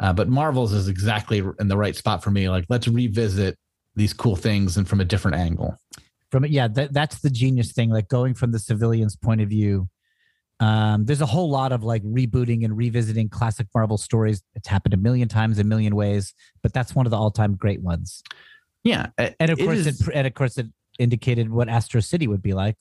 uh, 0.00 0.12
but 0.12 0.28
Marvel's 0.28 0.72
is 0.72 0.88
exactly 0.88 1.42
in 1.60 1.68
the 1.68 1.76
right 1.76 1.94
spot 1.96 2.22
for 2.22 2.30
me. 2.30 2.48
Like, 2.48 2.66
let's 2.68 2.86
revisit 2.88 3.58
these 3.94 4.12
cool 4.12 4.36
things 4.36 4.76
and 4.76 4.88
from 4.88 5.00
a 5.00 5.04
different 5.04 5.36
angle. 5.36 5.76
from 6.30 6.46
yeah 6.46 6.66
that, 6.66 6.92
that's 6.94 7.18
the 7.20 7.28
genius 7.28 7.72
thing 7.72 7.90
like 7.90 8.08
going 8.08 8.32
from 8.32 8.52
the 8.52 8.58
civilian's 8.58 9.14
point 9.16 9.42
of 9.42 9.50
view 9.50 9.86
um, 10.60 11.04
there's 11.04 11.20
a 11.20 11.26
whole 11.26 11.50
lot 11.50 11.72
of 11.72 11.82
like 11.84 12.02
rebooting 12.04 12.64
and 12.64 12.74
revisiting 12.74 13.28
classic 13.28 13.66
marvel 13.74 13.98
stories 13.98 14.42
it's 14.54 14.66
happened 14.66 14.94
a 14.94 14.96
million 14.96 15.28
times 15.28 15.58
a 15.58 15.64
million 15.64 15.94
ways 15.94 16.32
but 16.62 16.72
that's 16.72 16.94
one 16.94 17.04
of 17.04 17.10
the 17.10 17.16
all-time 17.18 17.54
great 17.54 17.82
ones 17.82 18.22
Yeah, 18.82 19.08
and 19.18 19.50
of 19.50 19.58
It 19.60 19.64
course 19.64 19.78
is- 19.80 20.00
it, 20.00 20.08
and 20.14 20.26
of 20.26 20.32
course 20.32 20.56
it 20.56 20.68
indicated 20.98 21.50
what 21.50 21.68
astro 21.68 22.00
city 22.00 22.26
would 22.26 22.42
be 22.42 22.54
like 22.54 22.76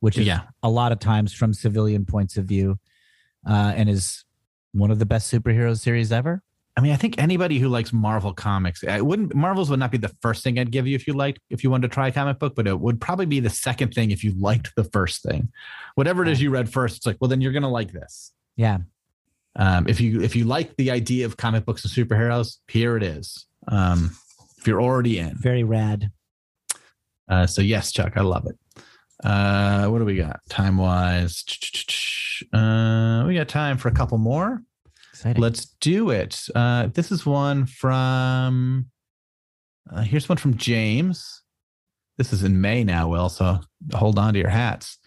which 0.00 0.18
is 0.18 0.26
yeah. 0.26 0.42
a 0.62 0.68
lot 0.68 0.92
of 0.92 0.98
times 0.98 1.32
from 1.32 1.52
civilian 1.54 2.04
points 2.04 2.36
of 2.36 2.44
view 2.44 2.78
uh, 3.48 3.72
and 3.76 3.88
is 3.88 4.24
one 4.72 4.90
of 4.90 4.98
the 4.98 5.06
best 5.06 5.32
superhero 5.32 5.78
series 5.78 6.12
ever 6.12 6.42
I 6.76 6.82
mean, 6.82 6.92
I 6.92 6.96
think 6.96 7.18
anybody 7.18 7.58
who 7.58 7.68
likes 7.68 7.92
Marvel 7.92 8.34
comics, 8.34 8.84
I 8.84 9.00
wouldn't 9.00 9.34
Marvel's 9.34 9.70
would 9.70 9.78
not 9.78 9.90
be 9.90 9.96
the 9.98 10.14
first 10.20 10.44
thing 10.44 10.58
I'd 10.58 10.70
give 10.70 10.86
you 10.86 10.94
if 10.94 11.06
you 11.06 11.14
liked 11.14 11.40
if 11.48 11.64
you 11.64 11.70
wanted 11.70 11.88
to 11.88 11.94
try 11.94 12.08
a 12.08 12.12
comic 12.12 12.38
book, 12.38 12.54
but 12.54 12.66
it 12.66 12.78
would 12.78 13.00
probably 13.00 13.24
be 13.24 13.40
the 13.40 13.48
second 13.48 13.94
thing 13.94 14.10
if 14.10 14.22
you 14.22 14.34
liked 14.38 14.74
the 14.76 14.84
first 14.84 15.22
thing. 15.22 15.50
Whatever 15.94 16.22
it 16.22 16.28
is 16.28 16.42
you 16.42 16.50
read 16.50 16.68
first, 16.68 16.98
it's 16.98 17.06
like, 17.06 17.16
well, 17.18 17.28
then 17.28 17.40
you're 17.40 17.52
gonna 17.52 17.70
like 17.70 17.92
this. 17.92 18.32
yeah 18.56 18.78
Um, 19.56 19.88
if 19.88 20.02
you 20.02 20.20
if 20.20 20.36
you 20.36 20.44
like 20.44 20.76
the 20.76 20.90
idea 20.90 21.24
of 21.24 21.38
comic 21.38 21.64
books 21.64 21.82
and 21.82 21.92
superheroes, 21.92 22.58
here 22.68 22.96
it 22.98 23.02
is. 23.02 23.46
Um, 23.68 24.14
if 24.58 24.66
you're 24.66 24.82
already 24.82 25.18
in. 25.18 25.34
very 25.36 25.64
rad 25.64 26.10
Uh, 27.28 27.46
so 27.46 27.62
yes, 27.62 27.92
Chuck, 27.92 28.12
I 28.16 28.22
love 28.22 28.46
it. 28.46 28.56
Uh, 29.24 29.86
what 29.88 29.98
do 29.98 30.04
we 30.04 30.16
got 30.16 30.40
time 30.48 30.76
wise? 30.76 31.44
Uh, 32.52 33.24
we 33.26 33.34
got 33.34 33.48
time 33.48 33.78
for 33.78 33.88
a 33.88 33.92
couple 33.92 34.18
more. 34.18 34.62
exciting 35.12 35.42
Let's 35.42 35.66
do 35.80 36.10
it. 36.10 36.38
Uh, 36.54 36.88
this 36.92 37.10
is 37.10 37.24
one 37.24 37.66
from. 37.66 38.86
Uh, 39.90 40.02
here's 40.02 40.28
one 40.28 40.38
from 40.38 40.56
James. 40.56 41.42
This 42.18 42.32
is 42.32 42.44
in 42.44 42.60
May 42.60 42.84
now, 42.84 43.08
Will. 43.08 43.28
So 43.28 43.60
hold 43.94 44.18
on 44.18 44.34
to 44.34 44.40
your 44.40 44.48
hats. 44.48 44.98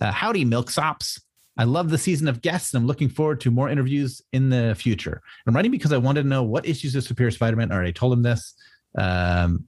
Uh, 0.00 0.12
howdy, 0.12 0.44
Milksops. 0.44 1.20
I 1.56 1.64
love 1.64 1.90
the 1.90 1.98
season 1.98 2.28
of 2.28 2.40
guests, 2.40 2.72
and 2.72 2.80
I'm 2.80 2.86
looking 2.86 3.08
forward 3.08 3.40
to 3.40 3.50
more 3.50 3.68
interviews 3.68 4.22
in 4.32 4.48
the 4.48 4.76
future. 4.78 5.20
I'm 5.46 5.54
writing 5.54 5.72
because 5.72 5.92
I 5.92 5.98
wanted 5.98 6.22
to 6.22 6.28
know 6.28 6.44
what 6.44 6.66
issues 6.66 6.94
of 6.94 7.02
Superior 7.02 7.32
Spider-Man. 7.32 7.72
I 7.72 7.74
already 7.74 7.92
told 7.92 8.12
him 8.12 8.22
this. 8.22 8.54
Um, 8.96 9.64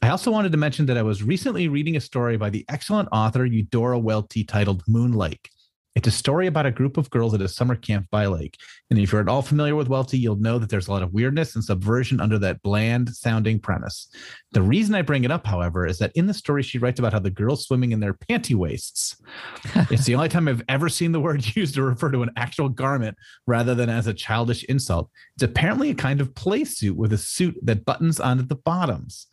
I 0.00 0.08
also 0.08 0.30
wanted 0.30 0.52
to 0.52 0.58
mention 0.58 0.86
that 0.86 0.96
I 0.96 1.02
was 1.02 1.22
recently 1.22 1.68
reading 1.68 1.96
a 1.96 2.00
story 2.00 2.36
by 2.36 2.50
the 2.50 2.64
excellent 2.68 3.08
author 3.12 3.44
Eudora 3.44 3.98
Welty 3.98 4.44
titled 4.44 4.82
Moon 4.86 5.12
Lake. 5.12 5.50
It's 5.94 6.08
a 6.08 6.12
story 6.12 6.46
about 6.46 6.64
a 6.64 6.70
group 6.70 6.96
of 6.96 7.10
girls 7.10 7.34
at 7.34 7.42
a 7.42 7.48
summer 7.48 7.74
camp 7.74 8.06
by 8.10 8.24
lake. 8.24 8.56
And 8.88 8.98
if 8.98 9.12
you're 9.12 9.20
at 9.20 9.28
all 9.28 9.42
familiar 9.42 9.76
with 9.76 9.88
Welty, 9.88 10.18
you'll 10.18 10.36
know 10.36 10.58
that 10.58 10.70
there's 10.70 10.88
a 10.88 10.90
lot 10.90 11.02
of 11.02 11.12
weirdness 11.12 11.54
and 11.54 11.62
subversion 11.62 12.18
under 12.18 12.38
that 12.38 12.62
bland 12.62 13.14
sounding 13.14 13.60
premise. 13.60 14.08
The 14.52 14.62
reason 14.62 14.94
I 14.94 15.02
bring 15.02 15.24
it 15.24 15.30
up, 15.30 15.46
however, 15.46 15.86
is 15.86 15.98
that 15.98 16.12
in 16.14 16.26
the 16.26 16.34
story, 16.34 16.62
she 16.62 16.78
writes 16.78 16.98
about 16.98 17.12
how 17.12 17.18
the 17.18 17.30
girls 17.30 17.66
swimming 17.66 17.92
in 17.92 18.00
their 18.00 18.14
panty 18.14 18.54
waists. 18.54 19.20
it's 19.90 20.06
the 20.06 20.14
only 20.14 20.30
time 20.30 20.48
I've 20.48 20.62
ever 20.68 20.88
seen 20.88 21.12
the 21.12 21.20
word 21.20 21.44
used 21.56 21.74
to 21.74 21.82
refer 21.82 22.10
to 22.10 22.22
an 22.22 22.30
actual 22.36 22.70
garment 22.70 23.18
rather 23.46 23.74
than 23.74 23.90
as 23.90 24.06
a 24.06 24.14
childish 24.14 24.64
insult. 24.64 25.10
It's 25.34 25.42
apparently 25.42 25.90
a 25.90 25.94
kind 25.94 26.22
of 26.22 26.34
play 26.34 26.64
suit 26.64 26.96
with 26.96 27.12
a 27.12 27.18
suit 27.18 27.58
that 27.62 27.84
buttons 27.84 28.18
onto 28.18 28.44
the 28.44 28.56
bottoms. 28.56 29.26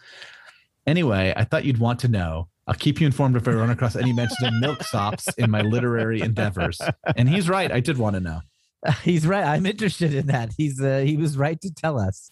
Anyway, 0.90 1.34
I 1.36 1.44
thought 1.44 1.66
you'd 1.66 1.78
want 1.78 2.00
to 2.02 2.08
know. 2.08 2.50
I'll 2.68 2.76
keep 2.76 3.00
you 3.00 3.06
informed 3.06 3.36
if 3.36 3.48
I 3.48 3.52
run 3.52 3.70
across 3.70 3.96
any 3.96 4.14
mention 4.14 4.48
of 4.48 4.54
milksops 4.54 5.28
in 5.38 5.50
my 5.50 5.62
literary 5.62 6.22
endeavors. 6.22 6.82
And 7.16 7.30
he's 7.30 7.48
right. 7.48 7.72
I 7.72 7.80
did 7.80 7.98
want 7.98 8.16
to 8.16 8.20
know. 8.20 8.42
he's 9.04 9.28
right 9.28 9.44
i'm 9.44 9.66
interested 9.66 10.14
in 10.14 10.28
that 10.28 10.54
he's 10.56 10.82
uh, 10.82 11.00
he 11.00 11.18
was 11.18 11.38
right 11.38 11.60
to 11.60 11.70
tell 11.70 12.00
us 12.00 12.32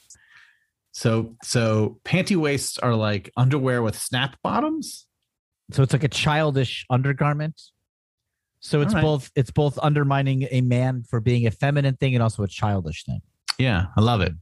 So, 0.97 1.35
so 1.43 1.99
panty 2.05 2.35
waists 2.35 2.79
are 2.79 2.95
like 2.95 3.29
underwear 3.37 3.83
with 3.83 3.95
snap 3.99 4.35
bottoms. 4.41 5.05
So 5.71 5.83
it's 5.83 5.93
like 5.93 6.03
a 6.03 6.07
childish 6.07 6.87
undergarment. 6.89 7.61
So 8.61 8.81
it's 8.81 8.95
right. 8.95 9.03
both 9.03 9.29
it's 9.35 9.51
both 9.51 9.77
undermining 9.79 10.47
a 10.49 10.61
man 10.61 11.03
for 11.07 11.19
being 11.19 11.45
a 11.45 11.51
feminine 11.51 11.97
thing 11.97 12.15
and 12.15 12.23
also 12.23 12.41
a 12.41 12.47
childish 12.47 13.05
thing. 13.05 13.21
Yeah, 13.59 13.87
I 13.95 14.01
love 14.01 14.21
it. 14.21 14.33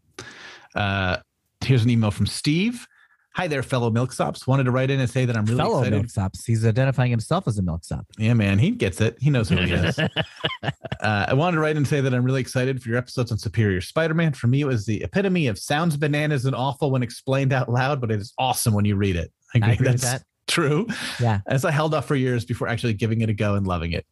Uh, 0.73 1.17
here's 1.59 1.83
an 1.83 1.89
email 1.89 2.11
from 2.11 2.25
Steve. 2.25 2.87
Hi 3.35 3.47
there, 3.49 3.63
fellow 3.63 3.91
milksops. 3.91 4.47
Wanted 4.47 4.63
to 4.63 4.71
write 4.71 4.89
in 4.89 5.01
and 5.01 5.09
say 5.09 5.25
that 5.25 5.35
I'm 5.35 5.43
really 5.43 5.57
excited. 5.57 5.69
Fellow 5.69 6.01
excited. 6.01 6.33
milksops. 6.33 6.45
He's 6.45 6.65
identifying 6.65 7.11
himself 7.11 7.49
as 7.49 7.57
a 7.57 7.61
milksop. 7.63 8.05
Yeah, 8.17 8.33
man, 8.33 8.57
he 8.59 8.71
gets 8.71 9.01
it. 9.01 9.17
He 9.19 9.29
knows 9.29 9.49
who 9.49 9.57
he 9.57 9.73
is. 9.73 9.99
uh, 10.63 10.69
I 11.01 11.33
wanted 11.33 11.55
to 11.55 11.59
write 11.59 11.71
in 11.71 11.77
and 11.77 11.87
say 11.87 11.99
that 11.99 12.13
I'm 12.13 12.23
really 12.23 12.39
excited 12.39 12.81
for 12.81 12.87
your 12.87 12.97
episodes 12.97 13.33
on 13.33 13.37
Superior 13.37 13.81
Spider-Man. 13.81 14.31
For 14.35 14.47
me, 14.47 14.61
it 14.61 14.65
was 14.65 14.85
the 14.85 15.03
epitome 15.03 15.47
of 15.47 15.59
sounds 15.59 15.97
bananas 15.97 16.45
and 16.45 16.55
awful 16.55 16.91
when 16.91 17.03
explained 17.03 17.51
out 17.51 17.69
loud, 17.69 17.99
but 17.99 18.09
it 18.09 18.21
is 18.21 18.31
awesome 18.39 18.73
when 18.73 18.85
you 18.85 18.95
read 18.95 19.17
it. 19.17 19.33
I 19.53 19.57
agree 19.57 19.91
with 19.91 19.99
That's 19.99 20.03
that. 20.03 20.23
true. 20.47 20.87
Yeah. 21.19 21.41
As 21.45 21.65
I 21.65 21.71
held 21.71 21.93
off 21.93 22.07
for 22.07 22.15
years 22.15 22.45
before 22.45 22.69
actually 22.69 22.93
giving 22.93 23.19
it 23.19 23.29
a 23.29 23.33
go 23.33 23.55
and 23.55 23.67
loving 23.67 23.91
it. 23.91 24.05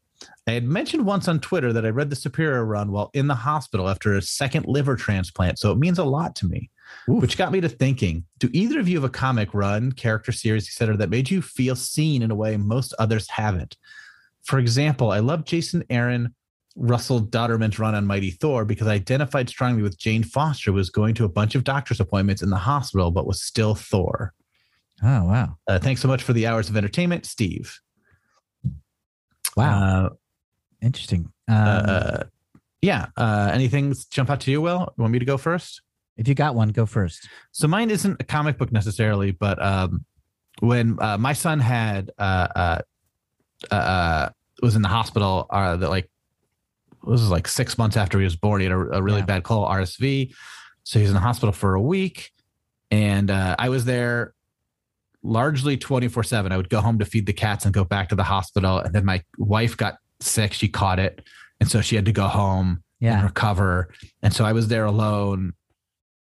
I 0.48 0.52
had 0.52 0.66
mentioned 0.66 1.06
once 1.06 1.30
on 1.30 1.40
Twitter 1.40 1.72
that 1.72 1.86
I 1.86 1.90
read 1.90 2.10
the 2.10 2.18
Superior 2.18 2.66
run 2.66 2.92
while 2.92 3.10
in 3.14 3.28
the 3.28 3.36
hospital 3.36 3.88
after 3.88 4.16
a 4.16 4.22
second 4.22 4.66
liver 4.68 4.98
transplant, 4.98 5.60
so 5.60 5.72
it 5.72 5.78
means 5.78 5.98
a 5.98 6.04
lot 6.04 6.36
to 6.38 6.48
me. 6.48 6.70
Oof. 7.10 7.22
Which 7.22 7.38
got 7.38 7.52
me 7.52 7.62
to 7.62 7.70
thinking: 7.70 8.26
Do 8.40 8.50
either 8.54 8.80
of 8.80 8.88
you 8.88 8.96
have 8.98 9.04
a 9.04 9.10
comic 9.10 9.54
run, 9.54 9.92
character 9.92 10.32
series, 10.32 10.68
etc., 10.68 10.98
that 10.98 11.10
made 11.10 11.30
you 11.30 11.42
feel 11.42 11.76
seen 11.76 12.22
in 12.22 12.32
a 12.32 12.36
way 12.36 12.58
most 12.58 12.94
others 13.00 13.30
haven't? 13.30 13.78
For 14.44 14.60
example, 14.60 15.12
I 15.12 15.20
love 15.20 15.46
Jason 15.46 15.84
Aaron 15.90 16.34
Russell 16.76 17.22
Dauterman's 17.22 17.80
run 17.80 17.96
on 17.96 18.08
Mighty 18.08 18.32
Thor 18.32 18.66
because 18.66 18.88
I 18.88 18.94
identified 18.94 19.50
strongly 19.50 19.84
with 19.84 19.98
Jane 19.98 20.24
Foster, 20.24 20.72
who 20.72 20.76
was 20.76 20.90
going 20.90 21.14
to 21.16 21.26
a 21.26 21.30
bunch 21.30 21.56
of 21.56 21.64
doctor's 21.64 22.00
appointments 22.00 22.42
in 22.42 22.50
the 22.50 22.58
hospital, 22.58 23.12
but 23.12 23.28
was 23.28 23.44
still 23.44 23.76
Thor. 23.76 24.34
Oh 25.02 25.26
wow. 25.26 25.58
Uh, 25.68 25.80
thanks 25.80 26.02
so 26.02 26.08
much 26.08 26.24
for 26.24 26.34
the 26.34 26.48
hours 26.48 26.70
of 26.70 26.78
entertainment, 26.78 27.26
Steve. 27.26 27.80
Wow. 29.56 30.06
Uh, 30.06 30.10
Interesting. 30.84 31.32
Um, 31.48 31.58
uh, 31.58 32.24
yeah. 32.82 33.08
Uh, 33.16 33.50
anything 33.54 33.96
jump 34.12 34.30
out 34.30 34.42
to 34.42 34.52
you, 34.52 34.62
Will? 34.62 34.94
You 34.98 35.02
want 35.02 35.14
me 35.14 35.20
to 35.20 35.26
go 35.26 35.38
first? 35.38 35.82
If 36.18 36.28
you 36.28 36.36
got 36.36 36.56
one, 36.56 36.70
go 36.70 36.86
first. 36.86 37.28
So 37.52 37.68
mine 37.68 37.90
isn't 37.90 38.18
a 38.20 38.24
comic 38.24 38.58
book 38.58 38.72
necessarily, 38.72 39.32
but 39.32 39.62
um, 39.62 40.06
when 40.60 40.98
uh, 41.02 41.18
my 41.18 41.34
son 41.34 41.60
had 41.60 42.12
uh, 42.18 42.48
uh, 42.56 42.82
uh, 43.72 43.76
uh, 43.76 44.30
was 44.62 44.76
in 44.76 44.82
the 44.82 44.88
hospital, 44.90 45.48
uh, 45.50 45.76
that 45.78 45.90
like 45.90 46.10
this 47.04 47.20
was 47.20 47.30
like 47.30 47.48
six 47.48 47.78
months 47.78 47.98
after 47.98 48.18
he 48.20 48.24
was 48.24 48.36
born, 48.36 48.62
he 48.62 48.66
had 48.68 48.74
a, 48.74 48.98
a 48.98 49.02
really 49.02 49.20
Yeah. 49.20 49.26
bad 49.26 49.44
cold, 49.44 49.68
RSV. 49.68 50.34
So 50.84 51.00
he 51.00 51.04
was 51.04 51.10
in 51.10 51.16
the 51.16 51.22
hospital 51.22 51.52
for 51.54 51.76
a 51.76 51.82
week, 51.82 52.32
and 52.92 53.32
uh, 53.32 53.56
I 53.58 53.70
was 53.70 53.86
there 53.86 54.34
largely 55.26 55.78
24 55.78 56.22
7 56.22 56.52
i 56.52 56.58
would 56.58 56.70
go 56.70 56.82
home 56.82 57.00
to 57.00 57.06
feed 57.06 57.26
the 57.26 57.32
cats 57.32 57.64
and 57.64 57.74
go 57.74 57.86
back 57.86 58.10
to 58.10 58.16
the 58.16 58.24
hospital 58.26 58.80
and 58.80 58.94
then 58.94 59.06
my 59.06 59.24
wife 59.38 59.78
got 59.78 59.96
sick 60.20 60.52
she 60.52 60.68
caught 60.68 61.00
it 61.00 61.22
and 61.62 61.72
so 61.72 61.80
she 61.80 61.96
had 61.96 62.04
to 62.04 62.12
go 62.12 62.28
home 62.28 62.84
and 63.16 63.24
recover 63.24 63.88
and 64.22 64.34
so 64.34 64.44
i 64.44 64.52
was 64.52 64.68
there 64.68 64.84
alone 64.84 65.54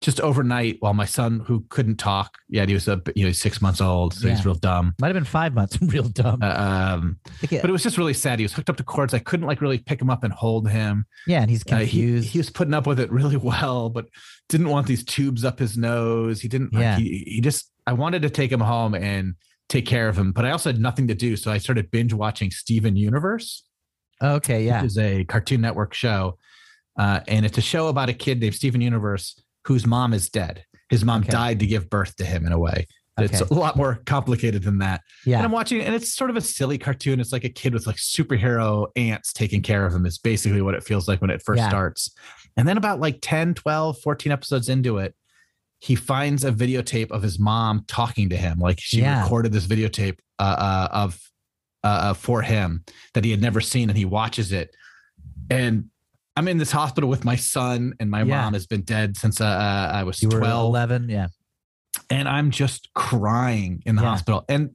just 0.02 0.20
overnight 0.20 0.76
while 0.80 0.92
my 0.94 1.04
son 1.06 1.40
who 1.46 1.64
couldn't 1.70 1.96
talk 1.96 2.36
yeah 2.48 2.66
he 2.66 2.74
was 2.74 2.88
a 2.88 3.00
you 3.14 3.24
know 3.24 3.32
six 3.32 3.62
months 3.62 3.80
old 3.80 4.12
so 4.12 4.28
he's 4.28 4.44
real 4.44 4.54
dumb 4.56 4.92
Might 5.00 5.06
have 5.08 5.14
been 5.14 5.24
five 5.24 5.54
months. 5.54 5.78
Real 5.80 6.08
dumb. 6.08 6.40
uh, 6.42 6.46
um 6.46 7.18
Okay. 7.44 7.60
but 7.60 7.70
it 7.70 7.72
was 7.72 7.82
just 7.84 7.96
really 7.96 8.12
sad 8.12 8.38
he 8.38 8.44
was 8.44 8.52
hooked 8.52 8.68
up 8.68 8.76
to 8.76 8.82
cords 8.84 9.14
i 9.14 9.18
couldn't 9.20 9.46
like 9.46 9.60
really 9.60 9.78
pick 9.78 10.00
him 10.02 10.10
up 10.10 10.24
and 10.24 10.32
hold 10.32 10.68
him 10.68 11.06
yeah, 11.26 11.40
and 11.40 11.50
he's 11.50 11.62
Uh, 11.70 11.76
he, 11.78 11.84
confused. 11.86 12.28
he 12.30 12.38
was 12.38 12.50
putting 12.50 12.74
up 12.74 12.86
with 12.86 12.98
it 13.00 13.10
really 13.12 13.36
well 13.52 13.88
but 13.90 14.06
didn't 14.48 14.68
want 14.68 14.86
these 14.86 15.04
tubes 15.04 15.44
up 15.44 15.58
his 15.58 15.78
nose 15.78 16.40
he 16.40 16.48
didn't 16.48 16.72
like, 16.74 16.82
Yeah. 16.82 16.96
he, 16.98 17.24
he 17.26 17.40
just 17.40 17.70
i 17.86 17.92
wanted 17.92 18.22
to 18.22 18.30
take 18.30 18.50
him 18.52 18.60
home 18.60 18.94
and 18.94 19.34
take 19.68 19.86
care 19.86 20.08
of 20.08 20.18
him 20.18 20.32
but 20.32 20.44
i 20.44 20.50
also 20.50 20.70
had 20.70 20.80
nothing 20.80 21.06
to 21.08 21.14
do 21.14 21.36
so 21.36 21.50
i 21.50 21.58
started 21.58 21.90
binge 21.90 22.12
watching 22.12 22.50
steven 22.50 22.96
universe 22.96 23.62
okay, 24.22 24.64
yeah. 24.64 24.82
which 24.82 24.90
is 24.92 24.98
a 24.98 25.24
cartoon 25.24 25.60
network 25.60 25.94
show 25.94 26.38
uh, 26.98 27.20
and 27.26 27.46
it's 27.46 27.56
a 27.56 27.62
show 27.62 27.88
about 27.88 28.08
a 28.08 28.12
kid 28.12 28.40
named 28.40 28.54
steven 28.54 28.80
universe 28.80 29.40
whose 29.66 29.86
mom 29.86 30.12
is 30.12 30.28
dead 30.30 30.64
his 30.90 31.04
mom 31.04 31.20
Okay. 31.22 31.30
died 31.30 31.58
to 31.60 31.66
give 31.66 31.88
birth 31.90 32.16
to 32.16 32.24
him 32.24 32.46
in 32.46 32.52
a 32.52 32.58
way 32.58 32.86
it's 33.18 33.40
a 33.42 33.54
lot 33.54 33.76
more 33.76 34.00
complicated 34.06 34.62
than 34.62 34.78
that 34.78 35.02
Yeah. 35.26 35.36
and 35.36 35.44
I'm 35.44 35.52
watching 35.52 35.80
and 35.82 35.94
it's 35.94 36.12
sort 36.14 36.30
of 36.30 36.36
a 36.36 36.40
silly 36.40 36.78
cartoon. 36.78 37.20
It's 37.20 37.30
like 37.30 37.44
a 37.44 37.50
kid 37.50 37.74
with 37.74 37.86
like 37.86 37.96
superhero 37.96 38.88
ants 38.96 39.34
taking 39.34 39.60
care 39.60 39.84
of 39.84 39.92
him, 39.94 40.06
is 40.06 40.16
basically 40.18 40.62
what 40.62 40.74
it 40.74 40.82
feels 40.82 41.06
like 41.08 41.20
when 41.20 41.28
it 41.30 41.42
first 41.42 41.58
Yeah. 41.58 41.68
starts. 41.68 42.10
And 42.56 42.66
then 42.66 42.78
about 42.78 43.00
like 43.00 43.18
10, 43.20 43.52
12, 43.54 43.98
14 44.00 44.32
episodes 44.32 44.70
into 44.70 44.96
it, 44.96 45.14
he 45.78 45.94
finds 45.94 46.42
a 46.42 46.50
videotape 46.50 47.10
of 47.10 47.22
his 47.22 47.38
mom 47.38 47.84
talking 47.86 48.30
to 48.30 48.36
him. 48.36 48.58
Like 48.58 48.80
she 48.80 49.02
Yeah. 49.02 49.22
recorded 49.22 49.52
this 49.52 49.66
videotape 49.66 50.18
uh, 50.38 50.42
uh, 50.42 50.88
of 50.90 51.20
uh, 51.84 51.86
uh, 51.86 52.14
for 52.14 52.40
him 52.40 52.82
that 53.12 53.24
he 53.26 53.30
had 53.30 53.42
never 53.42 53.60
seen, 53.60 53.90
and 53.90 53.98
he 53.98 54.06
watches 54.06 54.52
it. 54.52 54.74
And 55.50 55.90
I'm 56.36 56.48
in 56.48 56.58
this 56.58 56.70
hospital 56.70 57.10
with 57.10 57.24
my 57.24 57.36
son, 57.36 57.94
and 58.00 58.10
my 58.10 58.22
Yeah. 58.22 58.42
mom 58.42 58.54
has 58.54 58.66
been 58.66 58.82
dead 58.82 59.16
since 59.16 59.40
uh, 59.40 59.44
uh, 59.44 59.90
I 59.94 60.04
was 60.04 60.22
You 60.22 60.28
were 60.30 60.38
12 60.38 60.66
11. 60.66 61.08
Yeah. 61.08 61.28
and 62.10 62.28
I'm 62.28 62.50
just 62.50 62.88
crying 62.94 63.82
in 63.84 63.96
the 63.96 64.02
Yeah. 64.02 64.08
hospital. 64.08 64.44
And 64.48 64.70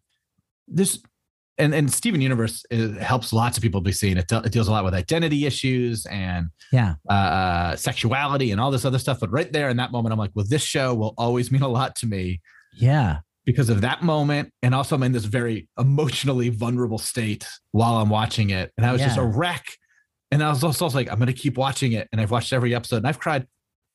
this, 0.68 1.00
and 1.58 1.74
and 1.74 1.92
Steven 1.92 2.22
Universe 2.22 2.64
is, 2.70 2.96
helps 2.98 3.34
lots 3.34 3.58
of 3.58 3.64
people 3.64 3.82
be 3.82 3.92
seen. 3.92 4.18
It, 4.20 4.28
de- 4.28 4.42
it 4.46 4.52
deals 4.52 4.68
a 4.68 4.72
lot 4.72 4.84
with 4.86 4.94
identity 4.94 5.46
issues 5.48 6.06
and 6.06 6.48
Yeah. 6.72 6.96
uh, 7.10 7.76
sexuality 7.76 8.52
and 8.52 8.62
all 8.62 8.70
this 8.70 8.86
other 8.86 9.00
stuff. 9.00 9.20
But 9.20 9.32
right 9.32 9.52
there 9.52 9.70
in 9.70 9.78
that 9.78 9.92
moment, 9.92 10.14
I'm 10.14 10.20
like, 10.20 10.32
well, 10.36 10.46
this 10.48 10.62
show 10.64 10.94
will 10.94 11.16
always 11.18 11.52
mean 11.52 11.64
a 11.64 11.68
lot 11.68 11.96
to 11.98 12.06
me 12.06 12.40
Yeah. 12.76 13.20
because 13.46 13.70
of 13.70 13.82
that 13.82 14.04
moment. 14.04 14.54
And 14.62 14.76
also, 14.76 14.96
I'm 14.96 15.02
in 15.04 15.12
this 15.14 15.26
very 15.26 15.68
emotionally 15.80 16.50
vulnerable 16.50 17.00
state 17.00 17.48
while 17.72 17.98
I'm 17.98 18.10
watching 18.10 18.52
it, 18.52 18.72
and 18.78 18.86
I 18.86 18.92
was 18.92 19.02
just 19.02 19.18
a 19.18 19.24
wreck. 19.26 19.66
And 20.32 20.44
I 20.44 20.50
was 20.50 20.64
also 20.64 20.90
like, 20.90 21.10
I'm 21.12 21.18
going 21.18 21.28
to 21.28 21.34
keep 21.34 21.58
watching 21.58 21.94
it, 21.94 22.08
and 22.12 22.20
I've 22.20 22.32
watched 22.32 22.52
every 22.54 22.76
episode, 22.76 22.98
and 22.98 23.08
I've 23.08 23.20
cried 23.20 23.48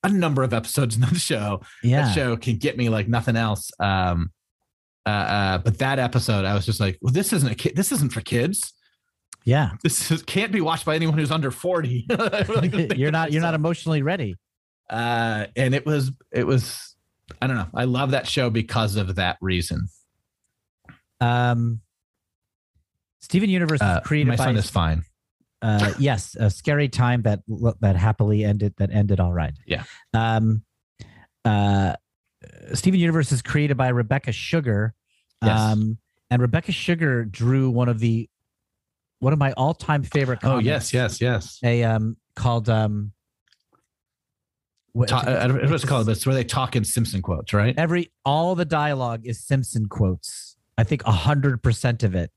a 0.03 0.09
number 0.09 0.43
of 0.43 0.53
episodes 0.53 0.95
in 0.97 1.01
the 1.01 1.15
show 1.15 1.61
Yeah. 1.83 2.03
that 2.07 2.15
show 2.15 2.35
can 2.37 2.57
get 2.57 2.75
me 2.77 2.89
like 2.89 3.07
nothing 3.07 3.35
else. 3.35 3.71
Um, 3.79 4.31
uh, 5.05 5.09
uh, 5.09 5.57
but 5.59 5.77
that 5.79 5.99
episode, 5.99 6.45
I 6.45 6.53
was 6.53 6.65
just 6.65 6.79
like, 6.79 6.97
well, 7.01 7.13
this 7.13 7.33
isn't 7.33 7.51
a 7.51 7.55
kid. 7.55 7.75
This 7.75 7.91
isn't 7.91 8.11
for 8.13 8.21
kids. 8.21 8.73
Yeah. 9.45 9.71
This 9.83 10.09
is, 10.11 10.23
can't 10.23 10.51
be 10.53 10.61
watched 10.61 10.85
by 10.85 10.95
anyone 10.95 11.17
who's 11.17 11.31
under 11.31 11.51
40. 11.51 12.07
Like, 12.09 12.97
you're 12.97 13.11
not, 13.11 13.31
you're 13.33 13.41
not 13.41 13.53
emotionally 13.53 14.01
ready. 14.01 14.35
Uh, 14.89 15.47
and 15.55 15.75
it 15.75 15.85
was, 15.85 16.11
it 16.31 16.47
was, 16.47 16.95
I 17.41 17.47
don't 17.47 17.57
know. 17.57 17.67
I 17.73 17.83
love 17.83 18.11
that 18.11 18.27
show 18.27 18.49
because 18.49 18.95
of 18.95 19.15
that 19.15 19.37
reason. 19.41 19.87
Um, 21.19 21.81
Steven 23.21 23.49
Universe 23.49 23.81
Uh, 23.81 23.99
is 24.01 24.07
created 24.07 24.27
my 24.29 24.35
by 24.35 24.43
son 24.45 24.55
is 24.57 24.69
fine. 24.69 25.03
Uh, 25.63 25.93
yes, 25.99 26.35
a 26.39 26.49
scary 26.51 26.89
time 26.89 27.23
that 27.23 27.39
that 27.79 27.95
happily 27.95 28.43
ended 28.43 28.75
that 28.77 28.91
ended 28.91 29.19
all 29.19 29.33
right. 29.33 29.53
Yeah. 29.65 29.83
Um, 30.13 30.63
uh, 31.45 31.95
Steven 32.73 32.99
Universe 32.99 33.31
is 33.31 33.41
created 33.41 33.77
by 33.77 33.87
Rebecca 33.87 34.31
Sugar. 34.31 34.93
Yes. 35.43 35.59
Um, 35.59 35.97
and 36.29 36.41
Rebecca 36.41 36.71
Sugar 36.71 37.25
drew 37.25 37.69
one 37.69 37.89
of 37.89 37.99
the 37.99 38.29
one 39.19 39.33
of 39.33 39.39
my 39.39 39.53
all 39.53 39.73
time 39.73 40.03
favorite. 40.03 40.39
Oh 40.43 40.59
yes, 40.59 40.93
yes, 40.93 41.21
yes. 41.21 41.59
A 41.63 41.83
um 41.83 42.17
called 42.35 42.69
um. 42.69 43.13
what- 44.91 45.09
Ta- 45.09 45.23
I 45.25 45.47
don't 45.47 45.55
know 45.57 45.63
what 45.63 45.73
it's 45.73 45.85
called, 45.85 46.05
but 46.05 46.11
it's 46.13 46.25
where 46.25 46.35
they 46.35 46.43
talk 46.43 46.75
in 46.75 46.83
Simpson 46.83 47.21
quotes, 47.21 47.53
right? 47.53 47.73
every 47.77 48.11
all 48.25 48.55
the 48.55 48.65
dialogue 48.65 49.21
is 49.25 49.39
Simpson 49.45 49.87
quotes. 49.87 50.55
I 50.77 50.83
think 50.83 51.03
a 51.05 51.11
hundred 51.11 51.61
percent 51.63 52.03
of 52.03 52.15
it. 52.15 52.31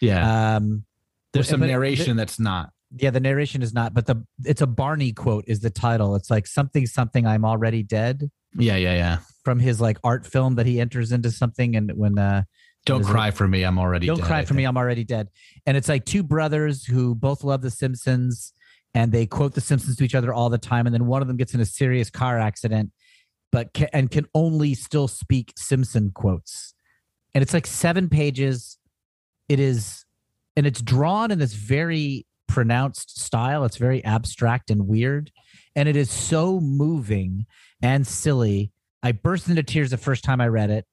Yeah. 0.00 0.56
Um, 0.56 0.84
There's 1.32 1.48
some 1.48 1.60
but- 1.60 1.66
narration 1.66 2.16
that's 2.16 2.38
not. 2.38 2.70
yeah 2.98 3.10
the 3.10 3.20
narration 3.20 3.62
is 3.62 3.72
not 3.72 3.94
but 3.94 4.04
the 4.06 4.16
it's 4.44 4.60
a 4.60 4.66
barney 4.66 5.12
quote 5.12 5.44
is 5.46 5.60
the 5.60 5.70
title 5.70 6.14
it's 6.14 6.30
like 6.30 6.46
something 6.46 6.84
something 6.86 7.26
i'm 7.26 7.42
already 7.44 7.82
dead 7.82 8.30
Yeah, 8.54 8.76
yeah, 8.76 8.94
yeah. 8.94 9.18
from 9.46 9.58
his 9.60 9.80
like 9.80 9.98
art 10.04 10.26
film 10.26 10.56
that 10.56 10.66
he 10.66 10.78
enters 10.78 11.10
into 11.10 11.30
something 11.30 11.74
and 11.74 11.90
when 11.96 12.18
uh 12.18 12.42
Don't 12.84 13.00
it? 13.00 13.06
cry 13.06 13.30
for 13.30 13.46
me. 13.48 13.62
I'm 13.62 13.78
already. 13.78 14.06
Dead. 14.06 14.12
Don't 14.12 14.18
dead, 14.18 14.26
cry 14.26 14.38
I 14.40 14.44
for 14.44 14.54
me 14.54 14.64
i'm 14.64 14.76
already 14.76 15.04
dead 15.04 15.28
and 15.66 15.74
it's 15.76 15.88
like 15.88 16.04
two 16.04 16.22
brothers 16.22 16.84
who 16.84 17.14
both 17.14 17.42
love 17.44 17.62
the 17.62 17.70
simpsons 17.70 18.52
and 18.94 19.10
they 19.10 19.24
quote 19.24 19.54
the 19.54 19.62
simpsons 19.62 19.96
to 19.96 20.04
each 20.04 20.14
other 20.14 20.34
all 20.34 20.50
the 20.50 20.58
time 20.58 20.84
and 20.86 20.92
then 20.94 21.06
one 21.06 21.22
of 21.22 21.28
them 21.28 21.38
gets 21.38 21.54
in 21.54 21.60
a 21.60 21.64
serious 21.64 22.10
car 22.10 22.38
accident 22.38 22.90
but 23.52 23.72
can, 23.72 23.88
and 23.94 24.10
can 24.10 24.26
only 24.34 24.74
still 24.74 25.08
speak 25.08 25.52
simpson 25.56 26.10
quotes 26.14 26.74
and 27.34 27.40
it's 27.40 27.54
like 27.54 27.66
seven 27.66 28.10
pages 28.10 28.76
it 29.48 29.58
is 29.60 30.04
and 30.56 30.66
it's 30.66 30.82
drawn 30.82 31.30
in 31.30 31.38
this 31.38 31.54
very 31.54 32.26
pronounced 32.48 33.18
style. 33.20 33.64
It's 33.64 33.78
very 33.78 34.04
abstract 34.04 34.70
and 34.70 34.86
weird 34.86 35.30
and 35.74 35.88
it 35.88 35.96
is 35.96 36.10
so 36.10 36.60
moving 36.60 37.46
and 37.80 38.06
silly. 38.06 38.72
I 39.02 39.12
burst 39.12 39.48
into 39.48 39.62
tears 39.62 39.90
the 39.90 39.96
first 39.96 40.22
time 40.22 40.40
i 40.40 40.48
read 40.48 40.70
it 40.70 40.86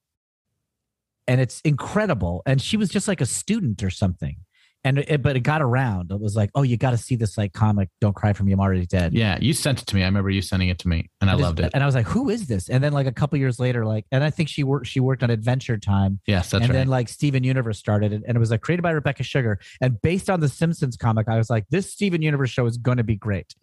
and 1.28 1.40
it's 1.40 1.60
incredible. 1.60 2.42
And 2.46 2.60
she 2.60 2.76
was 2.76 2.88
just 2.88 3.06
like 3.06 3.20
a 3.20 3.26
student 3.26 3.82
or 3.82 3.90
something 3.90 4.36
and 4.84 4.98
it, 4.98 5.22
but 5.22 5.36
it 5.36 5.40
got 5.40 5.60
around 5.60 6.10
it 6.10 6.18
was 6.20 6.34
like 6.34 6.50
oh 6.54 6.62
you 6.62 6.76
got 6.76 6.92
to 6.92 6.96
see 6.96 7.14
this 7.16 7.36
like 7.36 7.52
comic 7.52 7.88
don't 8.00 8.14
cry 8.16 8.32
for 8.32 8.44
me 8.44 8.52
i'm 8.52 8.60
already 8.60 8.86
dead 8.86 9.12
Yeah, 9.12 9.36
you 9.40 9.52
sent 9.52 9.82
it 9.82 9.86
to 9.88 9.94
me. 9.94 10.02
I 10.02 10.06
remember 10.06 10.30
you 10.30 10.40
sending 10.42 10.68
it 10.70 10.78
to 10.80 10.88
me, 10.88 11.10
and 11.20 11.28
I 11.28 11.34
just- 11.34 11.42
loved 11.42 11.60
it. 11.60 11.70
and 11.74 11.82
i 11.82 11.86
was 11.86 11.94
like 11.94 12.06
who 12.06 12.30
is 12.30 12.46
this 12.46 12.68
and 12.70 12.82
then 12.82 12.92
like 12.92 13.06
a 13.06 13.12
couple 13.12 13.38
years 13.38 13.58
later 13.58 13.84
like 13.84 14.06
and 14.10 14.24
i 14.24 14.30
think 14.30 14.48
she 14.48 14.64
worked 14.64 14.86
she 14.86 14.98
worked 15.00 15.22
on 15.22 15.28
adventure 15.30 15.76
time 15.76 16.18
Yes, 16.26 16.50
that's 16.50 16.62
and 16.64 16.70
right. 16.72 16.78
then 16.78 16.88
like 16.88 17.08
Steven 17.08 17.44
Universe 17.44 17.78
started 17.78 18.12
it, 18.12 18.22
and 18.26 18.36
it 18.36 18.40
was 18.40 18.50
like 18.50 18.60
created 18.62 18.82
by 18.82 18.90
Rebecca 18.92 19.22
Sugar. 19.22 19.58
And 19.80 20.00
based 20.00 20.30
on 20.30 20.40
the 20.40 20.48
Simpsons 20.48 20.96
comic, 20.96 21.28
I 21.28 21.36
was 21.36 21.50
like, 21.50 21.64
this 21.70 21.92
Steven 21.92 22.22
Universe 22.22 22.50
show 22.50 22.66
is 22.66 22.76
going 22.78 22.96
to 22.98 23.04
be 23.04 23.16
great 23.16 23.54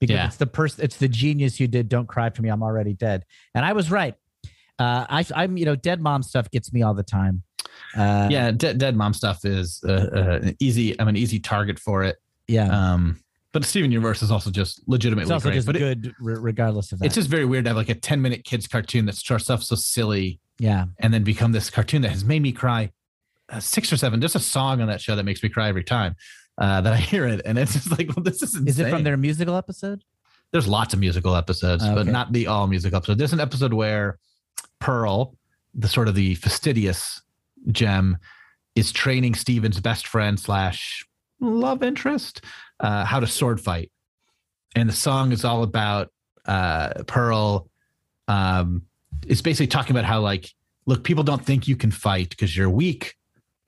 because 0.00 0.14
Yeah. 0.14 0.26
it's 0.26 0.36
the 0.36 0.46
person, 0.46 0.84
it's 0.84 0.96
the 0.96 1.08
genius 1.08 1.56
who 1.58 1.66
did 1.66 1.88
"Don't 1.88 2.06
Cry 2.08 2.30
for 2.30 2.42
Me, 2.42 2.48
I'm 2.48 2.62
Already 2.62 2.94
Dead," 2.94 3.24
and 3.54 3.64
I 3.64 3.72
was 3.72 3.90
right. 3.90 4.14
Uh, 4.78 5.06
I, 5.08 5.24
I'm, 5.36 5.56
you 5.56 5.64
know, 5.66 5.76
dead 5.76 6.00
mom 6.00 6.22
stuff 6.24 6.50
gets 6.50 6.72
me 6.72 6.82
all 6.82 6.94
the 6.94 7.02
time. 7.04 7.42
Uh, 7.96 8.28
yeah, 8.30 8.50
dead, 8.50 8.78
dead 8.78 8.96
mom 8.96 9.14
stuff 9.14 9.44
is 9.44 9.82
uh, 9.86 9.92
uh, 10.14 10.40
an 10.42 10.56
easy. 10.60 10.98
I'm 11.00 11.08
an 11.08 11.16
easy 11.16 11.38
target 11.38 11.78
for 11.78 12.02
it. 12.04 12.16
yeah. 12.48 12.68
Um, 12.68 13.20
but 13.52 13.64
Steven 13.64 13.92
Universe 13.92 14.20
is 14.20 14.32
also 14.32 14.50
just 14.50 14.82
legitimately 14.88 15.22
it's 15.22 15.30
also 15.30 15.48
great. 15.48 15.54
just 15.54 15.66
but 15.68 15.76
good, 15.76 16.12
re- 16.18 16.34
regardless 16.34 16.90
of 16.90 16.98
that. 16.98 17.06
it's 17.06 17.14
just 17.14 17.28
very 17.28 17.44
weird 17.44 17.64
to 17.64 17.70
have 17.70 17.76
like 17.76 17.88
a 17.88 17.94
10 17.94 18.20
minute 18.20 18.42
kids 18.44 18.66
cartoon 18.66 19.06
that 19.06 19.14
starts 19.14 19.48
off 19.48 19.62
so 19.62 19.76
silly 19.76 20.40
yeah, 20.58 20.86
and 20.98 21.14
then 21.14 21.22
become 21.22 21.52
this 21.52 21.70
cartoon 21.70 22.02
that 22.02 22.10
has 22.10 22.24
made 22.24 22.42
me 22.42 22.52
cry 22.52 22.90
uh, 23.48 23.60
six 23.60 23.92
or 23.92 23.96
seven. 23.96 24.20
There's 24.20 24.34
a 24.34 24.40
song 24.40 24.80
on 24.80 24.88
that 24.88 25.00
show 25.00 25.16
that 25.16 25.24
makes 25.24 25.42
me 25.42 25.48
cry 25.48 25.68
every 25.68 25.84
time 25.84 26.16
uh, 26.58 26.80
that 26.80 26.92
I 26.92 26.96
hear 26.96 27.26
it, 27.26 27.42
and 27.44 27.58
it's 27.58 27.72
just 27.74 27.90
like, 27.90 28.08
well, 28.16 28.22
this 28.22 28.42
is 28.42 28.54
insane. 28.54 28.68
is 28.68 28.78
it 28.78 28.90
from 28.90 29.04
their 29.04 29.16
musical 29.16 29.56
episode? 29.56 30.04
There's 30.52 30.68
lots 30.68 30.94
of 30.94 31.00
musical 31.00 31.34
episodes, 31.34 31.84
but 31.84 32.06
not 32.06 32.32
the 32.32 32.46
all 32.46 32.66
musical 32.68 32.96
episode. 32.96 33.18
There's 33.18 33.32
an 33.32 33.40
episode 33.40 33.72
where 33.72 34.18
Pearl, 34.78 35.36
the 35.74 35.88
sort 35.88 36.06
of 36.06 36.14
the 36.14 36.36
fastidious 36.36 37.20
gem, 37.70 38.18
is 38.74 38.92
training 38.92 39.34
Steven's 39.34 39.80
best 39.80 40.06
friend 40.06 40.38
slash 40.38 41.04
love 41.40 41.82
interest 41.82 42.42
uh, 42.80 43.04
how 43.04 43.20
to 43.20 43.26
sword 43.26 43.60
fight, 43.60 43.90
and 44.74 44.88
the 44.88 44.94
song 44.94 45.32
is 45.32 45.44
all 45.44 45.62
about 45.62 46.10
uh, 46.46 47.02
Pearl. 47.06 47.68
Um, 48.28 48.82
it's 49.26 49.42
basically 49.42 49.68
talking 49.68 49.92
about 49.92 50.04
how 50.04 50.20
like, 50.20 50.50
look, 50.86 51.04
people 51.04 51.24
don't 51.24 51.44
think 51.44 51.68
you 51.68 51.76
can 51.76 51.90
fight 51.90 52.30
because 52.30 52.56
you're 52.56 52.70
weak, 52.70 53.14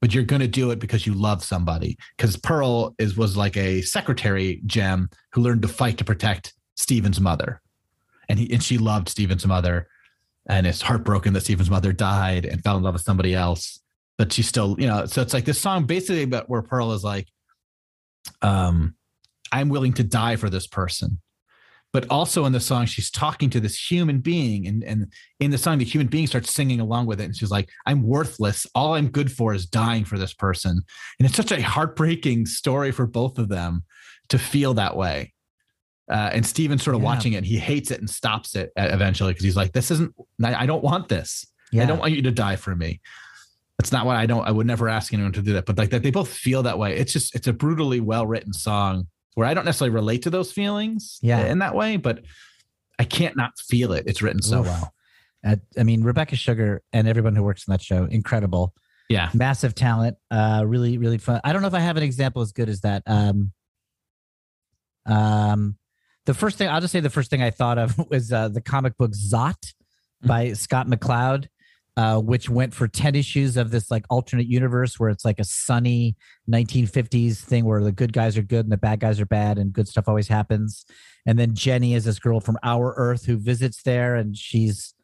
but 0.00 0.14
you're 0.14 0.24
going 0.24 0.40
to 0.40 0.48
do 0.48 0.70
it 0.70 0.78
because 0.78 1.06
you 1.06 1.14
love 1.14 1.42
somebody. 1.42 1.96
Because 2.16 2.36
Pearl 2.36 2.94
is 2.98 3.16
was 3.16 3.36
like 3.36 3.56
a 3.56 3.82
secretary 3.82 4.60
gem 4.66 5.08
who 5.32 5.40
learned 5.40 5.62
to 5.62 5.68
fight 5.68 5.98
to 5.98 6.04
protect 6.04 6.54
Steven's 6.76 7.20
mother, 7.20 7.60
and 8.28 8.38
he 8.38 8.52
and 8.52 8.62
she 8.62 8.78
loved 8.78 9.08
Steven's 9.08 9.46
mother, 9.46 9.88
and 10.48 10.66
is 10.66 10.82
heartbroken 10.82 11.32
that 11.34 11.42
Steven's 11.42 11.70
mother 11.70 11.92
died 11.92 12.44
and 12.44 12.62
fell 12.62 12.76
in 12.76 12.82
love 12.82 12.94
with 12.94 13.02
somebody 13.02 13.34
else. 13.34 13.80
But 14.18 14.32
she 14.32 14.42
still, 14.42 14.76
you 14.78 14.86
know, 14.86 15.06
so 15.06 15.20
it's 15.22 15.34
like 15.34 15.44
this 15.44 15.60
song 15.60 15.84
basically 15.84 16.22
about 16.22 16.48
where 16.48 16.62
Pearl 16.62 16.92
is 16.92 17.04
like, 17.04 17.28
um, 18.42 18.94
I'm 19.52 19.68
willing 19.68 19.92
to 19.94 20.02
die 20.04 20.36
for 20.36 20.50
this 20.50 20.66
person. 20.66 21.20
But 21.92 22.06
also 22.10 22.44
in 22.44 22.52
the 22.52 22.60
song, 22.60 22.84
she's 22.86 23.10
talking 23.10 23.48
to 23.50 23.60
this 23.60 23.90
human 23.90 24.18
being, 24.20 24.66
and 24.66 24.82
and 24.82 25.10
in 25.40 25.50
the 25.50 25.56
song, 25.56 25.78
the 25.78 25.84
human 25.84 26.08
being 26.08 26.26
starts 26.26 26.52
singing 26.52 26.80
along 26.80 27.06
with 27.06 27.20
it, 27.20 27.24
and 27.24 27.34
she's 27.36 27.50
like, 27.50 27.70
"I'm 27.86 28.02
worthless. 28.02 28.66
All 28.74 28.94
I'm 28.94 29.08
good 29.08 29.32
for 29.32 29.54
is 29.54 29.64
dying 29.64 30.04
for 30.04 30.18
this 30.18 30.34
person." 30.34 30.82
And 31.18 31.26
it's 31.26 31.36
such 31.36 31.52
a 31.52 31.62
heartbreaking 31.62 32.46
story 32.46 32.90
for 32.90 33.06
both 33.06 33.38
of 33.38 33.48
them 33.48 33.84
to 34.28 34.38
feel 34.38 34.74
that 34.74 34.94
way. 34.96 35.32
Uh, 36.10 36.30
and 36.34 36.44
Steven's 36.44 36.82
sort 36.82 36.96
of 36.96 37.00
Yeah. 37.00 37.06
watching 37.06 37.32
it. 37.32 37.36
And 37.38 37.46
he 37.46 37.56
hates 37.56 37.90
it 37.90 38.00
and 38.00 38.10
stops 38.10 38.54
it 38.56 38.72
eventually 38.76 39.32
because 39.32 39.44
he's 39.44 39.56
like, 39.56 39.72
"This 39.72 39.90
isn't. 39.90 40.12
I 40.44 40.54
I 40.64 40.66
don't 40.66 40.82
want 40.84 41.08
this. 41.08 41.46
Yeah. 41.72 41.84
I 41.84 41.86
don't 41.86 41.98
want 42.00 42.12
you 42.12 42.20
to 42.22 42.30
die 42.32 42.56
for 42.56 42.76
me. 42.76 43.00
That's 43.78 43.92
not 43.92 44.06
what 44.06 44.16
I 44.16 44.26
don't. 44.26 44.46
I 44.46 44.50
would 44.50 44.66
never 44.66 44.88
ask 44.88 45.12
anyone 45.12 45.32
to 45.32 45.42
do 45.42 45.52
that. 45.54 45.66
But 45.66 45.76
like 45.76 45.90
that, 45.90 46.02
they 46.02 46.10
both 46.10 46.32
feel 46.32 46.62
that 46.62 46.78
way. 46.78 46.96
It's 46.96 47.12
just 47.12 47.34
it's 47.34 47.46
a 47.46 47.52
brutally 47.52 48.00
well 48.00 48.26
written 48.26 48.52
song 48.52 49.06
where 49.34 49.46
I 49.46 49.52
don't 49.52 49.66
necessarily 49.66 49.94
relate 49.94 50.22
to 50.22 50.30
those 50.30 50.50
feelings. 50.50 51.18
Yeah. 51.20 51.46
in 51.46 51.58
that 51.58 51.74
way, 51.74 51.98
but 51.98 52.22
I 52.98 53.04
can't 53.04 53.36
not 53.36 53.52
feel 53.58 53.92
it. 53.92 54.04
It's 54.06 54.22
written 54.22 54.40
so 54.40 54.60
Oof. 54.60 54.66
well. 54.66 54.94
Uh, 55.46 55.56
I 55.78 55.82
mean, 55.82 56.02
Rebecca 56.02 56.36
Sugar 56.36 56.82
and 56.94 57.06
everyone 57.06 57.36
who 57.36 57.42
works 57.42 57.64
on 57.68 57.72
that 57.74 57.82
show, 57.82 58.04
incredible, 58.04 58.72
Yeah. 59.10 59.28
massive 59.34 59.74
talent. 59.74 60.16
Uh, 60.30 60.64
really, 60.66 60.96
really 60.96 61.18
fun. 61.18 61.42
I 61.44 61.52
don't 61.52 61.60
know 61.60 61.68
if 61.68 61.74
I 61.74 61.80
have 61.80 61.98
an 61.98 62.02
example 62.02 62.40
as 62.40 62.52
good 62.52 62.70
as 62.70 62.80
that. 62.80 63.02
Um, 63.06 63.52
um, 65.04 65.76
the 66.24 66.34
first 66.34 66.58
thing 66.58 66.68
I'll 66.68 66.80
just 66.80 66.92
say 66.92 67.00
the 67.00 67.10
first 67.10 67.30
thing 67.30 67.42
I 67.42 67.50
thought 67.50 67.78
of 67.78 67.96
was 68.10 68.32
uh, 68.32 68.48
the 68.48 68.60
comic 68.60 68.96
book 68.96 69.12
Zot 69.12 69.74
by 70.24 70.54
Scott 70.54 70.88
McCloud, 70.88 71.46
uh, 71.96 72.20
which 72.20 72.50
went 72.50 72.74
for 72.74 72.86
ten 72.86 73.14
issues 73.14 73.56
of 73.56 73.70
this 73.70 73.90
like 73.90 74.04
alternate 74.10 74.46
universe 74.46 74.98
where 74.98 75.10
it's 75.10 75.24
like 75.24 75.38
a 75.38 75.44
sunny 75.44 76.16
1950s 76.50 77.38
thing 77.38 77.64
where 77.64 77.82
the 77.82 77.92
good 77.92 78.12
guys 78.12 78.36
are 78.36 78.42
good 78.42 78.66
and 78.66 78.72
the 78.72 78.76
bad 78.76 79.00
guys 79.00 79.20
are 79.20 79.26
bad 79.26 79.58
and 79.58 79.72
good 79.72 79.88
stuff 79.88 80.08
always 80.08 80.28
happens. 80.28 80.84
And 81.26 81.38
then 81.38 81.54
Jenny 81.54 81.94
is 81.94 82.04
this 82.04 82.18
girl 82.18 82.40
from 82.40 82.58
Our 82.62 82.94
Earth 82.96 83.24
who 83.24 83.36
visits 83.36 83.82
there 83.82 84.14
and 84.16 84.36
she's 84.36 84.94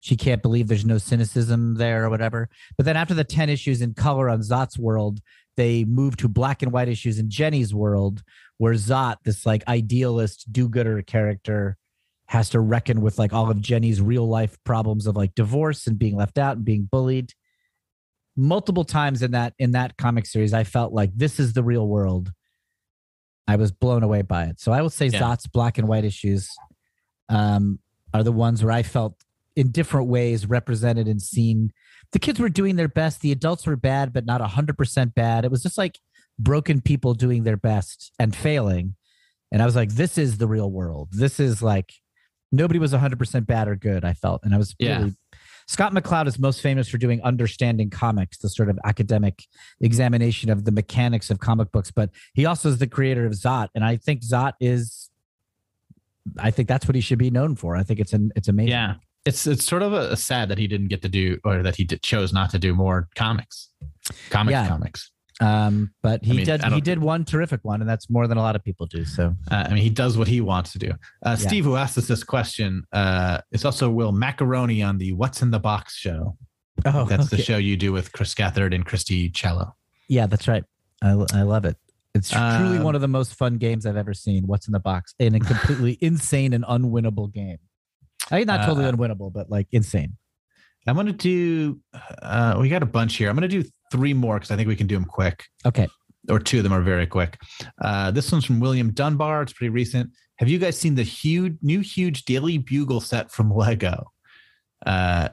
she 0.00 0.16
can't 0.16 0.42
believe 0.42 0.68
there's 0.68 0.84
no 0.84 0.98
cynicism 0.98 1.74
there 1.74 2.04
or 2.04 2.10
whatever. 2.10 2.48
But 2.76 2.86
then 2.86 2.96
after 2.96 3.14
the 3.14 3.24
10 3.24 3.50
issues 3.50 3.82
in 3.82 3.94
color 3.94 4.28
on 4.28 4.40
Zot's 4.40 4.78
world, 4.78 5.20
they 5.56 5.84
move 5.84 6.16
to 6.18 6.28
black 6.28 6.62
and 6.62 6.72
white 6.72 6.88
issues 6.88 7.18
in 7.18 7.28
Jenny's 7.28 7.74
world, 7.74 8.22
where 8.58 8.74
Zot, 8.74 9.16
this 9.24 9.44
like 9.44 9.66
idealist 9.66 10.52
do-gooder 10.52 11.02
character, 11.02 11.76
has 12.28 12.50
to 12.50 12.60
reckon 12.60 13.00
with 13.00 13.18
like 13.18 13.32
all 13.32 13.50
of 13.50 13.60
Jenny's 13.60 14.00
real 14.00 14.28
life 14.28 14.56
problems 14.64 15.06
of 15.06 15.16
like 15.16 15.34
divorce 15.34 15.86
and 15.86 15.98
being 15.98 16.14
left 16.16 16.38
out 16.38 16.56
and 16.56 16.64
being 16.64 16.88
bullied. 16.90 17.32
Multiple 18.36 18.84
times 18.84 19.22
in 19.22 19.32
that 19.32 19.54
in 19.58 19.72
that 19.72 19.96
comic 19.96 20.26
series, 20.26 20.54
I 20.54 20.64
felt 20.64 20.92
like 20.92 21.10
this 21.14 21.40
is 21.40 21.54
the 21.54 21.64
real 21.64 21.88
world. 21.88 22.30
I 23.48 23.56
was 23.56 23.72
blown 23.72 24.02
away 24.02 24.22
by 24.22 24.44
it. 24.44 24.60
So 24.60 24.72
I 24.72 24.82
will 24.82 24.90
say 24.90 25.06
Yeah. 25.06 25.20
Zot's 25.20 25.46
black 25.46 25.78
and 25.78 25.88
white 25.88 26.04
issues 26.04 26.48
um, 27.30 27.78
are 28.12 28.22
the 28.22 28.32
ones 28.32 28.62
where 28.62 28.72
I 28.72 28.82
felt 28.82 29.14
in 29.56 29.70
different 29.70 30.08
ways 30.08 30.46
represented 30.46 31.08
and 31.08 31.20
seen. 31.20 31.72
The 32.12 32.18
kids 32.18 32.38
were 32.38 32.50
doing 32.50 32.76
their 32.76 32.88
best. 32.88 33.22
The 33.22 33.32
adults 33.32 33.66
were 33.66 33.76
bad, 33.76 34.12
but 34.12 34.26
not 34.26 34.40
100% 34.42 35.14
bad. 35.14 35.44
It 35.44 35.50
was 35.50 35.62
just 35.62 35.78
like 35.78 35.98
broken 36.38 36.80
people 36.82 37.14
doing 37.14 37.44
their 37.44 37.56
best 37.56 38.12
and 38.18 38.36
failing. 38.36 38.94
And 39.50 39.62
I 39.62 39.64
was 39.66 39.74
like, 39.74 39.94
this 39.94 40.18
is 40.18 40.36
the 40.38 40.46
real 40.46 40.70
world. 40.70 41.08
This 41.10 41.40
is 41.40 41.62
like 41.62 41.94
nobody 42.52 42.78
was 42.78 42.92
100% 42.92 43.46
bad 43.46 43.68
or 43.68 43.76
good, 43.76 44.04
I 44.04 44.14
felt. 44.14 44.42
And 44.44 44.54
I 44.54 44.58
was 44.58 44.74
Yeah. 44.78 44.98
really. 44.98 45.16
Scott 45.66 45.92
McCloud 45.92 46.26
is 46.26 46.38
most 46.38 46.62
famous 46.62 46.88
for 46.88 46.96
doing 46.96 47.20
Understanding 47.22 47.90
Comics, 47.90 48.38
the 48.38 48.48
sort 48.48 48.70
of 48.70 48.78
academic 48.86 49.44
examination 49.82 50.48
of 50.48 50.64
the 50.64 50.72
mechanics 50.72 51.28
of 51.30 51.40
comic 51.40 51.70
books. 51.72 51.90
But 51.90 52.10
he 52.32 52.46
also 52.46 52.70
is 52.70 52.78
the 52.78 52.86
creator 52.86 53.26
of 53.26 53.32
Zot. 53.32 53.68
And 53.74 53.84
I 53.84 53.96
think 53.96 54.22
Zot 54.22 54.52
is. 54.60 55.10
I 56.38 56.50
think 56.50 56.68
that's 56.68 56.86
what 56.86 56.94
he 56.94 57.00
should 57.00 57.18
be 57.18 57.30
known 57.30 57.54
for. 57.56 57.76
I 57.76 57.82
think 57.82 58.00
it's 58.00 58.12
an 58.14 58.30
it's 58.36 58.48
amazing. 58.48 58.70
Yeah. 58.70 58.94
It's 59.26 59.46
it's 59.46 59.64
sort 59.64 59.82
of 59.82 59.92
a, 59.92 60.16
sad 60.16 60.48
that 60.48 60.56
he 60.58 60.66
didn't 60.66 60.88
get 60.88 61.02
to 61.02 61.08
do 61.08 61.38
or 61.44 61.62
that 61.62 61.76
he 61.76 61.84
did, 61.84 62.02
chose 62.02 62.32
not 62.32 62.48
to 62.50 62.58
do 62.58 62.74
more 62.74 63.08
comics. 63.14 63.68
Comics, 64.30 64.52
Yeah. 64.52 64.68
comics. 64.68 65.10
Um, 65.40 65.92
but 66.02 66.24
he 66.24 66.32
I 66.32 66.34
mean, 66.34 66.44
did 66.46 66.64
he 66.64 66.80
did 66.80 66.98
one 66.98 67.24
terrific 67.24 67.60
one, 67.62 67.80
and 67.80 67.88
that's 67.88 68.10
more 68.10 68.26
than 68.26 68.38
a 68.38 68.42
lot 68.42 68.56
of 68.56 68.64
people 68.64 68.86
do. 68.86 69.04
So 69.04 69.36
Uh, 69.50 69.54
I 69.68 69.72
mean, 69.72 69.82
he 69.82 69.90
does 69.90 70.18
what 70.18 70.26
he 70.26 70.40
wants 70.40 70.72
to 70.72 70.78
do. 70.78 70.90
Uh, 71.24 71.36
Yeah. 71.38 71.46
Steve, 71.48 71.64
who 71.64 71.76
asked 71.76 71.96
us 71.96 72.08
this 72.08 72.24
question, 72.24 72.84
uh, 72.92 73.40
is 73.52 73.64
also 73.64 73.88
Will 73.88 74.10
Macaroni 74.12 74.82
on 74.82 74.98
the 74.98 75.12
What's 75.12 75.40
in 75.42 75.50
the 75.52 75.60
Box 75.60 75.94
show. 75.96 76.36
oh, 76.84 77.04
That's 77.04 77.28
the 77.30 77.38
show 77.38 77.56
you 77.56 77.76
do 77.76 77.92
with 77.92 78.12
Chris 78.12 78.34
Gethard 78.34 78.74
and 78.74 78.84
Christy 78.84 79.30
Cello. 79.30 79.74
Yeah, 80.08 80.26
that's 80.26 80.48
right. 80.48 80.64
I, 81.02 81.10
I 81.32 81.42
love 81.42 81.64
it. 81.64 81.76
It's 82.14 82.30
truly 82.30 82.78
Um, 82.78 82.82
one 82.82 82.94
of 82.96 83.00
the 83.00 83.06
most 83.08 83.34
fun 83.34 83.58
games 83.58 83.86
I've 83.86 83.96
ever 83.96 84.14
seen. 84.14 84.46
What's 84.46 84.66
in 84.66 84.72
the 84.72 84.80
box? 84.80 85.14
In 85.20 85.34
a 85.36 85.40
completely 85.40 85.98
insane 86.00 86.52
and 86.52 86.64
unwinnable 86.64 87.32
game. 87.32 87.58
I 88.30 88.38
mean, 88.38 88.46
not 88.46 88.64
totally 88.66 88.86
Uh, 88.86 88.92
unwinnable, 88.92 89.32
but 89.32 89.48
like 89.50 89.68
insane. 89.70 90.16
I'm 90.86 90.94
going 90.94 91.06
to 91.06 91.12
do, 91.12 91.80
uh, 92.22 92.56
we 92.58 92.68
got 92.70 92.82
a 92.82 92.86
bunch 92.86 93.16
here. 93.16 93.28
I'm 93.28 93.36
going 93.36 93.48
to 93.48 93.62
do 93.62 93.68
three 93.90 94.12
more 94.14 94.36
because 94.36 94.50
I 94.50 94.56
think 94.56 94.68
we 94.68 94.76
can 94.76 94.86
do 94.86 94.94
them 94.96 95.04
quick, 95.04 95.44
Okay. 95.66 95.88
or 96.30 96.38
two 96.38 96.58
of 96.58 96.64
them 96.64 96.72
are 96.72 96.82
very 96.82 97.06
quick. 97.06 97.38
Uh, 97.80 98.10
this 98.10 98.30
one's 98.32 98.44
from 98.44 98.60
William 98.60 98.92
Dunbar. 98.92 99.42
It's 99.42 99.52
pretty 99.52 99.70
recent. 99.70 100.10
Have 100.38 100.48
you 100.48 100.58
guys 100.58 100.78
seen 100.78 100.94
the 100.94 101.02
huge, 101.02 101.56
new, 101.62 101.80
huge 101.80 102.24
Daily 102.24 102.58
Bugle 102.58 103.00
set 103.00 103.30
from 103.30 103.50
Lego? 103.52 104.12
Uh, 104.86 105.28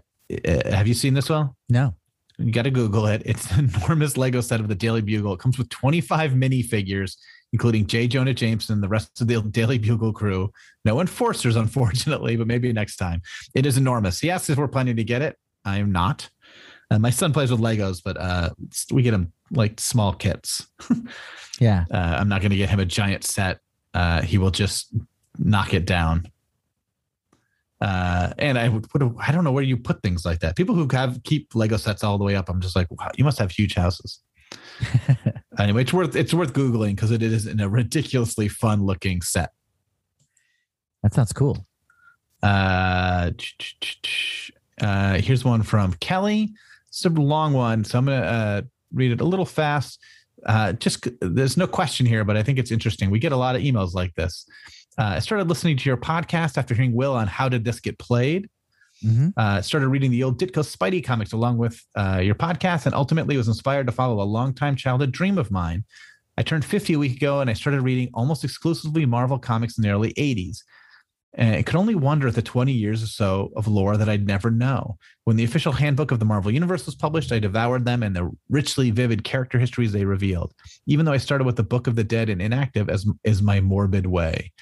uh, 0.48 0.72
have 0.72 0.88
you 0.88 0.94
seen 0.94 1.14
this 1.14 1.30
one? 1.30 1.52
No. 1.70 1.94
You 2.38 2.52
got 2.52 2.64
to 2.64 2.72
Google 2.72 3.06
it. 3.08 3.22
It's 3.26 3.50
an 3.58 3.72
enormous 3.76 4.18
Lego 4.18 4.42
set 4.42 4.60
of 4.60 4.68
the 4.68 4.76
Daily 4.76 5.02
Bugle. 5.02 5.34
It 5.34 5.40
comes 5.40 5.58
with 5.58 5.70
25 5.70 6.32
minifigures, 6.32 7.16
including 7.54 7.86
J. 7.86 8.08
Jonah 8.08 8.34
Jameson, 8.34 8.82
the 8.82 8.90
rest 8.90 9.22
of 9.22 9.28
the 9.28 9.42
Daily 9.52 9.78
Bugle 9.78 10.12
crew. 10.12 10.52
No 10.84 11.00
enforcers, 11.00 11.56
unfortunately, 11.56 12.36
but 12.36 12.48
maybe 12.48 12.74
next 12.74 12.98
time. 12.98 13.22
It 13.54 13.66
is 13.66 13.78
enormous. 13.78 14.20
He 14.20 14.32
asks 14.32 14.50
if 14.50 14.58
we're 14.58 14.68
planning 14.68 14.96
to 14.98 15.04
get 15.04 15.22
it. 15.22 15.38
I 15.64 15.78
am 15.78 15.92
not. 15.92 16.30
Uh, 16.92 17.00
my 17.00 17.10
son 17.10 17.34
plays 17.34 17.52
with 17.52 17.60
Legos, 17.60 18.02
but 18.04 18.18
uh, 18.18 18.50
we 18.92 19.02
get 19.02 19.14
him 19.14 19.34
like 19.52 19.80
small 19.80 20.14
kits. 20.14 20.68
Yeah. 21.60 21.86
Uh, 21.92 22.18
I'm 22.20 22.30
not 22.30 22.42
going 22.42 22.52
to 22.52 22.58
get 22.58 22.70
him 22.70 22.80
a 22.80 22.86
giant 22.86 23.24
set. 23.24 23.60
Uh, 23.94 24.22
he 24.22 24.38
will 24.38 24.52
just 24.52 24.94
knock 25.38 25.74
it 25.74 25.86
down. 25.86 26.30
Uh, 27.82 28.34
and 28.38 28.58
I 28.58 28.70
would 28.70 28.90
put, 28.90 29.02
a, 29.02 29.14
I 29.20 29.32
don't 29.32 29.44
know 29.44 29.52
where 29.52 29.64
you 29.64 29.78
put 29.78 30.02
things 30.02 30.26
like 30.26 30.40
that. 30.40 30.56
People 30.56 30.76
who 30.76 30.88
have 30.92 31.22
keep 31.24 31.54
Lego 31.56 31.78
sets 31.78 32.04
all 32.04 32.18
the 32.18 32.24
way 32.24 32.36
up, 32.36 32.50
I'm 32.50 32.62
just 32.62 32.76
like, 32.76 32.88
wow, 32.92 33.10
you 33.16 33.24
must 33.24 33.38
have 33.40 33.52
huge 33.52 33.76
houses. 33.76 34.20
anyway, 35.60 35.82
it's 35.82 35.94
worth 35.94 36.16
it's 36.16 36.34
worth 36.34 36.54
googling 36.54 36.96
because 36.96 37.12
it 37.12 37.22
is 37.22 37.48
in 37.48 37.60
a 37.60 37.68
ridiculously 37.68 38.48
fun 38.48 38.86
looking 38.86 39.22
set. 39.22 39.52
That 41.04 41.14
sounds 41.14 41.34
cool. 41.34 41.66
Uh, 42.42 43.32
uh, 44.82 45.14
here's 45.16 45.44
one 45.44 45.64
from 45.64 45.94
Kelly. 45.94 46.54
It's 46.96 47.04
a 47.04 47.10
long 47.10 47.52
one, 47.52 47.84
so 47.84 47.98
I'm 47.98 48.06
gonna 48.06 48.18
uh, 48.22 48.62
read 48.94 49.12
it 49.12 49.20
a 49.20 49.26
little 49.26 49.46
fast. 49.46 50.00
Uh, 50.46 50.72
just 50.74 51.08
there's 51.20 51.58
no 51.58 51.68
question 51.68 52.06
here, 52.06 52.24
but 52.24 52.38
I 52.38 52.44
think 52.44 52.58
it's 52.58 52.72
interesting. 52.72 53.10
We 53.10 53.20
get 53.20 53.34
a 53.34 53.38
lot 53.38 53.56
of 53.56 53.62
emails 53.62 53.94
like 53.94 54.14
this. 54.16 54.48
Uh, 54.98 55.16
I 55.16 55.20
started 55.20 55.50
listening 55.50 55.76
to 55.76 55.90
your 55.90 55.98
podcast 55.98 56.58
after 56.58 56.74
hearing 56.74 56.96
Will 56.96 57.14
on 57.14 57.28
how 57.28 57.50
did 57.50 57.66
this 57.66 57.82
get 57.82 58.00
played. 58.00 58.50
Mhm. 59.04 59.34
Uh, 59.36 59.62
started 59.62 59.90
reading 59.90 60.10
the 60.10 60.24
old 60.24 60.40
Ditko 60.40 60.64
Spidey 60.64 61.04
comics 61.04 61.34
along 61.34 61.58
with 61.58 61.84
uh, 61.98 62.22
your 62.24 62.36
podcast, 62.36 62.86
and 62.86 62.96
ultimately 62.96 63.36
was 63.36 63.50
inspired 63.50 63.88
to 63.88 63.92
follow 63.92 64.22
a 64.22 64.24
longtime 64.24 64.78
childhood 64.78 65.12
dream 65.12 65.38
of 65.38 65.52
mine. 65.52 65.84
I 66.38 66.44
turned 66.44 66.64
50 66.64 66.94
a 66.94 67.00
week 67.00 67.18
ago, 67.18 67.42
and 67.42 67.50
I 67.50 67.54
started 67.54 67.82
reading 67.82 68.10
almost 68.14 68.46
exclusively 68.46 69.06
Marvel 69.06 69.38
comics 69.38 69.78
in 69.78 69.82
the 69.82 69.90
early 69.90 70.14
80s. 70.18 70.64
And 71.38 71.56
I 71.56 71.64
could 71.64 71.76
only 71.76 71.96
wonder 71.96 72.30
at 72.30 72.36
the 72.36 72.42
20 72.42 72.72
years 72.72 73.04
or 73.04 73.08
so 73.08 73.52
of 73.58 73.68
lore 73.68 73.98
that 73.98 74.08
I'd 74.08 74.26
never 74.26 74.50
know. 74.50 74.98
When 75.26 75.36
the 75.36 75.44
official 75.44 75.74
handbook 75.74 76.12
of 76.12 76.20
the 76.20 76.26
Marvel 76.26 76.52
Universe 76.52 76.86
was 76.86 76.96
published, 76.96 77.34
I 77.34 77.40
devoured 77.40 77.84
them 77.84 78.04
and 78.04 78.16
the 78.16 78.32
richly 78.50 78.90
vivid 78.90 79.26
character 79.26 79.60
histories 79.60 79.92
they 79.92 80.06
revealed, 80.06 80.54
even 80.88 81.06
though 81.06 81.12
I 81.12 81.18
started 81.18 81.44
with 81.44 81.58
the 81.58 81.64
Book 81.64 81.88
of 81.88 81.96
the 81.96 82.06
Dead 82.06 82.30
and 82.30 82.42
Inactive 82.42 82.90
as 82.90 83.06
is 83.26 83.42
my 83.42 83.60
morbid 83.60 84.08
way. 84.08 84.54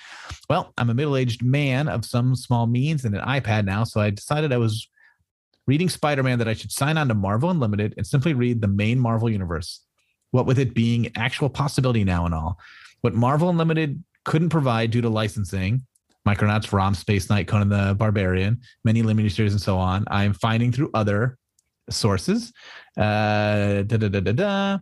Well, 0.50 0.74
I'm 0.78 0.90
a 0.90 0.96
middle-aged 0.96 1.44
man 1.44 1.88
of 1.88 2.06
some 2.06 2.36
small 2.36 2.66
means 2.66 3.06
and 3.06 3.16
an 3.16 3.22
iPad 3.22 3.66
now, 3.66 3.84
so 3.84 4.02
I 4.02 4.10
decided 4.10 4.52
I 4.52 4.58
was 4.58 4.88
reading 5.68 5.90
Spider-Man 5.90 6.40
that 6.40 6.48
I 6.48 6.54
should 6.54 6.72
sign 6.72 6.98
on 6.98 7.08
to 7.08 7.14
Marvel 7.14 7.52
Unlimited 7.52 7.94
and 7.98 8.06
simply 8.06 8.34
read 8.34 8.62
the 8.62 8.68
main 8.68 9.00
Marvel 9.00 9.30
universe. 9.30 9.82
What 10.32 10.48
with 10.48 10.58
it 10.58 10.74
being 10.74 11.12
actual 11.16 11.50
possibility 11.50 12.04
now 12.04 12.26
and 12.26 12.34
all. 12.34 12.58
What 13.02 13.14
Marvel 13.14 13.50
Unlimited 13.50 14.04
couldn't 14.26 14.50
provide 14.50 14.90
due 14.90 15.02
to 15.02 15.10
licensing, 15.10 15.86
Micronauts, 16.28 16.72
ROM, 16.72 16.94
Space 16.94 17.30
Knight, 17.30 17.48
Conan 17.48 17.70
the 17.70 17.96
Barbarian, 17.96 18.62
many 18.84 19.02
limited 19.02 19.32
series, 19.32 19.54
and 19.54 19.62
so 19.62 19.78
on. 19.78 20.06
I'm 20.10 20.34
finding 20.34 20.72
through 20.72 20.90
other 20.94 21.38
sources. 21.90 22.54
Uh, 22.98 23.84
da 23.84 23.98
da 23.98 24.08
da 24.08 24.20
da 24.20 24.32
da. 24.32 24.78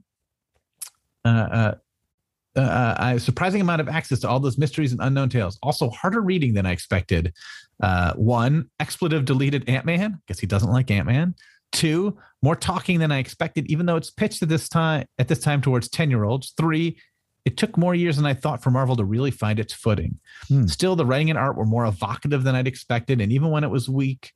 Uh, 1.24 1.28
uh, 1.28 2.60
uh, 2.60 2.96
a 3.00 3.20
surprising 3.20 3.62
amount 3.62 3.80
of 3.82 3.88
access 3.88 4.20
to 4.20 4.30
all 4.30 4.40
those 4.40 4.58
mysteries 4.58 4.92
and 4.92 5.02
unknown 5.02 5.30
tales. 5.30 5.58
Also 5.64 5.90
harder 5.90 6.22
reading 6.22 6.54
than 6.54 6.66
I 6.66 6.72
expected. 6.72 7.34
Uh, 7.82 8.14
one, 8.14 8.70
expletive 8.80 9.26
deleted 9.26 9.68
Ant 9.70 9.86
Man. 9.86 10.22
Guess 10.28 10.40
he 10.40 10.48
doesn't 10.48 10.72
like 10.72 10.92
Ant 10.92 11.08
Man. 11.08 11.36
Two, 11.72 12.18
more 12.44 12.56
talking 12.56 13.00
than 13.00 13.12
I 13.12 13.20
expected, 13.20 13.66
even 13.68 13.86
though 13.86 13.96
it's 13.96 14.12
pitched 14.12 14.44
at 14.44 14.50
this 14.50 14.68
time 14.68 15.06
at 15.18 15.30
this 15.30 15.40
time 15.40 15.62
towards 15.62 15.88
ten 15.88 16.10
year 16.10 16.26
olds. 16.26 16.54
Three, 16.58 16.98
it 17.46 17.58
took 17.58 17.78
more 17.78 17.96
years 17.96 18.18
than 18.18 18.26
I 18.26 18.34
thought 18.34 18.62
for 18.62 18.70
Marvel 18.70 18.96
to 18.96 19.04
really 19.04 19.32
find 19.32 19.60
its 19.60 19.74
footing. 19.74 20.20
Hmm. 20.48 20.68
Still, 20.68 20.96
the 20.96 21.06
writing 21.06 21.30
and 21.30 21.40
art 21.40 21.58
were 21.58 21.66
more 21.66 21.86
evocative 21.86 22.44
than 22.44 22.56
I'd 22.56 22.68
expected, 22.68 23.22
and 23.22 23.32
even 23.32 23.50
when 23.50 23.64
it 23.64 23.70
was 23.70 23.90
weak, 23.90 24.32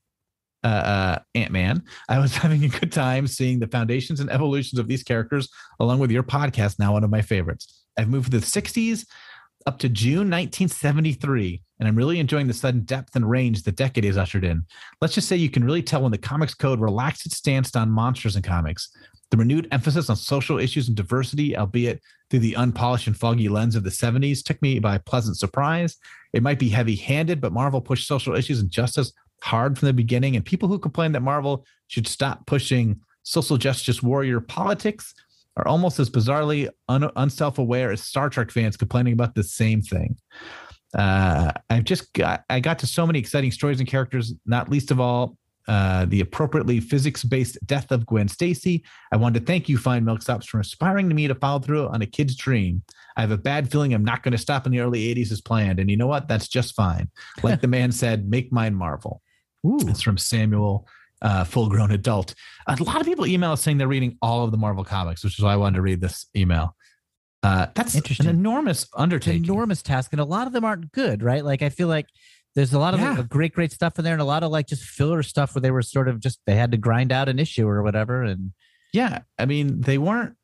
uh, 0.64 0.68
uh, 0.68 1.19
Ant 1.36 1.52
Man, 1.52 1.84
I 2.10 2.18
was 2.18 2.36
having 2.36 2.64
a 2.64 2.69
good 2.69 2.91
time 2.91 3.27
seeing 3.27 3.60
the 3.60 3.68
foundations 3.68 4.19
and 4.19 4.32
evolutions 4.32 4.80
of 4.80 4.88
these 4.88 5.03
characters, 5.03 5.49
along 5.80 5.99
with 5.99 6.11
your 6.11 6.23
podcast, 6.23 6.80
now 6.80 6.94
one 6.94 7.03
of 7.03 7.11
my 7.11 7.22
favorites. 7.22 7.86
I've 7.98 8.10
moved 8.10 8.32
to 8.32 8.40
the 8.40 8.45
60s. 8.45 9.06
up 9.68 9.80
to 9.80 9.90
June 9.90 10.30
1973, 10.30 11.61
and 11.80 11.88
I'm 11.88 11.95
really 11.95 12.19
enjoying 12.19 12.48
the 12.48 12.53
sudden 12.53 12.82
depth 12.82 13.15
and 13.15 13.30
range 13.30 13.64
the 13.64 13.72
decade 13.72 14.03
has 14.03 14.18
ushered 14.18 14.44
in. 14.44 14.64
Let's 15.02 15.15
just 15.15 15.27
say 15.27 15.36
you 15.36 15.49
can 15.49 15.64
really 15.64 15.82
tell 15.82 16.02
when 16.02 16.11
the 16.11 16.18
Comics 16.18 16.53
Code 16.53 16.80
relaxed 16.80 17.26
its 17.26 17.38
stance 17.38 17.76
on 17.76 17.90
monsters 17.90 18.36
and 18.36 18.45
comics. 18.45 18.90
The 19.32 19.38
renewed 19.38 19.68
emphasis 19.72 20.10
on 20.10 20.16
social 20.16 20.60
issues 20.60 20.88
and 20.88 20.96
diversity, 20.96 21.58
albeit 21.58 22.02
through 22.30 22.40
the 22.40 22.56
unpolished 22.56 23.08
and 23.08 23.18
foggy 23.18 23.50
lens 23.50 23.76
of 23.76 23.84
the 23.84 23.90
70s, 23.90 24.44
took 24.44 24.62
me 24.62 24.80
by 24.80 24.98
pleasant 25.00 25.38
surprise. 25.38 25.98
It 26.34 26.44
might 26.44 26.60
be 26.60 26.70
heavy 26.70 26.96
handed, 26.96 27.42
but 27.42 27.54
Marvel 27.54 27.82
pushed 27.82 28.08
social 28.08 28.36
issues 28.36 28.60
and 28.60 28.70
justice 28.70 29.12
hard 29.42 29.78
from 29.78 29.88
the 29.88 29.94
beginning. 29.94 30.36
And 30.36 30.46
people 30.46 30.70
who 30.70 30.80
complain 30.80 31.12
that 31.14 31.22
Marvel 31.22 31.66
should 31.88 32.08
stop 32.08 32.46
pushing 32.46 33.00
social 33.24 33.58
justice 33.58 34.02
warrior 34.02 34.40
politics 34.40 35.14
are 35.58 35.68
almost 35.68 36.00
as 36.00 36.10
bizarrely 36.10 36.70
un- 36.90 37.12
unself 37.16 37.58
aware 37.58 37.92
as 37.92 38.04
Star 38.04 38.30
Trek 38.30 38.52
fans 38.52 38.78
complaining 38.78 39.14
about 39.14 39.36
the 39.36 39.44
same 39.44 39.82
thing. 39.82 40.18
Uh, 40.94 41.52
I've 41.70 41.84
just 41.84 42.14
got 42.14 42.44
I 42.50 42.60
got 42.60 42.80
to 42.80 42.88
so 42.88 43.06
many 43.06 43.20
exciting 43.20 43.52
stories 43.52 43.80
and 43.80 43.90
characters, 43.90 44.34
not 44.46 44.70
least 44.70 44.92
of 44.92 45.00
all 45.00 45.38
uh, 45.68 46.06
the 46.06 46.22
appropriately 46.22 46.80
physics-based 46.80 47.58
death 47.66 47.92
of 47.92 48.06
Gwen 48.06 48.28
Stacy. 48.28 48.84
I 49.12 49.18
wanted 49.18 49.40
to 49.40 49.46
thank 49.46 49.68
you, 49.68 49.78
Fine 49.78 50.06
Milksops, 50.06 50.46
for 50.46 50.58
inspiring 50.58 51.08
me 51.08 51.28
to 51.28 51.36
follow 51.36 51.60
through 51.60 51.88
on 51.88 52.02
a 52.02 52.06
kid's 52.06 52.36
dream. 52.36 52.84
I 53.18 53.22
have 53.22 53.32
a 53.32 53.38
bad 53.38 53.72
feeling 53.72 53.94
I'm 53.94 54.06
not 54.06 54.24
going 54.24 54.34
to 54.34 54.38
stop 54.38 54.66
in 54.66 54.72
the 54.72 54.80
early 54.80 55.14
80s 55.16 55.32
as 55.32 55.42
planned. 55.42 55.80
And 55.80 55.90
you 55.90 55.98
know 55.98 56.08
what? 56.08 56.28
That's 56.28 56.48
just 56.48 56.76
fine. 56.76 57.10
Like 57.42 57.62
the 57.62 57.68
man 57.68 57.92
said, 57.92 58.30
make 58.30 58.52
mine 58.52 58.76
Marvel. 58.76 59.22
Ooh. 59.66 59.80
It's 59.88 60.02
from 60.02 60.18
Samuel, 60.18 60.88
uh, 61.22 61.44
full 61.44 61.70
grown 61.70 61.92
adult. 61.92 62.36
A 62.68 62.76
lot 62.84 63.02
of 63.02 63.08
people 63.08 63.26
email 63.26 63.54
us 63.54 63.62
saying 63.62 63.78
they're 63.78 63.88
reading 63.88 64.18
all 64.22 64.44
of 64.44 64.52
the 64.52 64.58
Marvel 64.58 64.84
comics, 64.84 65.24
which 65.24 65.40
is 65.40 65.44
why 65.44 65.54
I 65.54 65.56
wanted 65.56 65.78
to 65.78 65.82
read 65.82 66.02
this 66.02 66.28
email. 66.36 66.76
Uh, 67.42 67.68
that's 67.76 67.96
Interesting. 67.96 68.28
an 68.28 68.36
enormous 68.36 68.88
undertaking. 68.96 69.44
an 69.44 69.46
enormous 69.46 69.82
task, 69.84 70.14
and 70.14 70.20
a 70.20 70.26
lot 70.26 70.48
of 70.48 70.54
them 70.54 70.66
aren't 70.66 70.92
good, 70.92 71.22
right? 71.22 71.46
Like 71.46 71.62
I 71.62 71.70
feel 71.70 71.88
like 71.88 72.08
there's 72.56 72.73
a 72.73 72.80
lot 72.80 72.94
of 72.94 72.99
Yeah. 73.02 73.22
great, 73.30 73.53
great 73.53 73.72
stuff 73.72 73.98
in 73.99 74.06
there, 74.06 74.14
and 74.14 74.22
a 74.22 74.26
lot 74.26 74.44
of 74.44 74.52
like 74.52 74.68
just 74.68 74.84
filler 74.84 75.22
stuff 75.23 75.53
where 75.56 75.61
they 75.61 75.72
were 75.72 75.82
sort 75.82 76.07
of 76.07 76.19
just 76.19 76.40
they 76.45 76.56
had 76.56 76.72
to 76.72 76.77
grind 76.77 77.11
out 77.11 77.30
an 77.30 77.38
issue 77.40 77.68
or 77.68 77.84
whatever. 77.84 78.23
And 78.23 78.52
yeah, 78.94 79.19
I 79.38 79.45
mean, 79.45 79.82
they 79.82 79.98
weren't 79.98 80.36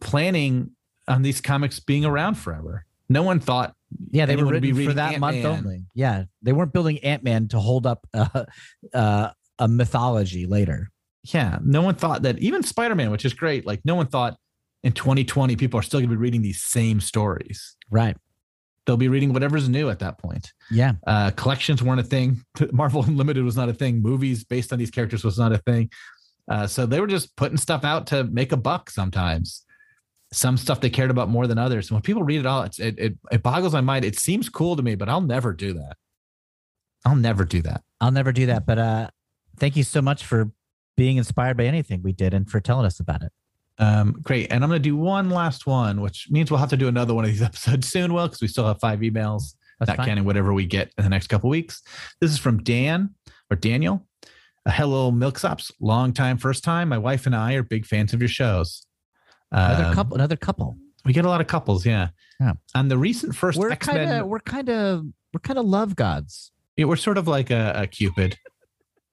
planning 0.00 0.70
on 1.08 1.22
these 1.22 1.40
comics 1.40 1.80
being 1.80 2.04
around 2.04 2.34
forever. 2.36 2.84
No 3.08 3.22
one 3.24 3.40
thought, 3.40 3.74
yeah, 4.12 4.26
they 4.26 4.36
were 4.36 4.44
would 4.46 4.62
be 4.62 4.72
written 4.72 4.90
for 4.90 4.94
that 4.94 5.18
month 5.18 5.36
Ant-Man. 5.38 5.58
only. 5.58 5.84
Yeah, 5.94 6.24
they 6.42 6.52
weren't 6.52 6.72
building 6.72 6.98
Ant 7.00 7.24
Man 7.24 7.48
to 7.48 7.58
hold 7.58 7.86
up 7.86 8.06
uh, 8.14 8.44
uh, 8.94 9.30
a 9.58 9.68
mythology 9.68 10.46
later. 10.46 10.90
yeah, 11.34 11.58
no 11.62 11.82
one 11.82 11.96
thought 11.96 12.22
that 12.22 12.38
even 12.38 12.62
Spider 12.62 12.94
Man, 12.94 13.10
which 13.10 13.24
is 13.24 13.34
great, 13.34 13.66
like 13.66 13.80
no 13.84 13.94
one 13.96 14.06
thought 14.06 14.38
in 14.84 14.92
2020 14.92 15.56
people 15.56 15.78
are 15.78 15.82
still 15.82 15.98
going 16.00 16.08
to 16.08 16.14
be 16.14 16.20
reading 16.20 16.40
these 16.42 16.62
same 16.62 17.00
stories. 17.00 17.76
Right. 17.90 18.16
They'll 18.86 18.96
be 18.96 19.08
reading 19.08 19.32
whatever's 19.32 19.68
new 19.68 19.90
at 19.90 19.98
that 20.00 20.18
point. 20.18 20.52
Yeah. 20.70 20.92
Uh, 21.06 21.30
collections 21.30 21.82
weren't 21.82 22.00
a 22.00 22.04
thing. 22.04 22.42
Marvel 22.72 23.04
Unlimited 23.06 23.44
was 23.44 23.56
not 23.56 23.68
a 23.68 23.74
thing. 23.74 24.02
Movies 24.02 24.44
based 24.44 24.72
on 24.72 24.78
these 24.78 24.90
characters 24.90 25.24
was 25.24 25.38
not 25.38 25.52
a 25.52 25.58
thing. 25.58 25.90
Uh, 26.48 26.66
so 26.66 26.86
they 26.86 27.00
were 27.00 27.06
just 27.06 27.36
putting 27.36 27.58
stuff 27.58 27.84
out 27.84 28.06
to 28.08 28.24
make 28.24 28.52
a 28.52 28.56
buck 28.56 28.90
sometimes. 28.90 29.64
Some 30.32 30.56
stuff 30.56 30.80
they 30.80 30.90
cared 30.90 31.10
about 31.10 31.28
more 31.28 31.46
than 31.46 31.58
others. 31.58 31.88
And 31.88 31.96
when 31.96 32.02
people 32.02 32.22
read 32.22 32.40
it 32.40 32.46
all, 32.46 32.62
it's, 32.62 32.78
it, 32.78 32.98
it, 32.98 33.18
it 33.30 33.42
boggles 33.42 33.72
my 33.72 33.80
mind. 33.80 34.04
It 34.04 34.18
seems 34.18 34.48
cool 34.48 34.76
to 34.76 34.82
me, 34.82 34.94
but 34.94 35.08
I'll 35.08 35.20
never 35.20 35.52
do 35.52 35.74
that. 35.74 35.96
I'll 37.04 37.16
never 37.16 37.44
do 37.44 37.62
that. 37.62 37.82
I'll 38.00 38.10
never 38.10 38.32
do 38.32 38.46
that. 38.46 38.66
But 38.66 38.78
uh, 38.78 39.10
thank 39.58 39.76
you 39.76 39.82
so 39.82 40.02
much 40.02 40.24
for 40.24 40.50
being 40.96 41.16
inspired 41.16 41.56
by 41.56 41.64
anything 41.64 42.02
we 42.02 42.12
did 42.12 42.34
and 42.34 42.50
for 42.50 42.60
telling 42.60 42.86
us 42.86 43.00
about 43.00 43.22
it. 43.22 43.32
Um, 43.80 44.12
great. 44.22 44.52
And 44.52 44.62
I'm 44.62 44.68
going 44.70 44.80
to 44.80 44.88
do 44.88 44.94
one 44.96 45.30
last 45.30 45.66
one, 45.66 46.00
which 46.02 46.28
means 46.30 46.50
we'll 46.50 46.60
have 46.60 46.70
to 46.70 46.76
do 46.76 46.86
another 46.86 47.14
one 47.14 47.24
of 47.24 47.30
these 47.30 47.42
episodes 47.50 47.88
soon, 47.88 48.12
Will, 48.12 48.26
because 48.26 48.40
we 48.42 48.46
still 48.48 48.66
have 48.66 48.78
five 48.78 49.00
emails, 49.00 49.54
That's 49.78 49.88
not 49.88 49.96
fine. 49.96 50.06
counting 50.06 50.24
whatever 50.24 50.52
we 50.52 50.66
get 50.66 50.92
in 50.98 51.04
the 51.04 51.10
next 51.10 51.28
couple 51.28 51.48
weeks. 51.50 51.82
This 52.20 52.30
is 52.30 52.38
from 52.38 52.62
Dan 52.62 53.14
or 53.50 53.56
Daniel. 53.56 54.06
Uh, 54.66 54.70
hello, 54.72 55.10
Milksops. 55.10 55.72
Long 55.80 56.12
time, 56.12 56.36
first 56.36 56.62
time. 56.62 56.90
My 56.90 56.98
wife 56.98 57.24
and 57.26 57.34
I 57.34 57.54
are 57.54 57.62
big 57.62 57.86
fans 57.86 58.12
of 58.12 58.20
your 58.20 58.28
shows. 58.28 58.86
Another 59.50 59.84
Um, 59.86 59.94
couple. 59.94 60.14
Another 60.16 60.36
couple. 60.36 60.76
We 61.06 61.14
get 61.14 61.24
a 61.24 61.28
lot 61.28 61.40
of 61.40 61.46
couples, 61.46 61.86
yeah. 61.86 62.08
Yeah. 62.38 62.52
On 62.74 62.88
the 62.88 62.98
recent 62.98 63.32
1st 63.34 63.56
We're 63.56 63.70
X 63.70 63.86
kinda, 63.88 64.26
We're 64.26 64.38
kind 64.40 64.68
of. 64.68 65.04
We're 65.32 65.40
kind 65.40 65.58
of 65.58 65.64
love 65.64 65.96
gods. 65.96 66.52
yeah, 66.76 66.84
we're 66.84 66.96
sort 66.96 67.16
of 67.16 67.26
like 67.26 67.50
a, 67.50 67.72
a 67.74 67.86
Cupid. 67.86 68.36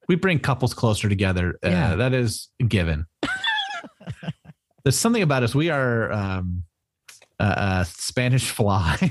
we 0.08 0.16
bring 0.16 0.38
couples 0.38 0.74
closer 0.74 1.08
together. 1.08 1.58
Uh, 1.64 1.68
Yeah. 1.70 1.94
that 1.96 2.12
is 2.12 2.48
given. 2.68 3.06
There's 4.84 4.96
something 4.96 5.22
about 5.22 5.42
us. 5.42 5.54
We 5.54 5.70
are 5.70 6.12
um, 6.12 6.64
uh, 7.38 7.42
uh, 7.42 7.84
Spanish 7.84 8.50
fly. 8.50 9.10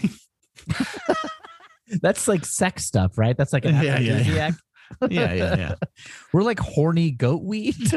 That's 2.01 2.27
like 2.27 2.45
sex 2.45 2.85
stuff, 2.85 3.17
right? 3.17 3.37
That's 3.37 3.53
like 3.53 3.65
an 3.65 3.75
Yeah, 3.75 3.81
yeah, 3.81 3.99
yeah. 3.99 4.13
aphrodisiac. 4.13 4.53
yeah, 5.09 5.33
yeah, 5.33 5.55
yeah. 5.55 5.75
We're 6.33 6.43
like 6.43 6.59
horny 6.59 7.11
goat 7.11 7.43
weed. 7.43 7.75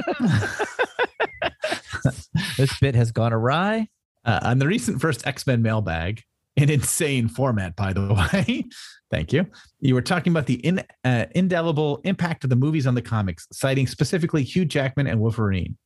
this 2.57 2.79
bit 2.81 2.95
has 2.95 3.13
gone 3.13 3.33
awry. 3.33 3.89
Uh, 4.25 4.41
on 4.43 4.59
the 4.59 4.67
recent 4.67 5.01
first 5.01 5.27
X 5.27 5.47
Men 5.47 5.63
mailbag, 5.63 6.23
an 6.57 6.69
insane 6.69 7.29
format, 7.29 7.75
by 7.75 7.93
the 7.93 8.13
way. 8.33 8.65
Thank 9.11 9.33
you. 9.33 9.47
You 9.81 9.95
were 9.95 10.03
talking 10.03 10.33
about 10.33 10.47
the 10.47 10.55
in, 10.55 10.85
uh, 11.05 11.27
indelible 11.35 12.01
impact 12.05 12.45
of 12.45 12.51
the 12.51 12.57
movies 12.57 12.87
on 12.87 12.95
the 12.95 13.03
comics, 13.03 13.47
citing 13.53 13.87
specifically 13.87 14.43
Hugh 14.45 14.65
Jackman 14.65 15.07
and 15.07 15.21
Wolverine. 15.21 15.77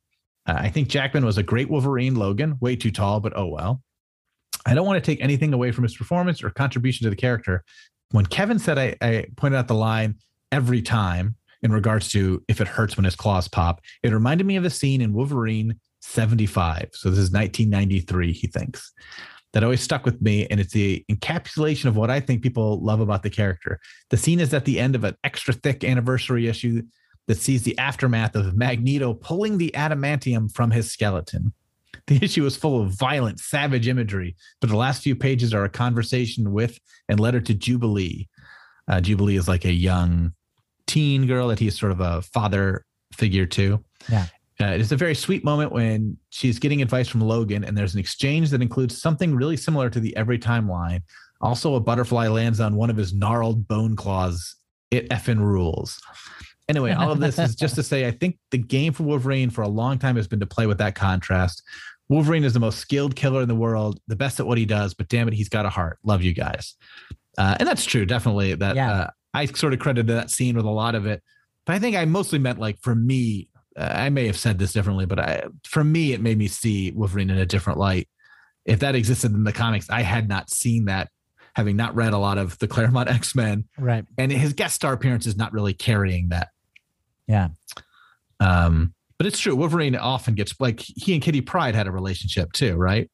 Uh, 0.47 0.57
I 0.57 0.69
think 0.69 0.87
Jackman 0.87 1.25
was 1.25 1.37
a 1.37 1.43
great 1.43 1.69
Wolverine. 1.69 2.15
Logan, 2.15 2.57
way 2.59 2.75
too 2.75 2.91
tall, 2.91 3.19
but 3.19 3.33
oh 3.35 3.47
well. 3.47 3.81
I 4.65 4.73
don't 4.73 4.85
want 4.85 5.03
to 5.03 5.11
take 5.11 5.21
anything 5.21 5.53
away 5.53 5.71
from 5.71 5.83
his 5.83 5.95
performance 5.95 6.43
or 6.43 6.49
contribution 6.49 7.03
to 7.05 7.09
the 7.09 7.15
character. 7.15 7.63
When 8.11 8.25
Kevin 8.25 8.59
said 8.59 8.77
I, 8.77 8.95
I 9.01 9.25
pointed 9.35 9.57
out 9.57 9.67
the 9.67 9.75
line 9.75 10.15
every 10.51 10.81
time 10.81 11.35
in 11.61 11.71
regards 11.71 12.09
to 12.09 12.43
if 12.47 12.61
it 12.61 12.67
hurts 12.67 12.97
when 12.97 13.05
his 13.05 13.15
claws 13.15 13.47
pop, 13.47 13.81
it 14.03 14.13
reminded 14.13 14.45
me 14.47 14.55
of 14.55 14.65
a 14.65 14.69
scene 14.69 15.01
in 15.01 15.13
Wolverine 15.13 15.79
75. 16.01 16.89
So 16.93 17.09
this 17.09 17.19
is 17.19 17.31
1993, 17.31 18.33
he 18.33 18.47
thinks. 18.47 18.91
That 19.53 19.63
always 19.63 19.81
stuck 19.81 20.05
with 20.05 20.21
me. 20.21 20.47
And 20.47 20.59
it's 20.59 20.73
the 20.73 21.05
encapsulation 21.09 21.85
of 21.85 21.95
what 21.95 22.11
I 22.11 22.19
think 22.19 22.43
people 22.43 22.83
love 22.83 22.99
about 22.99 23.23
the 23.23 23.29
character. 23.29 23.79
The 24.09 24.17
scene 24.17 24.39
is 24.39 24.53
at 24.53 24.65
the 24.65 24.79
end 24.79 24.95
of 24.95 25.03
an 25.03 25.15
extra 25.23 25.53
thick 25.53 25.83
anniversary 25.83 26.47
issue 26.47 26.83
that 27.27 27.37
sees 27.37 27.63
the 27.63 27.77
aftermath 27.77 28.35
of 28.35 28.55
Magneto 28.55 29.13
pulling 29.13 29.57
the 29.57 29.71
adamantium 29.75 30.53
from 30.53 30.71
his 30.71 30.91
skeleton. 30.91 31.53
The 32.07 32.23
issue 32.23 32.45
is 32.45 32.55
full 32.55 32.81
of 32.81 32.91
violent, 32.91 33.39
savage 33.39 33.87
imagery, 33.87 34.35
but 34.61 34.69
the 34.69 34.77
last 34.77 35.01
few 35.01 35.15
pages 35.15 35.53
are 35.53 35.63
a 35.63 35.69
conversation 35.69 36.51
with 36.51 36.79
and 37.09 37.19
letter 37.19 37.41
to 37.41 37.53
Jubilee. 37.53 38.27
Uh, 38.87 39.01
Jubilee 39.01 39.37
is 39.37 39.47
like 39.47 39.65
a 39.65 39.71
young 39.71 40.33
teen 40.85 41.25
girl 41.25 41.47
that 41.47 41.57
he's 41.57 41.79
sort 41.79 41.91
of 41.91 42.01
a 42.01 42.21
father 42.21 42.85
figure 43.13 43.47
to. 43.47 43.83
Yeah. 44.09 44.27
Uh, 44.61 44.67
it 44.67 44.81
is 44.81 44.91
a 44.91 44.95
very 44.95 45.15
sweet 45.15 45.43
moment 45.43 45.71
when 45.71 46.17
she's 46.29 46.59
getting 46.59 46.81
advice 46.81 47.07
from 47.07 47.21
Logan, 47.21 47.63
and 47.65 47.77
there's 47.77 47.93
an 47.93 47.99
exchange 47.99 48.51
that 48.51 48.61
includes 48.61 49.01
something 49.01 49.35
really 49.35 49.57
similar 49.57 49.89
to 49.89 49.99
the 49.99 50.15
every 50.15 50.37
time 50.37 50.69
line. 50.69 51.01
Also, 51.41 51.75
a 51.75 51.79
butterfly 51.79 52.27
lands 52.27 52.59
on 52.59 52.75
one 52.75 52.89
of 52.89 52.95
his 52.95 53.13
gnarled 53.13 53.67
bone 53.67 53.95
claws. 53.95 54.55
It 54.91 55.09
effing 55.09 55.39
rules. 55.39 55.99
Anyway, 56.67 56.91
all 56.91 57.11
of 57.11 57.19
this 57.19 57.37
is 57.37 57.55
just 57.55 57.75
to 57.75 57.83
say 57.91 58.07
I 58.07 58.11
think 58.11 58.37
the 58.51 58.57
game 58.57 58.91
for 58.93 59.03
Wolverine 59.03 59.49
for 59.49 59.61
a 59.61 59.67
long 59.67 59.99
time 59.99 60.15
has 60.15 60.27
been 60.27 60.39
to 60.39 60.47
play 60.47 60.65
with 60.65 60.79
that 60.79 60.95
contrast. 60.95 61.61
Wolverine 62.09 62.43
is 62.43 62.53
the 62.53 62.59
most 62.59 62.79
skilled 62.79 63.15
killer 63.15 63.41
in 63.41 63.47
the 63.47 63.55
world, 63.55 63.99
the 64.07 64.15
best 64.15 64.39
at 64.39 64.47
what 64.47 64.57
he 64.57 64.65
does, 64.65 64.93
but 64.93 65.07
damn 65.07 65.27
it, 65.27 65.33
he's 65.33 65.49
got 65.49 65.65
a 65.65 65.69
heart. 65.69 65.97
Love 66.03 66.21
you 66.21 66.33
guys. 66.33 66.75
Uh, 67.37 67.55
and 67.59 67.67
that's 67.67 67.83
true, 67.85 68.05
definitely. 68.05 68.53
That 68.55 68.75
Yeah. 68.75 68.91
uh, 68.91 69.09
I 69.33 69.45
sort 69.47 69.73
of 69.73 69.79
credited 69.79 70.07
that 70.15 70.29
scene 70.31 70.55
with 70.55 70.65
a 70.65 70.69
lot 70.71 70.95
of 70.95 71.05
it, 71.05 71.21
but 71.65 71.75
I 71.75 71.79
think 71.79 71.95
I 71.95 72.05
mostly 72.05 72.39
meant 72.39 72.59
like 72.59 72.79
for 72.81 72.95
me. 72.95 73.49
Uh, 73.77 73.91
I 73.93 74.09
may 74.09 74.25
have 74.27 74.37
said 74.37 74.57
this 74.57 74.71
differently, 74.71 75.05
but 75.05 75.19
I, 75.19 75.43
for 75.65 75.83
me, 75.83 76.13
it 76.13 76.21
made 76.21 76.37
me 76.37 76.47
see 76.47 76.91
Wolverine 76.91 77.29
in 77.29 77.37
a 77.37 77.45
different 77.45 77.77
light. 77.77 78.07
If 78.63 78.79
that 78.79 78.95
existed 78.95 79.33
in 79.33 79.43
the 79.43 79.51
comics, 79.51 79.89
I 79.89 80.01
had 80.01 80.29
not 80.29 80.49
seen 80.49 80.85
that, 80.85 81.09
having 81.55 81.75
not 81.75 81.93
read 81.93 82.13
a 82.13 82.17
lot 82.17 82.37
of 82.37 82.57
the 82.59 82.67
Claremont 82.69 83.09
X 83.09 83.35
Men, 83.35 83.65
Right. 83.77 84.05
and 84.17 84.31
his 84.31 84.53
guest 84.53 84.75
star 84.75 84.93
appearance 84.93 85.25
is 85.27 85.35
not 85.35 85.51
really 85.51 85.73
carrying 85.73 86.29
that. 86.29 86.49
Yeah. 87.27 87.49
Um, 88.39 88.93
but 89.17 89.27
it's 89.27 89.39
true. 89.39 89.55
Wolverine 89.55 89.95
often 89.95 90.35
gets 90.35 90.53
like 90.59 90.79
he 90.81 91.13
and 91.13 91.21
Kitty 91.21 91.41
Pryde 91.41 91.73
had 91.75 91.87
a 91.87 91.91
relationship 91.91 92.51
too, 92.53 92.75
right? 92.75 93.09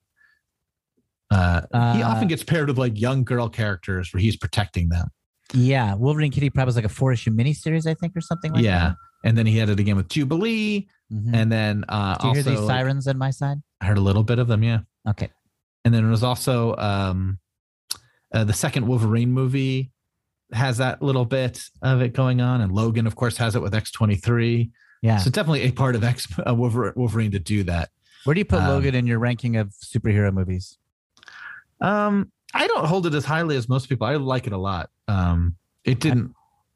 Uh, 1.30 1.62
he 1.94 2.02
Uh, 2.04 2.10
often 2.10 2.28
gets 2.28 2.44
paired 2.44 2.68
with 2.68 2.78
like 2.78 3.00
young 3.00 3.24
girl 3.24 3.48
characters 3.48 4.12
where 4.14 4.20
he's 4.22 4.36
protecting 4.36 4.90
them. 4.90 5.08
Yeah. 5.54 5.96
Wolverine 5.96 6.32
Kitty 6.32 6.50
Pryde 6.50 6.66
was 6.66 6.76
like 6.76 6.86
a 6.86 6.90
four 6.90 7.12
issue 7.14 7.32
miniseries, 7.32 7.88
I 7.88 7.94
think, 7.94 8.16
or 8.18 8.22
something 8.22 8.52
like 8.54 8.64
yeah, 8.64 8.90
that. 8.90 8.96
and 9.24 9.38
then 9.38 9.46
he 9.46 9.58
had 9.58 9.70
it 9.70 9.80
again 9.80 9.96
with 9.96 10.10
Jubilee, 10.10 10.88
Mhm. 11.12 11.34
and 11.36 11.52
then 11.52 11.86
uh, 11.90 12.16
Do 12.18 12.28
you 12.28 12.30
also 12.30 12.50
hear 12.50 12.58
these 12.58 12.68
sirens 12.68 13.08
on 13.08 13.18
my 13.18 13.30
side? 13.32 13.58
I 13.82 13.86
heard 13.86 13.98
a 13.98 14.02
little 14.02 14.24
bit 14.24 14.40
of 14.40 14.48
them. 14.48 14.64
Yeah, 14.64 14.80
Okay. 15.08 15.30
and 15.86 15.94
then 15.94 16.06
it 16.06 16.10
was 16.10 16.24
also 16.24 16.76
um, 16.78 17.40
uh, 18.34 18.44
the 18.44 18.54
second 18.54 18.88
Wolverine 18.88 19.32
movie 19.32 19.92
has 20.54 20.78
that 20.78 21.02
little 21.02 21.26
bit 21.26 21.64
of 21.82 22.02
it 22.02 22.14
going 22.14 22.42
on, 22.42 22.62
and 22.62 22.72
Logan, 22.72 23.08
of 23.08 23.16
course, 23.16 23.38
has 23.38 23.56
it 23.56 23.62
with 23.62 23.74
X 23.74 23.92
twenty 23.92 24.16
three. 24.16 24.72
Yeah. 25.02 25.18
So 25.18 25.30
definitely 25.30 25.64
a 25.64 25.72
part 25.72 25.96
of 25.96 26.04
X 26.04 26.28
uh, 26.48 26.54
Wolver- 26.54 26.94
Wolverine 26.96 27.32
to 27.32 27.40
do 27.40 27.64
that. 27.64 27.90
Where 28.24 28.34
do 28.34 28.40
you 28.40 28.46
put 28.46 28.62
um, 28.62 28.70
Logan 28.70 28.94
in 28.94 29.08
your 29.08 29.18
ranking 29.20 29.58
of 29.58 29.70
superhero 29.70 30.32
movies? 30.32 30.78
Um, 31.80 32.32
I 32.54 32.68
don't 32.68 32.86
hold 32.86 33.08
it 33.08 33.14
as 33.16 33.26
highly 33.26 33.56
as 33.56 33.68
most 33.68 33.90
people. 33.90 34.06
I 34.06 34.16
like 34.16 34.46
it 34.46 34.54
a 34.54 34.58
lot. 34.58 34.90
Um, 35.08 35.56
it 35.84 36.00
didn't. 36.00 36.34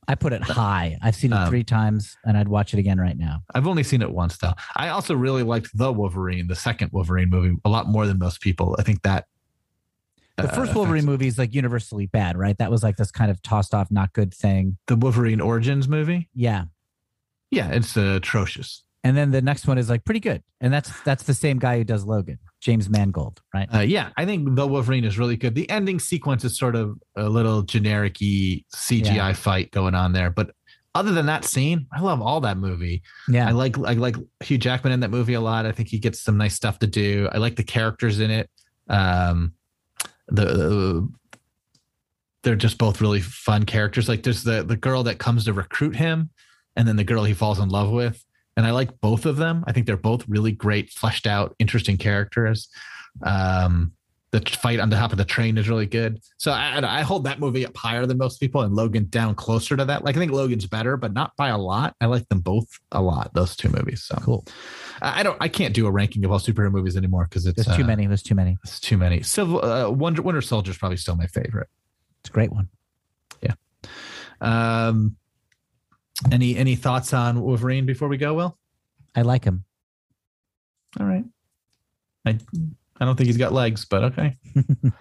I 0.08 0.16
put 0.16 0.34
it 0.34 0.44
high. 0.44 0.98
I've 1.02 1.16
seen 1.16 1.34
it 1.34 1.36
Um, 1.36 1.50
three 1.50 1.64
times, 1.64 2.16
and 2.24 2.38
I'd 2.38 2.48
watch 2.48 2.74
it 2.74 2.80
again 2.80 3.00
right 3.00 3.18
now. 3.18 3.42
I've 3.56 3.66
only 3.68 3.84
seen 3.84 4.02
it 4.04 4.12
once 4.12 4.38
though. 4.38 4.54
I 4.76 4.90
also 4.90 5.16
really 5.16 5.42
liked 5.44 5.76
the 5.76 5.92
Wolverine, 5.92 6.48
the 6.48 6.56
second 6.56 6.92
Wolverine 6.92 7.30
movie, 7.30 7.56
a 7.66 7.70
lot 7.70 7.88
more 7.88 8.06
than 8.06 8.20
most 8.20 8.40
people. 8.42 8.76
I 8.80 8.84
think 8.84 9.02
that 9.02 9.26
The 10.38 10.44
uh, 10.52 10.54
first 10.56 10.76
Wolverine 10.76 11.06
movie 11.06 11.28
is 11.28 11.38
like 11.38 11.54
universally 11.54 12.08
bad, 12.08 12.38
right? 12.38 12.58
That 12.58 12.70
was 12.70 12.84
like 12.84 12.98
this 12.98 13.12
kind 13.12 13.32
of 13.32 13.42
tossed 13.42 13.74
off, 13.74 13.90
not 13.90 14.12
good 14.14 14.34
thing. 14.34 14.78
the 14.88 14.96
Wolverine 14.96 15.40
Origins 15.42 15.88
movie. 15.88 16.30
Yeah. 16.34 16.66
Yeah, 17.52 17.70
it's 17.72 17.96
uh, 17.96 18.16
atrocious. 18.18 18.84
And 19.04 19.16
then 19.16 19.32
the 19.32 19.42
next 19.42 19.68
one 19.68 19.78
is 19.78 19.90
like 19.90 20.04
pretty 20.04 20.20
good. 20.20 20.42
And 20.62 20.74
that's 20.74 20.92
that's 21.04 21.24
the 21.24 21.34
same 21.36 21.60
guy 21.60 21.78
who 21.78 21.84
does 21.84 22.06
Logan, 22.06 22.40
James 22.60 22.90
Mangold, 22.90 23.40
right? 23.54 23.70
Uh, 23.74 23.80
yeah, 23.82 24.10
I 24.18 24.26
think 24.26 24.56
the 24.56 24.66
Wolverine 24.68 25.06
is 25.06 25.18
really 25.20 25.38
good. 25.38 25.54
The 25.54 25.70
ending 25.70 26.00
sequence 26.00 26.44
is 26.44 26.58
sort 26.58 26.76
of 26.76 26.98
a 27.16 27.30
little 27.30 27.62
generic-y 27.62 28.64
CGI 28.76 29.16
Yeah. 29.16 29.34
fight 29.34 29.70
going 29.72 29.94
on 29.94 30.12
there, 30.12 30.32
but 30.32 30.52
other 30.96 31.12
than 31.12 31.28
that 31.28 31.46
scene, 31.46 31.86
I 31.94 32.02
love 32.02 32.20
all 32.22 32.42
that 32.42 32.58
movie. 32.58 33.04
Yeah. 33.30 33.48
I 33.48 33.52
like 33.52 33.78
I 33.78 33.94
like 33.94 34.16
Hugh 34.44 34.58
Jackman 34.58 34.92
in 34.92 35.02
that 35.02 35.12
movie 35.12 35.34
a 35.36 35.42
lot. 35.42 35.66
I 35.68 35.72
think 35.72 35.88
he 35.90 36.00
gets 36.00 36.20
some 36.22 36.38
nice 36.38 36.56
stuff 36.56 36.80
to 36.80 36.88
do. 36.88 37.30
I 37.32 37.38
like 37.38 37.58
the 37.58 37.64
characters 37.64 38.20
in 38.20 38.32
it. 38.32 38.50
Um, 38.90 39.54
the 40.28 41.08
they're 42.44 42.56
just 42.56 42.78
both 42.78 43.02
really 43.02 43.22
fun 43.22 43.66
characters. 43.66 44.08
Like 44.08 44.24
there's 44.24 44.44
the 44.44 44.64
the 44.64 44.78
girl 44.78 45.04
that 45.04 45.20
comes 45.20 45.46
to 45.46 45.54
recruit 45.54 45.96
him, 45.96 46.30
and 46.76 46.88
then 46.88 46.96
the 46.96 47.04
girl 47.04 47.24
he 47.24 47.34
falls 47.34 47.60
in 47.60 47.70
love 47.70 47.92
with. 47.92 48.24
And 48.58 48.66
I 48.66 48.72
like 48.72 49.02
both 49.02 49.26
of 49.26 49.36
them. 49.36 49.66
I 49.68 49.74
think 49.74 49.86
they're 49.86 49.98
both 49.98 50.28
really 50.30 50.54
great, 50.54 50.90
fleshed 50.90 51.28
out, 51.28 51.56
interesting 51.60 51.98
characters. 51.98 52.70
Um, 53.22 53.92
the 54.36 54.50
fight 54.50 54.82
on 54.82 54.90
the 54.90 54.98
top 54.98 55.14
of 55.14 55.18
the 55.18 55.24
train 55.24 55.58
is 55.58 55.70
really 55.70 55.86
good. 55.86 56.20
So 56.38 56.52
I, 56.52 56.82
I 56.84 57.02
hold 57.02 57.24
that 57.24 57.40
movie 57.40 57.66
up 57.66 57.76
higher 57.78 58.06
than 58.06 58.18
most 58.18 58.40
people, 58.40 58.62
and 58.62 58.76
Logan 58.76 59.08
down 59.10 59.34
closer 59.34 59.78
to 59.78 59.86
that. 59.86 60.04
Like 60.04 60.18
I 60.18 60.20
think 60.20 60.34
Logan's 60.34 60.66
better, 60.66 60.98
but 60.98 61.14
not 61.14 61.34
by 61.38 61.50
a 61.50 61.58
lot. 61.58 61.96
I 62.02 62.08
like 62.08 62.28
them 62.28 62.42
both 62.42 62.68
a 62.92 63.02
lot. 63.02 63.34
Those 63.34 63.56
two 63.56 63.70
movies. 63.70 64.04
So 64.04 64.16
Cool. 64.18 64.46
I 65.02 65.24
don't. 65.24 65.38
I 65.40 65.48
can't 65.48 65.74
do 65.74 65.88
a 65.88 65.92
ranking 65.92 66.26
of 66.26 66.32
all 66.32 66.40
superhero 66.40 66.70
movies 66.70 66.98
anymore 66.98 67.28
because 67.30 67.46
it's 67.46 67.66
There's 67.66 67.78
too 67.78 67.84
uh, 67.84 67.88
many. 67.88 68.08
There's 68.08 68.24
too 68.24 68.36
many. 68.36 68.58
It's 68.64 68.80
too 68.80 68.98
many. 68.98 69.22
Civil 69.22 69.64
uh, 69.64 69.90
Wonder 69.90 70.22
Winter 70.22 70.42
Soldier 70.42 70.72
is 70.72 70.78
probably 70.78 70.98
still 70.98 71.16
my 71.16 71.28
favorite. 71.28 71.70
It's 72.20 72.30
a 72.30 72.34
great 72.34 72.52
one. 72.52 72.68
Yeah. 73.42 73.54
Um, 74.42 75.16
any 76.30 76.58
any 76.58 76.76
thoughts 76.76 77.14
on 77.14 77.42
Wolverine 77.42 77.86
before 77.86 78.10
we 78.10 78.18
go? 78.18 78.34
Will 78.34 78.58
I 79.16 79.22
like 79.22 79.46
him. 79.46 79.64
all 81.00 81.06
right. 81.06 81.24
I 82.26 82.38
I 83.00 83.06
don't 83.06 83.16
think 83.16 83.28
he's 83.28 83.38
got 83.38 83.52
legs, 83.54 83.86
but 83.86 84.04
okay. 84.06 84.38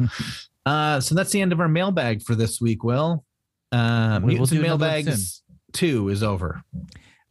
uh, 0.67 1.01
so 1.01 1.15
that's 1.15 1.31
the 1.31 1.41
end 1.41 1.53
of 1.53 1.61
our 1.61 1.69
mailbag 1.69 2.23
for 2.23 2.35
this 2.35 2.61
week. 2.61 2.83
Will 2.83 3.25
uh, 3.73 4.21
We 4.23 4.39
will 4.39 4.47
do 4.47 4.61
mailbags 4.61 5.43
two 5.73 6.09
is 6.09 6.23
over. 6.23 6.63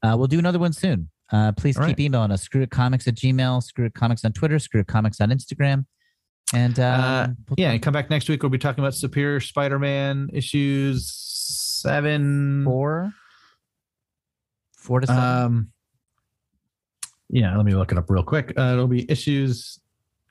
Uh, 0.01 0.15
we'll 0.17 0.27
do 0.27 0.39
another 0.39 0.59
one 0.59 0.73
soon. 0.73 1.09
Uh, 1.31 1.51
please 1.53 1.77
All 1.77 1.83
keep 1.87 1.97
right. 1.97 2.05
emailing 2.05 2.31
us. 2.31 2.43
Screw 2.43 2.61
it 2.61 2.69
comics 2.69 3.07
at 3.07 3.15
Gmail, 3.15 3.63
screw 3.63 3.85
it 3.85 3.93
comics 3.93 4.23
on 4.23 4.33
Twitter, 4.33 4.59
screw 4.59 4.81
it 4.81 4.87
comics 4.87 5.19
on 5.19 5.29
Instagram. 5.29 5.85
And 6.53 6.79
um, 6.79 7.01
Uh, 7.01 7.27
we'll 7.49 7.55
Yeah, 7.57 7.71
and 7.71 7.81
come 7.81 7.93
back 7.93 8.09
next 8.09 8.29
week. 8.29 8.43
We'll 8.43 8.49
be 8.51 8.59
talking 8.59 8.83
about 8.83 8.93
Superior 8.93 9.39
Spider-Man 9.39 10.29
issues 10.33 11.09
seven. 11.09 12.63
four, 12.63 13.11
four 14.77 14.99
to 14.99 15.07
seven. 15.07 15.23
Um, 15.23 15.69
yeah, 17.29 17.55
let 17.57 17.65
me 17.65 17.73
look 17.73 17.91
it 17.91 17.97
up 17.97 18.09
real 18.09 18.23
quick. 18.23 18.53
Uh, 18.55 18.73
it'll 18.73 18.87
be 18.87 19.09
issues 19.09 19.79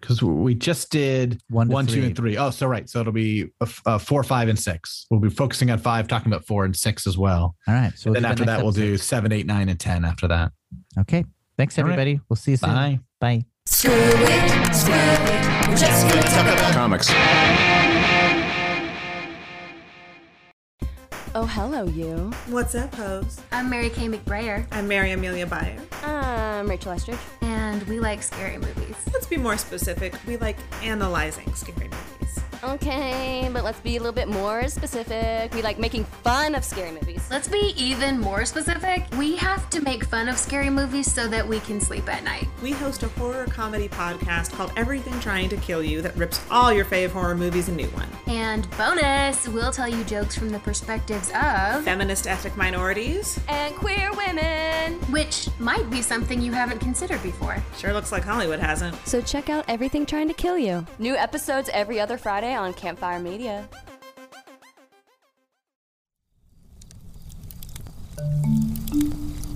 because 0.03 0.23
we 0.23 0.55
just 0.55 0.91
did 0.91 1.41
one, 1.49 1.69
to 1.69 1.73
one, 1.73 1.87
two, 1.87 1.95
three. 1.95 2.05
and 2.05 2.17
three. 2.17 2.37
Oh, 2.37 2.51
so 2.51 2.67
right. 2.67 2.87
So 2.91 3.01
it'll 3.01 3.13
be 3.15 3.45
uh, 3.45 3.47
f- 3.63 3.83
uh, 3.87 3.99
four, 3.99 4.23
five, 4.23 4.49
and 4.49 4.59
six. 4.59 5.07
We'll 5.11 5.21
be 5.21 5.31
focusing 5.31 5.71
on 5.71 5.79
five, 5.79 6.07
talking 6.09 6.31
about 6.31 6.45
four 6.47 6.67
and 6.67 6.77
six 6.77 7.07
as 7.07 7.17
well. 7.17 7.57
All 7.67 7.73
right. 7.75 7.93
So 7.97 8.11
we'll 8.11 8.15
then 8.21 8.25
after 8.27 8.45
next 8.45 8.59
that, 8.59 8.63
we'll 8.63 8.73
do 8.73 8.99
seven, 8.99 9.33
eight, 9.33 9.47
nine, 9.47 9.71
and 9.71 9.81
ten. 9.81 10.05
After 10.05 10.29
that, 10.29 10.53
Okay. 10.99 11.25
Thanks, 11.57 11.79
All 11.79 11.85
right. 11.85 11.93
everybody. 11.93 12.21
We'll 12.29 12.37
see 12.37 12.51
you 12.53 12.57
soon. 12.59 12.71
bye. 12.71 12.99
Bye. 13.21 13.45
Screw 13.67 13.93
it, 13.95 14.75
screw 14.75 14.93
it. 14.95 15.69
We're 15.69 15.77
just 15.77 16.09
gonna 16.09 16.23
talk 16.23 16.53
about 16.53 16.73
Comics. 16.75 17.92
Oh, 21.35 21.47
hello, 21.47 21.85
you. 21.85 22.31
What's 22.49 22.75
up, 22.75 22.95
hoes? 22.95 23.41
I'm 23.53 23.71
Mary 23.71 23.89
Kay 23.89 24.07
McBrayer, 24.09 24.67
I'm 24.71 24.87
Mary 24.87 25.13
Amelia 25.13 25.47
Byer. 25.47 25.81
I'm 26.07 26.69
Rachel 26.69 26.93
Estridge. 26.93 27.19
and 27.41 27.83
we 27.85 28.01
like 28.01 28.23
scary 28.23 28.59
movies. 28.59 28.97
Let's 29.13 29.27
be 29.27 29.37
more 29.39 29.57
specific. 29.57 30.15
We 30.27 30.37
like 30.37 30.59
analyzing 30.83 31.53
scary 31.55 31.89
movies. 31.89 32.42
Okay, 32.65 33.51
but 33.53 33.65
let's 33.65 33.81
be 33.81 33.97
a 33.97 33.99
little 33.99 34.13
bit 34.13 34.29
more 34.29 34.69
specific. 34.69 35.53
We 35.53 35.63
like 35.63 35.81
making 35.81 36.05
fun 36.05 36.55
of 36.55 36.65
scary 36.65 36.93
movies. 36.93 37.27
Let's 37.29 37.49
be 37.49 37.75
even 37.77 38.21
more 38.21 38.45
specific. 38.45 39.05
We 39.19 39.35
have 39.37 39.69
to 39.71 39.81
make 39.81 40.05
fun 40.05 40.29
of 40.29 40.39
scary 40.39 40.71
movies 40.71 41.13
so 41.13 41.27
that 41.27 41.47
we 41.47 41.59
can 41.61 41.81
sleep 41.81 42.09
at 42.09 42.23
night. 42.23 42.47
We 42.63 42.71
host 42.71 43.03
a 43.03 43.09
horror 43.09 43.47
comedy 43.47 43.89
podcast 43.89 44.53
called 44.53 44.73
Everything 44.77 45.19
Trying 45.19 45.49
to 45.49 45.57
Kill 45.57 45.83
You 45.83 46.03
that 46.03 46.17
rips 46.17 46.41
all 46.53 46.73
your 46.73 46.85
fave 46.85 47.11
horror 47.11 47.35
movies 47.35 47.69
a 47.69 47.73
new 47.73 47.89
one. 47.89 48.09
And 48.29 48.71
bonus, 48.79 49.49
we'll 49.49 49.73
tell 49.73 49.89
you 49.89 50.05
jokes 50.05 50.37
from 50.37 50.51
the 50.51 50.61
perspectives 50.61 51.31
of, 51.35 51.83
Feminist 51.85 52.29
ethnic 52.29 52.57
minorities. 52.57 53.41
And 53.49 53.75
queer 53.75 54.13
women. 54.13 55.01
which 55.11 55.49
might 55.59 55.89
be 55.91 56.01
something 56.01 56.41
you 56.41 56.53
haven't 56.53 56.79
considered 56.79 57.23
before. 57.25 57.63
Sure 57.77 57.93
looks 57.93 58.13
like 58.13 58.23
Hollywood 58.23 58.61
hasn't. 58.61 58.95
So 59.07 59.21
check 59.21 59.51
out 59.51 59.65
Everything 59.69 60.07
Trying 60.07 60.29
to 60.29 60.35
Kill 60.35 60.59
You. 60.59 60.87
New 61.01 61.17
episodes 61.17 61.69
every 61.73 61.99
other 61.99 62.17
Friday 62.17 62.52
on 62.55 62.75
Campfire 62.75 63.19
Media. 63.19 63.69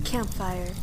Campfire. 0.03 0.73